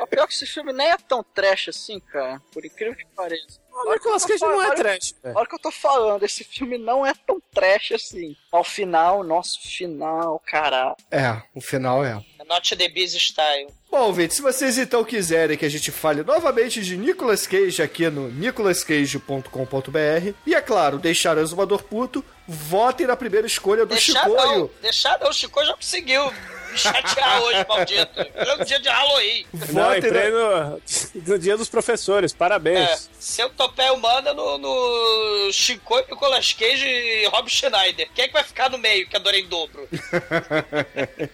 O 0.00 0.06
pior 0.06 0.24
é 0.24 0.26
que 0.26 0.32
esse 0.32 0.46
filme 0.46 0.72
nem 0.72 0.90
é 0.90 0.96
tão 0.96 1.22
trash 1.22 1.68
assim, 1.68 2.00
cara. 2.00 2.40
Por 2.52 2.64
incrível 2.64 2.96
que 2.96 3.04
pareça. 3.14 3.60
O 3.72 3.92
Nicolas 3.92 4.24
Cage 4.24 4.42
não 4.42 4.62
é 4.62 4.74
trash. 4.74 5.14
Olha 5.24 5.42
o 5.42 5.46
que 5.46 5.54
eu 5.54 5.58
tô 5.58 5.70
falando, 5.70 6.24
esse 6.24 6.44
filme 6.44 6.76
não 6.76 7.06
é 7.06 7.14
tão 7.26 7.40
trash 7.52 7.92
assim. 7.92 8.36
Ao 8.52 8.62
final, 8.62 9.22
nosso 9.22 9.60
final, 9.62 10.40
caralho. 10.46 10.94
É, 11.10 11.40
o 11.54 11.60
final 11.60 12.04
é. 12.04 12.22
Not 12.46 12.76
the 12.76 12.88
Biz 12.88 13.14
Style. 13.14 13.68
Bom, 13.90 14.12
gente, 14.12 14.34
se 14.34 14.42
vocês 14.42 14.76
então 14.76 15.04
quiserem 15.04 15.56
que 15.56 15.64
a 15.64 15.68
gente 15.68 15.90
fale 15.92 16.24
novamente 16.24 16.82
de 16.82 16.96
Nicolas 16.96 17.46
Cage 17.46 17.80
aqui 17.80 18.10
no 18.10 18.28
nicolascage.com.br 18.28 20.34
e, 20.46 20.54
é 20.54 20.60
claro, 20.60 20.98
deixar 20.98 21.36
o 21.36 21.40
exumador 21.40 21.82
puto, 21.84 22.24
votem 22.46 23.06
na 23.06 23.16
primeira 23.16 23.46
escolha 23.46 23.86
do 23.86 23.94
Deixar 23.94 24.24
Chicoio. 24.24 24.58
não, 24.58 24.70
deixar 24.82 25.18
não, 25.20 25.30
o 25.30 25.32
Chico 25.32 25.64
já 25.64 25.74
conseguiu 25.74 26.32
me 26.70 26.78
chatear 26.78 27.42
hoje, 27.42 27.66
maldito. 27.68 28.20
É 28.34 28.54
um 28.54 28.64
dia 28.64 28.80
de 28.80 28.88
Halloween. 28.88 29.46
Não, 29.72 29.96
entrei 29.96 30.30
no, 30.30 30.80
no 31.26 31.38
dia 31.38 31.56
dos 31.56 31.68
professores, 31.68 32.32
É, 32.32 32.36
parabéns. 32.36 33.10
seu 33.18 33.48
topé 33.50 33.94
manda 33.96 34.32
no, 34.34 34.58
no 34.58 35.52
Chico, 35.52 35.96
Nicolas 36.08 36.52
Cage 36.52 36.86
e 36.86 37.26
Rob 37.28 37.48
Schneider. 37.50 38.08
Quem 38.14 38.24
é 38.24 38.28
que 38.28 38.32
vai 38.34 38.44
ficar 38.44 38.70
no 38.70 38.78
meio, 38.78 39.06
que 39.08 39.16
adora 39.16 39.36
em 39.36 39.46
dobro? 39.46 39.88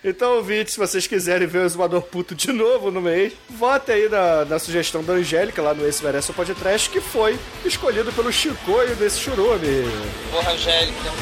Então, 0.05 0.37
ouvintes, 0.37 0.75
se 0.75 0.79
vocês 0.79 1.07
quiserem 1.07 1.47
ver 1.47 1.59
o 1.59 1.65
exumador 1.65 2.03
puto 2.03 2.35
de 2.35 2.53
novo 2.53 2.91
no 2.91 3.01
mês, 3.01 3.33
votem 3.51 3.95
aí 3.95 4.09
na, 4.09 4.45
na 4.45 4.59
sugestão 4.59 5.03
da 5.03 5.15
Angélica 5.15 5.61
lá 5.61 5.75
no 5.75 5.87
Esse 5.87 6.03
Merece 6.05 6.31
o 6.31 6.35
Podcast, 6.35 6.89
que 6.91 7.01
foi 7.01 7.39
escolhido 7.65 8.13
pelo 8.13 8.33
Chicoio 8.33 8.95
desse 8.97 9.21
churume. 9.21 9.85
Porra, 10.31 10.53
Angélica. 10.53 11.13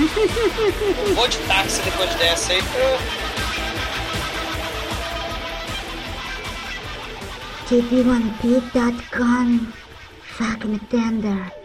Um 0.00 1.14
vou 1.14 1.28
de 1.28 1.38
táxi 1.38 1.80
depois 1.82 2.14
dessa, 2.16 2.54
hein? 2.54 2.62
TP1P.com. 7.70 9.72
Fucking 10.36 10.80
tender. 10.90 11.59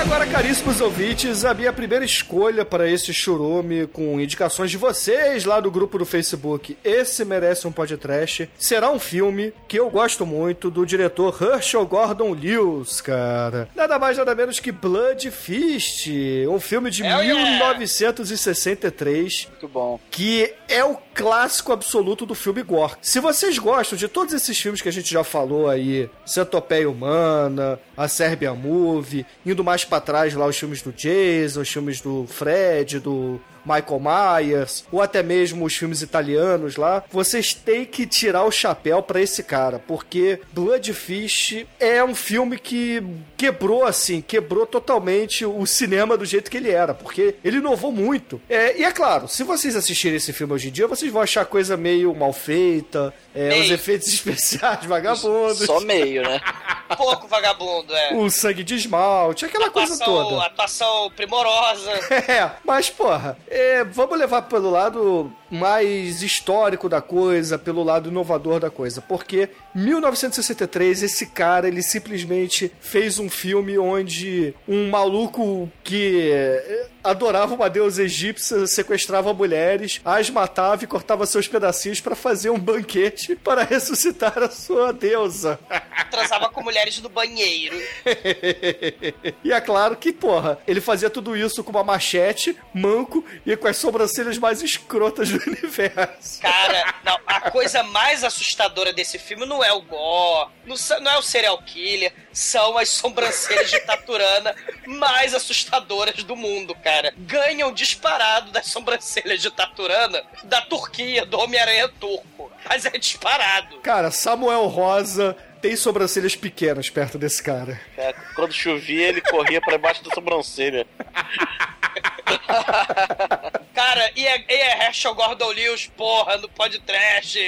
Agora, 0.00 0.26
caríssimos 0.26 0.80
ouvintes, 0.80 1.44
a 1.44 1.52
minha 1.52 1.70
primeira 1.74 2.02
escolha 2.04 2.64
para 2.64 2.90
esse 2.90 3.12
churume, 3.12 3.86
com 3.86 4.18
indicações 4.18 4.70
de 4.70 4.78
vocês 4.78 5.44
lá 5.44 5.60
do 5.60 5.70
grupo 5.70 5.98
do 5.98 6.06
Facebook, 6.06 6.76
esse 6.82 7.22
merece 7.22 7.68
um 7.68 7.72
podcast, 7.72 8.48
será 8.58 8.90
um 8.90 8.98
filme 8.98 9.52
que 9.68 9.78
eu 9.78 9.90
gosto 9.90 10.24
muito 10.24 10.70
do 10.70 10.86
diretor 10.86 11.36
Herschel 11.40 11.84
Gordon 11.86 12.32
Lewis, 12.32 13.02
cara. 13.02 13.68
Nada 13.76 13.98
mais 13.98 14.16
nada 14.16 14.34
menos 14.34 14.58
que 14.58 14.72
Blood 14.72 15.30
Fist, 15.30 16.08
um 16.48 16.58
filme 16.58 16.90
de 16.90 17.02
Hell 17.02 17.22
yeah! 17.22 17.50
1963 17.78 19.48
Muito 19.50 19.68
bom. 19.68 20.00
que 20.10 20.50
é 20.66 20.82
o 20.82 20.96
clássico 21.14 21.72
absoluto 21.72 22.24
do 22.24 22.34
filme 22.34 22.62
gore. 22.62 22.94
Se 23.02 23.20
vocês 23.20 23.58
gostam 23.58 23.98
de 23.98 24.08
todos 24.08 24.32
esses 24.32 24.58
filmes 24.58 24.80
que 24.80 24.88
a 24.88 24.92
gente 24.92 25.12
já 25.12 25.22
falou 25.22 25.68
aí, 25.68 26.08
Centopeia 26.24 26.88
Humana, 26.88 27.78
a 27.96 28.08
Sérbia 28.08 28.54
Movie, 28.54 29.26
indo 29.44 29.62
mais 29.62 29.84
pra 29.90 30.00
trás 30.00 30.32
lá 30.34 30.46
os 30.46 30.56
filmes 30.56 30.80
do 30.80 30.92
Jason, 30.92 31.60
os 31.60 31.68
filmes 31.68 32.00
do 32.00 32.24
Fred, 32.26 33.00
do 33.00 33.40
Michael 33.64 34.00
Myers, 34.00 34.84
ou 34.90 35.00
até 35.00 35.22
mesmo 35.22 35.64
os 35.64 35.74
filmes 35.76 36.02
italianos 36.02 36.76
lá, 36.76 37.04
vocês 37.10 37.54
têm 37.54 37.84
que 37.84 38.06
tirar 38.06 38.44
o 38.44 38.50
chapéu 38.50 39.02
pra 39.02 39.20
esse 39.20 39.42
cara, 39.42 39.78
porque 39.78 40.40
Bloodfish 40.52 41.66
é 41.78 42.02
um 42.02 42.14
filme 42.14 42.58
que 42.58 43.02
quebrou 43.36 43.84
assim, 43.84 44.20
quebrou 44.20 44.66
totalmente 44.66 45.44
o 45.44 45.64
cinema 45.66 46.16
do 46.16 46.24
jeito 46.24 46.50
que 46.50 46.56
ele 46.56 46.70
era, 46.70 46.94
porque 46.94 47.34
ele 47.44 47.58
inovou 47.58 47.92
muito. 47.92 48.40
É, 48.48 48.78
e 48.78 48.84
é 48.84 48.92
claro, 48.92 49.28
se 49.28 49.42
vocês 49.44 49.76
assistirem 49.76 50.16
esse 50.16 50.32
filme 50.32 50.52
hoje 50.52 50.68
em 50.68 50.72
dia, 50.72 50.86
vocês 50.86 51.10
vão 51.12 51.22
achar 51.22 51.44
coisa 51.44 51.76
meio 51.76 52.14
mal 52.14 52.32
feita, 52.32 53.12
é, 53.34 53.60
os 53.60 53.70
efeitos 53.70 54.08
especiais 54.08 54.84
vagabundos, 54.84 55.64
Só 55.66 55.80
meio, 55.80 56.22
né? 56.22 56.40
Pouco 56.96 57.28
vagabundo, 57.28 57.94
é. 57.94 58.14
o 58.14 58.28
sangue 58.28 58.64
de 58.64 58.74
esmalte, 58.74 59.44
aquela 59.44 59.70
coisa 59.70 59.94
Atuação, 59.94 60.28
toda. 60.28 60.46
atuação 60.46 61.10
primorosa. 61.14 61.90
É, 62.30 62.50
mas 62.64 62.88
porra, 62.90 63.36
É, 63.50 63.82
vamos 63.82 64.16
levar 64.16 64.42
pelo 64.42 64.70
lado 64.70 65.32
mais 65.50 66.22
histórico 66.22 66.88
da 66.88 67.00
coisa, 67.00 67.58
pelo 67.58 67.82
lado 67.82 68.08
inovador 68.08 68.60
da 68.60 68.70
coisa, 68.70 69.00
porque 69.00 69.48
1963 69.74 71.02
esse 71.02 71.26
cara 71.26 71.68
ele 71.68 71.82
simplesmente 71.82 72.72
fez 72.80 73.18
um 73.18 73.28
filme 73.28 73.78
onde 73.78 74.54
um 74.68 74.88
maluco 74.90 75.70
que 75.82 76.30
é, 76.32 76.88
adorava 77.02 77.54
uma 77.54 77.68
deusa 77.68 78.04
egípcia 78.04 78.66
sequestrava 78.66 79.32
mulheres, 79.32 80.00
as 80.04 80.30
matava 80.30 80.84
e 80.84 80.86
cortava 80.86 81.26
seus 81.26 81.48
pedacinhos 81.48 82.00
para 82.00 82.14
fazer 82.14 82.50
um 82.50 82.58
banquete 82.58 83.34
para 83.36 83.64
ressuscitar 83.64 84.38
a 84.38 84.50
sua 84.50 84.92
deusa. 84.92 85.58
Transava 86.10 86.48
com 86.48 86.62
mulheres 86.62 87.00
no 87.00 87.08
banheiro. 87.08 87.76
e 89.42 89.52
é 89.52 89.60
claro 89.60 89.96
que, 89.96 90.12
porra, 90.12 90.58
ele 90.66 90.80
fazia 90.80 91.08
tudo 91.08 91.36
isso 91.36 91.62
com 91.64 91.70
uma 91.70 91.84
machete, 91.84 92.56
manco 92.74 93.24
e 93.46 93.56
com 93.56 93.68
as 93.68 93.76
sobrancelhas 93.76 94.38
mais 94.38 94.62
escrotas 94.62 95.30
do 95.30 95.39
universo. 95.46 96.40
Cara, 96.40 96.94
não, 97.04 97.18
a 97.26 97.50
coisa 97.50 97.82
mais 97.82 98.24
assustadora 98.24 98.92
desse 98.92 99.18
filme 99.18 99.46
não 99.46 99.62
é 99.62 99.72
o 99.72 99.82
gore, 99.82 100.50
não, 100.64 100.76
não 101.00 101.12
é 101.12 101.18
o 101.18 101.22
serial 101.22 101.58
killer, 101.62 102.12
são 102.32 102.78
as 102.78 102.88
sobrancelhas 102.88 103.70
de 103.70 103.80
Taturana 103.80 104.54
mais 104.86 105.34
assustadoras 105.34 106.22
do 106.24 106.36
mundo, 106.36 106.74
cara. 106.74 107.12
Ganham 107.16 107.72
disparado 107.72 108.50
das 108.50 108.66
sobrancelhas 108.66 109.40
de 109.40 109.50
Taturana 109.50 110.22
da 110.44 110.60
Turquia, 110.62 111.24
do 111.24 111.38
Homem-Aranha 111.38 111.88
turco. 111.88 112.50
Mas 112.68 112.84
é 112.84 112.90
disparado. 112.90 113.78
Cara, 113.78 114.10
Samuel 114.10 114.66
Rosa 114.66 115.36
tem 115.60 115.76
sobrancelhas 115.76 116.34
pequenas 116.34 116.88
perto 116.88 117.18
desse 117.18 117.42
cara. 117.42 117.80
É, 117.96 118.14
quando 118.34 118.52
chovia, 118.52 119.08
ele 119.08 119.20
corria 119.20 119.60
pra 119.60 119.78
baixo 119.78 120.02
da 120.02 120.14
sobrancelha. 120.14 120.86
Cara, 123.74 124.10
e 124.16 124.26
é, 124.26 124.44
e 124.48 124.52
é 124.52 124.86
Herschel 124.86 125.14
Gordon 125.14 125.48
Lewis, 125.48 125.90
porra, 125.96 126.36
no 126.36 126.48
podcast. 126.48 127.38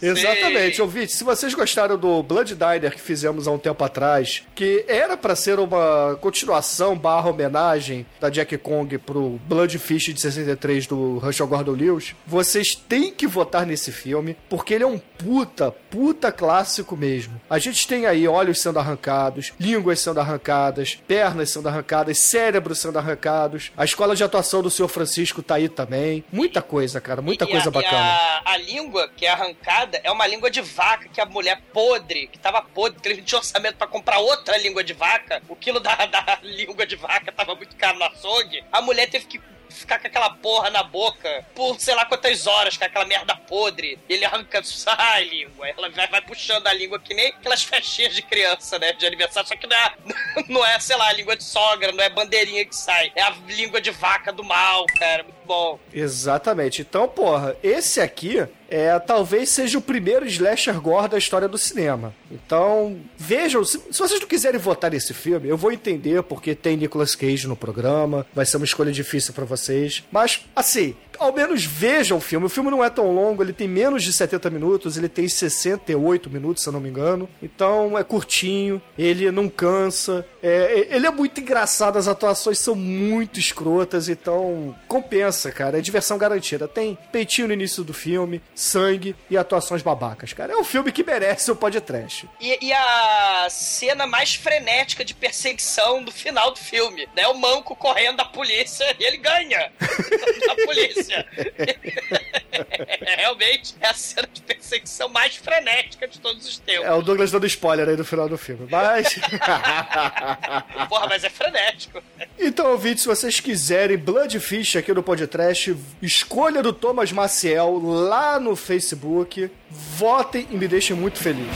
Exatamente, 0.00 0.80
ouvinte, 0.80 1.12
se 1.12 1.24
vocês 1.24 1.52
gostaram 1.54 1.98
do 1.98 2.22
Blood 2.22 2.54
Diner 2.54 2.92
que 2.92 3.00
fizemos 3.00 3.48
há 3.48 3.50
um 3.50 3.58
tempo 3.58 3.82
atrás, 3.84 4.42
que 4.54 4.84
era 4.86 5.16
pra 5.16 5.34
ser 5.34 5.58
uma 5.58 6.16
continuação 6.20 6.96
barra 6.96 7.30
homenagem 7.30 8.06
da 8.20 8.30
Jack 8.30 8.56
Kong 8.58 8.96
pro 8.98 9.40
Bloodfish 9.46 10.14
de 10.14 10.20
63 10.20 10.86
do 10.86 11.20
Herschel 11.24 11.46
Gordon 11.46 11.72
Lewis, 11.72 12.14
vocês 12.26 12.74
têm 12.74 13.12
que 13.12 13.26
votar 13.26 13.66
nesse 13.66 13.90
filme, 13.90 14.36
porque 14.48 14.74
ele 14.74 14.84
é 14.84 14.86
um 14.86 14.98
puta, 14.98 15.70
puta 15.90 16.30
clássico 16.30 16.96
mesmo. 16.96 17.40
A 17.48 17.58
gente 17.58 17.86
tem 17.86 18.06
aí 18.06 18.26
olhos 18.26 18.60
sendo 18.60 18.78
arrancados, 18.78 19.52
línguas 19.58 20.00
sendo 20.00 20.20
arrancadas, 20.20 20.98
pernas 21.06 21.50
sendo 21.50 21.68
arrancadas, 21.68 22.18
cérebros 22.18 22.78
sendo 22.78 22.98
arrancados, 22.98 23.72
a 23.76 23.84
escola 23.84 24.14
de 24.14 24.24
atuação 24.24 24.62
do 24.62 24.70
Sr. 24.70 24.88
Francisco 24.88 25.42
tá 25.42 25.56
aí 25.56 25.68
também. 25.72 26.24
Muita 26.32 26.62
coisa, 26.62 27.00
cara, 27.00 27.20
muita 27.20 27.44
E 27.44 27.48
coisa 27.48 27.68
a, 27.68 27.72
bacana. 27.72 27.98
A, 27.98 28.52
a 28.52 28.56
língua 28.56 29.08
que 29.16 29.26
é 29.26 29.30
arrancada 29.30 30.00
é 30.04 30.10
uma 30.10 30.26
língua 30.26 30.50
de 30.50 30.60
vaca 30.60 31.08
que 31.08 31.20
a 31.20 31.26
mulher 31.26 31.60
podre, 31.72 32.28
que 32.28 32.38
tava 32.38 32.62
podre, 32.62 32.94
porque 32.94 33.08
eles 33.08 33.18
não 33.18 33.24
tinham 33.24 33.40
orçamento 33.40 33.76
pra 33.76 33.86
comprar 33.86 34.18
outra 34.18 34.56
língua 34.58 34.84
de 34.84 34.92
vaca. 34.92 35.42
O 35.48 35.56
quilo 35.56 35.80
da, 35.80 35.94
da 36.06 36.38
língua 36.42 36.86
de 36.86 36.96
vaca 36.96 37.32
tava 37.32 37.54
muito 37.54 37.74
caro 37.76 37.98
no 37.98 38.04
açougue. 38.04 38.62
A 38.70 38.80
mulher 38.80 39.08
teve 39.08 39.26
que 39.26 39.40
ficar 39.72 39.98
com 39.98 40.06
aquela 40.06 40.30
porra 40.30 40.70
na 40.70 40.82
boca 40.82 41.44
por 41.54 41.78
sei 41.80 41.94
lá 41.94 42.04
quantas 42.04 42.46
horas, 42.46 42.76
com 42.76 42.84
aquela 42.84 43.04
merda 43.04 43.34
podre. 43.34 43.98
Ele 44.08 44.24
arranca, 44.24 44.62
sai 44.62 45.24
língua. 45.28 45.68
Ela 45.68 45.90
vai, 45.90 46.06
vai 46.08 46.20
puxando 46.22 46.66
a 46.66 46.72
língua 46.72 46.98
que 46.98 47.14
nem 47.14 47.28
aquelas 47.28 47.62
festinhas 47.62 48.14
de 48.14 48.22
criança, 48.22 48.78
né? 48.78 48.92
De 48.92 49.06
aniversário. 49.06 49.48
Só 49.48 49.56
que 49.56 49.66
não 49.66 49.76
é, 49.76 49.94
não 50.48 50.66
é, 50.66 50.78
sei 50.80 50.96
lá, 50.96 51.08
a 51.08 51.12
língua 51.12 51.36
de 51.36 51.44
sogra, 51.44 51.92
não 51.92 52.02
é 52.02 52.08
bandeirinha 52.08 52.64
que 52.64 52.76
sai. 52.76 53.12
É 53.14 53.22
a 53.22 53.30
língua 53.48 53.80
de 53.80 53.90
vaca 53.90 54.32
do 54.32 54.44
mal, 54.44 54.86
cara. 54.98 55.22
Muito 55.22 55.46
bom. 55.46 55.78
Exatamente. 55.92 56.82
Então, 56.82 57.08
porra, 57.08 57.56
esse 57.62 58.00
aqui 58.00 58.46
é 58.72 58.98
talvez 58.98 59.50
seja 59.50 59.76
o 59.76 59.82
primeiro 59.82 60.26
slasher 60.26 60.80
gore 60.80 61.08
da 61.08 61.18
história 61.18 61.46
do 61.46 61.58
cinema. 61.58 62.14
Então, 62.30 62.96
vejam, 63.18 63.62
se, 63.62 63.78
se 63.90 63.98
vocês 63.98 64.18
não 64.18 64.26
quiserem 64.26 64.58
votar 64.58 64.90
nesse 64.90 65.12
filme, 65.12 65.46
eu 65.46 65.58
vou 65.58 65.70
entender 65.70 66.22
porque 66.22 66.54
tem 66.54 66.78
Nicolas 66.78 67.14
Cage 67.14 67.46
no 67.46 67.54
programa, 67.54 68.26
vai 68.34 68.46
ser 68.46 68.56
uma 68.56 68.64
escolha 68.64 68.90
difícil 68.90 69.34
pra 69.34 69.44
vocês, 69.44 70.02
mas 70.10 70.40
assim, 70.56 70.96
ao 71.22 71.32
menos 71.32 71.64
vejam 71.64 72.18
o 72.18 72.20
filme. 72.20 72.46
O 72.46 72.50
filme 72.50 72.70
não 72.70 72.84
é 72.84 72.90
tão 72.90 73.12
longo, 73.12 73.42
ele 73.42 73.52
tem 73.52 73.68
menos 73.68 74.02
de 74.02 74.12
70 74.12 74.50
minutos, 74.50 74.96
ele 74.96 75.08
tem 75.08 75.28
68 75.28 76.30
minutos, 76.30 76.62
se 76.62 76.68
eu 76.68 76.72
não 76.72 76.80
me 76.80 76.88
engano. 76.88 77.28
Então, 77.42 77.98
é 77.98 78.04
curtinho, 78.04 78.80
ele 78.98 79.30
não 79.30 79.48
cansa, 79.48 80.26
é, 80.42 80.88
ele 80.90 81.06
é 81.06 81.10
muito 81.10 81.40
engraçado, 81.40 81.96
as 81.96 82.08
atuações 82.08 82.58
são 82.58 82.74
muito 82.74 83.38
escrotas, 83.38 84.08
então 84.08 84.74
compensa, 84.88 85.50
cara. 85.52 85.78
É 85.78 85.80
diversão 85.80 86.18
garantida. 86.18 86.66
Tem 86.66 86.98
peitinho 87.10 87.48
no 87.48 87.54
início 87.54 87.84
do 87.84 87.94
filme, 87.94 88.42
sangue 88.54 89.14
e 89.30 89.36
atuações 89.36 89.82
babacas, 89.82 90.32
cara. 90.32 90.52
É 90.52 90.56
um 90.56 90.64
filme 90.64 90.90
que 90.92 91.04
merece 91.04 91.50
o 91.50 91.56
podcast. 91.56 92.28
E, 92.40 92.66
e 92.66 92.72
a 92.72 93.46
cena 93.50 94.06
mais 94.06 94.34
frenética 94.34 95.04
de 95.04 95.14
perseguição 95.14 96.02
do 96.02 96.10
final 96.10 96.50
do 96.50 96.58
filme, 96.58 97.08
né? 97.14 97.26
O 97.28 97.34
manco 97.34 97.76
correndo 97.76 98.16
da 98.16 98.24
polícia 98.24 98.84
e 98.98 99.04
ele 99.04 99.18
ganha 99.18 99.72
da 100.46 100.54
polícia. 100.66 101.11
Realmente 103.16 103.74
é 103.80 103.88
a 103.88 103.94
cena 103.94 104.28
de 104.32 104.42
perseguição 104.42 105.08
mais 105.08 105.36
frenética 105.36 106.06
de 106.06 106.18
todos 106.18 106.46
os 106.46 106.58
tempos. 106.58 106.84
É 106.84 106.92
o 106.92 107.02
Douglas 107.02 107.30
dando 107.30 107.46
spoiler 107.46 107.88
aí 107.88 107.96
no 107.96 108.04
final 108.04 108.28
do 108.28 108.38
filme, 108.38 108.66
mas. 108.70 109.14
Porra, 110.88 111.06
mas 111.08 111.24
é 111.24 111.30
frenético. 111.30 112.02
Então, 112.38 112.72
ouvintes, 112.72 113.02
se 113.02 113.08
vocês 113.08 113.40
quiserem 113.40 113.96
Bloodfish 113.96 114.76
aqui 114.76 114.92
no 114.92 115.02
podcast, 115.02 115.76
escolha 116.00 116.62
do 116.62 116.72
Thomas 116.72 117.12
Maciel 117.12 117.80
lá 117.82 118.38
no 118.38 118.56
Facebook. 118.56 119.50
Votem 119.70 120.46
e 120.50 120.56
me 120.56 120.68
deixem 120.68 120.94
muito 120.94 121.18
feliz. 121.18 121.48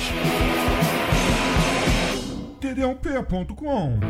td1p.com 2.61 4.01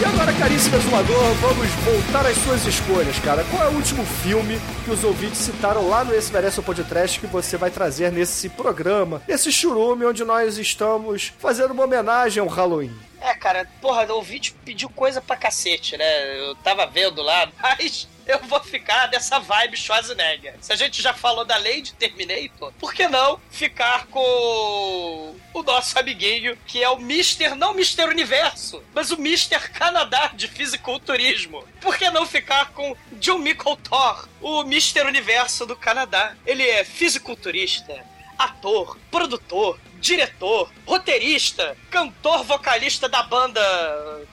E 0.00 0.04
agora, 0.04 0.32
caríssimo 0.32 0.76
exumador, 0.76 1.34
vamos 1.40 1.68
voltar 1.84 2.26
às 2.26 2.36
suas 2.38 2.66
escolhas, 2.66 3.18
cara. 3.20 3.44
Qual 3.50 3.62
é 3.62 3.68
o 3.68 3.74
último 3.76 4.04
filme 4.04 4.60
que 4.84 4.90
os 4.90 5.04
ouvintes 5.04 5.38
citaram 5.38 5.88
lá 5.88 6.04
no 6.04 6.14
Esse 6.14 6.32
Merece 6.32 6.60
o 6.60 6.62
Podcast 6.62 7.20
que 7.20 7.26
você 7.26 7.56
vai 7.56 7.70
trazer 7.70 8.10
nesse 8.10 8.48
programa, 8.48 9.22
esse 9.28 9.52
churume 9.52 10.04
onde 10.04 10.24
nós 10.24 10.58
estamos 10.58 11.32
fazendo 11.38 11.72
uma 11.72 11.84
homenagem 11.84 12.40
ao 12.40 12.48
Halloween? 12.48 12.92
É, 13.24 13.34
cara, 13.34 13.68
porra, 13.80 14.12
o 14.12 14.20
vídeo 14.20 14.54
pediu 14.64 14.90
coisa 14.90 15.20
pra 15.20 15.36
cacete, 15.36 15.96
né? 15.96 16.38
Eu 16.40 16.56
tava 16.56 16.86
vendo 16.86 17.22
lá, 17.22 17.48
mas 17.62 18.08
eu 18.26 18.38
vou 18.40 18.60
ficar 18.60 19.06
dessa 19.06 19.38
vibe 19.38 19.76
Schwarzenegger. 19.76 20.54
Se 20.60 20.72
a 20.72 20.76
gente 20.76 21.00
já 21.00 21.14
falou 21.14 21.44
da 21.44 21.56
lei 21.56 21.82
de 21.82 21.92
Terminator, 21.94 22.72
por 22.80 22.92
que 22.92 23.06
não 23.08 23.40
ficar 23.50 24.06
com 24.06 25.36
o 25.54 25.62
nosso 25.62 25.96
amiguinho, 25.98 26.56
que 26.66 26.82
é 26.82 26.88
o 26.88 26.98
Mister, 26.98 27.54
não 27.54 27.74
Mister 27.74 28.08
Universo, 28.08 28.82
mas 28.92 29.10
o 29.12 29.20
Mister 29.20 29.72
Canadá 29.72 30.32
de 30.34 30.48
fisiculturismo? 30.48 31.64
Por 31.80 31.96
que 31.96 32.10
não 32.10 32.26
ficar 32.26 32.72
com 32.72 32.96
John 33.12 33.38
Michael 33.38 33.76
Thor, 33.76 34.28
o 34.40 34.64
Mister 34.64 35.06
Universo 35.06 35.64
do 35.64 35.76
Canadá? 35.76 36.34
Ele 36.44 36.68
é 36.68 36.84
fisiculturista, 36.84 38.04
ator, 38.38 38.98
produtor, 39.10 39.78
diretor, 40.00 40.70
roteirista, 40.84 41.76
cantor, 41.90 42.42
vocalista 42.44 43.08
da 43.08 43.22
banda 43.22 43.60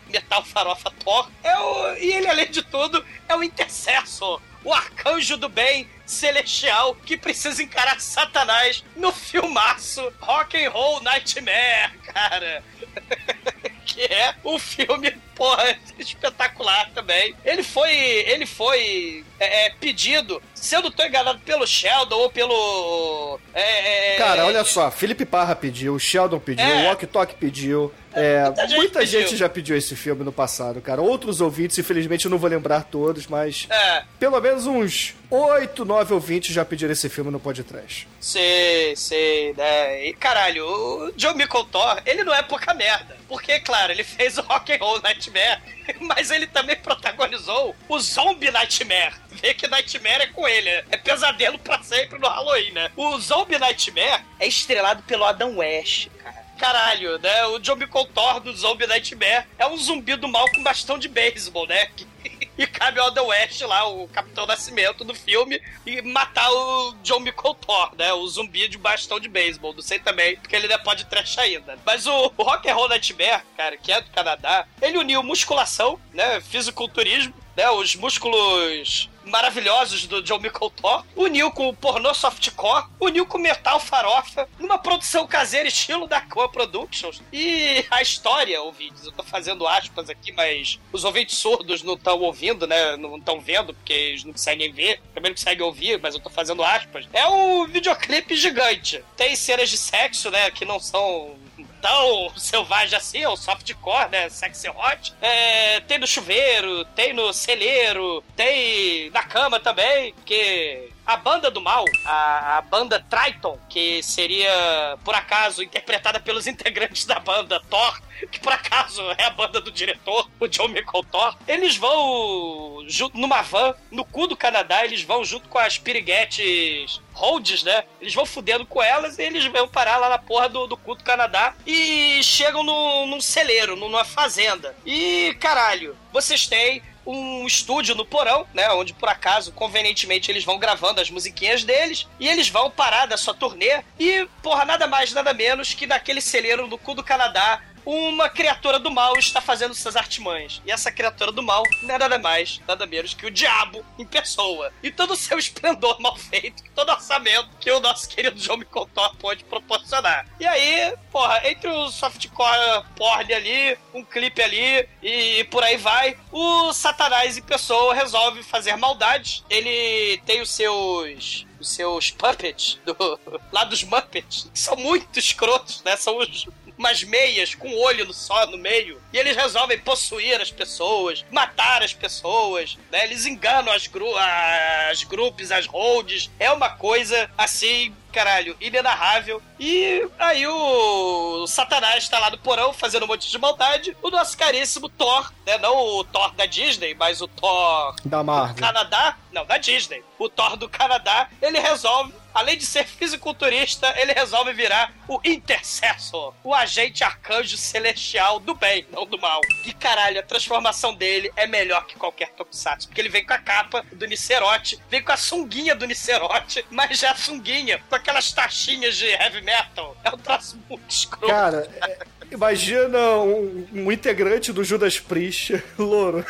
Metal 0.08 0.44
Farofa 0.44 0.92
Thor. 1.04 1.30
É 1.44 1.58
o, 1.58 1.94
e 1.96 2.14
ele, 2.14 2.28
além 2.28 2.50
de 2.50 2.64
tudo, 2.64 3.06
é 3.28 3.36
o 3.36 3.44
intercessor, 3.44 4.42
o 4.64 4.74
arcanjo 4.74 5.38
do 5.38 5.48
bem 5.48 5.88
celestial 6.06 6.96
que 6.96 7.16
precisa 7.16 7.62
encarar 7.62 8.02
Satanás 8.02 8.84
no 8.96 9.12
filmaço 9.12 10.12
Rock 10.20 10.58
and 10.58 10.72
Roll 10.72 11.02
Nightmare, 11.02 11.98
cara. 12.12 12.64
que 13.86 14.02
é 14.02 14.36
um 14.44 14.58
filme, 14.60 15.16
porra, 15.40 15.76
espetacular 15.98 16.92
também. 16.94 17.34
Ele 17.46 17.64
foi, 17.64 17.92
ele 17.96 18.46
foi 18.46 19.24
é, 19.40 19.68
é, 19.68 19.70
pedido, 19.80 20.42
sendo 20.54 20.92
tão 20.92 21.06
enganado 21.08 21.40
pelo 21.40 21.66
Sheldon 21.66 22.18
ou 22.18 22.30
pelo... 22.30 23.40
é, 23.54 24.16
é, 24.16 24.18
Cara, 24.18 24.46
olha 24.46 24.64
só, 24.66 24.92
Felipe 24.92 25.26
Parra 25.26 25.56
pediu, 25.56 25.98
Sheldon 25.98 26.40
pediu, 26.40 26.66
É. 26.66 26.84
o 26.84 26.86
Walk 26.88 27.08
Talk 27.08 27.34
pediu. 27.36 27.92
É, 28.12 28.44
Muita 28.46 28.68
gente 28.68 28.78
muita 28.78 29.06
gente 29.06 29.38
já 29.38 29.48
pediu 29.48 29.78
esse 29.78 29.96
filme 29.96 30.24
no 30.24 30.32
passado, 30.32 30.82
cara. 30.82 31.00
Outros 31.00 31.42
ouvintes, 31.42 31.78
infelizmente 31.78 32.26
eu 32.26 32.32
não 32.32 32.40
vou 32.40 32.50
lembrar 32.50 32.84
todos, 32.84 33.28
mas 33.28 33.68
É, 33.70 34.04
pelo 34.20 34.42
menos 34.42 34.66
uns 34.66 35.14
8, 35.30 35.86
9 35.86 36.14
ouvintes 36.16 36.52
já 36.54 36.66
pediram 36.66 36.92
esse 36.92 37.08
filme 37.08 37.30
no 37.30 37.40
podcast. 37.40 38.08
sei, 38.20 38.96
sei, 38.96 39.54
né? 39.54 40.08
E 40.08 40.14
caralho, 40.14 40.66
o 40.66 41.12
John 41.16 41.36
Michael 41.36 41.66
Thor, 41.66 42.02
ele 42.04 42.24
não 42.24 42.34
é 42.34 42.42
pouca 42.42 42.74
merda. 42.74 43.16
Porque, 43.28 43.60
claro, 43.60 43.92
ele 43.92 44.04
fez 44.04 44.40
o 44.40 44.42
Rock 44.42 44.74
and 44.74 44.78
Roll 44.80 45.00
Nightmare, 45.30 45.62
mas 46.02 46.32
ele 46.32 46.48
também 46.48 46.76
protagonizou 46.76 47.76
o 47.88 48.00
Zombie 48.00 48.52
Nightmare. 48.52 49.14
Vê 49.32 49.54
que 49.54 49.68
Nightmare 49.68 50.24
é 50.24 50.28
com 50.28 50.48
ele, 50.48 50.70
é 50.70 50.98
pesadelo 50.98 51.58
pra 51.60 51.82
sempre 51.84 52.20
no 52.20 52.28
Halloween, 52.28 52.72
né? 52.72 52.92
O 52.96 53.18
Zombie 53.20 53.58
Nightmare 53.58 54.24
é 54.40 54.48
estrelado 54.48 55.04
pelo 55.04 55.24
Adam 55.24 55.58
West, 55.58 56.08
cara. 56.24 56.46
caralho, 56.58 57.20
né? 57.20 57.46
O 57.48 57.60
John 57.60 57.78
Thor 58.14 58.40
do 58.40 58.54
Zombie 58.54 58.88
Nightmare 58.88 59.46
é 59.58 59.68
um 59.68 59.78
zumbi 59.78 60.16
do 60.16 60.28
mal 60.28 60.50
com 60.52 60.64
bastão 60.64 60.98
de 60.98 61.08
beisebol, 61.08 61.68
né? 61.68 61.90
E 62.60 62.68
cabe 62.68 63.00
ao 63.00 63.10
The 63.10 63.22
West 63.22 63.62
lá, 63.62 63.88
o 63.88 64.06
Capitão 64.10 64.46
Nascimento 64.46 65.06
do 65.06 65.16
filme, 65.16 65.62
e 65.86 66.02
matar 66.02 66.52
o 66.52 66.94
John 67.02 67.24
Thor, 67.56 67.96
né? 67.98 68.12
O 68.12 68.28
zumbi 68.28 68.68
de 68.68 68.78
bastão 68.78 69.18
de 69.18 69.30
beisebol. 69.30 69.74
Não 69.74 69.82
sei 69.82 69.98
também, 69.98 70.36
porque 70.36 70.58
ele 70.58 70.66
ainda 70.66 70.78
pode 70.78 71.06
trash 71.06 71.38
ainda. 71.38 71.80
Mas 71.86 72.06
o, 72.06 72.34
o 72.36 72.44
Rock 72.44 72.70
and 72.70 72.76
Roll 72.76 72.90
Nightmare, 72.90 73.44
cara, 73.56 73.78
que 73.78 73.94
é 73.94 74.02
do 74.02 74.10
Canadá, 74.10 74.68
ele 74.82 74.98
uniu 74.98 75.24
musculação, 75.24 75.98
né? 76.14 76.42
Fisiculturismo, 76.42 77.34
né? 77.56 77.70
Os 77.70 77.96
músculos 77.96 79.10
maravilhosos 79.30 80.06
do 80.06 80.22
John 80.22 80.40
Thor, 80.76 81.06
uniu 81.16 81.52
com 81.52 81.70
o 81.70 81.76
pornô 81.76 82.14
softcore, 82.14 82.86
uniu 83.00 83.26
com 83.26 83.38
metal 83.38 83.80
farofa, 83.80 84.48
numa 84.60 84.78
produção 84.78 85.28
caseira 85.28 85.68
estilo 85.68 86.08
da 86.08 86.22
Coa 86.22 86.50
Productions. 86.50 87.22
E 87.32 87.86
a 87.90 88.02
história, 88.02 88.62
ouvintes, 88.62 89.06
eu 89.06 89.12
tô 89.12 89.24
fazendo 89.24 89.68
aspas 89.68 90.10
aqui, 90.10 90.32
mas 90.32 90.80
os 90.92 91.04
ouvintes 91.04 91.38
surdos 91.38 91.84
não 91.84 91.94
estão 91.94 92.20
ouvindo, 92.20 92.66
né? 92.66 92.96
Não 92.98 93.18
estão 93.18 93.40
vendo, 93.40 93.74
porque 93.74 93.94
eles 93.94 94.24
não 94.24 94.34
conseguem 94.34 94.72
ver, 94.72 95.02
também 95.14 95.32
não 95.32 95.36
conseguem 95.36 95.66
ouvir, 95.66 96.00
mas 96.02 96.16
eu 96.16 96.22
tô 96.22 96.30
fazendo 96.30 96.64
aspas. 96.64 97.08
É 97.14 97.28
um 97.28 97.66
videoclipe 97.68 98.36
gigante. 98.36 99.04
Tem 99.16 99.36
cenas 99.36 99.70
de 99.70 99.78
sexo, 99.78 100.30
né, 100.32 100.50
que 100.52 100.66
não 100.66 100.80
são 100.80 101.36
tão 101.82 102.32
selvagem 102.38 102.98
assim, 102.98 103.24
é 103.24 103.30
o 103.30 103.36
softcore, 103.38 104.10
né? 104.12 104.30
Sexy 104.30 104.70
hot. 104.70 105.14
É, 105.22 105.80
tem 105.82 105.98
no 105.98 106.08
chuveiro, 106.08 106.86
tem 106.96 107.14
no 107.14 107.34
celeiro, 107.34 108.24
tem 108.36 109.10
na 109.12 109.24
cama 109.24 109.60
também, 109.60 110.14
porque 110.14 110.92
a 111.10 111.18
banda 111.18 111.50
do 111.50 111.60
mal, 111.60 111.86
a, 112.06 112.58
a, 112.60 112.62
banda 112.62 113.04
Triton, 113.10 113.58
que 113.68 114.04
seria, 114.04 114.96
por 115.04 115.16
acaso, 115.16 115.64
interpretada 115.64 116.20
pelos 116.20 116.46
integrantes 116.48 117.04
da 117.04 117.20
banda 117.20 117.60
Thor, 117.68 118.00
que 118.32 118.40
por 118.40 118.54
acaso 118.54 119.02
é 119.18 119.24
a 119.24 119.32
banda 119.32 119.60
do 119.60 119.72
diretor, 119.72 120.30
o 120.40 120.48
John 120.48 120.70
Thor, 121.10 121.36
eles 121.48 121.78
vão 121.78 122.84
junto 122.88 123.18
numa 123.18 123.42
van, 123.42 123.74
no 123.90 124.06
cu 124.06 124.28
do 124.28 124.38
Canadá, 124.38 124.86
eles 124.86 125.02
vão 125.02 125.26
junto 125.26 125.50
com 125.50 125.58
as 125.58 125.80
piriguetes 125.80 127.02
holds, 127.12 127.64
né? 127.64 127.86
Eles 128.00 128.14
vão 128.14 128.26
fudendo 128.26 128.64
com 128.64 128.82
elas 128.82 129.18
e 129.18 129.24
eles 129.24 129.44
vão 129.46 129.68
parar 129.68 129.98
lá 129.98 130.10
na 130.10 130.20
porra 130.20 130.48
do, 130.48 130.68
do 130.68 130.78
cu 130.78 130.94
do 130.94 131.04
Canadá 131.04 131.56
e 131.66 132.22
chegam 132.24 132.62
no, 132.62 133.08
num 133.08 133.20
celeiro, 133.20 133.76
numa 133.76 134.06
fazenda. 134.06 134.76
E, 134.86 135.36
caralho, 135.40 135.98
vocês 136.14 136.46
têm 136.46 136.84
um 137.10 137.48
estúdio 137.48 137.96
no 137.96 138.06
porão, 138.06 138.46
né? 138.54 138.70
Onde 138.72 138.94
por 138.94 139.10
acaso, 139.10 139.52
convenientemente, 139.52 140.32
eles 140.32 140.44
vão 140.44 140.60
gravando 140.60 141.02
as 141.02 141.10
musiquinhas 141.10 141.64
deles 141.64 142.08
e 142.20 142.28
eles 142.28 142.50
vão 142.50 142.70
parar 142.70 143.08
da 143.08 143.18
sua 143.18 143.34
turnê 143.34 143.82
e, 144.00 144.28
porra, 144.44 144.66
nada 144.66 144.88
mais, 144.88 145.12
nada 145.12 145.34
menos 145.34 145.74
que 145.74 145.88
naquele 145.88 146.22
celeiro 146.22 146.68
no 146.68 146.78
cu 146.78 146.94
do 146.94 147.04
Canadá 147.04 147.62
uma 147.86 148.30
criatura 148.30 148.80
do 148.80 148.92
mal 148.92 149.18
está 149.18 149.42
fazendo 149.42 149.74
suas 149.74 149.96
artimanhas. 149.96 150.62
E 150.66 150.72
essa 150.72 150.92
criatura 150.92 151.32
do 151.32 151.44
mal 151.44 151.64
não 151.84 151.96
é 151.96 151.98
nada 151.98 152.18
mais, 152.18 152.60
nada 152.68 152.86
menos 152.86 153.14
que 153.14 153.26
o 153.26 153.32
diabo 153.32 153.84
em 153.98 154.06
pessoa. 154.06 154.72
E 154.82 154.92
todo 154.92 155.12
o 155.12 155.16
seu 155.16 155.38
esplendor 155.40 156.00
mal 156.00 156.16
feito, 156.16 156.64
todo 156.76 156.92
orçamento 156.92 157.50
que 157.60 157.72
o 157.72 157.80
nosso 157.80 158.08
querido 158.10 158.40
João 158.40 158.58
Micotor 158.58 159.16
pode 159.18 159.44
proporcionar. 159.44 160.28
E 160.40 160.46
aí, 160.46 160.94
porra, 161.12 161.42
entre 161.50 161.70
o 161.70 161.90
softcore 161.90 162.86
porn 162.96 163.34
ali, 163.34 163.78
um 163.94 164.04
clipe 164.04 164.42
ali 164.42 164.88
e 165.02 165.44
por 165.46 165.64
aí 165.64 165.78
vai, 165.78 166.18
o 166.32 166.74
Satanás 166.74 167.38
em 167.38 167.42
pessoa 167.42 167.94
resolve 167.94 168.44
fazer 168.44 168.76
maldade. 168.76 169.44
Ele 169.50 170.18
tem 170.26 170.42
os 170.42 170.52
seus 170.52 171.46
os 171.60 171.70
seus 171.70 172.10
puppets 172.10 172.80
do, 172.86 172.96
lá 173.52 173.64
dos 173.66 173.84
Muppets, 173.84 174.50
que 174.54 174.60
são 174.60 174.76
muito 174.78 175.20
escrotos, 175.20 175.84
né? 175.84 175.98
São 175.98 176.18
os, 176.18 176.48
umas 176.80 177.04
meias 177.04 177.54
com 177.54 177.76
olho 177.76 178.12
só 178.14 178.48
no 178.48 178.58
meio. 178.58 179.02
E 179.12 179.18
eles 179.18 179.36
resolvem 179.36 179.80
possuir 179.80 180.40
as 180.40 180.52
pessoas, 180.52 181.26
matar 181.32 181.82
as 181.84 181.94
pessoas, 181.94 182.78
né? 182.92 183.06
Eles 183.06 183.26
enganam 183.26 183.74
as, 183.74 183.88
gru 183.88 184.16
as 184.16 185.04
grupos, 185.04 185.52
as 185.52 185.66
holds. 185.66 186.30
É 186.40 186.52
uma 186.52 186.70
coisa 186.70 187.30
assim 187.38 187.94
caralho, 188.12 188.58
inenarrável. 188.60 189.42
E 189.60 190.08
aí 190.18 190.46
o 190.48 191.46
Satanás 191.48 192.08
tá 192.10 192.20
lá 192.20 192.32
no 192.32 192.38
porão 192.38 192.74
fazendo 192.74 193.04
um 193.04 193.08
monte 193.08 193.30
de 193.30 193.38
maldade. 193.38 193.96
O 194.02 194.10
nosso 194.10 194.38
caríssimo 194.38 194.90
Thor, 194.90 195.32
né? 195.46 195.58
Não 195.58 195.76
o 195.76 196.04
Thor 196.04 196.34
da 196.34 196.46
Disney, 196.46 196.94
mas 196.96 197.22
o 197.22 197.28
Thor 197.28 197.96
da 198.04 198.24
Marvel. 198.24 198.56
do 198.56 198.62
Canadá. 198.62 199.18
Não, 199.32 199.46
da 199.46 199.58
Disney. 199.58 200.04
O 200.18 200.28
Thor 200.28 200.58
do 200.58 200.68
Canadá, 200.68 201.30
ele 201.42 201.60
resolve 201.60 202.14
além 202.34 202.58
de 202.58 202.66
ser 202.66 202.86
fisiculturista, 202.86 203.94
ele 203.98 204.14
resolve 204.14 204.54
virar 204.54 204.94
o 205.08 205.20
intercessor, 205.26 206.34
o 206.44 206.54
agente 206.54 207.04
arcanjo 207.04 207.58
celestial 207.58 208.40
do 208.40 208.54
bem, 208.54 208.86
não 209.00 209.06
do 209.06 209.18
mal. 209.18 209.42
E 209.66 209.74
caralho, 209.74 210.20
a 210.20 210.24
transformação 210.24 210.94
dele 210.94 211.32
é 211.36 211.48
melhor 211.48 211.86
que 211.86 211.96
qualquer 211.96 212.30
tokusatsu, 212.32 212.88
porque 212.88 213.00
ele 213.00 213.10
vem 213.10 213.26
com 213.26 213.34
a 213.34 213.38
capa 213.38 213.86
do 213.92 214.06
Nicerote, 214.06 214.80
vem 214.90 215.02
com 215.02 215.12
a 215.12 215.18
sunguinha 215.18 215.76
do 215.76 215.86
Nicerote, 215.86 216.66
mas 216.70 217.00
já 217.00 217.12
a 217.12 217.16
sunguinha 217.16 217.82
com 217.90 217.96
aquelas 217.96 218.32
taxinhas 218.32 218.98
de 218.98 219.08
heavy 219.08 219.42
metal. 219.42 219.96
É 220.04 220.10
um 220.10 220.18
troço 220.18 220.60
muito 220.70 220.90
escroto. 220.90 221.28
Cara, 221.28 221.70
é, 221.82 222.19
imagina 222.32 223.18
um, 223.18 223.68
um, 223.74 223.92
integrante 223.92 224.52
do 224.52 224.64
Judas 224.64 225.00
Priest, 225.00 225.62
louro. 225.78 226.26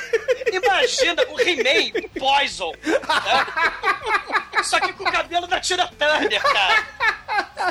Imagina 0.51 1.23
o 1.29 1.39
He-Man, 1.39 1.99
o 2.03 2.19
Poison. 2.19 2.71
Né? 2.83 4.63
Só 4.63 4.79
que 4.79 4.93
com 4.93 5.03
o 5.03 5.11
cabelo 5.11 5.47
da 5.47 5.59
Tina 5.59 5.87
Turner, 5.87 6.41
cara. 6.41 6.99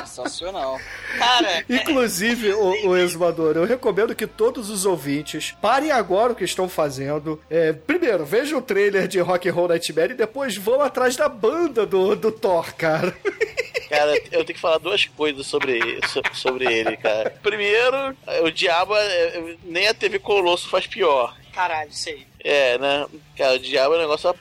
Sensacional. 0.05 0.79
Cara, 1.17 1.63
Inclusive, 1.69 2.49
é... 2.49 2.55
o, 2.55 2.89
o 2.89 2.97
exumador, 2.97 3.55
eu 3.55 3.65
recomendo 3.65 4.15
que 4.15 4.27
todos 4.27 4.69
os 4.69 4.85
ouvintes 4.85 5.55
parem 5.61 5.91
agora 5.91 6.33
o 6.33 6.35
que 6.35 6.43
estão 6.43 6.67
fazendo. 6.67 7.41
É, 7.49 7.73
primeiro, 7.73 8.25
vejam 8.25 8.59
o 8.59 8.61
trailer 8.61 9.07
de 9.07 9.19
Rock 9.19 9.49
and 9.49 9.53
Roll 9.53 9.67
Nightmare 9.69 10.11
e 10.11 10.15
depois 10.15 10.55
vão 10.57 10.81
atrás 10.81 11.15
da 11.15 11.29
banda 11.29 11.85
do, 11.85 12.15
do 12.15 12.31
Thor, 12.31 12.73
cara. 12.75 13.15
Cara, 13.89 14.15
eu 14.31 14.45
tenho 14.45 14.55
que 14.55 14.59
falar 14.59 14.77
duas 14.77 15.05
coisas 15.05 15.47
sobre, 15.47 15.99
sobre 16.33 16.65
ele, 16.71 16.95
cara. 16.95 17.31
Primeiro, 17.41 18.15
o 18.43 18.51
diabo, 18.51 18.95
é, 18.95 19.55
nem 19.63 19.87
a 19.87 19.93
TV 19.93 20.19
Colosso 20.19 20.69
faz 20.69 20.85
pior. 20.85 21.35
Caralho, 21.51 21.91
sei. 21.91 22.27
É, 22.41 22.77
né? 22.77 23.05
Cara, 23.35 23.55
o 23.55 23.59
diabo 23.59 23.95
é 23.95 23.97
um 23.97 24.01
negócio 24.01 24.33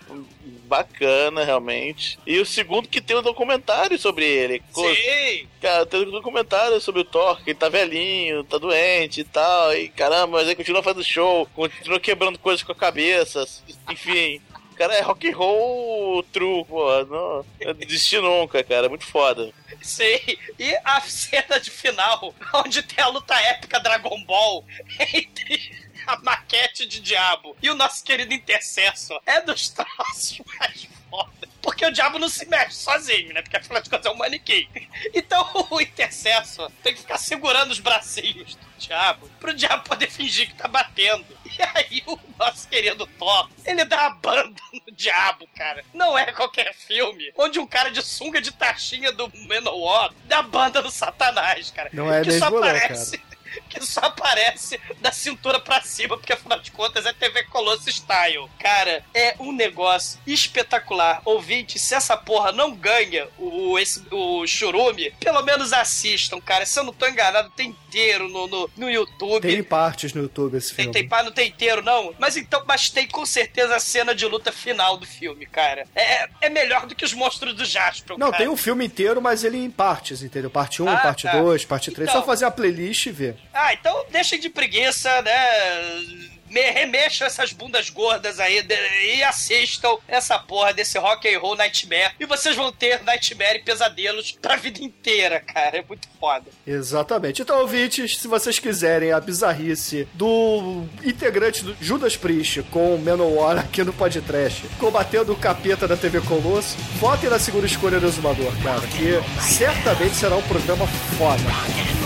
bacana, 0.69 1.43
realmente. 1.43 2.19
E 2.27 2.39
o 2.39 2.47
segundo 2.47 2.89
que 2.89 3.01
tem 3.01 3.17
um 3.17 3.23
documentário 3.23 3.99
sobre 3.99 4.25
ele. 4.25 4.63
Sim! 4.73 5.49
Cara, 5.61 5.87
tem 5.87 6.03
um 6.03 6.11
documentário 6.11 6.81
sobre 6.81 7.01
o 7.01 7.05
Thor, 7.05 7.43
que 7.43 7.51
ele 7.51 7.59
tá 7.59 7.69
velhinho, 7.69 8.45
tá 8.45 8.59
doente 8.59 9.23
e 9.23 9.25
tal. 9.25 9.75
E 9.75 9.89
caramba, 9.89 10.39
mas 10.39 10.49
aí 10.49 10.55
continua 10.55 10.83
fazendo 10.83 11.03
show, 11.03 11.49
continua 11.55 11.99
quebrando 11.99 12.39
coisas 12.39 12.63
com 12.63 12.73
a 12.73 12.77
cabeça. 12.77 13.45
Enfim, 13.91 14.41
cara 14.79 14.95
é 14.95 15.01
rock 15.01 15.29
and 15.29 15.37
roll 15.37 16.23
true, 16.33 16.65
pô. 16.65 17.05
Não, 17.05 17.45
não 17.67 17.75
desisti 17.75 18.19
nunca, 18.19 18.63
cara. 18.63 18.87
É 18.87 18.89
muito 18.89 19.05
foda. 19.05 19.53
Sei. 19.83 20.39
E 20.59 20.79
a 20.85 21.01
cena 21.01 21.59
de 21.61 21.71
final, 21.71 22.33
onde 22.55 22.83
tem 22.83 23.03
a 23.03 23.09
luta 23.09 23.35
épica 23.35 23.81
Dragon 23.81 24.23
Ball 24.25 24.65
entre 25.13 25.89
a 26.07 26.17
maquete 26.21 26.87
de 26.87 27.01
diabo 27.01 27.57
e 27.61 27.69
o 27.69 27.75
nosso 27.75 28.03
querido 28.05 28.33
intercessor 28.33 29.21
é 29.27 29.41
dos 29.41 29.69
troços 29.69 30.41
mais 30.59 30.89
foda. 31.11 31.48
Porque 31.61 31.85
o 31.85 31.93
diabo 31.93 32.19
não 32.19 32.29
se 32.29 32.47
mexe 32.47 32.77
sozinho, 32.77 33.35
né? 33.35 33.43
Porque 33.43 33.57
afinal 33.57 33.83
de 33.83 33.91
contas 33.91 34.07
é 34.07 34.11
um 34.11 34.17
manequim. 34.17 34.69
Então 35.15 35.47
o 35.71 35.81
intercessor 35.81 36.71
tem 36.83 36.95
que 36.95 37.01
ficar 37.01 37.19
segurando 37.19 37.71
os 37.71 37.81
bracinhos 37.81 38.55
do 38.55 38.67
diabo 38.79 39.29
pro 39.41 39.55
diabo 39.55 39.85
poder 39.85 40.11
fingir 40.11 40.49
que 40.49 40.55
tá 40.55 40.69
batendo. 40.69 41.27
E 41.59 41.63
aí 41.75 42.03
o 42.07 42.19
nosso 42.39 42.69
querido 42.69 43.07
Thor, 43.19 43.51
ele 43.65 43.85
dá 43.85 44.07
a 44.07 44.11
banda 44.11 44.61
no 44.73 44.95
diabo, 44.95 45.49
cara. 45.57 45.85
Não 45.93 46.17
é 46.17 46.31
qualquer 46.31 46.73
filme 46.75 47.33
onde 47.37 47.59
um 47.59 47.67
cara 47.67 47.91
de 47.91 48.03
sunga 48.03 48.41
de 48.41 48.53
taxinha 48.53 49.11
do 49.11 49.31
Menowar 49.35 50.13
dá 50.27 50.39
a 50.39 50.43
banda 50.43 50.81
no 50.81 50.91
Satanás, 50.91 51.71
cara. 51.71 51.91
Não 51.93 52.13
é 52.13 52.21
que 52.21 52.29
mesmo 52.29 52.41
só 52.41 52.51
não, 52.51 52.59
aparece 52.59 53.19
cara 53.19 53.28
que 53.69 53.85
só 53.85 54.01
aparece 54.01 54.81
da 55.01 55.13
cintura 55.13 55.61
pra 55.61 55.81
cima, 55.83 56.17
porque 56.17 56.33
afinal 56.33 56.61
de 56.61 56.71
contas 56.71 57.07
é 57.07 57.13
TV 57.13 57.45
Colosso 57.45 57.91
Style. 57.91 58.49
Cara, 58.59 59.05
é 59.15 59.35
um 59.39 59.53
negócio 59.53 60.19
espetacular. 60.27 61.23
Ouvinte, 61.25 61.79
se 61.79 61.95
essa 61.95 62.17
porra 62.17 62.53
não 62.53 62.75
ganha 62.75 63.29
o, 63.39 63.79
esse, 63.79 64.03
o 64.11 64.47
churume, 64.47 65.13
pelo 65.21 65.43
menos 65.43 65.73
assistam, 65.73 66.41
cara. 66.41 66.67
Se 66.67 66.79
eu 66.79 66.85
não 66.85 66.93
tô 66.93 67.07
enganado, 67.07 67.51
tem 67.51 67.69
inteiro 67.89 68.29
no, 68.29 68.47
no, 68.47 68.71
no 68.77 68.91
YouTube. 68.91 69.43
Tem 69.49 69.63
partes 69.63 70.13
no 70.13 70.23
YouTube 70.23 70.57
esse 70.57 70.75
filme. 70.75 70.93
Tem, 70.93 71.09
tem, 71.09 71.25
não 71.25 71.33
tem 71.33 71.49
inteiro, 71.49 71.83
não. 71.83 72.15
Mas 72.19 72.37
então, 72.37 72.63
mas 72.67 72.91
tem 72.91 73.07
com 73.07 73.25
certeza 73.25 73.77
a 73.77 73.81
cena 73.81 74.15
de 74.15 74.27
luta 74.27 74.53
final 74.53 74.97
do 74.97 75.07
filme, 75.07 75.47
cara. 75.47 75.87
É, 75.95 76.29
é 76.43 76.49
melhor 76.49 76.87
do 76.87 76.95
que 76.95 77.05
os 77.05 77.13
monstros 77.15 77.55
do 77.55 77.65
Jasper. 77.65 78.19
Não, 78.19 78.31
cara. 78.31 78.39
tem 78.39 78.49
o 78.49 78.53
um 78.53 78.57
filme 78.57 78.85
inteiro, 78.85 79.21
mas 79.21 79.45
ele 79.45 79.59
em 79.59 79.71
partes, 79.71 80.23
entendeu? 80.23 80.51
Parte 80.51 80.83
1, 80.83 80.85
um, 80.85 80.89
Ah, 80.89 80.97
parte 80.99 81.23
tá. 81.25 81.41
2, 81.41 81.65
parte 81.65 81.91
3. 81.91 82.09
Então- 82.09 82.21
Só 82.21 82.27
fazer 82.27 82.45
a 82.45 82.51
playlist 82.51 83.07
e 83.07 83.11
ver. 83.11 83.37
Ah, 83.61 83.73
então 83.75 84.05
deixem 84.11 84.39
de 84.39 84.49
preguiça, 84.49 85.21
né? 85.23 86.29
me 86.51 86.63
remexam 86.71 87.27
essas 87.27 87.53
bundas 87.53 87.91
gordas 87.91 88.41
aí 88.41 88.63
de- 88.63 88.75
e 89.17 89.23
assistam 89.23 89.99
essa 90.09 90.39
porra 90.39 90.73
desse 90.73 90.99
rock 90.99 91.29
and 91.29 91.39
roll 91.39 91.55
nightmare. 91.55 92.13
E 92.19 92.25
vocês 92.25 92.57
vão 92.57 92.73
ter 92.73 93.03
nightmare 93.05 93.59
e 93.59 93.63
pesadelos 93.63 94.33
pra 94.41 94.57
vida 94.57 94.83
inteira, 94.83 95.41
cara. 95.41 95.77
É 95.77 95.85
muito 95.87 96.09
foda. 96.19 96.47
Exatamente. 96.67 97.43
Então, 97.43 97.61
ouvintes, 97.61 98.17
se 98.17 98.27
vocês 98.27 98.59
quiserem 98.59 99.13
a 99.13 99.21
bizarrice 99.21 100.09
do 100.15 100.87
integrante 101.05 101.63
do 101.65 101.77
Judas 101.83 102.17
Priest 102.17 102.63
com 102.71 102.95
o 102.95 102.99
Manowar 102.99 103.59
aqui 103.59 103.85
no 103.85 103.93
podcast, 103.93 104.63
combatendo 104.79 105.35
o 105.35 105.37
capeta 105.37 105.87
da 105.87 105.99
TV 105.99 106.23
Colosso, 106.23 106.79
votem 106.99 107.29
na 107.29 107.39
segunda 107.39 107.67
escolha 107.67 108.01
do 108.01 108.07
Exumador, 108.07 108.53
cara, 108.63 108.81
que 108.87 109.21
certamente 109.43 110.15
será 110.17 110.35
um 110.35 110.43
programa 110.49 110.87
foda. 111.19 111.43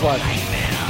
Foda. 0.01 0.82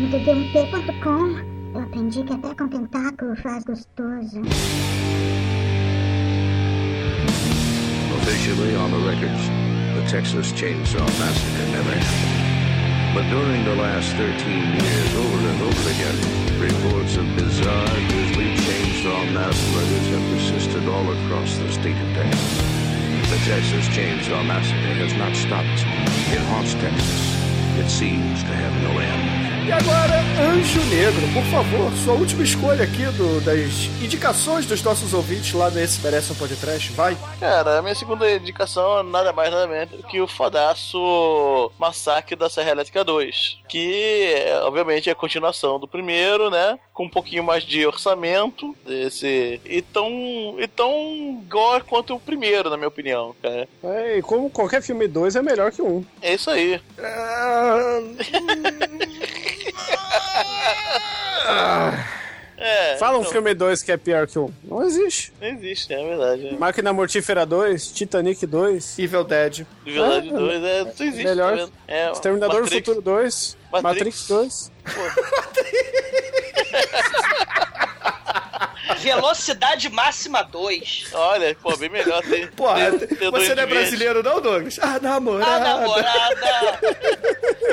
No 0.00 0.06
um 1.10 1.50
eu 1.72 1.82
aprendi 1.82 2.24
que 2.24 2.32
até 2.32 2.54
com 2.54 2.68
tentáculo 2.68 3.36
faz 3.36 3.62
gostoso. 3.64 4.40
Officially 8.22 8.74
on 8.76 8.90
the 8.90 8.98
records, 9.06 9.48
the 9.94 10.02
Texas 10.10 10.52
Chainsaw 10.52 11.04
Massacre 11.18 11.66
never 11.70 11.94
happened. 11.94 12.40
But 13.14 13.28
during 13.28 13.64
the 13.64 13.76
last 13.76 14.10
13 14.16 14.30
years, 14.80 15.14
over 15.16 15.48
and 15.48 15.62
over 15.62 15.90
again, 15.90 16.18
reports 16.58 17.16
of 17.16 17.26
bizarre, 17.36 17.86
grisly 18.08 18.49
chainsaw 19.00 19.32
mass 19.32 19.74
murders 19.74 20.08
have 20.08 20.30
persisted 20.30 20.88
all 20.88 21.10
across 21.12 21.56
the 21.56 21.72
state 21.72 21.96
of 21.96 22.14
Texas. 22.14 22.58
The 23.30 23.38
Texas 23.50 23.88
Chainsaw 23.88 24.46
Massacre 24.46 24.76
has 24.76 25.14
not 25.14 25.34
stopped. 25.34 25.80
It 26.30 26.40
haunts 26.48 26.74
Texas. 26.74 27.78
It 27.78 27.88
seems 27.88 28.42
to 28.42 28.54
have 28.54 28.82
no 28.82 28.98
end. 28.98 29.49
E 29.70 29.72
agora, 29.72 30.18
Anjo 30.52 30.80
Negro, 30.86 31.22
por 31.32 31.44
favor, 31.44 31.92
sua 32.04 32.14
última 32.14 32.42
escolha 32.42 32.82
aqui 32.82 33.04
do- 33.16 33.40
das 33.40 33.84
indicações 34.02 34.66
dos 34.66 34.82
nossos 34.82 35.14
ouvintes 35.14 35.52
lá 35.52 35.70
no 35.70 35.78
Esse 35.80 36.00
Merece 36.00 36.32
um 36.32 36.34
Podcast, 36.34 36.90
vai. 36.92 37.16
Cara, 37.38 37.78
a 37.78 37.82
minha 37.82 37.94
segunda 37.94 38.28
indicação 38.32 38.98
é 38.98 39.02
nada 39.04 39.32
mais 39.32 39.48
nada 39.52 39.68
menos 39.68 40.04
que 40.06 40.20
o 40.20 40.26
fodaço 40.26 41.70
Massacre 41.78 42.34
da 42.34 42.50
Serra 42.50 42.72
Elétrica 42.72 43.04
2. 43.04 43.58
Que, 43.68 44.24
é, 44.44 44.60
obviamente, 44.64 45.08
é 45.08 45.12
a 45.12 45.16
continuação 45.16 45.78
do 45.78 45.86
primeiro, 45.86 46.50
né? 46.50 46.76
Com 46.92 47.04
um 47.04 47.08
pouquinho 47.08 47.44
mais 47.44 47.62
de 47.62 47.86
orçamento. 47.86 48.74
Desse. 48.84 49.60
E 49.64 49.80
tão. 49.82 50.08
E 50.58 50.66
tão 50.66 51.44
gore 51.48 51.84
quanto 51.84 52.14
o 52.16 52.20
primeiro, 52.20 52.68
na 52.68 52.76
minha 52.76 52.88
opinião, 52.88 53.36
cara. 53.40 53.68
É, 53.84 54.18
e 54.18 54.22
como 54.22 54.50
qualquer 54.50 54.82
filme 54.82 55.06
2 55.06 55.36
é 55.36 55.42
melhor 55.42 55.70
que 55.70 55.80
um. 55.80 56.04
É 56.20 56.34
isso 56.34 56.50
aí. 56.50 56.80
É, 56.98 58.00
Fala 62.98 63.16
um 63.16 63.20
então, 63.22 63.32
filme 63.32 63.54
2 63.54 63.82
que 63.82 63.90
é 63.92 63.96
pior 63.96 64.26
que 64.26 64.38
um. 64.38 64.52
Não 64.62 64.82
existe. 64.82 65.32
Não 65.40 65.48
existe, 65.48 65.94
é 65.94 66.04
verdade. 66.04 66.54
Máquina 66.58 66.92
Mortífera 66.92 67.46
2, 67.46 67.90
Titanic 67.92 68.46
2, 68.46 68.98
Evil 68.98 69.24
Dead. 69.24 69.64
De 69.84 69.92
verdade, 69.92 70.28
É, 70.28 70.32
dois 70.32 70.62
é, 70.64 70.84
não 70.84 70.90
existe. 70.90 71.24
melhor. 71.24 71.56
tá? 71.58 71.68
É, 71.88 72.10
Exterminador 72.12 72.60
Matrix. 72.60 72.82
do 72.82 72.84
Futuro 72.94 73.00
2, 73.02 73.56
Matrix. 73.72 74.28
Matrix 74.28 74.28
2. 74.28 74.72
Velocidade 78.98 79.88
máxima 79.88 80.42
2. 80.42 81.06
Olha, 81.14 81.56
pô, 81.62 81.76
bem 81.76 81.88
melhor 81.88 82.20
ter- 82.22 82.50
ter 82.50 83.30
dois 83.30 83.46
você 83.46 83.54
não 83.54 83.62
é 83.62 83.66
de 83.66 83.68
verde. 83.72 83.74
brasileiro 83.74 84.22
não, 84.22 84.40
Douglas? 84.40 84.78
Ah, 84.80 84.98
namorada. 85.00 85.54
A 85.54 85.60
namorada. 85.80 86.78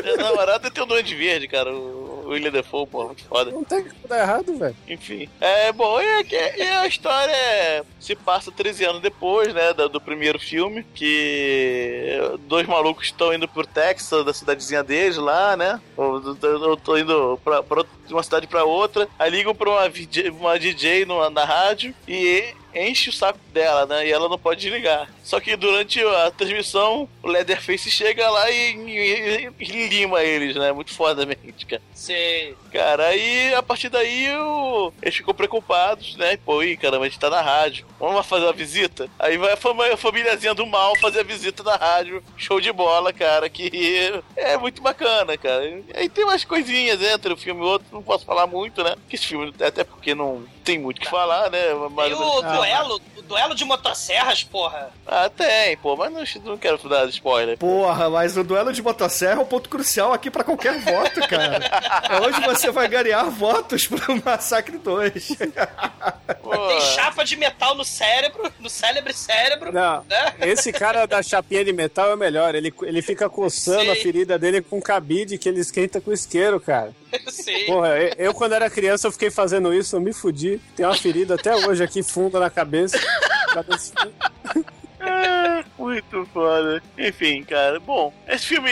Ter 0.04 0.16
namorada 0.18 0.72
tem 0.72 0.84
o 0.84 0.86
Duende 0.86 1.16
Verde, 1.16 1.48
cara. 1.48 1.74
O 1.74 2.17
William 2.28 2.52
Defoe, 2.52 2.86
pô, 2.88 3.06
muito 3.06 3.24
foda. 3.26 3.52
Não 3.52 3.64
tem 3.64 3.84
como 3.84 4.08
dar 4.08 4.20
errado, 4.20 4.58
velho. 4.58 4.76
Enfim. 4.88 5.30
É 5.40 5.72
bom, 5.72 6.00
e, 6.02 6.22
e- 6.24 6.58
e 6.58 6.62
a 6.64 6.88
história 6.88 7.32
é- 7.32 7.84
se 8.00 8.16
passa 8.16 8.52
13 8.52 8.86
anos 8.86 9.02
depois, 9.02 9.54
né, 9.54 9.74
do, 9.74 9.90
do 9.90 10.02
primeiro 10.02 10.38
filme, 10.40 10.84
que 10.94 12.18
dois 12.48 12.68
malucos 12.68 13.06
estão 13.06 13.34
indo 13.34 13.48
pro 13.48 13.66
Texas, 13.66 14.26
da 14.26 14.34
cidadezinha 14.34 14.84
deles 14.84 15.18
lá, 15.18 15.56
né? 15.58 15.80
Ou 15.96 16.22
eu 16.42 16.78
tô 16.78 16.98
indo 16.98 17.40
pra, 17.44 17.64
pra 17.64 17.84
de 18.06 18.14
uma 18.14 18.24
cidade 18.24 18.48
pra 18.48 18.64
outra, 18.64 19.08
aí 19.20 19.30
ligam 19.30 19.54
pra 19.54 19.70
uma, 19.70 19.92
uma 20.40 20.58
DJ 20.60 21.06
no, 21.06 21.30
na 21.30 21.44
rádio 21.44 21.94
e 22.08 22.54
enche 22.74 23.10
o 23.10 23.14
saco 23.14 23.40
dela, 23.54 23.86
né? 23.86 24.08
E 24.08 24.12
ela 24.12 24.30
não 24.30 24.38
pode 24.40 24.62
desligar. 24.62 25.10
Só 25.28 25.42
que 25.42 25.58
durante 25.58 26.02
a 26.02 26.32
transmissão, 26.32 27.10
o 27.22 27.28
Leatherface 27.28 27.92
chega 27.92 28.30
lá 28.30 28.50
e, 28.50 28.78
e- 28.78 29.52
e 29.60 29.88
lima 29.90 30.24
eles, 30.24 30.56
né? 30.56 30.72
Muito 30.72 30.94
fodamente, 30.94 31.66
cara. 31.66 31.82
Sei. 31.94 32.56
Cara, 32.72 33.08
aí 33.08 33.54
a 33.54 33.62
partir 33.62 33.90
daí 33.90 34.30
o... 34.38 34.94
eles 35.02 35.18
ficam 35.18 35.34
preocupados, 35.34 36.16
né? 36.16 36.38
Pô, 36.38 36.64
ih, 36.64 36.78
caramba, 36.78 37.04
a 37.06 37.10
gente 37.10 37.20
tá 37.20 37.30
na 37.30 37.42
rádio. 37.42 37.86
Vamos 38.00 38.16
lá 38.16 38.24
fazer 38.24 38.46
uma 38.46 38.54
visita? 38.54 39.10
Aí 39.20 39.38
vai 39.38 39.52
a 39.52 39.58
fam- 39.58 39.82
a 39.92 39.98
famíliazinha 39.98 40.54
do 40.54 40.66
mal 40.66 40.96
fazer 40.98 41.20
a 41.20 41.24
visita 41.24 41.62
na 41.62 41.76
rádio. 41.76 42.24
Show 42.38 42.62
de 42.62 42.72
bola, 42.72 43.12
cara, 43.12 43.50
que 43.50 44.14
é 44.38 44.56
muito 44.56 44.82
bacana, 44.82 45.38
cara. 45.38 45.82
Aí 45.94 46.08
tem 46.08 46.24
umas 46.24 46.46
coisinhas 46.46 47.02
entre 47.02 47.34
o 47.34 47.38
filme 47.38 47.60
e 47.62 47.66
outro, 47.66 47.88
não 47.92 48.02
posso 48.02 48.26
falar 48.26 48.48
muito, 48.48 48.82
né? 48.82 48.96
Que 49.10 49.18
esse 49.18 49.26
filme, 49.28 49.54
até 49.60 49.84
porque 49.84 50.16
não 50.16 50.46
tem 50.64 50.80
muito 50.80 51.00
o 51.00 51.02
que 51.02 51.10
falar, 51.10 51.50
né? 51.50 51.60
Mas, 51.92 52.12
E 52.12 52.14
o 52.14 52.42
duelo, 52.42 53.02
o 53.18 53.22
duelo 53.22 53.56
de 53.56 53.66
motosserras, 53.66 54.44
porra. 54.44 54.92
Ah, 55.06 55.17
tem, 55.36 55.78
pô, 55.78 55.96
mas 55.96 56.12
não, 56.12 56.52
não 56.52 56.58
quero 56.58 56.78
dar 56.90 57.08
spoiler. 57.10 57.58
Porra, 57.58 58.10
mas 58.10 58.38
o 58.38 58.44
duelo 58.44 58.72
de 58.72 58.82
motosserra 58.82 59.40
é 59.40 59.44
um 59.44 59.46
ponto 59.46 59.70
crucial 59.70 60.14
aqui 60.14 60.30
pra 60.30 60.44
qualquer 60.44 60.80
voto, 60.80 61.28
cara. 61.28 61.60
É 62.10 62.22
onde 62.22 62.40
você 62.42 62.72
vai 62.72 62.88
ganhar 62.88 63.24
votos 63.26 63.86
pro 63.88 64.00
Massacre 64.24 64.78
2. 64.78 65.28
Tem 65.38 66.82
chapa 66.96 67.24
de 67.24 67.36
metal 67.36 67.76
no 67.76 67.84
cérebro, 67.84 68.52
no 68.60 68.70
cérebro 68.70 69.12
e 69.12 69.14
cérebro. 69.14 69.72
Não, 69.74 70.04
Né? 70.10 70.34
esse 70.42 70.72
cara 70.72 71.06
da 71.06 71.22
chapinha 71.22 71.66
de 71.66 71.74
metal 71.74 72.10
é 72.12 72.14
o 72.14 72.18
melhor. 72.18 72.56
Ele, 72.56 72.74
ele 72.84 73.02
fica 73.02 73.30
coçando 73.30 73.92
a 73.92 73.96
Sim. 73.96 74.02
ferida 74.02 74.40
dele 74.40 74.62
com 74.62 74.82
cabide 74.82 75.38
que 75.38 75.50
ele 75.50 75.60
esquenta 75.60 76.00
com 76.00 76.14
isqueiro, 76.14 76.60
cara. 76.60 76.94
Sim. 77.30 77.66
Porra, 77.66 77.98
eu, 78.00 78.14
eu, 78.18 78.34
quando 78.34 78.54
era 78.54 78.70
criança 78.70 79.08
eu 79.08 79.12
fiquei 79.12 79.30
fazendo 79.30 79.74
isso, 79.74 79.96
eu 79.96 80.02
me 80.02 80.14
fudi. 80.14 80.60
Tem 80.76 80.86
uma 80.86 80.96
ferida 80.96 81.36
até 81.36 81.56
hoje 81.56 81.84
aqui 81.84 82.02
funda 82.04 82.40
na 82.40 82.50
cabeça. 82.50 82.98
É, 85.08 85.64
muito 85.78 86.28
foda. 86.34 86.82
Enfim, 86.98 87.44
cara. 87.44 87.80
Bom, 87.80 88.14
esse 88.28 88.46
filme 88.48 88.70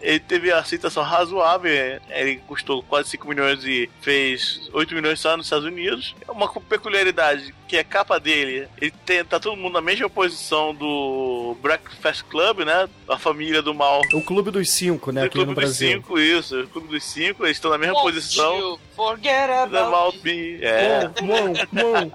ele 0.00 0.20
teve 0.20 0.52
a 0.52 0.58
aceitação 0.58 1.02
razoável. 1.02 1.70
Ele 2.10 2.36
custou 2.46 2.82
quase 2.82 3.10
5 3.10 3.28
milhões 3.28 3.64
e 3.64 3.88
fez 4.00 4.68
8 4.72 4.94
milhões 4.94 5.20
só 5.20 5.36
nos 5.36 5.46
Estados 5.46 5.66
Unidos. 5.66 6.14
É 6.26 6.30
Uma 6.30 6.48
peculiaridade 6.48 7.54
que 7.66 7.76
é 7.76 7.80
a 7.80 7.84
capa 7.84 8.18
dele. 8.20 8.68
Ele 8.80 8.92
tem, 9.04 9.24
tá 9.24 9.40
todo 9.40 9.56
mundo 9.56 9.74
na 9.74 9.80
mesma 9.80 10.08
posição 10.08 10.74
do 10.74 11.56
Breakfast 11.60 12.22
Club, 12.24 12.60
né? 12.60 12.88
A 13.08 13.18
família 13.18 13.60
do 13.60 13.74
mal. 13.74 14.00
O 14.12 14.22
Clube 14.22 14.50
dos 14.50 14.70
Cinco, 14.70 15.10
né, 15.10 15.22
Do 15.22 15.26
aqui 15.26 15.34
Clube 15.34 15.50
no 15.50 15.54
dos 15.54 15.64
Brasil. 15.64 15.90
Cinco, 15.92 16.18
isso. 16.18 16.60
O 16.60 16.68
Clube 16.68 16.88
dos 16.88 17.04
Cinco, 17.04 17.44
eles 17.44 17.56
estão 17.56 17.70
na 17.70 17.78
mesma 17.78 17.94
Won't 17.94 18.12
posição. 18.12 18.78
Forget 18.94 19.50
about 19.50 20.18
me. 20.24 20.58
É. 20.62 21.10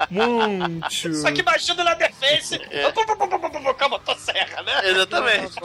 Muito. 0.10 1.16
Só 1.16 1.32
que 1.32 1.44
baixando 1.44 1.84
na 1.84 1.94
defesa. 1.94 2.60
Com 3.50 3.86
a 3.86 3.90
motosserra, 3.90 4.62
né? 4.64 4.82
Exatamente. 4.90 5.56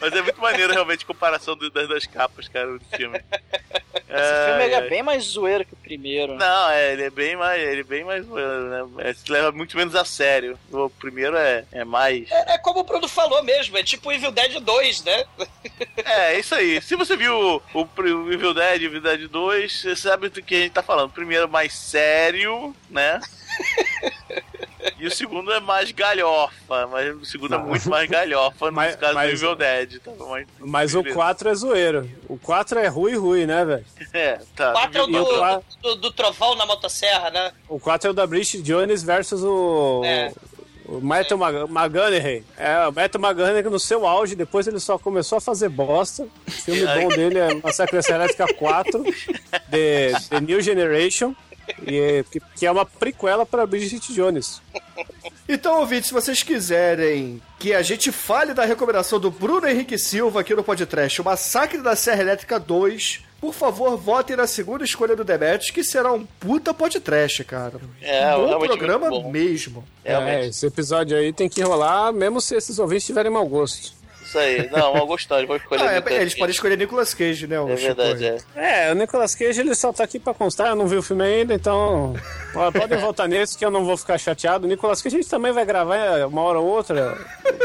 Mas 0.00 0.12
é 0.12 0.22
muito 0.22 0.40
maneiro 0.40 0.72
realmente 0.72 1.04
a 1.04 1.06
comparação 1.06 1.56
das 1.56 1.88
duas 1.88 2.06
capas, 2.06 2.48
cara, 2.48 2.66
do 2.78 2.84
filme. 2.96 3.18
Esse 3.18 4.46
filme 4.46 4.64
ele 4.64 4.74
É, 4.74 4.78
é 4.78 4.88
bem 4.88 5.02
mais 5.02 5.24
zoeiro 5.24 5.64
que 5.64 5.74
o 5.74 5.76
primeiro. 5.76 6.34
né? 6.34 6.38
Não, 6.38 6.70
é, 6.70 6.92
ele 6.92 7.02
é 7.04 7.10
bem 7.10 7.36
mais. 7.36 7.60
Ele 7.62 7.80
é 7.80 7.84
bem 7.84 8.04
mais. 8.04 8.26
Né? 8.26 8.42
É, 8.98 9.12
se 9.12 9.30
leva 9.30 9.52
muito 9.52 9.76
menos 9.76 9.94
a 9.94 10.04
sério. 10.04 10.58
O 10.70 10.88
primeiro 10.90 11.36
é, 11.36 11.64
é 11.72 11.84
mais. 11.84 12.30
É, 12.30 12.54
é 12.54 12.58
como 12.58 12.80
o 12.80 12.84
Bruno 12.84 13.08
falou 13.08 13.42
mesmo, 13.42 13.76
é 13.76 13.82
tipo 13.82 14.12
Evil 14.12 14.30
Dead 14.30 14.60
2, 14.60 15.04
né? 15.04 15.24
É, 16.04 16.34
é 16.34 16.38
isso 16.38 16.54
aí. 16.54 16.80
Se 16.80 16.96
você 16.96 17.16
viu 17.16 17.34
o, 17.34 17.62
o 17.74 18.32
Evil 18.32 18.54
Dead 18.54 18.82
e 18.82 18.84
o 18.86 18.88
Evil 18.88 19.00
Dead 19.02 19.28
2, 19.28 19.80
você 19.82 19.96
sabe 19.96 20.28
do 20.28 20.42
que 20.42 20.54
a 20.54 20.58
gente 20.60 20.72
tá 20.72 20.82
falando. 20.82 21.10
Primeiro 21.12 21.44
é 21.44 21.48
mais 21.48 21.74
sério, 21.74 22.74
né? 22.88 23.20
E 24.98 25.06
o 25.06 25.10
segundo 25.10 25.52
é 25.52 25.60
mais 25.60 25.90
galhofa, 25.92 26.86
mas 26.86 27.16
o 27.16 27.24
segundo 27.24 27.54
é 27.54 27.58
muito 27.58 27.88
mais 27.88 28.08
galhofa 28.08 28.66
no 28.66 28.72
Mas- 28.72 28.96
caso 28.96 29.14
mas- 29.14 29.30
do 29.30 29.36
Evil 29.36 29.56
Dead. 29.56 29.98
Tá? 30.00 30.10
Mas, 30.28 30.46
Mas 30.58 30.94
o 30.94 30.98
beleza. 31.02 31.14
4 31.18 31.48
é 31.48 31.54
zoeiro. 31.54 32.10
O 32.28 32.36
4 32.38 32.78
é 32.78 32.86
ruim, 32.88 33.16
ruim, 33.16 33.46
né, 33.46 33.64
velho? 33.64 33.84
É, 34.12 34.38
tá. 34.54 34.72
4 34.72 34.98
é 34.98 35.04
o 35.04 35.10
E 35.10 35.16
o 35.16 35.24
do, 35.24 35.62
do, 35.82 35.94
do 35.96 36.12
trovão 36.12 36.54
na 36.54 36.64
motosserra, 36.66 37.30
né? 37.30 37.52
O 37.68 37.78
4 37.80 38.08
é 38.08 38.10
o 38.10 38.14
da 38.14 38.26
Bridget 38.26 38.62
Jones 38.62 39.02
versus 39.02 39.42
o. 39.42 40.02
É. 40.04 40.32
O 40.86 41.00
Matthew 41.02 41.36
Mag- 41.36 41.54
McConaughey. 41.70 42.42
É, 42.56 42.86
o 42.86 42.92
Matthew 42.92 43.20
McConaughey 43.20 43.62
no 43.64 43.78
seu 43.78 44.06
auge, 44.06 44.34
depois 44.34 44.66
ele 44.66 44.80
só 44.80 44.96
começou 44.98 45.36
a 45.36 45.40
fazer 45.40 45.68
bosta. 45.68 46.26
O 46.46 46.50
filme 46.50 46.80
bom 46.86 47.08
dele 47.08 47.38
é 47.38 47.52
Massacre 47.54 47.98
Elétrica 48.08 48.46
4, 48.54 49.04
The, 49.70 50.12
The 50.30 50.40
New 50.40 50.60
Generation, 50.62 51.34
é- 51.86 52.24
que, 52.30 52.40
que 52.56 52.66
é 52.66 52.70
uma 52.70 52.84
prequela 52.86 53.44
pra 53.46 53.66
Bridget 53.66 54.12
Jones. 54.12 54.60
Então, 55.48 55.80
ouvintes, 55.80 56.08
se 56.08 56.14
vocês 56.14 56.42
quiserem 56.42 57.40
que 57.58 57.72
a 57.72 57.82
gente 57.82 58.12
fale 58.12 58.52
da 58.52 58.64
recomendação 58.64 59.18
do 59.18 59.30
Bruno 59.30 59.66
Henrique 59.66 59.98
Silva 59.98 60.40
aqui 60.40 60.54
no 60.54 60.62
podcast, 60.62 61.20
o 61.20 61.24
Massacre 61.24 61.80
da 61.80 61.96
Serra 61.96 62.20
Elétrica 62.22 62.58
2, 62.60 63.24
por 63.40 63.54
favor, 63.54 63.96
votem 63.96 64.36
na 64.36 64.46
segunda 64.46 64.84
escolha 64.84 65.16
do 65.16 65.24
Demetrius, 65.24 65.70
que 65.70 65.82
será 65.84 66.12
um 66.12 66.26
puta 66.40 66.74
podcast, 66.74 67.42
cara. 67.44 67.80
É, 68.02 68.34
um 68.36 68.40
bom 68.40 68.46
realmente 68.48 68.68
programa 68.76 69.08
muito 69.08 69.22
bom. 69.22 69.30
mesmo. 69.30 69.84
É, 70.04 70.46
esse 70.46 70.66
episódio 70.66 71.16
aí 71.16 71.32
tem 71.32 71.48
que 71.48 71.62
rolar, 71.62 72.12
mesmo 72.12 72.40
se 72.40 72.54
esses 72.56 72.78
ouvintes 72.78 73.06
tiverem 73.06 73.30
mau 73.30 73.46
gosto. 73.46 73.96
Isso 74.28 74.38
aí. 74.38 74.68
Não, 74.70 74.92
mal 74.92 75.06
gostado. 75.06 75.46
Vou 75.46 75.56
escolher. 75.56 75.82
Ah, 75.82 75.92
é, 75.92 75.94
Nicolas 75.96 76.20
eles 76.20 76.34
podem 76.34 76.50
escolher 76.50 76.76
Nicolas 76.76 77.14
Cage, 77.14 77.46
né? 77.46 77.58
o 77.58 77.70
É 77.70 77.74
verdade, 77.76 78.26
é. 78.26 78.38
É, 78.54 78.92
o 78.92 78.94
Nicolas 78.94 79.34
Cage 79.34 79.60
ele 79.60 79.74
só 79.74 79.90
tá 79.90 80.04
aqui 80.04 80.18
pra 80.18 80.34
constar, 80.34 80.68
eu 80.68 80.76
não 80.76 80.86
vi 80.86 80.96
o 80.96 81.02
filme 81.02 81.24
ainda, 81.24 81.54
então 81.54 82.14
podem 82.78 82.98
voltar 82.98 83.26
nesse 83.26 83.56
que 83.56 83.64
eu 83.64 83.70
não 83.70 83.86
vou 83.86 83.96
ficar 83.96 84.18
chateado. 84.18 84.66
O 84.66 84.68
Nicolas 84.68 85.00
Cage 85.00 85.16
a 85.16 85.20
gente 85.20 85.30
também 85.30 85.50
vai 85.50 85.64
gravar 85.64 85.96
é, 85.96 86.26
uma 86.26 86.42
hora 86.42 86.58
ou 86.58 86.66
outra. 86.66 87.16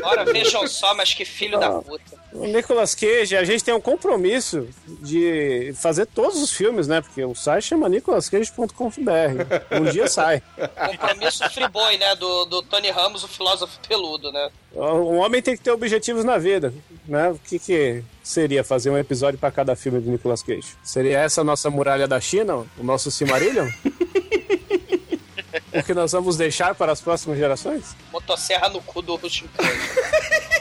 Ora, 0.04 0.24
vejam 0.24 0.66
só, 0.66 0.96
mas 0.96 1.14
que 1.14 1.26
filho 1.26 1.60
da 1.60 1.70
puta. 1.70 2.23
O 2.36 2.48
Nicolas 2.48 2.96
Cage, 2.96 3.38
a 3.38 3.44
gente 3.44 3.64
tem 3.64 3.74
um 3.74 3.82
compromisso 3.82 4.68
de 4.88 5.74
fazer 5.76 6.06
todos 6.08 6.42
os 6.42 6.52
filmes, 6.52 6.88
né? 6.88 7.00
Porque 7.00 7.24
o 7.24 7.36
site 7.36 7.66
chama 7.66 7.88
nicolascage.com.br. 7.88 9.80
Um 9.80 9.86
dia 9.92 10.08
sai. 10.08 10.42
Compromisso 10.98 11.48
Friboi, 11.52 11.98
né? 11.98 12.16
Do, 12.16 12.46
do 12.46 12.64
Tony 12.64 12.90
Ramos, 12.90 13.24
o 13.24 13.28
filósofo 13.28 13.78
peludo, 13.88 14.32
né? 14.32 14.50
Um 14.76 15.18
homem 15.18 15.42
tem 15.42 15.56
que 15.56 15.62
ter 15.62 15.72
objetivos 15.72 16.24
na 16.26 16.40
vida, 16.40 16.74
né? 17.08 17.30
O 17.30 17.38
que, 17.38 17.60
que 17.60 18.04
seria 18.24 18.64
fazer 18.64 18.90
um 18.90 18.98
episódio 18.98 19.40
pra 19.40 19.52
cada 19.52 19.76
filme 19.76 20.00
do 20.00 20.10
Nicolas 20.10 20.42
Cage? 20.42 20.76
Seria 20.84 21.20
essa 21.20 21.42
a 21.42 21.44
nossa 21.44 21.70
muralha 21.70 22.08
da 22.08 22.20
China, 22.20 22.66
o 22.78 22.84
nosso 22.84 23.12
Silmarillion? 23.12 23.70
o 25.72 25.84
que 25.84 25.94
nós 25.94 26.12
vamos 26.12 26.36
deixar 26.36 26.74
para 26.74 26.92
as 26.92 27.00
próximas 27.00 27.38
gerações? 27.38 27.96
Motosserra 28.12 28.70
no 28.70 28.82
cu 28.82 29.04
do 29.04 29.30
Chico. 29.30 29.50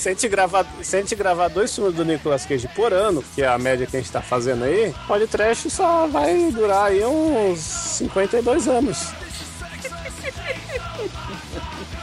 Se 0.00 0.08
a, 0.08 0.12
gente 0.12 0.28
gravar, 0.28 0.66
se 0.80 0.96
a 0.96 1.00
gente 1.00 1.14
gravar 1.14 1.48
dois 1.48 1.74
filmes 1.74 1.92
do 1.92 2.06
Nicolas 2.06 2.46
Cage 2.46 2.66
por 2.68 2.90
ano, 2.90 3.22
que 3.34 3.42
é 3.42 3.46
a 3.46 3.58
média 3.58 3.86
que 3.86 3.94
a 3.94 4.00
gente 4.00 4.10
tá 4.10 4.22
fazendo 4.22 4.64
aí, 4.64 4.94
pode 5.06 5.26
trash 5.26 5.66
só 5.68 6.06
vai 6.06 6.50
durar 6.50 6.86
aí 6.86 7.04
uns 7.04 7.58
52 7.58 8.66
anos. 8.66 9.12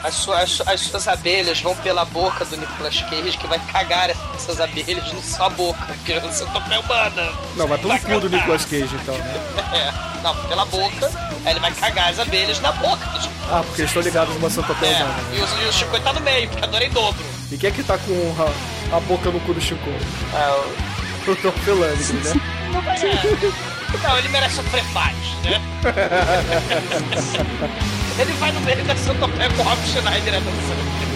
As 0.04 0.14
suas, 0.14 0.62
as 0.66 0.82
suas 0.82 1.08
abelhas 1.08 1.60
vão 1.60 1.76
pela 1.78 2.06
boca 2.06 2.46
do 2.46 2.56
Nicolas 2.56 3.02
Cage, 3.02 3.38
que 3.38 3.48
vai 3.48 3.60
cagar 3.72 4.10
essas 4.36 4.62
abelhas 4.62 5.12
na 5.12 5.22
sua 5.22 5.50
boca, 5.50 5.80
porque 5.86 6.14
é 6.14 6.20
você 6.20 6.46
topa 6.46 6.80
humana. 6.80 7.32
Não, 7.56 7.68
vai 7.68 7.78
pelo 7.78 8.00
cu 8.00 8.20
do 8.22 8.30
Nicolas 8.30 8.64
Cage, 8.66 8.96
então, 9.02 9.18
né? 9.18 9.34
É, 9.74 9.92
não, 10.22 10.36
pela 10.48 10.66
boca, 10.66 11.12
aí 11.46 11.52
ele 11.52 11.60
vai 11.60 11.72
cagar 11.74 12.10
as 12.10 12.20
abelhas 12.20 12.60
na 12.62 12.72
boca. 12.74 13.06
Ah, 13.50 13.62
porque 13.66 13.82
eles 13.82 13.90
estão 13.92 14.04
ligados 14.04 14.34
numa 14.36 14.50
centopeia 14.50 14.92
É, 14.92 15.04
humana, 15.04 15.20
e 15.34 15.38
né? 15.38 15.44
o, 15.44 15.64
e 15.64 15.66
o 15.68 15.74
Chico 15.74 16.00
tá 16.00 16.14
no 16.14 16.22
meio, 16.22 16.48
porque 16.50 16.64
adora 16.64 16.86
em 16.86 16.90
dobro. 16.92 17.26
E 17.52 17.58
quem 17.58 17.70
é 17.70 17.74
que 17.74 17.84
tá 17.84 17.98
com 17.98 18.36
a, 18.94 18.98
a 18.98 19.00
boca 19.02 19.30
no 19.32 19.40
cu 19.42 19.54
do 19.54 19.62
Chico? 19.62 19.90
É, 19.90 21.32
O 21.32 21.36
Tom 21.38 21.52
Felani, 21.64 21.96
né? 21.96 22.34
Não, 24.04 24.18
ele 24.20 24.30
merece 24.30 24.56
sofrer 24.58 24.84
mais, 24.94 25.16
né? 25.44 25.60
ele 28.20 28.34
vai 28.34 28.52
no 28.52 28.60
meio 28.62 28.84
da 28.84 28.96
centopeia 28.96 29.50
com 29.52 29.62
o 29.62 29.66
Rob 29.66 29.82
Schneider 29.84 30.42
dançando. 30.42 31.08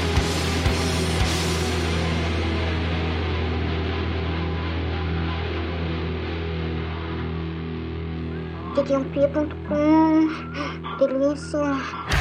td1p.com 8.76 10.28
Delícia. 10.97 12.20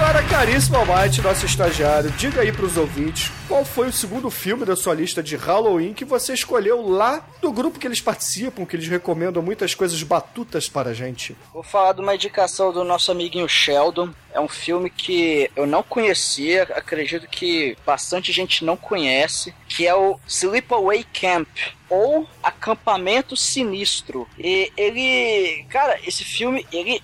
Agora, 0.00 0.22
caríssimo 0.22 0.76
Almighty, 0.76 1.20
nosso 1.20 1.44
estagiário, 1.44 2.08
diga 2.12 2.42
aí 2.42 2.52
pros 2.52 2.76
ouvintes 2.76 3.32
qual 3.48 3.64
foi 3.64 3.88
o 3.88 3.92
segundo 3.92 4.30
filme 4.30 4.64
da 4.64 4.76
sua 4.76 4.94
lista 4.94 5.20
de 5.20 5.34
Halloween 5.34 5.92
que 5.92 6.04
você 6.04 6.34
escolheu 6.34 6.86
lá 6.86 7.26
do 7.40 7.50
grupo 7.50 7.80
que 7.80 7.86
eles 7.86 8.00
participam, 8.00 8.64
que 8.64 8.76
eles 8.76 8.86
recomendam 8.86 9.42
muitas 9.42 9.74
coisas 9.74 10.00
batutas 10.02 10.68
para 10.68 10.90
a 10.90 10.94
gente. 10.94 11.36
Vou 11.52 11.64
falar 11.64 11.94
de 11.94 12.00
uma 12.00 12.14
indicação 12.14 12.72
do 12.72 12.84
nosso 12.84 13.10
amiguinho 13.10 13.48
Sheldon. 13.48 14.10
É 14.32 14.38
um 14.38 14.46
filme 14.46 14.88
que 14.88 15.50
eu 15.56 15.66
não 15.66 15.82
conhecia, 15.82 16.64
acredito 16.74 17.26
que 17.26 17.76
bastante 17.84 18.30
gente 18.30 18.64
não 18.64 18.76
conhece, 18.76 19.52
que 19.68 19.86
é 19.86 19.94
o 19.94 20.18
Sleepaway 20.26 21.04
Camp 21.04 21.48
ou 21.88 22.28
Acampamento 22.42 23.36
Sinistro. 23.36 24.28
E 24.38 24.72
ele, 24.76 25.64
cara, 25.68 25.98
esse 26.06 26.24
filme 26.24 26.66
ele, 26.72 27.02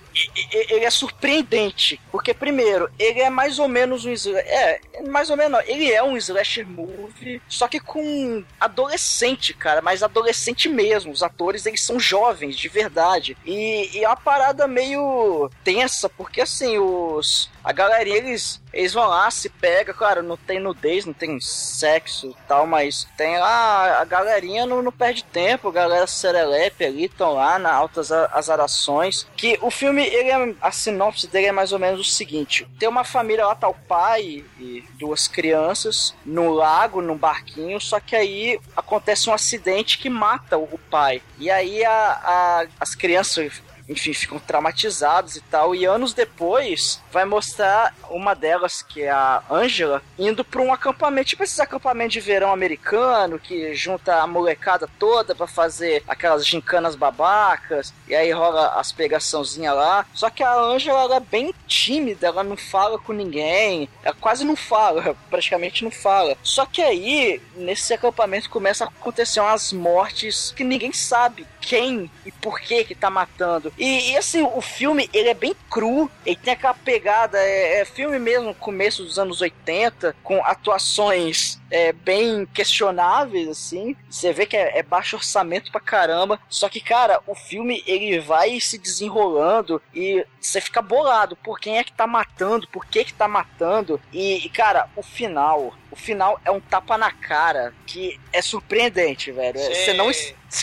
ele, 0.51 0.85
é 0.85 0.89
surpreendente, 0.89 1.99
porque 2.11 2.33
primeiro 2.33 2.89
ele 2.99 3.21
é 3.21 3.29
mais 3.29 3.59
ou 3.59 3.67
menos 3.67 4.05
um 4.05 4.13
é 4.35 4.79
mais 5.07 5.29
ou 5.29 5.37
menos 5.37 5.59
ele 5.67 5.91
é 5.91 6.03
um 6.03 6.15
slasher 6.17 6.67
movie, 6.67 7.41
só 7.47 7.67
que 7.67 7.79
com 7.79 8.43
adolescente, 8.59 9.53
cara, 9.53 9.81
mas 9.81 10.03
adolescente 10.03 10.69
mesmo. 10.69 11.11
Os 11.11 11.23
atores 11.23 11.65
eles 11.65 11.81
são 11.81 11.99
jovens 11.99 12.55
de 12.55 12.67
verdade 12.67 13.37
e, 13.45 13.89
e 13.93 14.03
é 14.03 14.07
uma 14.07 14.15
parada 14.15 14.67
meio 14.67 15.49
tensa, 15.63 16.09
porque 16.09 16.41
assim 16.41 16.77
os 16.77 17.49
a 17.63 17.71
galerinha 17.71 18.17
eles 18.17 18.61
eles 18.71 18.93
vão 18.93 19.07
lá, 19.07 19.31
se 19.31 19.49
pega, 19.49 19.93
claro, 19.93 20.21
não 20.21 20.37
tem 20.37 20.59
nudez, 20.59 21.05
não 21.05 21.13
tem 21.13 21.39
sexo 21.39 22.27
e 22.27 22.47
tal, 22.55 22.65
mas 22.65 23.07
tem 23.17 23.37
lá 23.37 24.01
a 24.01 24.05
galerinha 24.05 24.65
não, 24.65 24.81
não 24.81 24.91
perde 24.91 25.23
tempo, 25.23 25.67
a 25.67 25.71
galera 25.71 26.07
serelepe 26.07 26.85
ali, 26.85 27.05
estão 27.05 27.33
lá 27.33 27.59
na 27.59 27.71
altas 27.73 28.11
azarações. 28.11 29.27
Que 29.35 29.57
o 29.61 29.69
filme, 29.69 30.05
ele 30.05 30.29
é, 30.29 30.55
a 30.61 30.71
sinopse 30.71 31.27
dele 31.27 31.47
é 31.47 31.51
mais 31.51 31.71
ou 31.71 31.79
menos 31.79 31.99
o 31.99 32.03
seguinte: 32.03 32.67
tem 32.79 32.87
uma 32.87 33.03
família 33.03 33.45
lá, 33.45 33.55
tá 33.55 33.67
o 33.67 33.73
pai 33.73 34.43
e 34.59 34.83
duas 34.97 35.27
crianças 35.27 36.13
no 36.25 36.49
lago, 36.53 37.01
num 37.01 37.17
barquinho, 37.17 37.79
só 37.79 37.99
que 37.99 38.15
aí 38.15 38.59
acontece 38.75 39.29
um 39.29 39.33
acidente 39.33 39.97
que 39.97 40.09
mata 40.09 40.57
o 40.57 40.77
pai. 40.89 41.21
E 41.37 41.49
aí 41.51 41.83
a, 41.83 41.91
a- 41.91 42.65
as 42.79 42.95
crianças 42.95 43.61
enfim, 43.87 44.13
ficam 44.13 44.39
traumatizados 44.39 45.35
e 45.35 45.41
tal. 45.41 45.75
E 45.75 45.85
anos 45.85 46.11
depois, 46.11 46.99
vai 47.15 47.23
mostrar 47.23 47.95
uma 48.09 48.35
delas, 48.35 48.81
que 48.81 49.03
é 49.03 49.09
a 49.09 49.41
Angela, 49.49 50.01
indo 50.19 50.43
pra 50.43 50.61
um 50.61 50.73
acampamento, 50.73 51.29
tipo 51.29 51.43
esses 51.43 51.61
acampamentos 51.61 52.11
de 52.11 52.19
verão 52.19 52.51
americano, 52.51 53.39
que 53.39 53.73
junta 53.73 54.21
a 54.21 54.27
molecada 54.27 54.89
toda 54.99 55.33
pra 55.33 55.47
fazer 55.47 56.03
aquelas 56.09 56.45
gincanas 56.45 56.93
babacas, 56.93 57.93
e 58.05 58.13
aí 58.13 58.33
rola 58.33 58.73
as 58.77 58.91
pegaçãozinhas 58.91 59.73
lá. 59.73 60.05
Só 60.13 60.29
que 60.29 60.43
a 60.43 60.53
Angela, 60.53 61.03
ela 61.03 61.15
é 61.15 61.19
bem 61.21 61.53
tímida, 61.65 62.27
ela 62.27 62.43
não 62.43 62.57
fala 62.57 62.99
com 62.99 63.13
ninguém, 63.13 63.87
ela 64.03 64.15
quase 64.19 64.43
não 64.43 64.57
fala, 64.57 65.15
praticamente 65.31 65.85
não 65.85 65.91
fala. 65.91 66.35
Só 66.43 66.65
que 66.65 66.81
aí, 66.81 67.41
nesse 67.55 67.93
acampamento, 67.93 68.49
começa 68.49 68.83
a 68.83 68.87
acontecer 68.89 69.39
umas 69.39 69.71
mortes 69.71 70.51
que 70.53 70.65
ninguém 70.65 70.91
sabe 70.91 71.47
quem 71.61 72.11
e 72.25 72.31
por 72.31 72.59
que 72.59 72.83
que 72.83 72.93
tá 72.93 73.09
matando. 73.09 73.73
E, 73.77 74.11
e, 74.11 74.17
assim, 74.17 74.43
o 74.43 74.61
filme, 74.61 75.09
ele 75.13 75.29
é 75.29 75.33
bem 75.33 75.55
cru, 75.69 76.09
ele 76.25 76.35
tem 76.35 76.53
aquela 76.53 76.73
pegada, 76.73 77.04
é, 77.37 77.81
é 77.81 77.85
filme 77.85 78.17
mesmo, 78.17 78.53
começo 78.53 79.03
dos 79.03 79.19
anos 79.19 79.41
80, 79.41 80.15
com 80.23 80.43
atuações 80.43 81.59
é, 81.69 81.91
bem 81.91 82.45
questionáveis, 82.45 83.47
assim. 83.47 83.95
Você 84.09 84.31
vê 84.31 84.45
que 84.45 84.55
é, 84.55 84.79
é 84.79 84.83
baixo 84.83 85.15
orçamento 85.15 85.71
pra 85.71 85.81
caramba. 85.81 86.39
Só 86.49 86.69
que, 86.69 86.79
cara, 86.79 87.21
o 87.25 87.35
filme, 87.35 87.83
ele 87.87 88.19
vai 88.19 88.59
se 88.59 88.77
desenrolando 88.77 89.81
e 89.93 90.25
você 90.39 90.61
fica 90.61 90.81
bolado 90.81 91.35
por 91.37 91.59
quem 91.59 91.77
é 91.77 91.83
que 91.83 91.93
tá 91.93 92.05
matando, 92.05 92.67
por 92.67 92.85
que 92.85 93.03
que 93.03 93.13
tá 93.13 93.27
matando. 93.27 93.99
E, 94.11 94.45
e, 94.45 94.49
cara, 94.49 94.87
o 94.95 95.01
final, 95.01 95.73
o 95.91 95.95
final 95.95 96.39
é 96.45 96.51
um 96.51 96.59
tapa 96.59 96.97
na 96.97 97.11
cara 97.11 97.73
que 97.85 98.19
é 98.31 98.41
surpreendente, 98.41 99.31
velho. 99.31 99.59
Sim. 99.59 99.73
Você 99.73 99.93
não... 99.93 100.11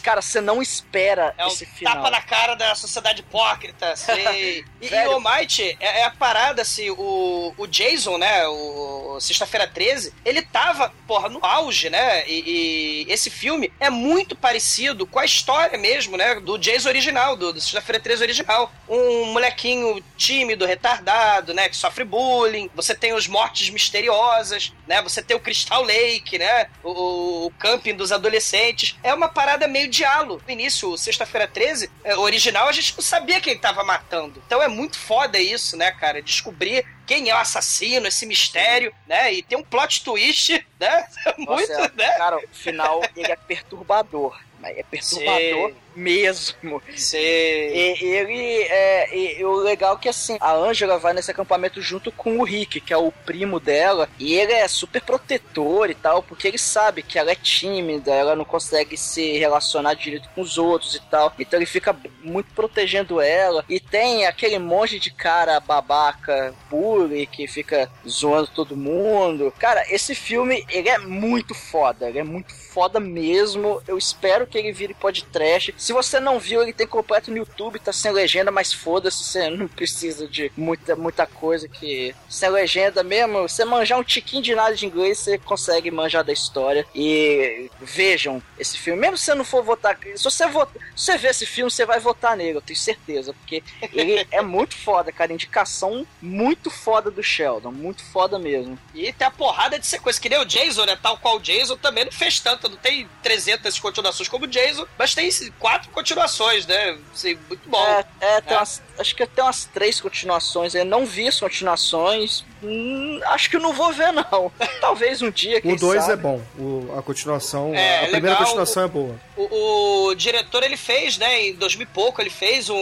Cara, 0.02 0.22
você 0.22 0.40
não 0.40 0.62
espera 0.62 1.34
É 1.36 1.44
um 1.44 1.48
esse 1.48 1.66
final. 1.66 1.94
tapa 1.94 2.10
na 2.10 2.22
cara 2.22 2.54
da 2.54 2.74
sociedade 2.74 3.20
hipócrita, 3.20 3.94
sei. 3.94 4.64
E, 4.80 4.88
e 4.88 5.06
o 5.08 5.20
Might, 5.20 5.76
é, 5.78 6.00
é 6.00 6.04
a 6.04 6.10
parada, 6.10 6.62
assim, 6.62 6.90
o, 6.90 7.54
o 7.56 7.66
Jason, 7.66 8.18
né, 8.18 8.46
o 8.48 9.18
Sexta-feira 9.20 9.68
13, 9.68 10.12
ele 10.24 10.42
tava 10.42 10.91
porra, 11.06 11.28
no 11.28 11.44
auge, 11.44 11.90
né? 11.90 12.26
E, 12.26 13.04
e 13.06 13.12
esse 13.12 13.28
filme 13.28 13.72
é 13.78 13.90
muito 13.90 14.34
parecido 14.34 15.06
com 15.06 15.18
a 15.18 15.24
história 15.24 15.76
mesmo, 15.78 16.16
né? 16.16 16.36
Do 16.36 16.56
Jason 16.58 16.88
original, 16.88 17.36
do, 17.36 17.52
do 17.52 17.60
Sexta-feira 17.60 18.00
13 18.00 18.22
original. 18.22 18.72
Um 18.88 19.26
molequinho 19.26 20.02
tímido, 20.16 20.64
retardado, 20.64 21.52
né? 21.52 21.68
Que 21.68 21.76
sofre 21.76 22.04
bullying. 22.04 22.70
Você 22.74 22.94
tem 22.94 23.12
os 23.12 23.26
mortes 23.26 23.68
misteriosas, 23.70 24.72
né? 24.86 25.02
Você 25.02 25.22
tem 25.22 25.36
o 25.36 25.40
Crystal 25.40 25.82
Lake, 25.82 26.38
né? 26.38 26.68
O, 26.82 27.46
o 27.46 27.50
camping 27.58 27.94
dos 27.94 28.12
adolescentes. 28.12 28.96
É 29.02 29.12
uma 29.12 29.28
parada 29.28 29.68
meio 29.68 29.88
diálogo. 29.88 30.42
No 30.46 30.52
início, 30.52 30.96
Sexta-feira 30.96 31.46
13, 31.46 31.90
é, 32.04 32.16
original, 32.16 32.68
a 32.68 32.72
gente 32.72 32.94
não 32.96 33.02
sabia 33.02 33.40
quem 33.40 33.58
tava 33.58 33.84
matando. 33.84 34.42
Então 34.46 34.62
é 34.62 34.68
muito 34.68 34.98
foda 34.98 35.38
isso, 35.38 35.76
né, 35.76 35.90
cara? 35.90 36.22
Descobrir 36.22 36.84
quem 37.06 37.28
é 37.28 37.34
o 37.34 37.38
assassino, 37.38 38.06
esse 38.06 38.26
mistério, 38.26 38.94
né? 39.06 39.32
E 39.32 39.42
tem 39.42 39.58
um 39.58 39.62
plot 39.62 40.04
twist, 40.04 40.66
né? 40.78 41.06
Muito, 41.36 41.50
Nossa, 41.50 41.92
né? 41.94 42.12
Cara, 42.16 42.36
o 42.38 42.48
final 42.52 43.02
ele 43.16 43.32
é 43.32 43.36
perturbador. 43.36 44.38
Mas 44.60 44.78
é 44.78 44.82
perturbador 44.82 45.70
Sim. 45.70 45.76
Mesmo. 45.94 46.82
Sim. 46.96 47.18
E, 47.18 47.96
ele 48.02 48.62
é. 48.62 49.16
E, 49.16 49.40
e 49.40 49.44
o 49.44 49.56
legal 49.56 49.94
é 49.94 49.98
que 49.98 50.08
assim, 50.08 50.36
a 50.40 50.54
Angela 50.54 50.98
vai 50.98 51.12
nesse 51.12 51.30
acampamento 51.30 51.80
junto 51.80 52.10
com 52.12 52.38
o 52.38 52.44
Rick, 52.44 52.80
que 52.80 52.92
é 52.92 52.96
o 52.96 53.12
primo 53.12 53.58
dela, 53.58 54.08
e 54.18 54.34
ele 54.34 54.52
é 54.52 54.66
super 54.68 55.02
protetor 55.02 55.90
e 55.90 55.94
tal, 55.94 56.22
porque 56.22 56.48
ele 56.48 56.58
sabe 56.58 57.02
que 57.02 57.18
ela 57.18 57.30
é 57.30 57.34
tímida, 57.34 58.12
ela 58.12 58.36
não 58.36 58.44
consegue 58.44 58.96
se 58.96 59.38
relacionar 59.38 59.94
direito 59.94 60.28
com 60.34 60.40
os 60.40 60.58
outros 60.58 60.94
e 60.94 61.00
tal. 61.00 61.32
Então 61.38 61.58
ele 61.58 61.66
fica 61.66 61.96
muito 62.22 62.52
protegendo 62.54 63.20
ela. 63.20 63.64
E 63.68 63.80
tem 63.80 64.26
aquele 64.26 64.58
monte 64.58 64.98
de 64.98 65.10
cara 65.10 65.60
babaca, 65.60 66.54
bully, 66.70 67.26
que 67.26 67.46
fica 67.46 67.90
zoando 68.08 68.48
todo 68.48 68.76
mundo. 68.76 69.52
Cara, 69.58 69.84
esse 69.92 70.14
filme, 70.14 70.64
ele 70.68 70.88
é 70.88 70.98
muito 70.98 71.54
foda, 71.54 72.08
ele 72.08 72.18
é 72.18 72.24
muito 72.24 72.54
foda 72.54 72.98
mesmo. 72.98 73.82
Eu 73.86 73.98
espero 73.98 74.46
que 74.46 74.58
ele 74.58 74.72
vire 74.72 74.94
podcast. 74.94 75.74
Se 75.82 75.92
você 75.92 76.20
não 76.20 76.38
viu, 76.38 76.62
ele 76.62 76.72
tem 76.72 76.86
completo 76.86 77.28
no 77.28 77.38
YouTube, 77.38 77.80
tá 77.80 77.92
sem 77.92 78.12
legenda, 78.12 78.52
mas 78.52 78.72
foda-se, 78.72 79.24
você 79.24 79.50
não 79.50 79.66
precisa 79.66 80.28
de 80.28 80.52
muita, 80.56 80.94
muita 80.94 81.26
coisa 81.26 81.68
que. 81.68 82.14
Sem 82.28 82.48
legenda 82.50 83.02
mesmo, 83.02 83.48
você 83.48 83.64
manjar 83.64 83.98
um 83.98 84.04
tiquinho 84.04 84.44
de 84.44 84.54
nada 84.54 84.76
de 84.76 84.86
inglês, 84.86 85.18
você 85.18 85.38
consegue 85.38 85.90
manjar 85.90 86.22
da 86.22 86.32
história. 86.32 86.86
E 86.94 87.68
vejam 87.80 88.40
esse 88.56 88.78
filme. 88.78 89.00
Mesmo 89.00 89.18
se 89.18 89.24
você 89.24 89.34
não 89.34 89.44
for 89.44 89.64
votar. 89.64 89.98
Se 90.14 90.22
você, 90.22 90.46
vota, 90.46 90.78
se 90.94 91.06
você 91.06 91.18
ver 91.18 91.30
esse 91.30 91.46
filme, 91.46 91.68
você 91.68 91.84
vai 91.84 91.98
votar 91.98 92.36
nele, 92.36 92.58
eu 92.58 92.62
tenho 92.62 92.78
certeza. 92.78 93.34
Porque 93.34 93.64
ele 93.92 94.24
é 94.30 94.40
muito 94.40 94.76
foda, 94.76 95.10
cara. 95.10 95.32
Indicação 95.32 96.06
muito 96.20 96.70
foda 96.70 97.10
do 97.10 97.24
Sheldon. 97.24 97.72
Muito 97.72 98.04
foda 98.04 98.38
mesmo. 98.38 98.78
E 98.94 99.12
tem 99.12 99.26
a 99.26 99.32
porrada 99.32 99.80
de 99.80 99.86
sequência, 99.86 100.22
que 100.22 100.28
nem 100.28 100.38
o 100.38 100.44
Jason, 100.44 100.84
né? 100.84 100.96
Tal 101.02 101.18
qual 101.18 101.38
o 101.38 101.40
Jason 101.40 101.76
também 101.76 102.04
não 102.04 102.12
fez 102.12 102.38
tanto, 102.38 102.68
não 102.68 102.76
tem 102.76 103.08
300 103.20 103.80
continuações 103.80 104.28
como 104.28 104.44
o 104.44 104.48
Jason, 104.48 104.86
mas 104.96 105.12
tem 105.12 105.28
quatro 105.58 105.71
continuações, 105.92 106.66
né? 106.66 106.98
Assim, 107.12 107.38
muito 107.48 107.68
bom. 107.68 107.84
É, 107.84 108.04
é, 108.20 108.40
tem 108.40 108.54
É. 108.54 108.58
Umas, 108.58 108.82
acho 108.98 109.14
que 109.16 109.26
tem 109.26 109.44
umas 109.44 109.64
três 109.64 110.00
continuações. 110.00 110.74
Eu 110.74 110.84
não 110.84 111.04
vi 111.06 111.28
as 111.28 111.38
continuações. 111.40 112.44
Hum, 112.62 113.20
acho 113.26 113.50
que 113.50 113.58
não 113.58 113.72
vou 113.72 113.92
ver, 113.92 114.12
não. 114.12 114.52
Talvez 114.80 115.20
um 115.20 115.30
dia, 115.30 115.60
O 115.64 115.74
2 115.76 116.00
sabe. 116.04 116.12
é 116.12 116.16
bom. 116.16 116.40
O- 116.58 116.94
a 116.96 117.02
continuação. 117.02 117.74
É, 117.74 117.78
a 117.78 118.02
é 118.02 118.10
primeira 118.10 118.28
legal. 118.30 118.44
continuação 118.44 118.84
é 118.84 118.88
boa. 118.88 119.16
O, 119.36 120.06
o 120.10 120.14
diretor, 120.14 120.62
ele 120.62 120.76
fez, 120.76 121.18
né, 121.18 121.46
em 121.48 121.54
2000 121.54 121.82
e 121.82 121.86
pouco, 121.86 122.20
ele 122.20 122.30
fez 122.30 122.70
um, 122.70 122.76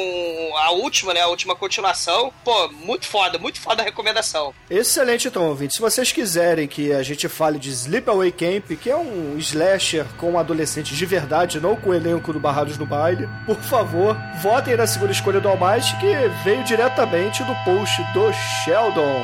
a 0.57 0.73
última, 0.73 1.15
né, 1.15 1.21
a 1.23 1.29
última 1.29 1.57
continuação. 1.57 2.31
Pô, 2.45 2.69
muito 2.69 3.07
foda, 3.07 3.39
muito 3.39 3.59
foda 3.61 3.81
a 3.83 3.85
recomendação. 3.85 4.53
Excelente, 4.69 5.29
então, 5.29 5.49
ouvinte. 5.49 5.75
Se 5.75 5.81
vocês 5.81 6.13
quiserem 6.13 6.69
que 6.69 6.93
a 6.93 7.03
gente 7.03 7.27
fale 7.29 7.59
de 7.59 7.71
Sleepaway 7.71 8.33
Camp, 8.33 8.67
que 8.81 8.91
é 8.91 8.97
um 8.97 9.39
slasher 9.39 10.05
com 10.19 10.39
adolescentes 10.39 10.97
de 10.97 11.07
verdade, 11.07 11.59
não 11.61 11.75
com 11.77 11.91
o 11.91 11.95
elenco 11.95 12.33
do 12.33 12.41
Barrados 12.41 12.77
no 12.77 12.85
Baile, 12.85 13.27
por 13.47 13.57
favor, 13.63 14.15
votem 14.43 14.77
na 14.77 14.87
segunda 14.87 15.13
escolha 15.13 15.41
do 15.41 15.49
Almighty, 15.49 15.97
que 16.01 16.29
veio 16.43 16.65
diretamente 16.65 17.45
do 17.45 17.55
post 17.63 18.03
do 18.15 18.33
Sheldon. 18.33 19.23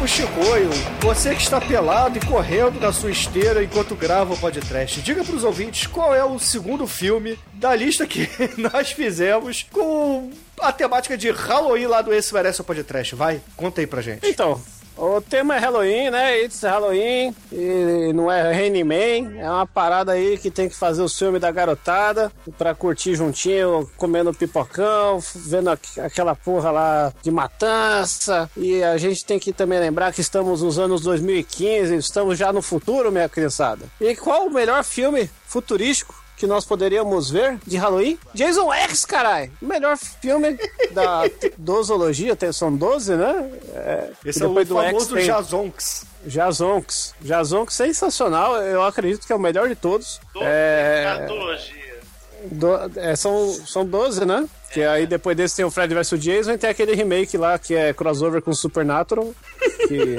Caríssimo 0.00 0.08
Chicoio, 0.08 0.70
você 1.00 1.34
que 1.34 1.42
está 1.42 1.60
pelado 1.60 2.16
e 2.16 2.26
correndo 2.26 2.80
na 2.80 2.92
sua 2.92 3.10
esteira 3.10 3.62
enquanto 3.62 3.94
grava 3.94 4.32
o 4.32 4.38
podcast, 4.38 5.00
diga 5.02 5.24
pros 5.24 5.44
ouvintes 5.44 5.86
qual 5.86 6.14
é 6.14 6.24
o 6.24 6.38
segundo 6.38 6.86
filme 6.86 7.38
da 7.52 7.74
lista 7.74 8.06
que 8.06 8.28
nós 8.56 8.92
fizemos 8.92 9.66
com 9.70 10.30
a 10.60 10.72
temática 10.72 11.16
de 11.16 11.30
Halloween 11.30 11.86
lá 11.86 12.00
do 12.02 12.14
Esse 12.14 12.32
Merece 12.32 12.60
o 12.60 12.64
Podcast. 12.64 13.14
Vai, 13.14 13.40
conta 13.56 13.80
aí 13.80 13.86
pra 13.86 14.00
gente. 14.00 14.26
Então, 14.26 14.60
o 15.02 15.20
tema 15.20 15.56
é 15.56 15.58
Halloween, 15.58 16.10
né? 16.10 16.42
It's 16.42 16.60
Halloween, 16.62 17.34
e 17.50 18.12
não 18.12 18.30
é 18.30 18.52
Rainy 18.52 18.84
Man, 18.84 19.38
é 19.38 19.48
uma 19.50 19.66
parada 19.66 20.12
aí 20.12 20.36
que 20.38 20.50
tem 20.50 20.68
que 20.68 20.76
fazer 20.76 21.02
o 21.02 21.08
filme 21.08 21.38
da 21.38 21.50
garotada 21.50 22.30
pra 22.58 22.74
curtir 22.74 23.14
juntinho, 23.14 23.90
comendo 23.96 24.34
pipocão, 24.34 25.18
vendo 25.34 25.70
aqu- 25.70 26.00
aquela 26.00 26.34
porra 26.34 26.70
lá 26.70 27.12
de 27.22 27.30
matança. 27.30 28.50
E 28.56 28.82
a 28.82 28.96
gente 28.98 29.24
tem 29.24 29.38
que 29.38 29.52
também 29.52 29.78
lembrar 29.80 30.12
que 30.12 30.20
estamos 30.20 30.62
nos 30.62 30.78
anos 30.78 31.00
2015, 31.00 31.94
estamos 31.96 32.38
já 32.38 32.52
no 32.52 32.60
futuro, 32.60 33.10
minha 33.10 33.28
criançada. 33.28 33.86
E 34.00 34.14
qual 34.14 34.46
o 34.46 34.50
melhor 34.52 34.84
filme 34.84 35.30
futurístico? 35.46 36.14
Que 36.40 36.46
nós 36.46 36.64
poderíamos 36.64 37.30
ver 37.30 37.58
de 37.66 37.76
Halloween? 37.76 38.18
Jason 38.34 38.72
X, 38.72 39.04
caralho! 39.04 39.52
O 39.60 39.66
melhor 39.66 39.94
filme 39.98 40.58
da 40.92 41.24
dosologia, 41.58 42.34
tem- 42.34 42.50
são 42.50 42.74
12, 42.74 43.14
né? 43.14 43.50
É, 43.74 44.10
Esse 44.24 44.42
é 44.42 44.46
o 44.46 44.54
do 44.64 44.74
famoso 44.74 45.14
tem- 45.14 45.26
Jazonks. 45.26 46.06
Jazonks. 46.26 47.14
Jazonks 47.20 47.74
sensacional, 47.76 48.56
eu 48.56 48.82
acredito 48.82 49.26
que 49.26 49.32
é 49.32 49.36
o 49.36 49.38
melhor 49.38 49.68
de 49.68 49.74
todos. 49.74 50.18
É, 50.40 51.14
Cartologia. 51.18 52.00
do- 52.52 52.98
é, 52.98 53.14
são, 53.16 53.52
são 53.66 53.84
12, 53.84 54.24
né? 54.24 54.48
Que 54.72 54.82
aí 54.82 55.06
depois 55.06 55.36
desse 55.36 55.56
tem 55.56 55.64
o 55.66 55.70
Fred 55.70 55.92
vs 55.92 56.18
Jason 56.18 56.52
e 56.52 56.58
tem 56.58 56.70
aquele 56.70 56.94
remake 56.94 57.36
lá 57.36 57.58
que 57.58 57.74
é 57.74 57.92
crossover 57.92 58.40
com 58.40 58.54
Supernatural. 58.54 59.34
Que 59.88 60.16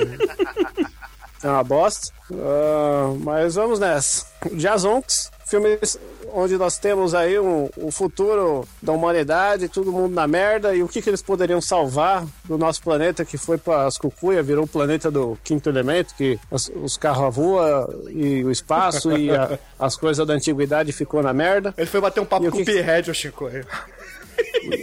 é 1.43 1.47
uma 1.47 1.63
bosta. 1.63 2.13
Ah, 2.33 3.13
mas 3.21 3.55
vamos 3.55 3.79
nessa. 3.79 4.25
Jazonks, 4.53 5.30
filmes 5.51 5.99
onde 6.33 6.57
nós 6.57 6.77
temos 6.77 7.13
aí 7.13 7.37
um, 7.37 7.69
o 7.75 7.91
futuro 7.91 8.65
da 8.81 8.93
humanidade, 8.93 9.67
todo 9.67 9.91
mundo 9.91 10.15
na 10.15 10.25
merda, 10.25 10.73
e 10.73 10.81
o 10.81 10.87
que, 10.87 11.01
que 11.01 11.09
eles 11.09 11.21
poderiam 11.21 11.59
salvar 11.59 12.25
do 12.45 12.57
nosso 12.57 12.81
planeta 12.81 13.25
que 13.25 13.37
foi 13.37 13.57
para 13.57 13.85
as 13.85 13.97
cucuia, 13.97 14.41
virou 14.41 14.63
o 14.63 14.67
planeta 14.67 15.11
do 15.11 15.37
quinto 15.43 15.67
elemento, 15.69 16.15
que 16.15 16.39
os, 16.49 16.71
os 16.73 16.95
carros 16.95 17.35
voam 17.35 17.85
e 18.09 18.45
o 18.45 18.49
espaço 18.51 19.11
e 19.11 19.29
a- 19.29 19.59
as 19.77 19.97
coisas 19.97 20.25
da 20.25 20.33
antiguidade 20.33 20.93
ficou 20.93 21.21
na 21.21 21.33
merda. 21.33 21.73
Ele 21.77 21.85
foi 21.87 21.99
bater 21.99 22.21
um 22.21 22.25
papo 22.25 22.45
E 22.45 22.49
com 22.49 22.57
o 22.59 22.65
que- 22.65 22.71
Pinhead, 22.71 23.11
o 23.11 23.13
Chicoio. 23.13 23.65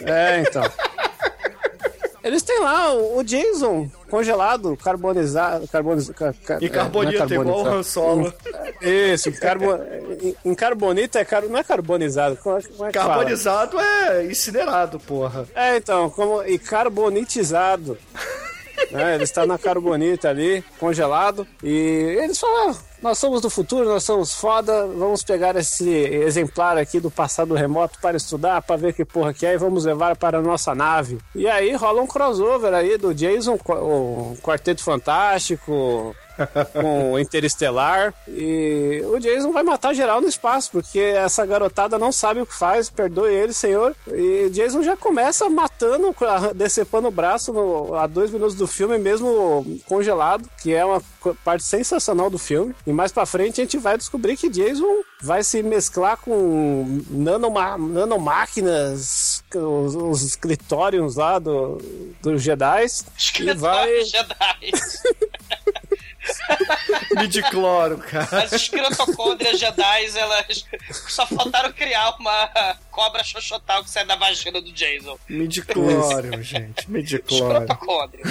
É, 0.04 0.40
então. 0.46 0.62
Eles 2.28 2.42
têm 2.42 2.60
lá 2.60 2.92
o 2.92 3.18
o 3.18 3.24
Jason 3.24 3.90
congelado, 4.10 4.76
carbonizado. 4.76 5.66
Carboniz, 5.68 6.10
ca, 6.10 6.32
ca, 6.44 6.58
E 6.60 6.66
é, 6.66 6.68
carbonita, 6.68 7.24
é 7.24 7.36
igual 7.36 7.62
o 7.62 7.66
Han 7.66 7.82
Solo. 7.82 8.32
Isso, 8.80 9.32
carbo, 9.40 9.66
em, 10.44 10.54
carbonita 10.54 11.18
é 11.18 11.24
car, 11.24 11.42
não 11.44 11.58
é 11.58 11.64
carbonizado. 11.64 12.36
Como 12.36 12.58
é, 12.58 12.62
como 12.62 12.84
é 12.86 12.92
que 12.92 12.98
fala? 12.98 13.14
Carbonizado 13.14 13.80
é 13.80 14.26
incinerado, 14.26 15.00
porra. 15.00 15.46
É, 15.54 15.76
então, 15.76 16.10
como, 16.10 16.42
e 16.44 16.58
carbonitizado. 16.58 17.98
Né? 18.90 19.14
Ele 19.14 19.24
está 19.24 19.46
na 19.46 19.58
carbonita 19.58 20.28
ali, 20.28 20.62
congelado. 20.78 21.46
E 21.62 21.70
eles 22.22 22.38
falam: 22.38 22.70
"Ah, 22.70 22.76
nós 23.02 23.18
somos 23.18 23.40
do 23.40 23.48
futuro, 23.48 23.88
nós 23.88 24.02
somos 24.02 24.34
foda, 24.34 24.86
vamos 24.86 25.22
pegar 25.22 25.54
esse 25.56 25.88
exemplar 25.88 26.76
aqui 26.76 26.98
do 26.98 27.10
passado 27.10 27.54
remoto 27.54 27.98
para 28.00 28.16
estudar, 28.16 28.60
para 28.62 28.76
ver 28.76 28.92
que 28.92 29.04
porra 29.04 29.32
que 29.32 29.46
é, 29.46 29.54
e 29.54 29.58
vamos 29.58 29.84
levar 29.84 30.16
para 30.16 30.38
a 30.38 30.42
nossa 30.42 30.74
nave. 30.74 31.18
E 31.34 31.46
aí 31.46 31.74
rola 31.74 32.02
um 32.02 32.06
crossover 32.06 32.74
aí 32.74 32.98
do 32.98 33.14
Jason, 33.14 33.58
o 33.68 34.36
Quarteto 34.42 34.82
Fantástico, 34.82 36.14
com 36.72 37.12
o 37.12 37.18
Interestelar. 37.18 38.14
E 38.28 39.02
o 39.06 39.18
Jason 39.18 39.52
vai 39.52 39.62
matar 39.62 39.94
geral 39.94 40.20
no 40.20 40.28
espaço, 40.28 40.70
porque 40.72 40.98
essa 40.98 41.44
garotada 41.46 41.98
não 41.98 42.12
sabe 42.12 42.40
o 42.40 42.46
que 42.46 42.54
faz, 42.54 42.88
perdoe 42.90 43.32
ele, 43.32 43.52
senhor. 43.52 43.94
E 44.08 44.48
Jason 44.50 44.82
já 44.82 44.96
começa 44.96 45.48
matando, 45.48 46.14
decepando 46.54 47.08
o 47.08 47.12
braço 47.12 47.52
no- 47.52 47.94
a 47.94 48.06
dois 48.06 48.30
minutos 48.30 48.54
do 48.54 48.66
filme, 48.66 48.98
mesmo 48.98 49.80
congelado, 49.86 50.48
que 50.62 50.74
é 50.74 50.84
uma 50.84 51.02
parte 51.44 51.64
sensacional 51.64 52.30
do 52.30 52.38
filme. 52.38 52.74
E 52.86 52.92
mais 52.92 53.12
pra 53.12 53.26
frente 53.26 53.60
a 53.60 53.64
gente 53.64 53.78
vai 53.78 53.96
descobrir 53.98 54.36
que 54.36 54.48
Jason 54.48 55.02
vai 55.20 55.42
se 55.42 55.62
mesclar 55.62 56.16
com 56.18 57.02
nanoma, 57.10 57.76
nanomáquinas 57.76 59.42
os, 59.54 59.94
os 59.94 60.22
escritórios 60.22 61.16
lá 61.16 61.38
do, 61.38 61.78
dos 62.22 62.42
Jedi 62.42 62.86
e 62.86 63.52
vai. 63.54 64.00
Escritório 64.00 64.04
Jedi. 64.04 64.72
Midicloro, 67.16 67.98
cara. 67.98 68.44
As 68.44 68.52
escrotocôndrias 68.52 69.58
Jedi, 69.58 70.06
elas 70.16 70.64
só 71.08 71.26
faltaram 71.26 71.72
criar 71.72 72.16
uma 72.18 72.76
cobra 72.90 73.22
xoxotal 73.24 73.82
que 73.82 73.90
sai 73.90 74.04
da 74.04 74.16
vagina 74.16 74.60
do 74.60 74.72
Jason. 74.72 75.18
Midiclório, 75.28 76.42
gente. 76.42 76.90
Midiclório. 76.90 77.62
Escrotocôndria. 77.62 78.24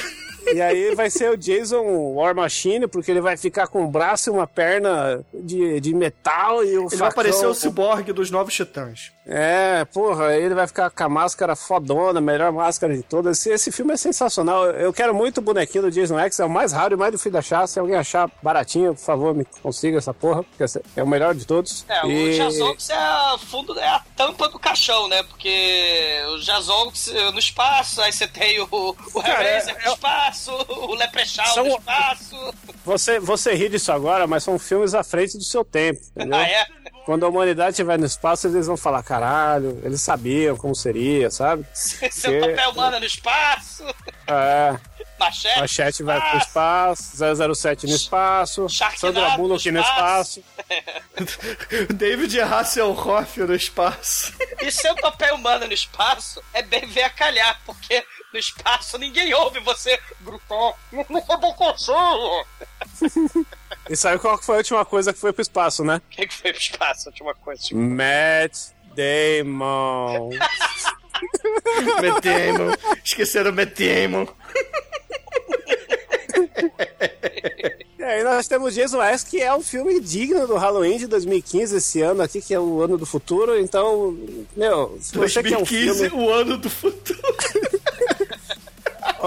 E 0.53 0.61
aí 0.61 0.95
vai 0.95 1.09
ser 1.09 1.29
o 1.29 1.37
Jason 1.37 1.83
War 2.13 2.33
Machine, 2.33 2.87
porque 2.87 3.11
ele 3.11 3.19
vai 3.19 3.35
ficar 3.35 3.67
com 3.67 3.83
um 3.83 3.91
braço 3.91 4.29
e 4.29 4.31
uma 4.31 4.47
perna 4.47 5.25
de, 5.33 5.81
de 5.81 5.93
metal 5.93 6.63
e 6.63 6.77
o 6.77 6.87
Ele 6.87 6.95
vai 6.95 7.09
aparecer 7.09 7.45
o 7.45 7.53
ciborgue 7.53 8.13
dos 8.13 8.31
Novos 8.31 8.53
Titãs. 8.53 9.11
É, 9.29 9.83
porra, 9.85 10.35
ele 10.37 10.55
vai 10.55 10.65
ficar 10.67 10.89
com 10.89 11.03
a 11.03 11.09
máscara 11.09 11.53
fodona, 11.53 12.21
melhor 12.21 12.49
máscara 12.53 12.95
de 12.95 13.03
todas. 13.03 13.37
Esse, 13.39 13.49
esse 13.49 13.71
filme 13.73 13.93
é 13.93 13.97
sensacional. 13.97 14.65
Eu 14.67 14.93
quero 14.93 15.13
muito 15.13 15.39
o 15.39 15.41
bonequinho 15.41 15.83
do 15.83 15.91
Jason 15.91 16.17
X, 16.19 16.39
é 16.39 16.45
o 16.45 16.49
mais 16.49 16.71
raro 16.71 16.93
e 16.93 16.97
mais 16.97 17.11
difícil 17.11 17.31
de 17.31 17.37
achar. 17.37 17.67
Se 17.67 17.77
alguém 17.77 17.97
achar 17.97 18.31
baratinho, 18.41 18.95
por 18.95 19.01
favor, 19.01 19.35
me 19.35 19.43
consiga 19.61 19.97
essa 19.97 20.13
porra, 20.13 20.43
porque 20.43 20.63
é 20.95 21.03
o 21.03 21.07
melhor 21.07 21.35
de 21.35 21.45
todos. 21.45 21.85
É, 21.89 22.07
E- 22.07 22.29
o 22.29 22.33
Jazonx 22.33 22.89
é 22.89 23.37
fundo, 23.49 23.77
é 23.77 23.87
a 23.89 23.99
tampa 24.15 24.47
do 24.47 24.57
caixão, 24.57 25.09
né? 25.09 25.21
Porque 25.23 26.21
o 26.33 26.37
Jazonx 26.39 27.07
no 27.33 27.39
espaço, 27.39 28.01
aí 28.01 28.13
você 28.13 28.27
tem 28.27 28.61
o, 28.61 28.67
o 28.71 28.93
Cara, 29.21 29.43
Hellraiser 29.43 29.75
é- 29.77 29.87
no 29.87 29.93
espaço, 29.93 30.51
o 30.69 30.95
Leprechaun 30.95 31.45
São- 31.53 31.63
no 31.65 31.77
espaço. 31.77 32.53
Você, 32.85 33.19
você 33.19 33.53
ri 33.55 33.67
disso 33.67 33.91
agora, 33.91 34.25
mas 34.25 34.43
são 34.45 34.57
filmes 34.57 34.93
à 34.93 35.03
frente 35.03 35.37
do 35.37 35.43
seu 35.43 35.65
tempo, 35.65 35.99
entendeu? 36.15 36.39
Ah, 36.39 36.47
é? 36.47 36.65
Quando 37.07 37.25
a 37.25 37.29
humanidade 37.29 37.69
estiver 37.71 37.97
no 37.97 38.05
espaço, 38.05 38.47
eles 38.47 38.67
vão 38.67 38.75
falar, 38.75 39.01
caralho, 39.01 39.79
eles 39.81 40.01
sabiam 40.01 40.57
como 40.57 40.75
seria, 40.75 41.31
sabe? 41.31 41.65
Seu 41.73 42.33
Porque- 42.33 42.49
papel 42.49 42.71
humano 42.71 42.99
no 42.99 43.05
espaço, 43.05 43.85
É, 44.27 44.77
machete. 45.17 45.59
Machete 45.61 46.03
vai 46.03 46.19
pro 46.29 46.37
espaço, 46.37 47.15
007 47.55 47.87
no 47.87 47.95
espaço, 47.95 48.67
Sharknado 48.67 48.99
Sandra 48.99 49.29
no 49.31 49.37
Bullock 49.37 49.71
no 49.71 49.79
espaço. 49.79 50.43
David 51.95 52.41
Hasselhoff 52.41 53.39
no 53.39 53.55
espaço. 53.55 54.33
E 54.61 54.69
seu 54.69 54.93
papel 54.95 55.35
humano 55.35 55.65
no 55.65 55.73
espaço 55.73 56.43
é 56.53 56.61
bem 56.61 56.85
ver 56.87 57.03
a 57.03 57.09
calhar, 57.09 57.57
porque 57.65 58.03
no 58.33 58.39
espaço 58.39 58.97
ninguém 58.97 59.33
ouve 59.33 59.59
você 59.61 59.99
gritar. 60.21 60.73
Não 60.91 61.19
é 61.19 61.37
bom 61.37 61.53
consumo. 61.53 62.45
E 63.89 63.95
sabe 63.95 64.19
qual 64.19 64.37
foi 64.41 64.55
a 64.55 64.57
última 64.57 64.83
coisa 64.83 65.13
que 65.13 65.19
foi 65.19 65.31
pro 65.31 65.41
espaço, 65.41 65.81
né? 65.81 66.01
Quem 66.09 66.27
que 66.27 66.33
foi 66.33 66.51
pro 66.51 66.61
espaço? 66.61 67.07
A 67.07 67.11
última 67.11 67.33
coisa. 67.33 67.61
tipo, 67.61 67.79
Matt 67.79 68.71
Damon. 68.93 70.29
Matt 72.01 72.23
Damon. 72.23 72.73
Esqueceram 73.03 73.53
Matt 73.53 73.79
Damon. 73.79 74.27
E 77.97 78.03
aí 78.03 78.23
nós 78.23 78.47
temos 78.47 78.75
Jason 78.75 79.01
X, 79.01 79.23
que 79.23 79.41
é 79.41 79.53
um 79.53 79.63
filme 79.63 79.99
digno 80.01 80.45
do 80.45 80.55
Halloween 80.57 80.97
de 80.97 81.07
2015, 81.07 81.77
esse 81.77 82.01
ano 82.01 82.21
aqui, 82.21 82.41
que 82.41 82.53
é 82.53 82.59
o 82.59 82.81
ano 82.81 82.97
do 82.97 83.05
futuro. 83.05 83.57
Então, 83.57 84.17
meu, 84.55 84.97
se 84.99 85.17
você 85.17 85.41
quer 85.41 85.57
um 85.57 85.63
2015, 85.63 86.09
filme... 86.09 86.25
o 86.25 86.29
ano 86.33 86.57
do 86.57 86.69
futuro. 86.69 87.76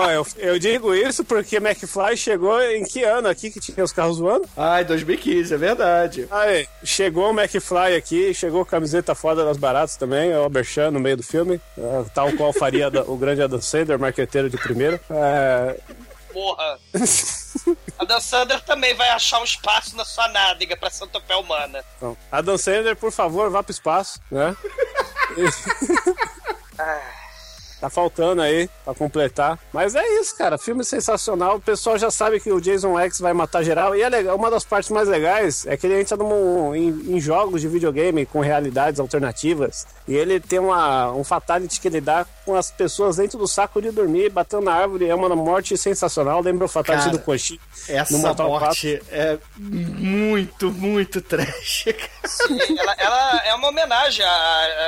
Ó, 0.00 0.10
eu, 0.10 0.26
eu 0.36 0.58
digo 0.58 0.94
isso 0.94 1.24
porque 1.24 1.56
McFly 1.56 2.16
chegou 2.16 2.60
em 2.62 2.84
que 2.84 3.04
ano 3.04 3.28
aqui 3.28 3.50
que 3.50 3.60
tinha 3.60 3.84
os 3.84 3.92
carros 3.92 4.18
voando? 4.18 4.48
Ai, 4.56 4.84
2015, 4.84 5.52
é 5.52 5.56
verdade. 5.56 6.28
Aí, 6.30 6.66
chegou 6.82 7.30
o 7.30 7.38
McFly 7.38 7.96
aqui, 7.96 8.32
chegou 8.32 8.64
camiseta 8.64 9.14
foda 9.14 9.44
das 9.44 9.56
baratas 9.56 9.96
também, 9.96 10.30
é 10.30 10.38
o 10.38 10.48
Berchan 10.48 10.90
no 10.90 11.00
meio 11.00 11.16
do 11.16 11.22
filme, 11.22 11.60
é, 11.76 12.04
tal 12.14 12.32
qual 12.32 12.52
faria 12.52 12.88
o 13.06 13.16
grande 13.16 13.42
Adam 13.42 13.60
Sandler, 13.60 13.98
marqueteiro 13.98 14.48
de 14.48 14.56
primeiro. 14.56 14.98
É, 15.10 15.76
Porra. 16.32 16.78
A 17.98 18.04
Dan 18.04 18.20
Sandler 18.20 18.60
também 18.62 18.94
vai 18.94 19.10
achar 19.10 19.40
um 19.40 19.44
espaço 19.44 19.96
na 19.96 20.04
sua 20.04 20.28
nádega 20.28 20.76
pra 20.76 20.88
ser 20.88 21.04
um 21.04 21.08
papel 21.08 21.40
humana. 21.40 21.84
então, 21.96 22.16
Adam 22.30 22.56
Sandler, 22.56 22.96
por 22.96 23.10
favor, 23.10 23.50
vá 23.50 23.62
pro 23.62 23.72
espaço, 23.72 24.20
né? 24.30 24.56
Tá 27.80 27.88
faltando 27.88 28.42
aí 28.42 28.68
pra 28.84 28.94
completar. 28.94 29.58
Mas 29.72 29.94
é 29.94 30.06
isso, 30.20 30.36
cara. 30.36 30.58
Filme 30.58 30.84
sensacional. 30.84 31.56
O 31.56 31.60
pessoal 31.60 31.96
já 31.96 32.10
sabe 32.10 32.38
que 32.38 32.52
o 32.52 32.60
Jason 32.60 32.98
X 32.98 33.20
vai 33.20 33.32
matar 33.32 33.62
geral. 33.62 33.96
E 33.96 34.02
é 34.02 34.08
legal. 34.08 34.36
Uma 34.36 34.50
das 34.50 34.64
partes 34.64 34.90
mais 34.90 35.08
legais 35.08 35.66
é 35.66 35.76
que 35.76 35.86
ele 35.86 36.00
entra 36.00 36.16
num, 36.16 36.74
em, 36.74 37.16
em 37.16 37.20
jogos 37.20 37.62
de 37.62 37.68
videogame 37.68 38.26
com 38.26 38.40
realidades 38.40 39.00
alternativas. 39.00 39.86
E 40.06 40.14
ele 40.14 40.38
tem 40.38 40.58
uma, 40.58 41.10
um 41.12 41.24
fatality 41.24 41.80
que 41.80 41.88
ele 41.88 42.00
dá 42.00 42.26
com 42.50 42.56
as 42.56 42.70
pessoas 42.72 43.16
dentro 43.16 43.38
do 43.38 43.46
saco 43.46 43.80
de 43.80 43.92
dormir, 43.92 44.28
batendo 44.28 44.64
na 44.64 44.74
árvore. 44.74 45.06
É 45.08 45.14
uma 45.14 45.28
morte 45.36 45.76
sensacional. 45.78 46.40
Lembra 46.40 46.64
o 46.64 46.68
fatality 46.68 47.04
Cara, 47.06 47.16
do 47.16 47.22
Koshi? 47.22 47.60
Essa 47.88 48.12
no 48.12 48.18
Mortal 48.18 48.48
morte 48.48 49.00
é 49.08 49.38
muito, 49.56 50.72
muito 50.72 51.20
trash. 51.22 51.84
Sim, 52.24 52.78
ela, 52.78 52.94
ela 52.98 53.36
é 53.46 53.54
uma 53.54 53.68
homenagem 53.68 54.24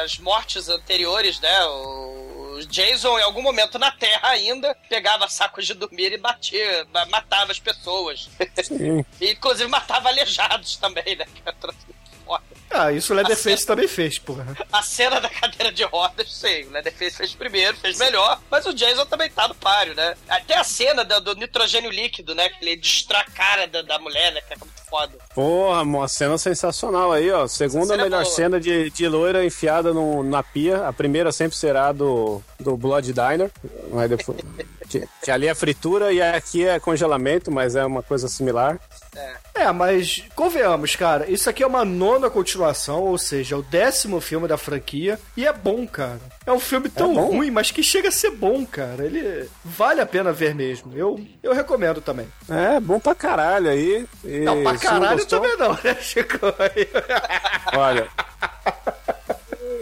às 0.04 0.18
mortes 0.18 0.68
anteriores, 0.68 1.40
né? 1.40 1.64
O 1.66 2.58
Jason, 2.68 3.18
em 3.18 3.22
algum 3.22 3.42
momento 3.42 3.78
na 3.78 3.92
Terra 3.92 4.28
ainda, 4.30 4.76
pegava 4.88 5.28
sacos 5.28 5.64
de 5.66 5.74
dormir 5.74 6.12
e 6.12 6.18
batia, 6.18 6.84
ma- 6.92 7.06
matava 7.06 7.52
as 7.52 7.60
pessoas. 7.60 8.28
Sim. 8.64 9.04
E, 9.20 9.30
inclusive 9.32 9.68
matava 9.70 10.08
aleijados 10.08 10.76
também, 10.76 11.14
né? 11.16 11.26
É 12.36 12.38
foda. 12.38 12.52
Ah, 12.74 12.90
isso 12.90 13.12
o 13.12 13.16
Leatherface 13.16 13.66
também 13.66 13.86
fez, 13.86 14.18
porra. 14.18 14.46
A 14.72 14.82
cena 14.82 15.20
da 15.20 15.28
cadeira 15.28 15.70
de 15.70 15.84
rodas, 15.84 16.32
sei, 16.32 16.64
o 16.64 16.70
Leatherface 16.70 17.16
fez 17.18 17.34
primeiro, 17.34 17.76
fez 17.76 17.98
melhor, 17.98 18.40
mas 18.50 18.64
o 18.64 18.72
Jason 18.72 19.04
também 19.04 19.28
tá 19.28 19.46
no 19.46 19.54
páreo, 19.54 19.94
né? 19.94 20.14
Até 20.26 20.56
a 20.56 20.64
cena 20.64 21.04
do, 21.04 21.20
do 21.20 21.34
nitrogênio 21.34 21.90
líquido, 21.90 22.34
né? 22.34 22.48
Que 22.48 22.64
ele 22.64 22.76
destrói 22.76 23.20
a 23.20 23.24
cara 23.24 23.66
da, 23.66 23.82
da 23.82 23.98
mulher, 23.98 24.32
né? 24.32 24.40
Que 24.40 24.54
é 24.54 24.56
muito 24.56 24.72
foda. 24.88 25.12
Porra, 25.34 25.82
uma 25.82 26.08
cena 26.08 26.38
sensacional 26.38 27.12
aí, 27.12 27.30
ó. 27.30 27.46
Segunda 27.46 27.88
Cena 27.88 28.04
melhor 28.04 28.22
boa. 28.22 28.34
cena 28.34 28.58
de, 28.58 28.88
de 28.90 29.06
loira 29.06 29.44
enfiada 29.44 29.92
no- 29.92 30.22
na 30.22 30.42
pia. 30.42 30.86
A 30.88 30.92
primeira 30.94 31.30
sempre 31.30 31.56
será 31.56 31.92
do, 31.92 32.42
do 32.58 32.74
Blood 32.76 33.12
Diner. 33.12 33.50
Mas 33.90 34.08
depois, 34.08 34.38
que, 35.22 35.30
ali 35.30 35.48
é 35.48 35.54
fritura 35.54 36.12
e 36.12 36.20
aqui 36.20 36.66
é 36.66 36.78
congelamento, 36.78 37.50
mas 37.50 37.76
é 37.76 37.84
uma 37.84 38.02
coisa 38.02 38.28
similar. 38.28 38.78
É, 39.54 39.70
mas 39.70 40.24
convenhamos, 40.34 40.96
cara, 40.96 41.30
isso 41.30 41.48
aqui 41.48 41.62
é 41.62 41.66
uma 41.66 41.84
nona 41.84 42.30
continuação, 42.30 43.02
ou 43.02 43.18
seja, 43.18 43.54
é 43.54 43.58
o 43.58 43.62
décimo 43.62 44.20
filme 44.20 44.48
da 44.48 44.56
franquia, 44.56 45.20
e 45.36 45.46
é 45.46 45.52
bom, 45.52 45.86
cara. 45.86 46.20
É 46.46 46.52
um 46.52 46.58
filme 46.58 46.88
tão 46.88 47.14
bom? 47.14 47.36
ruim, 47.36 47.50
mas 47.50 47.70
que 47.70 47.82
chega 47.82 48.08
a 48.08 48.12
ser 48.12 48.30
bom, 48.30 48.64
cara. 48.64 49.04
Ele 49.04 49.48
vale 49.64 50.00
a 50.00 50.06
pena 50.06 50.32
ver 50.32 50.54
mesmo. 50.54 50.92
Eu, 50.96 51.20
eu 51.42 51.52
recomendo 51.52 52.00
também. 52.00 52.26
É, 52.48 52.80
bom 52.80 52.98
pra 52.98 53.14
caralho 53.14 53.68
aí. 53.68 54.06
E 54.24 54.40
Não, 54.40 54.62
pra 54.62 54.72
não 54.72 54.80
caralho 54.80 55.18
gostou, 55.18 55.40
também 55.40 55.56
não, 55.58 55.72
né, 55.74 55.96
Chico? 56.00 56.38
Olha. 57.76 58.08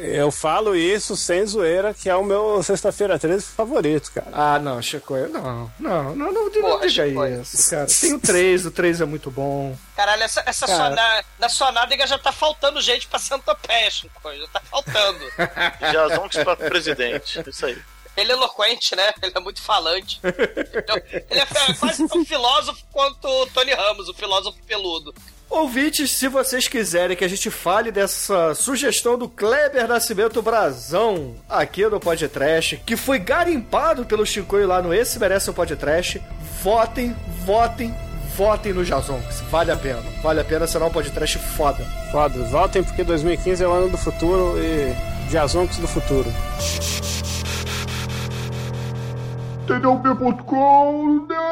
Eu 0.02 0.30
falo 0.30 0.74
isso 0.74 1.16
sem 1.16 1.44
zoeira, 1.44 1.92
que 1.92 2.08
é 2.08 2.16
o 2.16 2.24
meu 2.24 2.62
Sexta-feira 2.62 3.18
13 3.18 3.44
favorito, 3.44 4.10
cara. 4.12 4.28
Ah, 4.32 4.58
não, 4.58 4.80
Chico, 4.80 5.14
não, 5.28 5.70
não, 5.78 6.14
não, 6.14 6.14
não, 6.14 6.32
não 6.32 6.50
Porra, 6.50 6.88
diga 6.88 7.06
Chico, 7.08 7.26
isso, 7.26 7.70
cara. 7.70 7.86
Tem 7.86 8.14
o 8.14 8.18
3, 8.18 8.66
o 8.66 8.70
3 8.70 9.00
é 9.02 9.04
muito 9.04 9.30
bom. 9.30 9.76
Caralho, 9.94 10.22
essa, 10.22 10.42
essa 10.46 10.66
Cara. 10.66 10.78
sua 10.78 10.90
na, 10.90 11.24
na 11.38 11.48
sua 11.48 11.72
nádega 11.72 12.06
já 12.06 12.18
tá 12.18 12.32
faltando 12.32 12.80
gente 12.80 13.06
pra 13.06 13.18
centopeia, 13.18 13.90
Chico. 13.90 14.20
Já 14.34 14.48
tá 14.48 14.60
faltando. 14.60 15.24
Jazonx 15.92 16.36
pra 16.38 16.56
presidente. 16.56 17.42
Isso 17.46 17.66
aí. 17.66 17.78
Ele 18.16 18.32
é 18.32 18.34
eloquente, 18.34 18.94
né? 18.96 19.12
Ele 19.22 19.32
é 19.34 19.40
muito 19.40 19.62
falante. 19.62 20.20
Então, 20.22 20.96
ele 21.30 21.40
é 21.40 21.46
quase 21.78 22.06
tão 22.08 22.24
filósofo 22.24 22.82
quanto 22.92 23.26
o 23.26 23.46
Tony 23.46 23.72
Ramos, 23.72 24.08
o 24.08 24.14
filósofo 24.14 24.58
peludo. 24.66 25.14
Ouvintes, 25.50 26.12
se 26.12 26.28
vocês 26.28 26.68
quiserem 26.68 27.16
que 27.16 27.24
a 27.24 27.28
gente 27.28 27.50
fale 27.50 27.90
dessa 27.90 28.54
sugestão 28.54 29.18
do 29.18 29.28
Kleber 29.28 29.88
Nascimento 29.88 30.40
Brazão 30.40 31.34
aqui 31.48 31.84
no 31.88 31.98
Podcast, 31.98 32.76
que 32.86 32.96
foi 32.96 33.18
garimpado 33.18 34.04
pelo 34.04 34.24
Chicoio 34.24 34.68
lá 34.68 34.80
no 34.80 34.94
Esse 34.94 35.18
Merece 35.18 35.50
um 35.50 35.52
Podcast, 35.52 36.22
votem, 36.62 37.16
votem, 37.44 37.92
votem 38.36 38.72
no 38.72 38.84
Jazonx. 38.84 39.40
Vale 39.50 39.72
a 39.72 39.76
pena. 39.76 40.00
Vale 40.22 40.40
a 40.40 40.44
pena, 40.44 40.68
será 40.68 40.86
um 40.86 40.90
podcast 40.90 41.36
foda. 41.38 41.84
Foda, 42.12 42.44
voltem 42.44 42.84
porque 42.84 43.02
2015 43.02 43.64
é 43.64 43.66
o 43.66 43.72
ano 43.72 43.88
do 43.88 43.98
futuro 43.98 44.54
e 44.56 44.94
Jazonx 45.32 45.78
do 45.78 45.88
futuro. 45.88 46.32
TDUP.com 49.66 51.26
E 51.28 51.49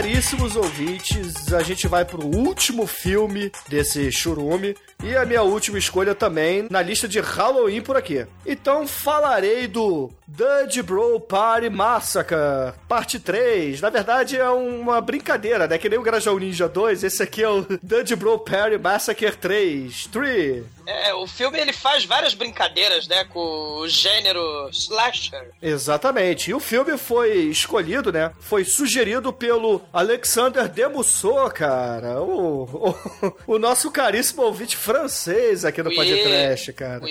caríssimos 0.00 0.56
ouvintes, 0.56 1.52
a 1.52 1.62
gente 1.62 1.86
vai 1.86 2.06
pro 2.06 2.24
último 2.24 2.86
filme 2.86 3.52
desse 3.68 4.10
churume. 4.10 4.74
E 5.02 5.14
a 5.14 5.26
minha 5.26 5.42
última 5.42 5.78
escolha 5.78 6.14
também 6.14 6.66
na 6.70 6.80
lista 6.80 7.06
de 7.06 7.20
Halloween 7.20 7.82
por 7.82 7.98
aqui. 7.98 8.26
Então 8.46 8.86
falarei 8.86 9.66
do 9.66 10.10
Dudge 10.26 10.82
Bro 10.82 11.20
Party 11.20 11.68
Massacre, 11.68 12.36
parte 12.88 13.18
3. 13.18 13.80
Na 13.82 13.90
verdade 13.90 14.38
é 14.38 14.48
uma 14.48 15.02
brincadeira, 15.02 15.66
né? 15.66 15.76
Que 15.76 15.88
nem 15.88 15.98
o 15.98 16.02
Grajão 16.02 16.38
Ninja 16.38 16.66
2, 16.66 17.04
esse 17.04 17.22
aqui 17.22 17.42
é 17.42 17.48
o 17.48 17.66
Dudge 17.82 18.16
Bro 18.16 18.38
Party 18.38 18.78
Massacre 18.78 19.32
3. 19.32 20.06
3. 20.06 20.64
É, 20.90 21.14
o 21.14 21.26
filme 21.26 21.58
ele 21.58 21.72
faz 21.72 22.04
várias 22.04 22.34
brincadeiras, 22.34 23.06
né, 23.06 23.24
com 23.24 23.38
o 23.40 23.88
gênero 23.88 24.68
slasher. 24.72 25.50
Exatamente. 25.62 26.50
E 26.50 26.54
o 26.54 26.60
filme 26.60 26.96
foi 26.98 27.42
escolhido, 27.44 28.12
né? 28.12 28.32
Foi 28.40 28.64
sugerido 28.64 29.32
pelo 29.32 29.80
Alexander 29.92 30.68
Demussot, 30.68 31.54
cara. 31.54 32.20
O, 32.20 32.64
o, 32.64 33.54
o 33.54 33.58
nosso 33.58 33.90
caríssimo 33.90 34.42
ouvinte 34.42 34.76
francês 34.76 35.64
aqui 35.64 35.82
no 35.82 35.90
Oui. 35.90 35.96
Podcast, 35.96 36.72
cara. 36.72 37.02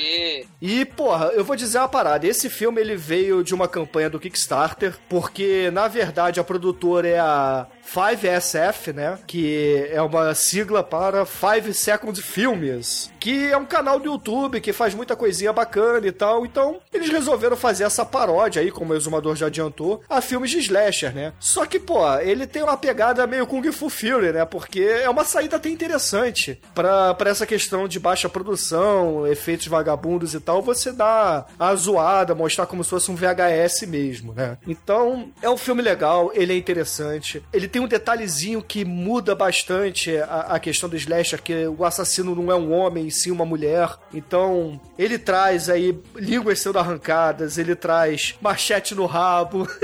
E, 0.61 0.85
porra, 0.85 1.27
eu 1.33 1.43
vou 1.43 1.55
dizer 1.55 1.79
uma 1.79 1.87
parada. 1.87 2.27
Esse 2.27 2.49
filme 2.49 2.81
ele 2.81 2.95
veio 2.95 3.43
de 3.43 3.53
uma 3.53 3.67
campanha 3.67 4.09
do 4.09 4.19
Kickstarter, 4.19 4.95
porque 5.07 5.69
na 5.71 5.87
verdade 5.87 6.39
a 6.39 6.43
produtora 6.43 7.07
é 7.07 7.19
a 7.19 7.65
5SF, 7.93 8.93
né? 8.93 9.17
Que 9.25 9.89
é 9.91 10.01
uma 10.01 10.33
sigla 10.35 10.83
para 10.83 11.25
Five 11.25 11.73
Second 11.73 12.21
Films, 12.21 13.11
que 13.19 13.51
é 13.51 13.57
um 13.57 13.65
canal 13.65 13.99
do 13.99 14.05
YouTube 14.05 14.61
que 14.61 14.71
faz 14.71 14.93
muita 14.93 15.15
coisinha 15.15 15.51
bacana 15.51 16.07
e 16.07 16.11
tal. 16.11 16.45
Então, 16.45 16.79
eles 16.93 17.09
resolveram 17.09 17.57
fazer 17.57 17.83
essa 17.83 18.05
paródia 18.05 18.61
aí, 18.61 18.71
como 18.71 18.93
o 18.93 18.95
Exumador 18.95 19.35
já 19.35 19.47
adiantou, 19.47 20.03
a 20.09 20.21
filmes 20.21 20.51
de 20.51 20.59
slasher, 20.59 21.13
né? 21.13 21.33
Só 21.39 21.65
que, 21.65 21.79
pô, 21.79 21.99
ele 22.19 22.45
tem 22.45 22.63
uma 22.63 22.77
pegada 22.77 23.25
meio 23.25 23.47
Kung 23.47 23.71
Fu 23.71 23.89
Fury, 23.89 24.31
né? 24.31 24.45
Porque 24.45 24.81
é 24.81 25.09
uma 25.09 25.23
saída 25.23 25.57
até 25.57 25.69
interessante 25.69 26.59
pra, 26.75 27.13
pra 27.13 27.29
essa 27.29 27.45
questão 27.45 27.87
de 27.87 27.99
baixa 27.99 28.29
produção, 28.29 29.25
efeitos 29.27 29.67
vagabundos 29.67 30.33
e 30.33 30.39
tal. 30.39 30.61
Você 30.61 30.91
dá 30.91 31.45
a 31.57 31.75
zoada, 31.75 32.35
mostrar 32.35 32.65
como 32.65 32.83
se 32.83 32.89
fosse 32.89 33.11
um 33.11 33.15
VHS 33.15 33.87
mesmo, 33.87 34.33
né? 34.33 34.57
Então, 34.67 35.31
é 35.41 35.49
um 35.49 35.57
filme 35.57 35.81
legal, 35.81 36.31
ele 36.33 36.53
é 36.53 36.57
interessante. 36.57 37.43
Ele 37.51 37.67
tem 37.67 37.78
um 37.79 37.87
detalhezinho 37.87 38.61
que 38.61 38.83
muda 38.85 39.33
bastante 39.35 40.17
a, 40.17 40.41
a 40.55 40.59
questão 40.59 40.89
do 40.89 40.95
slasher, 40.95 41.41
que 41.41 41.67
o 41.67 41.83
assassino 41.85 42.35
não 42.35 42.51
é 42.51 42.55
um 42.55 42.71
homem, 42.71 43.09
sim 43.09 43.31
uma 43.31 43.45
mulher. 43.45 43.89
Então, 44.13 44.79
ele 44.97 45.17
traz 45.17 45.69
aí 45.69 45.97
línguas 46.15 46.59
sendo 46.59 46.79
arrancadas, 46.79 47.57
ele 47.57 47.75
traz 47.75 48.35
machete 48.41 48.93
no 48.95 49.05
rabo. 49.05 49.67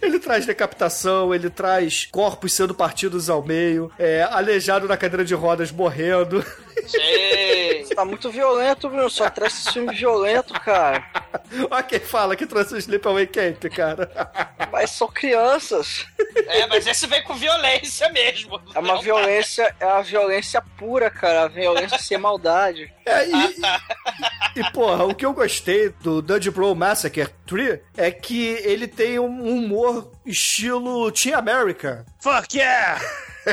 Ele 0.00 0.18
traz 0.18 0.46
decapitação, 0.46 1.34
ele 1.34 1.50
traz 1.50 2.06
corpos 2.10 2.54
sendo 2.54 2.74
partidos 2.74 3.28
ao 3.28 3.42
meio, 3.44 3.90
é, 3.98 4.22
aleijado 4.30 4.88
na 4.88 4.96
cadeira 4.96 5.24
de 5.24 5.34
rodas 5.34 5.70
morrendo. 5.70 6.42
Sim. 6.86 7.94
Tá 7.94 8.04
muito 8.04 8.30
violento, 8.30 8.88
Bruno. 8.88 9.10
Só 9.10 9.28
traz 9.30 9.54
esse 9.54 9.72
filme 9.72 9.94
violento, 9.94 10.54
cara. 10.60 11.04
Olha 11.70 11.82
quem 11.82 12.00
fala 12.00 12.36
que 12.36 12.46
trouxe 12.46 12.74
o 12.74 12.78
Sleepaway 12.78 13.26
Camp, 13.26 13.64
cara. 13.74 14.10
Mas 14.70 14.90
são 14.90 15.08
crianças. 15.08 16.06
É, 16.46 16.66
mas 16.66 16.86
esse 16.86 17.06
vem 17.06 17.22
com 17.24 17.34
violência 17.34 18.08
mesmo. 18.10 18.60
É 18.74 18.78
uma 18.78 18.94
Não, 18.94 19.02
violência, 19.02 19.74
é 19.80 19.84
a 19.84 20.00
violência 20.02 20.62
pura, 20.76 21.10
cara. 21.10 21.44
A 21.44 21.48
violência 21.48 21.98
sem 21.98 22.18
maldade. 22.18 22.92
É, 23.04 23.26
e, 23.26 23.56
e, 24.60 24.72
porra, 24.72 25.04
o 25.04 25.14
que 25.14 25.24
eu 25.24 25.32
gostei 25.32 25.88
do 25.88 26.20
Dudge 26.20 26.50
Bro 26.50 26.74
Massacre 26.74 27.28
3 27.46 27.80
é 27.96 28.10
que 28.10 28.46
ele 28.62 28.86
tem 28.86 29.18
um 29.18 29.42
humor 29.48 30.12
estilo 30.26 31.10
Team 31.10 31.38
America. 31.38 32.04
Fuck 32.20 32.56
yeah! 32.56 33.00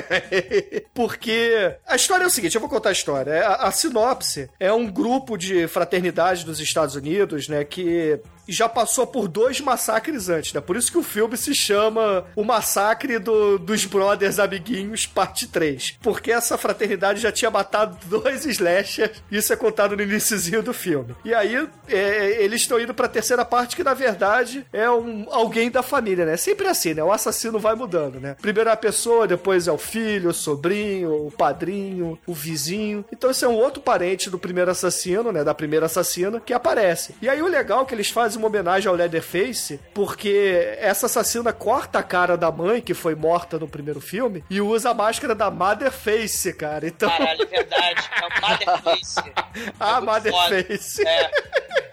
Porque 0.93 1.75
a 1.87 1.95
história 1.95 2.23
é 2.23 2.27
o 2.27 2.29
seguinte, 2.29 2.55
eu 2.55 2.61
vou 2.61 2.69
contar 2.69 2.89
a 2.89 2.91
história. 2.93 3.31
É, 3.31 3.45
A, 3.45 3.53
a 3.55 3.71
sinopse 3.71 4.49
é 4.59 4.71
um 4.71 4.87
grupo 4.87 5.37
de 5.37 5.67
fraternidade 5.67 6.45
dos 6.45 6.59
Estados 6.59 6.95
Unidos, 6.95 7.47
né, 7.47 7.63
que 7.63 8.19
já 8.47 8.67
passou 8.69 9.05
por 9.07 9.27
dois 9.27 9.59
massacres 9.61 10.29
antes, 10.29 10.53
né? 10.53 10.61
Por 10.61 10.75
isso 10.75 10.91
que 10.91 10.97
o 10.97 11.03
filme 11.03 11.35
se 11.37 11.53
chama 11.55 12.25
O 12.35 12.43
Massacre 12.43 13.19
do- 13.19 13.57
dos 13.59 13.85
Brothers 13.85 14.39
Amiguinhos, 14.39 15.05
parte 15.05 15.47
3. 15.47 15.97
Porque 16.01 16.31
essa 16.31 16.57
fraternidade 16.57 17.19
já 17.21 17.31
tinha 17.31 17.49
matado 17.51 17.97
dois 18.05 18.45
slashers. 18.45 19.11
Isso 19.31 19.51
é 19.53 19.55
contado 19.55 19.95
no 19.95 20.03
iniciozinho 20.03 20.61
do 20.63 20.73
filme. 20.73 21.15
E 21.23 21.33
aí, 21.33 21.67
é, 21.87 22.43
eles 22.43 22.61
estão 22.61 22.79
indo 22.79 22.93
pra 22.93 23.07
terceira 23.07 23.43
parte, 23.45 23.75
que 23.75 23.83
na 23.83 23.93
verdade 23.93 24.65
é 24.73 24.89
um, 24.89 25.25
alguém 25.31 25.69
da 25.71 25.81
família, 25.83 26.25
né? 26.25 26.37
Sempre 26.37 26.67
assim, 26.67 26.93
né? 26.93 27.03
O 27.03 27.11
assassino 27.11 27.59
vai 27.59 27.75
mudando, 27.75 28.19
né? 28.19 28.35
Primeiro 28.41 28.69
é 28.69 28.73
a 28.73 28.77
pessoa, 28.77 29.27
depois 29.27 29.67
é 29.67 29.71
o 29.71 29.77
filho, 29.77 30.29
o 30.29 30.33
sobrinho, 30.33 31.27
o 31.27 31.31
padrinho, 31.31 32.17
o 32.25 32.33
vizinho. 32.33 33.03
Então 33.11 33.29
esse 33.31 33.43
é 33.43 33.47
um 33.47 33.55
outro 33.55 33.81
parente 33.81 34.29
do 34.29 34.37
primeiro 34.39 34.71
assassino, 34.71 35.31
né? 35.31 35.43
Da 35.43 35.53
primeira 35.53 35.85
assassina, 35.85 36.39
que 36.39 36.53
aparece. 36.53 37.15
E 37.21 37.29
aí 37.29 37.41
o 37.41 37.47
legal 37.47 37.81
é 37.83 37.85
que 37.85 37.93
eles 37.93 38.09
fazem 38.09 38.34
uma 38.35 38.47
homenagem 38.47 38.89
ao 38.89 38.95
Leatherface, 38.95 39.79
porque 39.93 40.75
essa 40.79 41.05
assassina 41.05 41.51
corta 41.53 41.99
a 41.99 42.03
cara 42.03 42.37
da 42.37 42.51
mãe, 42.51 42.81
que 42.81 42.93
foi 42.93 43.15
morta 43.15 43.57
no 43.57 43.67
primeiro 43.67 44.01
filme, 44.01 44.43
e 44.49 44.61
usa 44.61 44.91
a 44.91 44.93
máscara 44.93 45.35
da 45.35 45.49
Motherface, 45.49 46.53
cara. 46.53 46.87
Então. 46.87 47.09
Caralho, 47.09 47.41
é 47.41 47.45
verdade. 47.45 48.09
É 48.21 48.25
o 48.25 48.49
Motherface. 48.49 49.19
a 49.79 50.01
muito 50.01 50.31
foda. 50.31 50.45
Motherface. 50.45 51.07
É. 51.07 51.31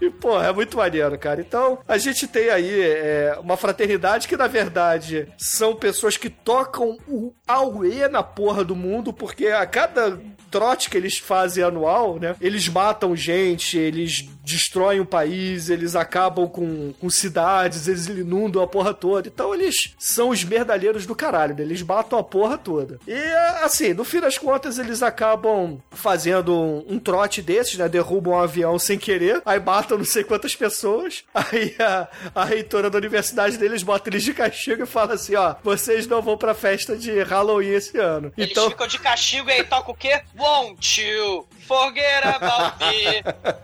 E, 0.00 0.08
porra, 0.08 0.46
é 0.46 0.52
muito 0.52 0.76
maneiro, 0.78 1.18
cara. 1.18 1.40
Então, 1.42 1.78
a 1.86 1.98
gente 1.98 2.26
tem 2.26 2.48
aí 2.48 2.80
é, 2.80 3.36
uma 3.40 3.56
fraternidade 3.56 4.26
que, 4.26 4.36
na 4.36 4.46
verdade, 4.46 5.28
são 5.36 5.76
pessoas 5.76 6.16
que 6.16 6.30
tocam 6.30 6.96
o 7.06 7.34
auê 7.46 8.08
na 8.08 8.22
porra 8.22 8.64
do 8.64 8.74
mundo, 8.74 9.12
porque 9.12 9.48
a 9.48 9.66
cada 9.66 10.18
trote 10.50 10.88
que 10.90 10.96
eles 10.96 11.18
fazem 11.18 11.62
anual, 11.62 12.18
né? 12.18 12.34
Eles 12.40 12.68
matam 12.68 13.14
gente, 13.14 13.78
eles 13.78 14.28
destroem 14.44 15.00
o 15.00 15.06
país, 15.06 15.68
eles 15.70 15.94
acabam 15.96 16.48
com, 16.48 16.92
com 17.00 17.10
cidades, 17.10 17.86
eles 17.88 18.06
inundam 18.06 18.62
a 18.62 18.66
porra 18.66 18.92
toda. 18.94 19.28
Então, 19.28 19.54
eles 19.54 19.94
são 19.98 20.30
os 20.30 20.42
merdalheiros 20.44 21.06
do 21.06 21.14
caralho, 21.14 21.54
né? 21.54 21.62
Eles 21.62 21.82
matam 21.82 22.18
a 22.18 22.22
porra 22.24 22.56
toda. 22.58 22.98
E, 23.06 23.14
assim, 23.62 23.92
no 23.94 24.04
fim 24.04 24.20
das 24.20 24.38
contas, 24.38 24.78
eles 24.78 25.02
acabam 25.02 25.78
fazendo 25.90 26.54
um, 26.54 26.84
um 26.88 26.98
trote 26.98 27.42
desses, 27.42 27.76
né? 27.76 27.88
Derrubam 27.88 28.34
um 28.34 28.38
avião 28.38 28.78
sem 28.78 28.98
querer, 28.98 29.42
aí 29.44 29.60
matam 29.60 29.98
não 29.98 30.04
sei 30.04 30.24
quantas 30.24 30.54
pessoas. 30.54 31.24
Aí 31.34 31.74
a, 31.78 32.08
a 32.34 32.44
reitora 32.44 32.90
da 32.90 32.98
universidade 32.98 33.56
deles 33.56 33.82
bota 33.82 34.08
eles 34.10 34.22
de 34.22 34.32
castigo 34.34 34.82
e 34.82 34.86
fala 34.86 35.14
assim: 35.14 35.34
ó, 35.34 35.54
vocês 35.62 36.06
não 36.06 36.20
vão 36.22 36.36
pra 36.36 36.54
festa 36.54 36.96
de 36.96 37.22
Halloween 37.22 37.68
esse 37.70 37.98
ano. 37.98 38.32
Eles 38.36 38.50
Então. 38.50 38.68
ficam 38.70 38.86
de 38.86 38.98
castigo 38.98 39.48
e 39.48 39.52
aí 39.52 39.64
toca 39.64 39.90
o 39.90 39.94
quê? 39.94 40.22
Won't 40.38 41.00
you 41.02 41.46
forget 41.70 42.24
about 42.24 42.74
me? 42.80 43.22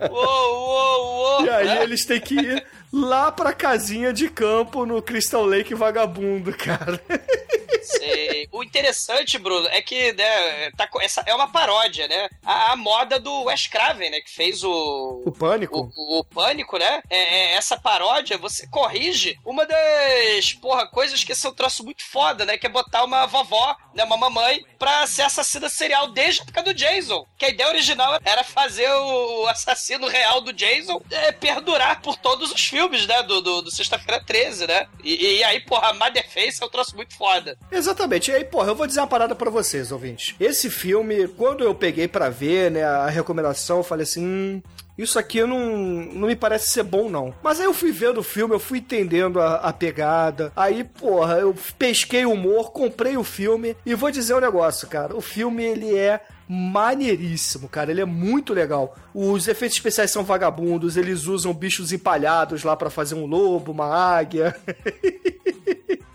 Uou, 0.09 0.69
uou, 0.69 1.41
uou. 1.41 1.45
E 1.45 1.51
aí 1.51 1.79
eles 1.83 2.07
têm 2.07 2.21
que 2.21 2.35
ir 2.35 2.65
lá 2.93 3.31
pra 3.33 3.53
casinha 3.53 4.13
de 4.13 4.29
campo 4.29 4.87
no 4.87 5.03
Crystal 5.03 5.45
Lake 5.45 5.75
vagabundo, 5.75 6.53
cara. 6.57 7.01
Sei. 7.83 8.49
O 8.51 8.63
interessante, 8.63 9.39
Bruno, 9.39 9.67
é 9.69 9.81
que 9.81 10.13
né, 10.13 10.71
tá 10.73 10.89
essa 11.01 11.23
é 11.27 11.35
uma 11.35 11.49
paródia, 11.49 12.09
né? 12.09 12.29
A, 12.45 12.73
a 12.73 12.77
moda 12.77 13.19
do 13.21 13.45
Wes 13.45 13.67
Craven, 13.67 14.11
né? 14.11 14.21
Que 14.21 14.31
fez 14.31 14.65
o. 14.65 15.23
O 15.25 15.33
pânico? 15.33 15.93
O, 15.97 16.21
o 16.21 16.25
Pânico, 16.25 16.79
né? 16.79 17.03
É, 17.09 17.19
é, 17.19 17.55
essa 17.55 17.77
paródia, 17.77 18.39
você 18.39 18.67
corrige 18.69 19.39
uma 19.45 19.65
das, 19.67 20.53
porra, 20.55 20.87
coisas 20.87 21.23
que 21.23 21.33
esse 21.33 21.47
é 21.47 21.51
um 21.51 21.55
troço 21.55 21.85
muito 21.85 22.05
foda, 22.05 22.45
né? 22.45 22.57
Que 22.57 22.67
é 22.67 22.71
botar 22.71 23.05
uma 23.05 23.27
vovó, 23.27 23.77
né? 23.95 24.05
Uma 24.05 24.17
mamãe, 24.17 24.65
pra 24.79 25.07
ser 25.07 25.23
assassina 25.23 25.69
serial 25.69 26.09
desde 26.09 26.41
a 26.41 26.45
época 26.45 26.63
do 26.63 26.75
Jason. 26.75 27.27
Que 27.39 27.47
a 27.47 27.51
ideia 27.51 27.69
original 27.69 28.19
era 28.25 28.43
fazer 28.43 28.91
o 28.91 29.47
assassino 29.49 30.09
real 30.09 30.41
do 30.41 30.53
Jason 30.53 31.01
é, 31.11 31.33
perdurar 31.33 32.01
por 32.01 32.17
todos 32.17 32.53
os 32.53 32.65
filmes, 32.65 32.76
né? 33.07 33.23
Do, 33.23 33.41
do, 33.41 33.63
do 33.63 33.71
Sexta-feira 33.71 34.23
13, 34.25 34.67
né? 34.67 34.87
E, 35.03 35.39
e 35.39 35.45
aí, 35.45 35.61
porra, 35.61 35.93
Motherface 35.93 36.63
é 36.63 36.67
um 36.67 36.69
troço 36.69 36.95
muito 36.97 37.15
foda. 37.17 37.57
Exatamente. 37.71 38.31
E 38.31 38.35
aí, 38.35 38.45
porra, 38.45 38.69
eu 38.69 38.75
vou 38.75 38.87
dizer 38.87 39.01
uma 39.01 39.07
parada 39.07 39.35
pra 39.35 39.51
vocês, 39.51 39.93
ouvintes. 39.93 40.35
Esse 40.39 40.71
filme, 40.71 41.29
quando 41.29 41.65
eu 41.65 41.75
peguei 41.75 42.09
pra 42.09 42.29
ver, 42.29 42.71
né, 42.71 42.85
a 42.85 43.09
recomendação, 43.09 43.79
eu 43.79 43.83
falei 43.83 44.05
assim, 44.05 44.25
hum, 44.25 44.63
isso 44.99 45.19
aqui 45.19 45.43
não, 45.45 45.59
não 45.59 46.29
me 46.29 46.37
parece 46.37 46.71
ser 46.71 46.83
bom, 46.83 47.09
não. 47.11 47.35
Mas 47.43 47.61
aí 47.61 47.67
eu 47.67 47.75
fui 47.75 47.93
vendo 47.93 48.19
o 48.19 48.23
filme, 48.23 48.55
eu 48.55 48.61
fui 48.61 48.79
entendendo 48.79 49.41
a, 49.41 49.57
a 49.57 49.73
pegada. 49.73 50.53
Aí, 50.57 50.85
porra, 50.85 51.35
eu 51.39 51.55
pesquei 51.79 52.25
o 52.25 52.33
humor, 52.33 52.73
comprei 52.73 53.17
o 53.17 53.25
filme 53.25 53.77
e 53.85 53.95
vou 53.95 54.11
dizer 54.11 54.35
um 54.35 54.41
negócio, 54.41 54.89
cara. 54.89 55.15
O 55.15 55.21
filme, 55.21 55.65
ele 55.65 55.95
é 55.95 56.21
maneiríssimo, 56.49 57.69
cara. 57.69 57.91
Ele 57.91 58.01
é 58.01 58.05
muito 58.05 58.53
legal. 58.53 58.97
Os 59.15 59.49
efeitos 59.49 59.77
especiais 59.77 60.11
são 60.11 60.25
vagabundos, 60.25 60.97
eles 60.97 61.27
usam 61.27 61.53
bichos 61.53 61.93
empalhados 61.93 62.63
lá 62.63 62.77
pra 62.77 62.91
fazer 62.91 63.15
um 63.15 63.27
lobo, 63.27 63.73
uma 63.73 63.87
águia. 63.87 64.55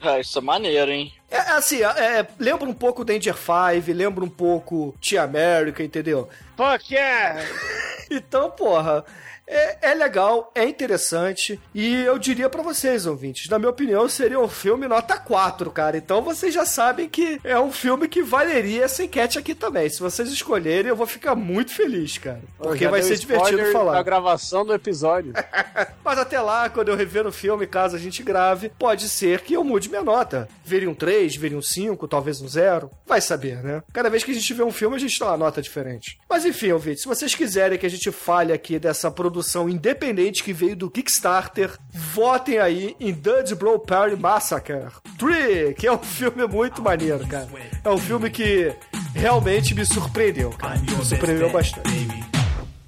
Ah, 0.03 0.19
isso 0.19 0.39
é 0.39 0.41
maneiro, 0.41 0.89
hein? 0.89 1.13
É 1.29 1.37
assim, 1.51 1.83
é, 1.83 2.25
lembra 2.39 2.67
um 2.67 2.73
pouco 2.73 3.05
Danger 3.05 3.35
Five, 3.35 3.93
lembra 3.93 4.23
um 4.23 4.29
pouco 4.29 4.95
Tia 4.99 5.21
America, 5.21 5.83
entendeu? 5.83 6.27
Fuck 6.57 6.91
yeah! 6.91 7.39
Então, 8.09 8.49
porra, 8.49 9.05
É, 9.51 9.91
é 9.91 9.93
legal, 9.93 10.49
é 10.55 10.63
interessante 10.63 11.59
e 11.75 11.93
eu 12.03 12.17
diria 12.17 12.49
pra 12.49 12.61
vocês, 12.61 13.05
ouvintes, 13.05 13.49
na 13.49 13.59
minha 13.59 13.69
opinião, 13.69 14.07
seria 14.07 14.39
um 14.39 14.47
filme 14.47 14.87
nota 14.87 15.17
4, 15.17 15.69
cara. 15.71 15.97
Então 15.97 16.21
vocês 16.21 16.53
já 16.53 16.65
sabem 16.65 17.09
que 17.09 17.37
é 17.43 17.59
um 17.59 17.69
filme 17.69 18.07
que 18.07 18.23
valeria 18.23 18.85
essa 18.85 19.03
enquete 19.03 19.37
aqui 19.37 19.53
também. 19.53 19.89
Se 19.89 19.99
vocês 19.99 20.29
escolherem, 20.29 20.87
eu 20.87 20.95
vou 20.95 21.05
ficar 21.05 21.35
muito 21.35 21.73
feliz, 21.73 22.17
cara. 22.17 22.41
Porque 22.57 22.87
vai 22.87 23.01
ser 23.01 23.17
divertido 23.17 23.65
falar. 23.73 23.91
Da 23.91 24.03
gravação 24.03 24.65
do 24.65 24.73
episódio. 24.73 25.33
Mas 26.01 26.17
até 26.17 26.39
lá, 26.39 26.69
quando 26.69 26.87
eu 26.87 26.95
rever 26.95 27.27
o 27.27 27.31
filme, 27.31 27.67
caso 27.67 27.97
a 27.97 27.99
gente 27.99 28.23
grave, 28.23 28.71
pode 28.79 29.09
ser 29.09 29.41
que 29.41 29.53
eu 29.53 29.65
mude 29.65 29.89
minha 29.89 30.03
nota. 30.03 30.47
Vire 30.63 30.87
um 30.87 30.93
3, 30.93 31.35
vire 31.35 31.55
um 31.55 31.61
5, 31.61 32.07
talvez 32.07 32.39
um 32.39 32.47
0. 32.47 32.89
Vai 33.05 33.19
saber, 33.19 33.61
né? 33.61 33.83
Cada 33.91 34.09
vez 34.09 34.23
que 34.23 34.31
a 34.31 34.33
gente 34.33 34.53
vê 34.53 34.63
um 34.63 34.71
filme, 34.71 34.95
a 34.95 34.99
gente 34.99 35.19
dá 35.19 35.27
uma 35.27 35.37
nota 35.37 35.61
diferente. 35.61 36.17
Mas 36.29 36.45
enfim, 36.45 36.71
ouvintes, 36.71 37.01
se 37.01 37.07
vocês 37.09 37.35
quiserem 37.35 37.77
que 37.77 37.85
a 37.85 37.89
gente 37.89 38.09
fale 38.11 38.53
aqui 38.53 38.79
dessa 38.79 39.11
produção 39.11 39.40
independente 39.69 40.43
que 40.43 40.53
veio 40.53 40.75
do 40.75 40.89
Kickstarter, 40.89 41.77
votem 41.91 42.57
aí 42.57 42.95
em 42.99 43.13
Dudley 43.13 43.55
Blow 43.55 43.79
Party 43.79 44.15
Massacre 44.15 44.87
3, 45.17 45.75
que 45.75 45.87
é 45.87 45.91
um 45.91 45.97
filme 45.97 46.45
muito 46.47 46.81
maneiro, 46.81 47.25
cara. 47.27 47.47
É 47.83 47.89
um 47.89 47.97
filme 47.97 48.29
que 48.29 48.73
realmente 49.13 49.73
me 49.73 49.85
surpreendeu, 49.85 50.51
cara. 50.51 50.79
Me 50.79 51.05
surpreendeu 51.05 51.49
bastante. 51.49 51.89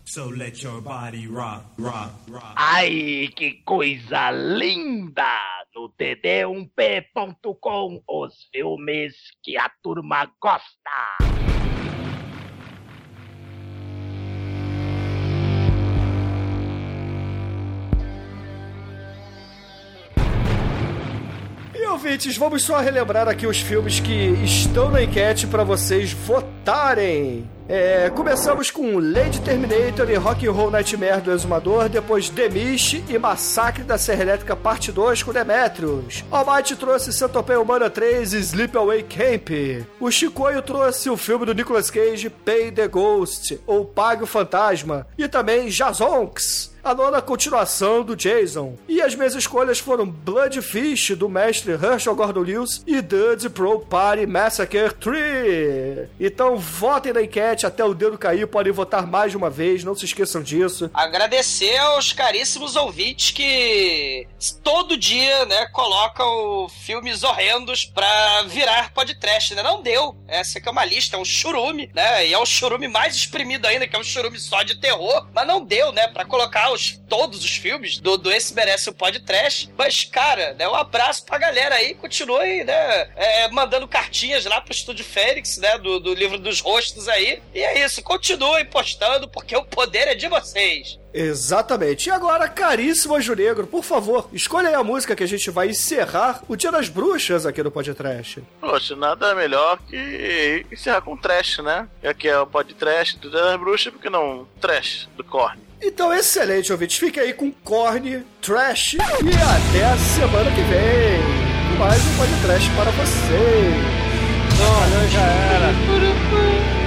So 0.05 0.29
let 0.29 0.61
your 0.61 0.79
body 0.79 1.27
rock, 1.27 1.63
rock, 1.79 2.11
rock. 2.29 2.53
Ai, 2.55 3.29
que 3.35 3.53
coisa 3.65 4.29
linda! 4.29 5.25
No 5.75 5.89
td1p.com, 5.89 8.03
os 8.07 8.33
filmes 8.51 9.15
que 9.41 9.57
a 9.57 9.71
turma 9.81 10.31
gosta. 10.39 11.32
Ouvintes, 21.93 22.35
vamos 22.35 22.63
só 22.63 22.79
relembrar 22.79 23.27
aqui 23.29 23.45
os 23.45 23.59
filmes 23.59 23.99
que 23.99 24.29
estão 24.43 24.89
na 24.89 25.03
enquete 25.03 25.45
para 25.45 25.63
vocês 25.63 26.11
votarem. 26.11 27.47
É, 27.69 28.09
começamos 28.09 28.71
com 28.71 28.97
Lady 28.97 29.39
Terminator 29.41 30.09
e 30.09 30.15
Rock 30.15 30.47
and 30.47 30.51
Roll 30.51 30.71
Nightmare 30.71 31.21
do 31.21 31.31
Exumador, 31.31 31.87
depois 31.89 32.29
The 32.29 32.49
Mist 32.49 33.03
e 33.07 33.17
Massacre 33.19 33.83
da 33.83 33.99
Serra 33.99 34.23
Elétrica 34.23 34.55
Parte 34.55 34.91
2 34.91 35.21
com 35.21 35.31
Demetrius. 35.31 36.25
Almighty 36.31 36.75
trouxe 36.75 37.13
Centopeia 37.13 37.61
Humana 37.61 37.91
3 37.91 38.33
e 38.33 38.39
Sleepaway 38.39 39.03
Camp. 39.03 39.51
O 39.99 40.09
Chicoio 40.09 40.63
trouxe 40.63 41.11
o 41.11 41.15
filme 41.15 41.45
do 41.45 41.53
Nicolas 41.53 41.91
Cage, 41.91 42.27
Pay 42.27 42.71
the 42.71 42.87
Ghost, 42.87 43.61
ou 43.67 43.85
Pague 43.85 44.23
o 44.23 44.27
Fantasma, 44.27 45.05
e 45.15 45.27
também 45.27 45.69
Jazonks 45.69 46.72
a 46.83 46.93
nona 46.93 47.21
continuação 47.21 48.03
do 48.03 48.15
Jason. 48.15 48.77
E 48.89 49.01
as 49.01 49.15
minhas 49.15 49.33
escolhas 49.35 49.79
foram 49.79 50.05
Bloodfish, 50.05 51.11
do 51.11 51.29
mestre 51.29 51.71
Herschel 51.71 52.15
Gordon 52.15 52.41
Lewis, 52.41 52.83
e 52.85 53.01
Duds 53.01 53.47
Pro 53.47 53.79
Party 53.79 54.25
Massacre 54.25 54.91
3. 54.91 56.09
Então 56.19 56.57
votem 56.57 57.13
na 57.13 57.21
enquete 57.21 57.65
até 57.65 57.85
o 57.85 57.93
dedo 57.93 58.17
cair, 58.17 58.45
podem 58.47 58.73
votar 58.73 59.07
mais 59.07 59.31
de 59.31 59.37
uma 59.37 59.49
vez, 59.49 59.83
não 59.83 59.95
se 59.95 60.05
esqueçam 60.05 60.43
disso. 60.43 60.91
Agradecer 60.93 61.77
aos 61.77 62.11
caríssimos 62.11 62.75
ouvintes 62.75 63.31
que 63.31 64.27
todo 64.61 64.97
dia, 64.97 65.45
né, 65.45 65.65
colocam 65.67 66.67
filmes 66.69 67.23
horrendos 67.23 67.85
pra 67.85 68.43
virar 68.47 68.91
podcast, 68.93 69.55
né? 69.55 69.63
Não 69.63 69.81
deu. 69.81 70.17
Essa 70.27 70.59
aqui 70.59 70.67
é 70.67 70.71
uma 70.71 70.83
lista, 70.83 71.15
é 71.15 71.19
um 71.19 71.25
churume, 71.25 71.89
né? 71.93 72.27
E 72.27 72.33
é 72.33 72.39
um 72.39 72.45
churume 72.45 72.87
mais 72.87 73.15
exprimido 73.15 73.65
ainda, 73.65 73.87
que 73.87 73.95
é 73.95 73.99
um 73.99 74.03
churume 74.03 74.37
só 74.39 74.63
de 74.63 74.75
terror. 74.79 75.27
Mas 75.33 75.47
não 75.47 75.63
deu, 75.63 75.93
né, 75.93 76.07
pra 76.07 76.25
colocar 76.25 76.72
os, 76.73 76.99
todos 77.07 77.43
os 77.43 77.55
filmes 77.55 77.99
do, 77.99 78.17
do 78.17 78.31
Esse 78.31 78.53
Merece 78.53 78.89
o 78.89 78.93
Podcast. 78.93 79.69
Mas, 79.77 80.03
cara, 80.03 80.53
né, 80.53 80.67
um 80.67 80.75
abraço 80.75 81.25
pra 81.25 81.37
galera 81.37 81.75
aí. 81.75 81.93
Continuem, 81.95 82.63
né, 82.63 83.09
é, 83.15 83.49
mandando 83.49 83.87
cartinhas 83.87 84.45
lá 84.45 84.59
pro 84.61 84.73
Estúdio 84.73 85.05
Fênix, 85.05 85.57
né, 85.57 85.77
do, 85.77 85.99
do 85.99 86.13
livro 86.13 86.37
dos 86.37 86.59
rostos 86.59 87.07
aí. 87.07 87.41
E 87.53 87.59
é 87.59 87.85
isso, 87.85 88.01
continuem 88.01 88.65
postando, 88.65 89.27
porque 89.27 89.55
o 89.55 89.65
poder 89.65 90.07
é 90.07 90.15
de 90.15 90.27
vocês. 90.27 90.99
Exatamente. 91.13 92.07
E 92.07 92.11
agora, 92.11 92.49
caríssimo 92.49 93.15
Anjo 93.15 93.35
Negro, 93.35 93.67
por 93.67 93.83
favor, 93.83 94.27
escolha 94.33 94.69
aí 94.69 94.75
a 94.75 94.83
música 94.83 95.15
que 95.15 95.23
a 95.23 95.27
gente 95.27 95.51
vai 95.51 95.69
encerrar 95.69 96.41
o 96.47 96.55
Dia 96.55 96.71
das 96.71 96.89
Bruxas 96.89 97.45
aqui 97.45 97.61
no 97.61 97.69
Podcast. 97.69 98.43
Poxa, 98.59 98.95
nada 98.95 99.35
melhor 99.35 99.77
que 99.87 100.65
encerrar 100.71 101.01
com 101.01 101.15
trash, 101.15 101.59
né? 101.59 101.87
E 102.01 102.07
aqui 102.07 102.27
é 102.27 102.39
o 102.39 102.47
podcast 102.47 103.17
do 103.19 103.29
Dia 103.29 103.43
das 103.43 103.59
Bruxas, 103.59 103.93
porque 103.93 104.09
não 104.09 104.47
trash 104.59 105.07
do 105.15 105.23
Korn. 105.23 105.59
Então, 105.85 106.13
excelente, 106.13 106.71
ouvintes. 106.71 106.97
Fique 106.97 107.19
aí 107.19 107.33
com 107.33 107.51
Korn, 107.51 108.23
Trash 108.41 108.93
e 108.93 108.97
até 108.99 109.85
a 109.85 109.97
semana 109.97 110.49
que 110.51 110.61
vem. 110.61 111.77
Mais 111.77 112.01
um 112.07 112.17
podcast 112.17 112.69
para 112.71 112.89
vocês. 112.91 113.75
Olha, 114.61 115.07
já 115.09 115.21
era. 115.21 115.73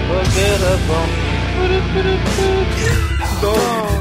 Bobeira 0.08 0.76
bom. 0.86 1.06
Dom, 3.40 3.95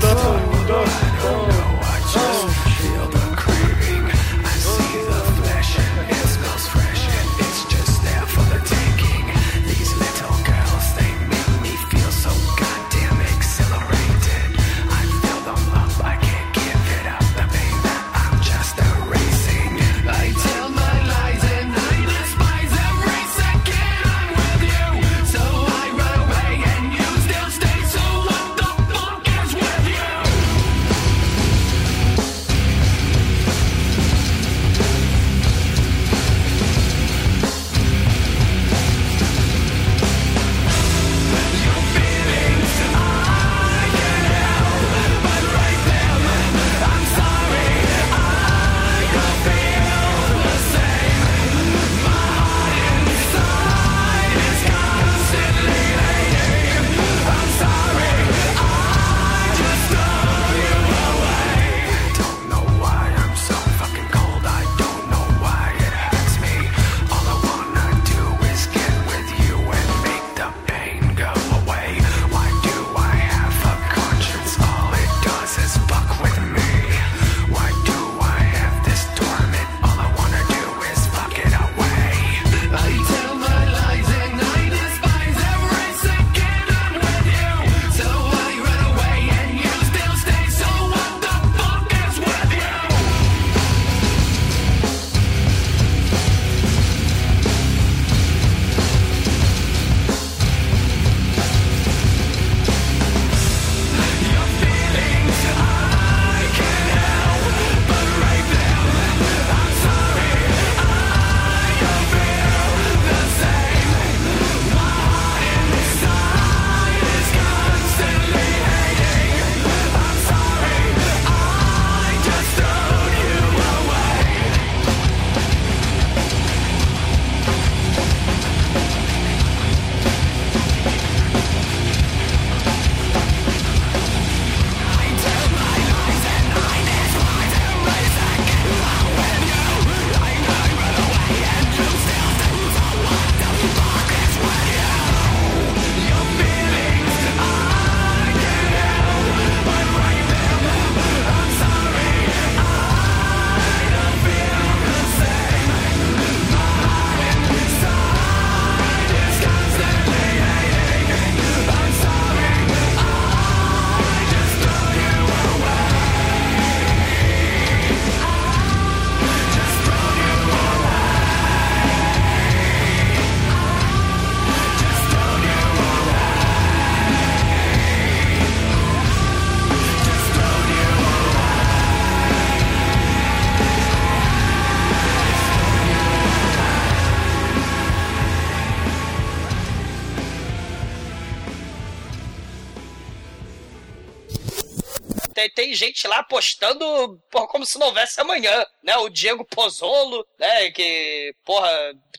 tem, 195.65 195.73
gente 195.73 196.07
lá 196.07 196.23
postando 196.23 197.19
porra, 197.31 197.47
como 197.47 197.65
se 197.65 197.79
não 197.79 197.87
houvesse 197.87 198.21
amanhã, 198.21 198.65
né? 198.83 198.95
O 198.97 199.09
Diego 199.09 199.43
Pozzolo, 199.45 200.25
né? 200.39 200.69
Que, 200.71 201.33
porra, 201.43 201.69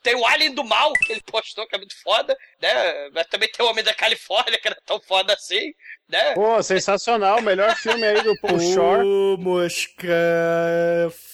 tem 0.02 0.14
o 0.16 0.27
Alien 0.27 0.52
do 0.52 0.64
Mal 0.64 0.93
que 0.93 1.12
ele 1.12 1.23
postou, 1.23 1.66
que 1.66 1.74
é 1.74 1.78
muito 1.78 1.94
foda, 2.02 2.36
né? 2.60 3.10
Mas 3.12 3.27
também 3.27 3.48
tem 3.51 3.64
o 3.64 3.68
Homem 3.68 3.85
da 3.85 3.94
Califórnia, 3.94 4.59
que 4.60 4.68
era 4.68 4.77
tão 4.85 5.01
foda 5.01 5.32
assim, 5.32 5.73
né? 6.09 6.35
Pô, 6.35 6.60
sensacional. 6.62 7.40
Melhor 7.40 7.74
filme 7.77 8.05
aí 8.05 8.23
do 8.23 8.39
Paul 8.40 8.59
Shore. 8.59 9.06
Ô, 9.06 9.36
mosca, 9.39 10.12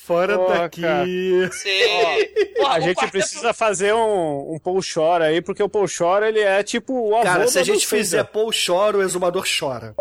fora 0.04 0.36
Pô, 0.36 0.48
daqui. 0.48 0.82
Sim. 1.52 2.54
Porra, 2.56 2.74
A 2.74 2.80
gente 2.80 3.06
precisa 3.08 3.54
fazer 3.54 3.94
um, 3.94 4.54
um 4.54 4.58
Paul 4.58 4.82
Shore 4.82 5.24
aí, 5.24 5.40
porque 5.40 5.62
o 5.62 5.68
Paul 5.68 5.88
Shore, 5.88 6.26
ele 6.26 6.40
é 6.40 6.62
tipo 6.62 6.92
o 6.92 7.16
avô 7.16 7.24
Cara, 7.24 7.48
se 7.48 7.58
a 7.58 7.64
gente 7.64 7.86
fizer 7.86 8.24
Paul 8.24 8.50
chora, 8.52 8.98
o 8.98 9.02
exumador 9.02 9.44
chora. 9.46 9.94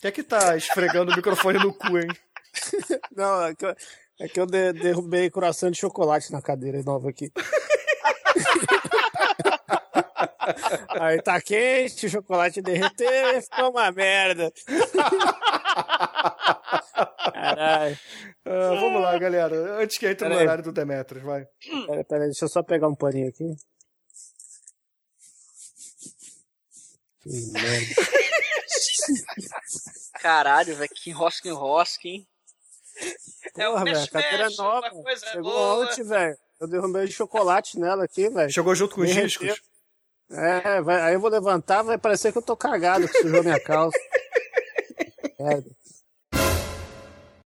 Quem 0.00 0.08
é 0.08 0.12
que 0.12 0.22
tá 0.22 0.56
esfregando 0.56 1.12
o 1.12 1.16
microfone 1.16 1.58
no 1.58 1.72
cu, 1.72 1.98
hein? 1.98 2.08
Não, 3.16 3.44
é 3.44 3.54
que 3.54 3.64
eu, 3.64 3.74
é 4.20 4.28
que 4.28 4.40
eu 4.40 4.46
de- 4.46 4.72
derrubei 4.74 5.30
coração 5.30 5.70
de 5.70 5.78
chocolate 5.78 6.30
na 6.32 6.42
cadeira 6.42 6.82
nova 6.82 7.08
aqui. 7.10 7.30
Aí 11.00 11.20
tá 11.22 11.40
quente, 11.40 12.06
o 12.06 12.10
chocolate 12.10 12.62
derreteu, 12.62 13.42
ficou 13.42 13.70
uma 13.70 13.90
merda. 13.90 14.52
Caralho. 17.32 17.98
Ah, 18.44 18.68
vamos 18.80 19.02
lá, 19.02 19.18
galera. 19.18 19.82
Antes 19.82 19.98
que 19.98 20.06
entre 20.06 20.28
no 20.28 20.36
horário 20.36 20.62
do 20.64 20.72
Demetrius, 20.72 21.24
vai. 21.24 21.46
Pera, 21.86 22.04
pera, 22.04 22.24
deixa 22.26 22.44
eu 22.44 22.48
só 22.48 22.62
pegar 22.62 22.88
um 22.88 22.94
paninho 22.94 23.28
aqui. 23.28 23.44
Que 27.28 27.52
merda. 27.52 27.94
Caralho, 30.20 30.74
velho, 30.76 30.90
que 30.94 31.10
enrosca, 31.10 31.48
enrosca, 31.48 32.08
hein? 32.08 32.26
É 33.56 33.68
o 33.68 33.72
Porra, 33.72 33.84
velho, 33.84 33.96
a 33.96 34.00
mexe, 34.00 34.10
cadeira 34.10 34.44
mexe, 34.44 34.58
nova. 34.58 34.90
Chegou 35.32 35.42
boa. 35.52 35.84
ontem, 35.84 36.02
velho. 36.04 36.36
Eu 36.60 36.66
derrubei 36.68 37.06
chocolate 37.08 37.78
nela 37.78 38.04
aqui, 38.04 38.28
velho. 38.30 38.50
Chegou 38.50 38.74
junto 38.74 38.94
com 38.94 39.02
os 39.02 39.12
discos. 39.12 39.60
É, 40.30 40.80
vai- 40.80 41.02
aí 41.02 41.14
eu 41.14 41.20
vou 41.20 41.30
levantar, 41.30 41.82
vai 41.82 41.98
parecer 41.98 42.32
que 42.32 42.38
eu 42.38 42.42
tô 42.42 42.56
cagado, 42.56 43.06
que 43.08 43.20
sujou 43.22 43.42
minha 43.44 43.60
calça. 43.60 43.96
Merda. 45.38 45.70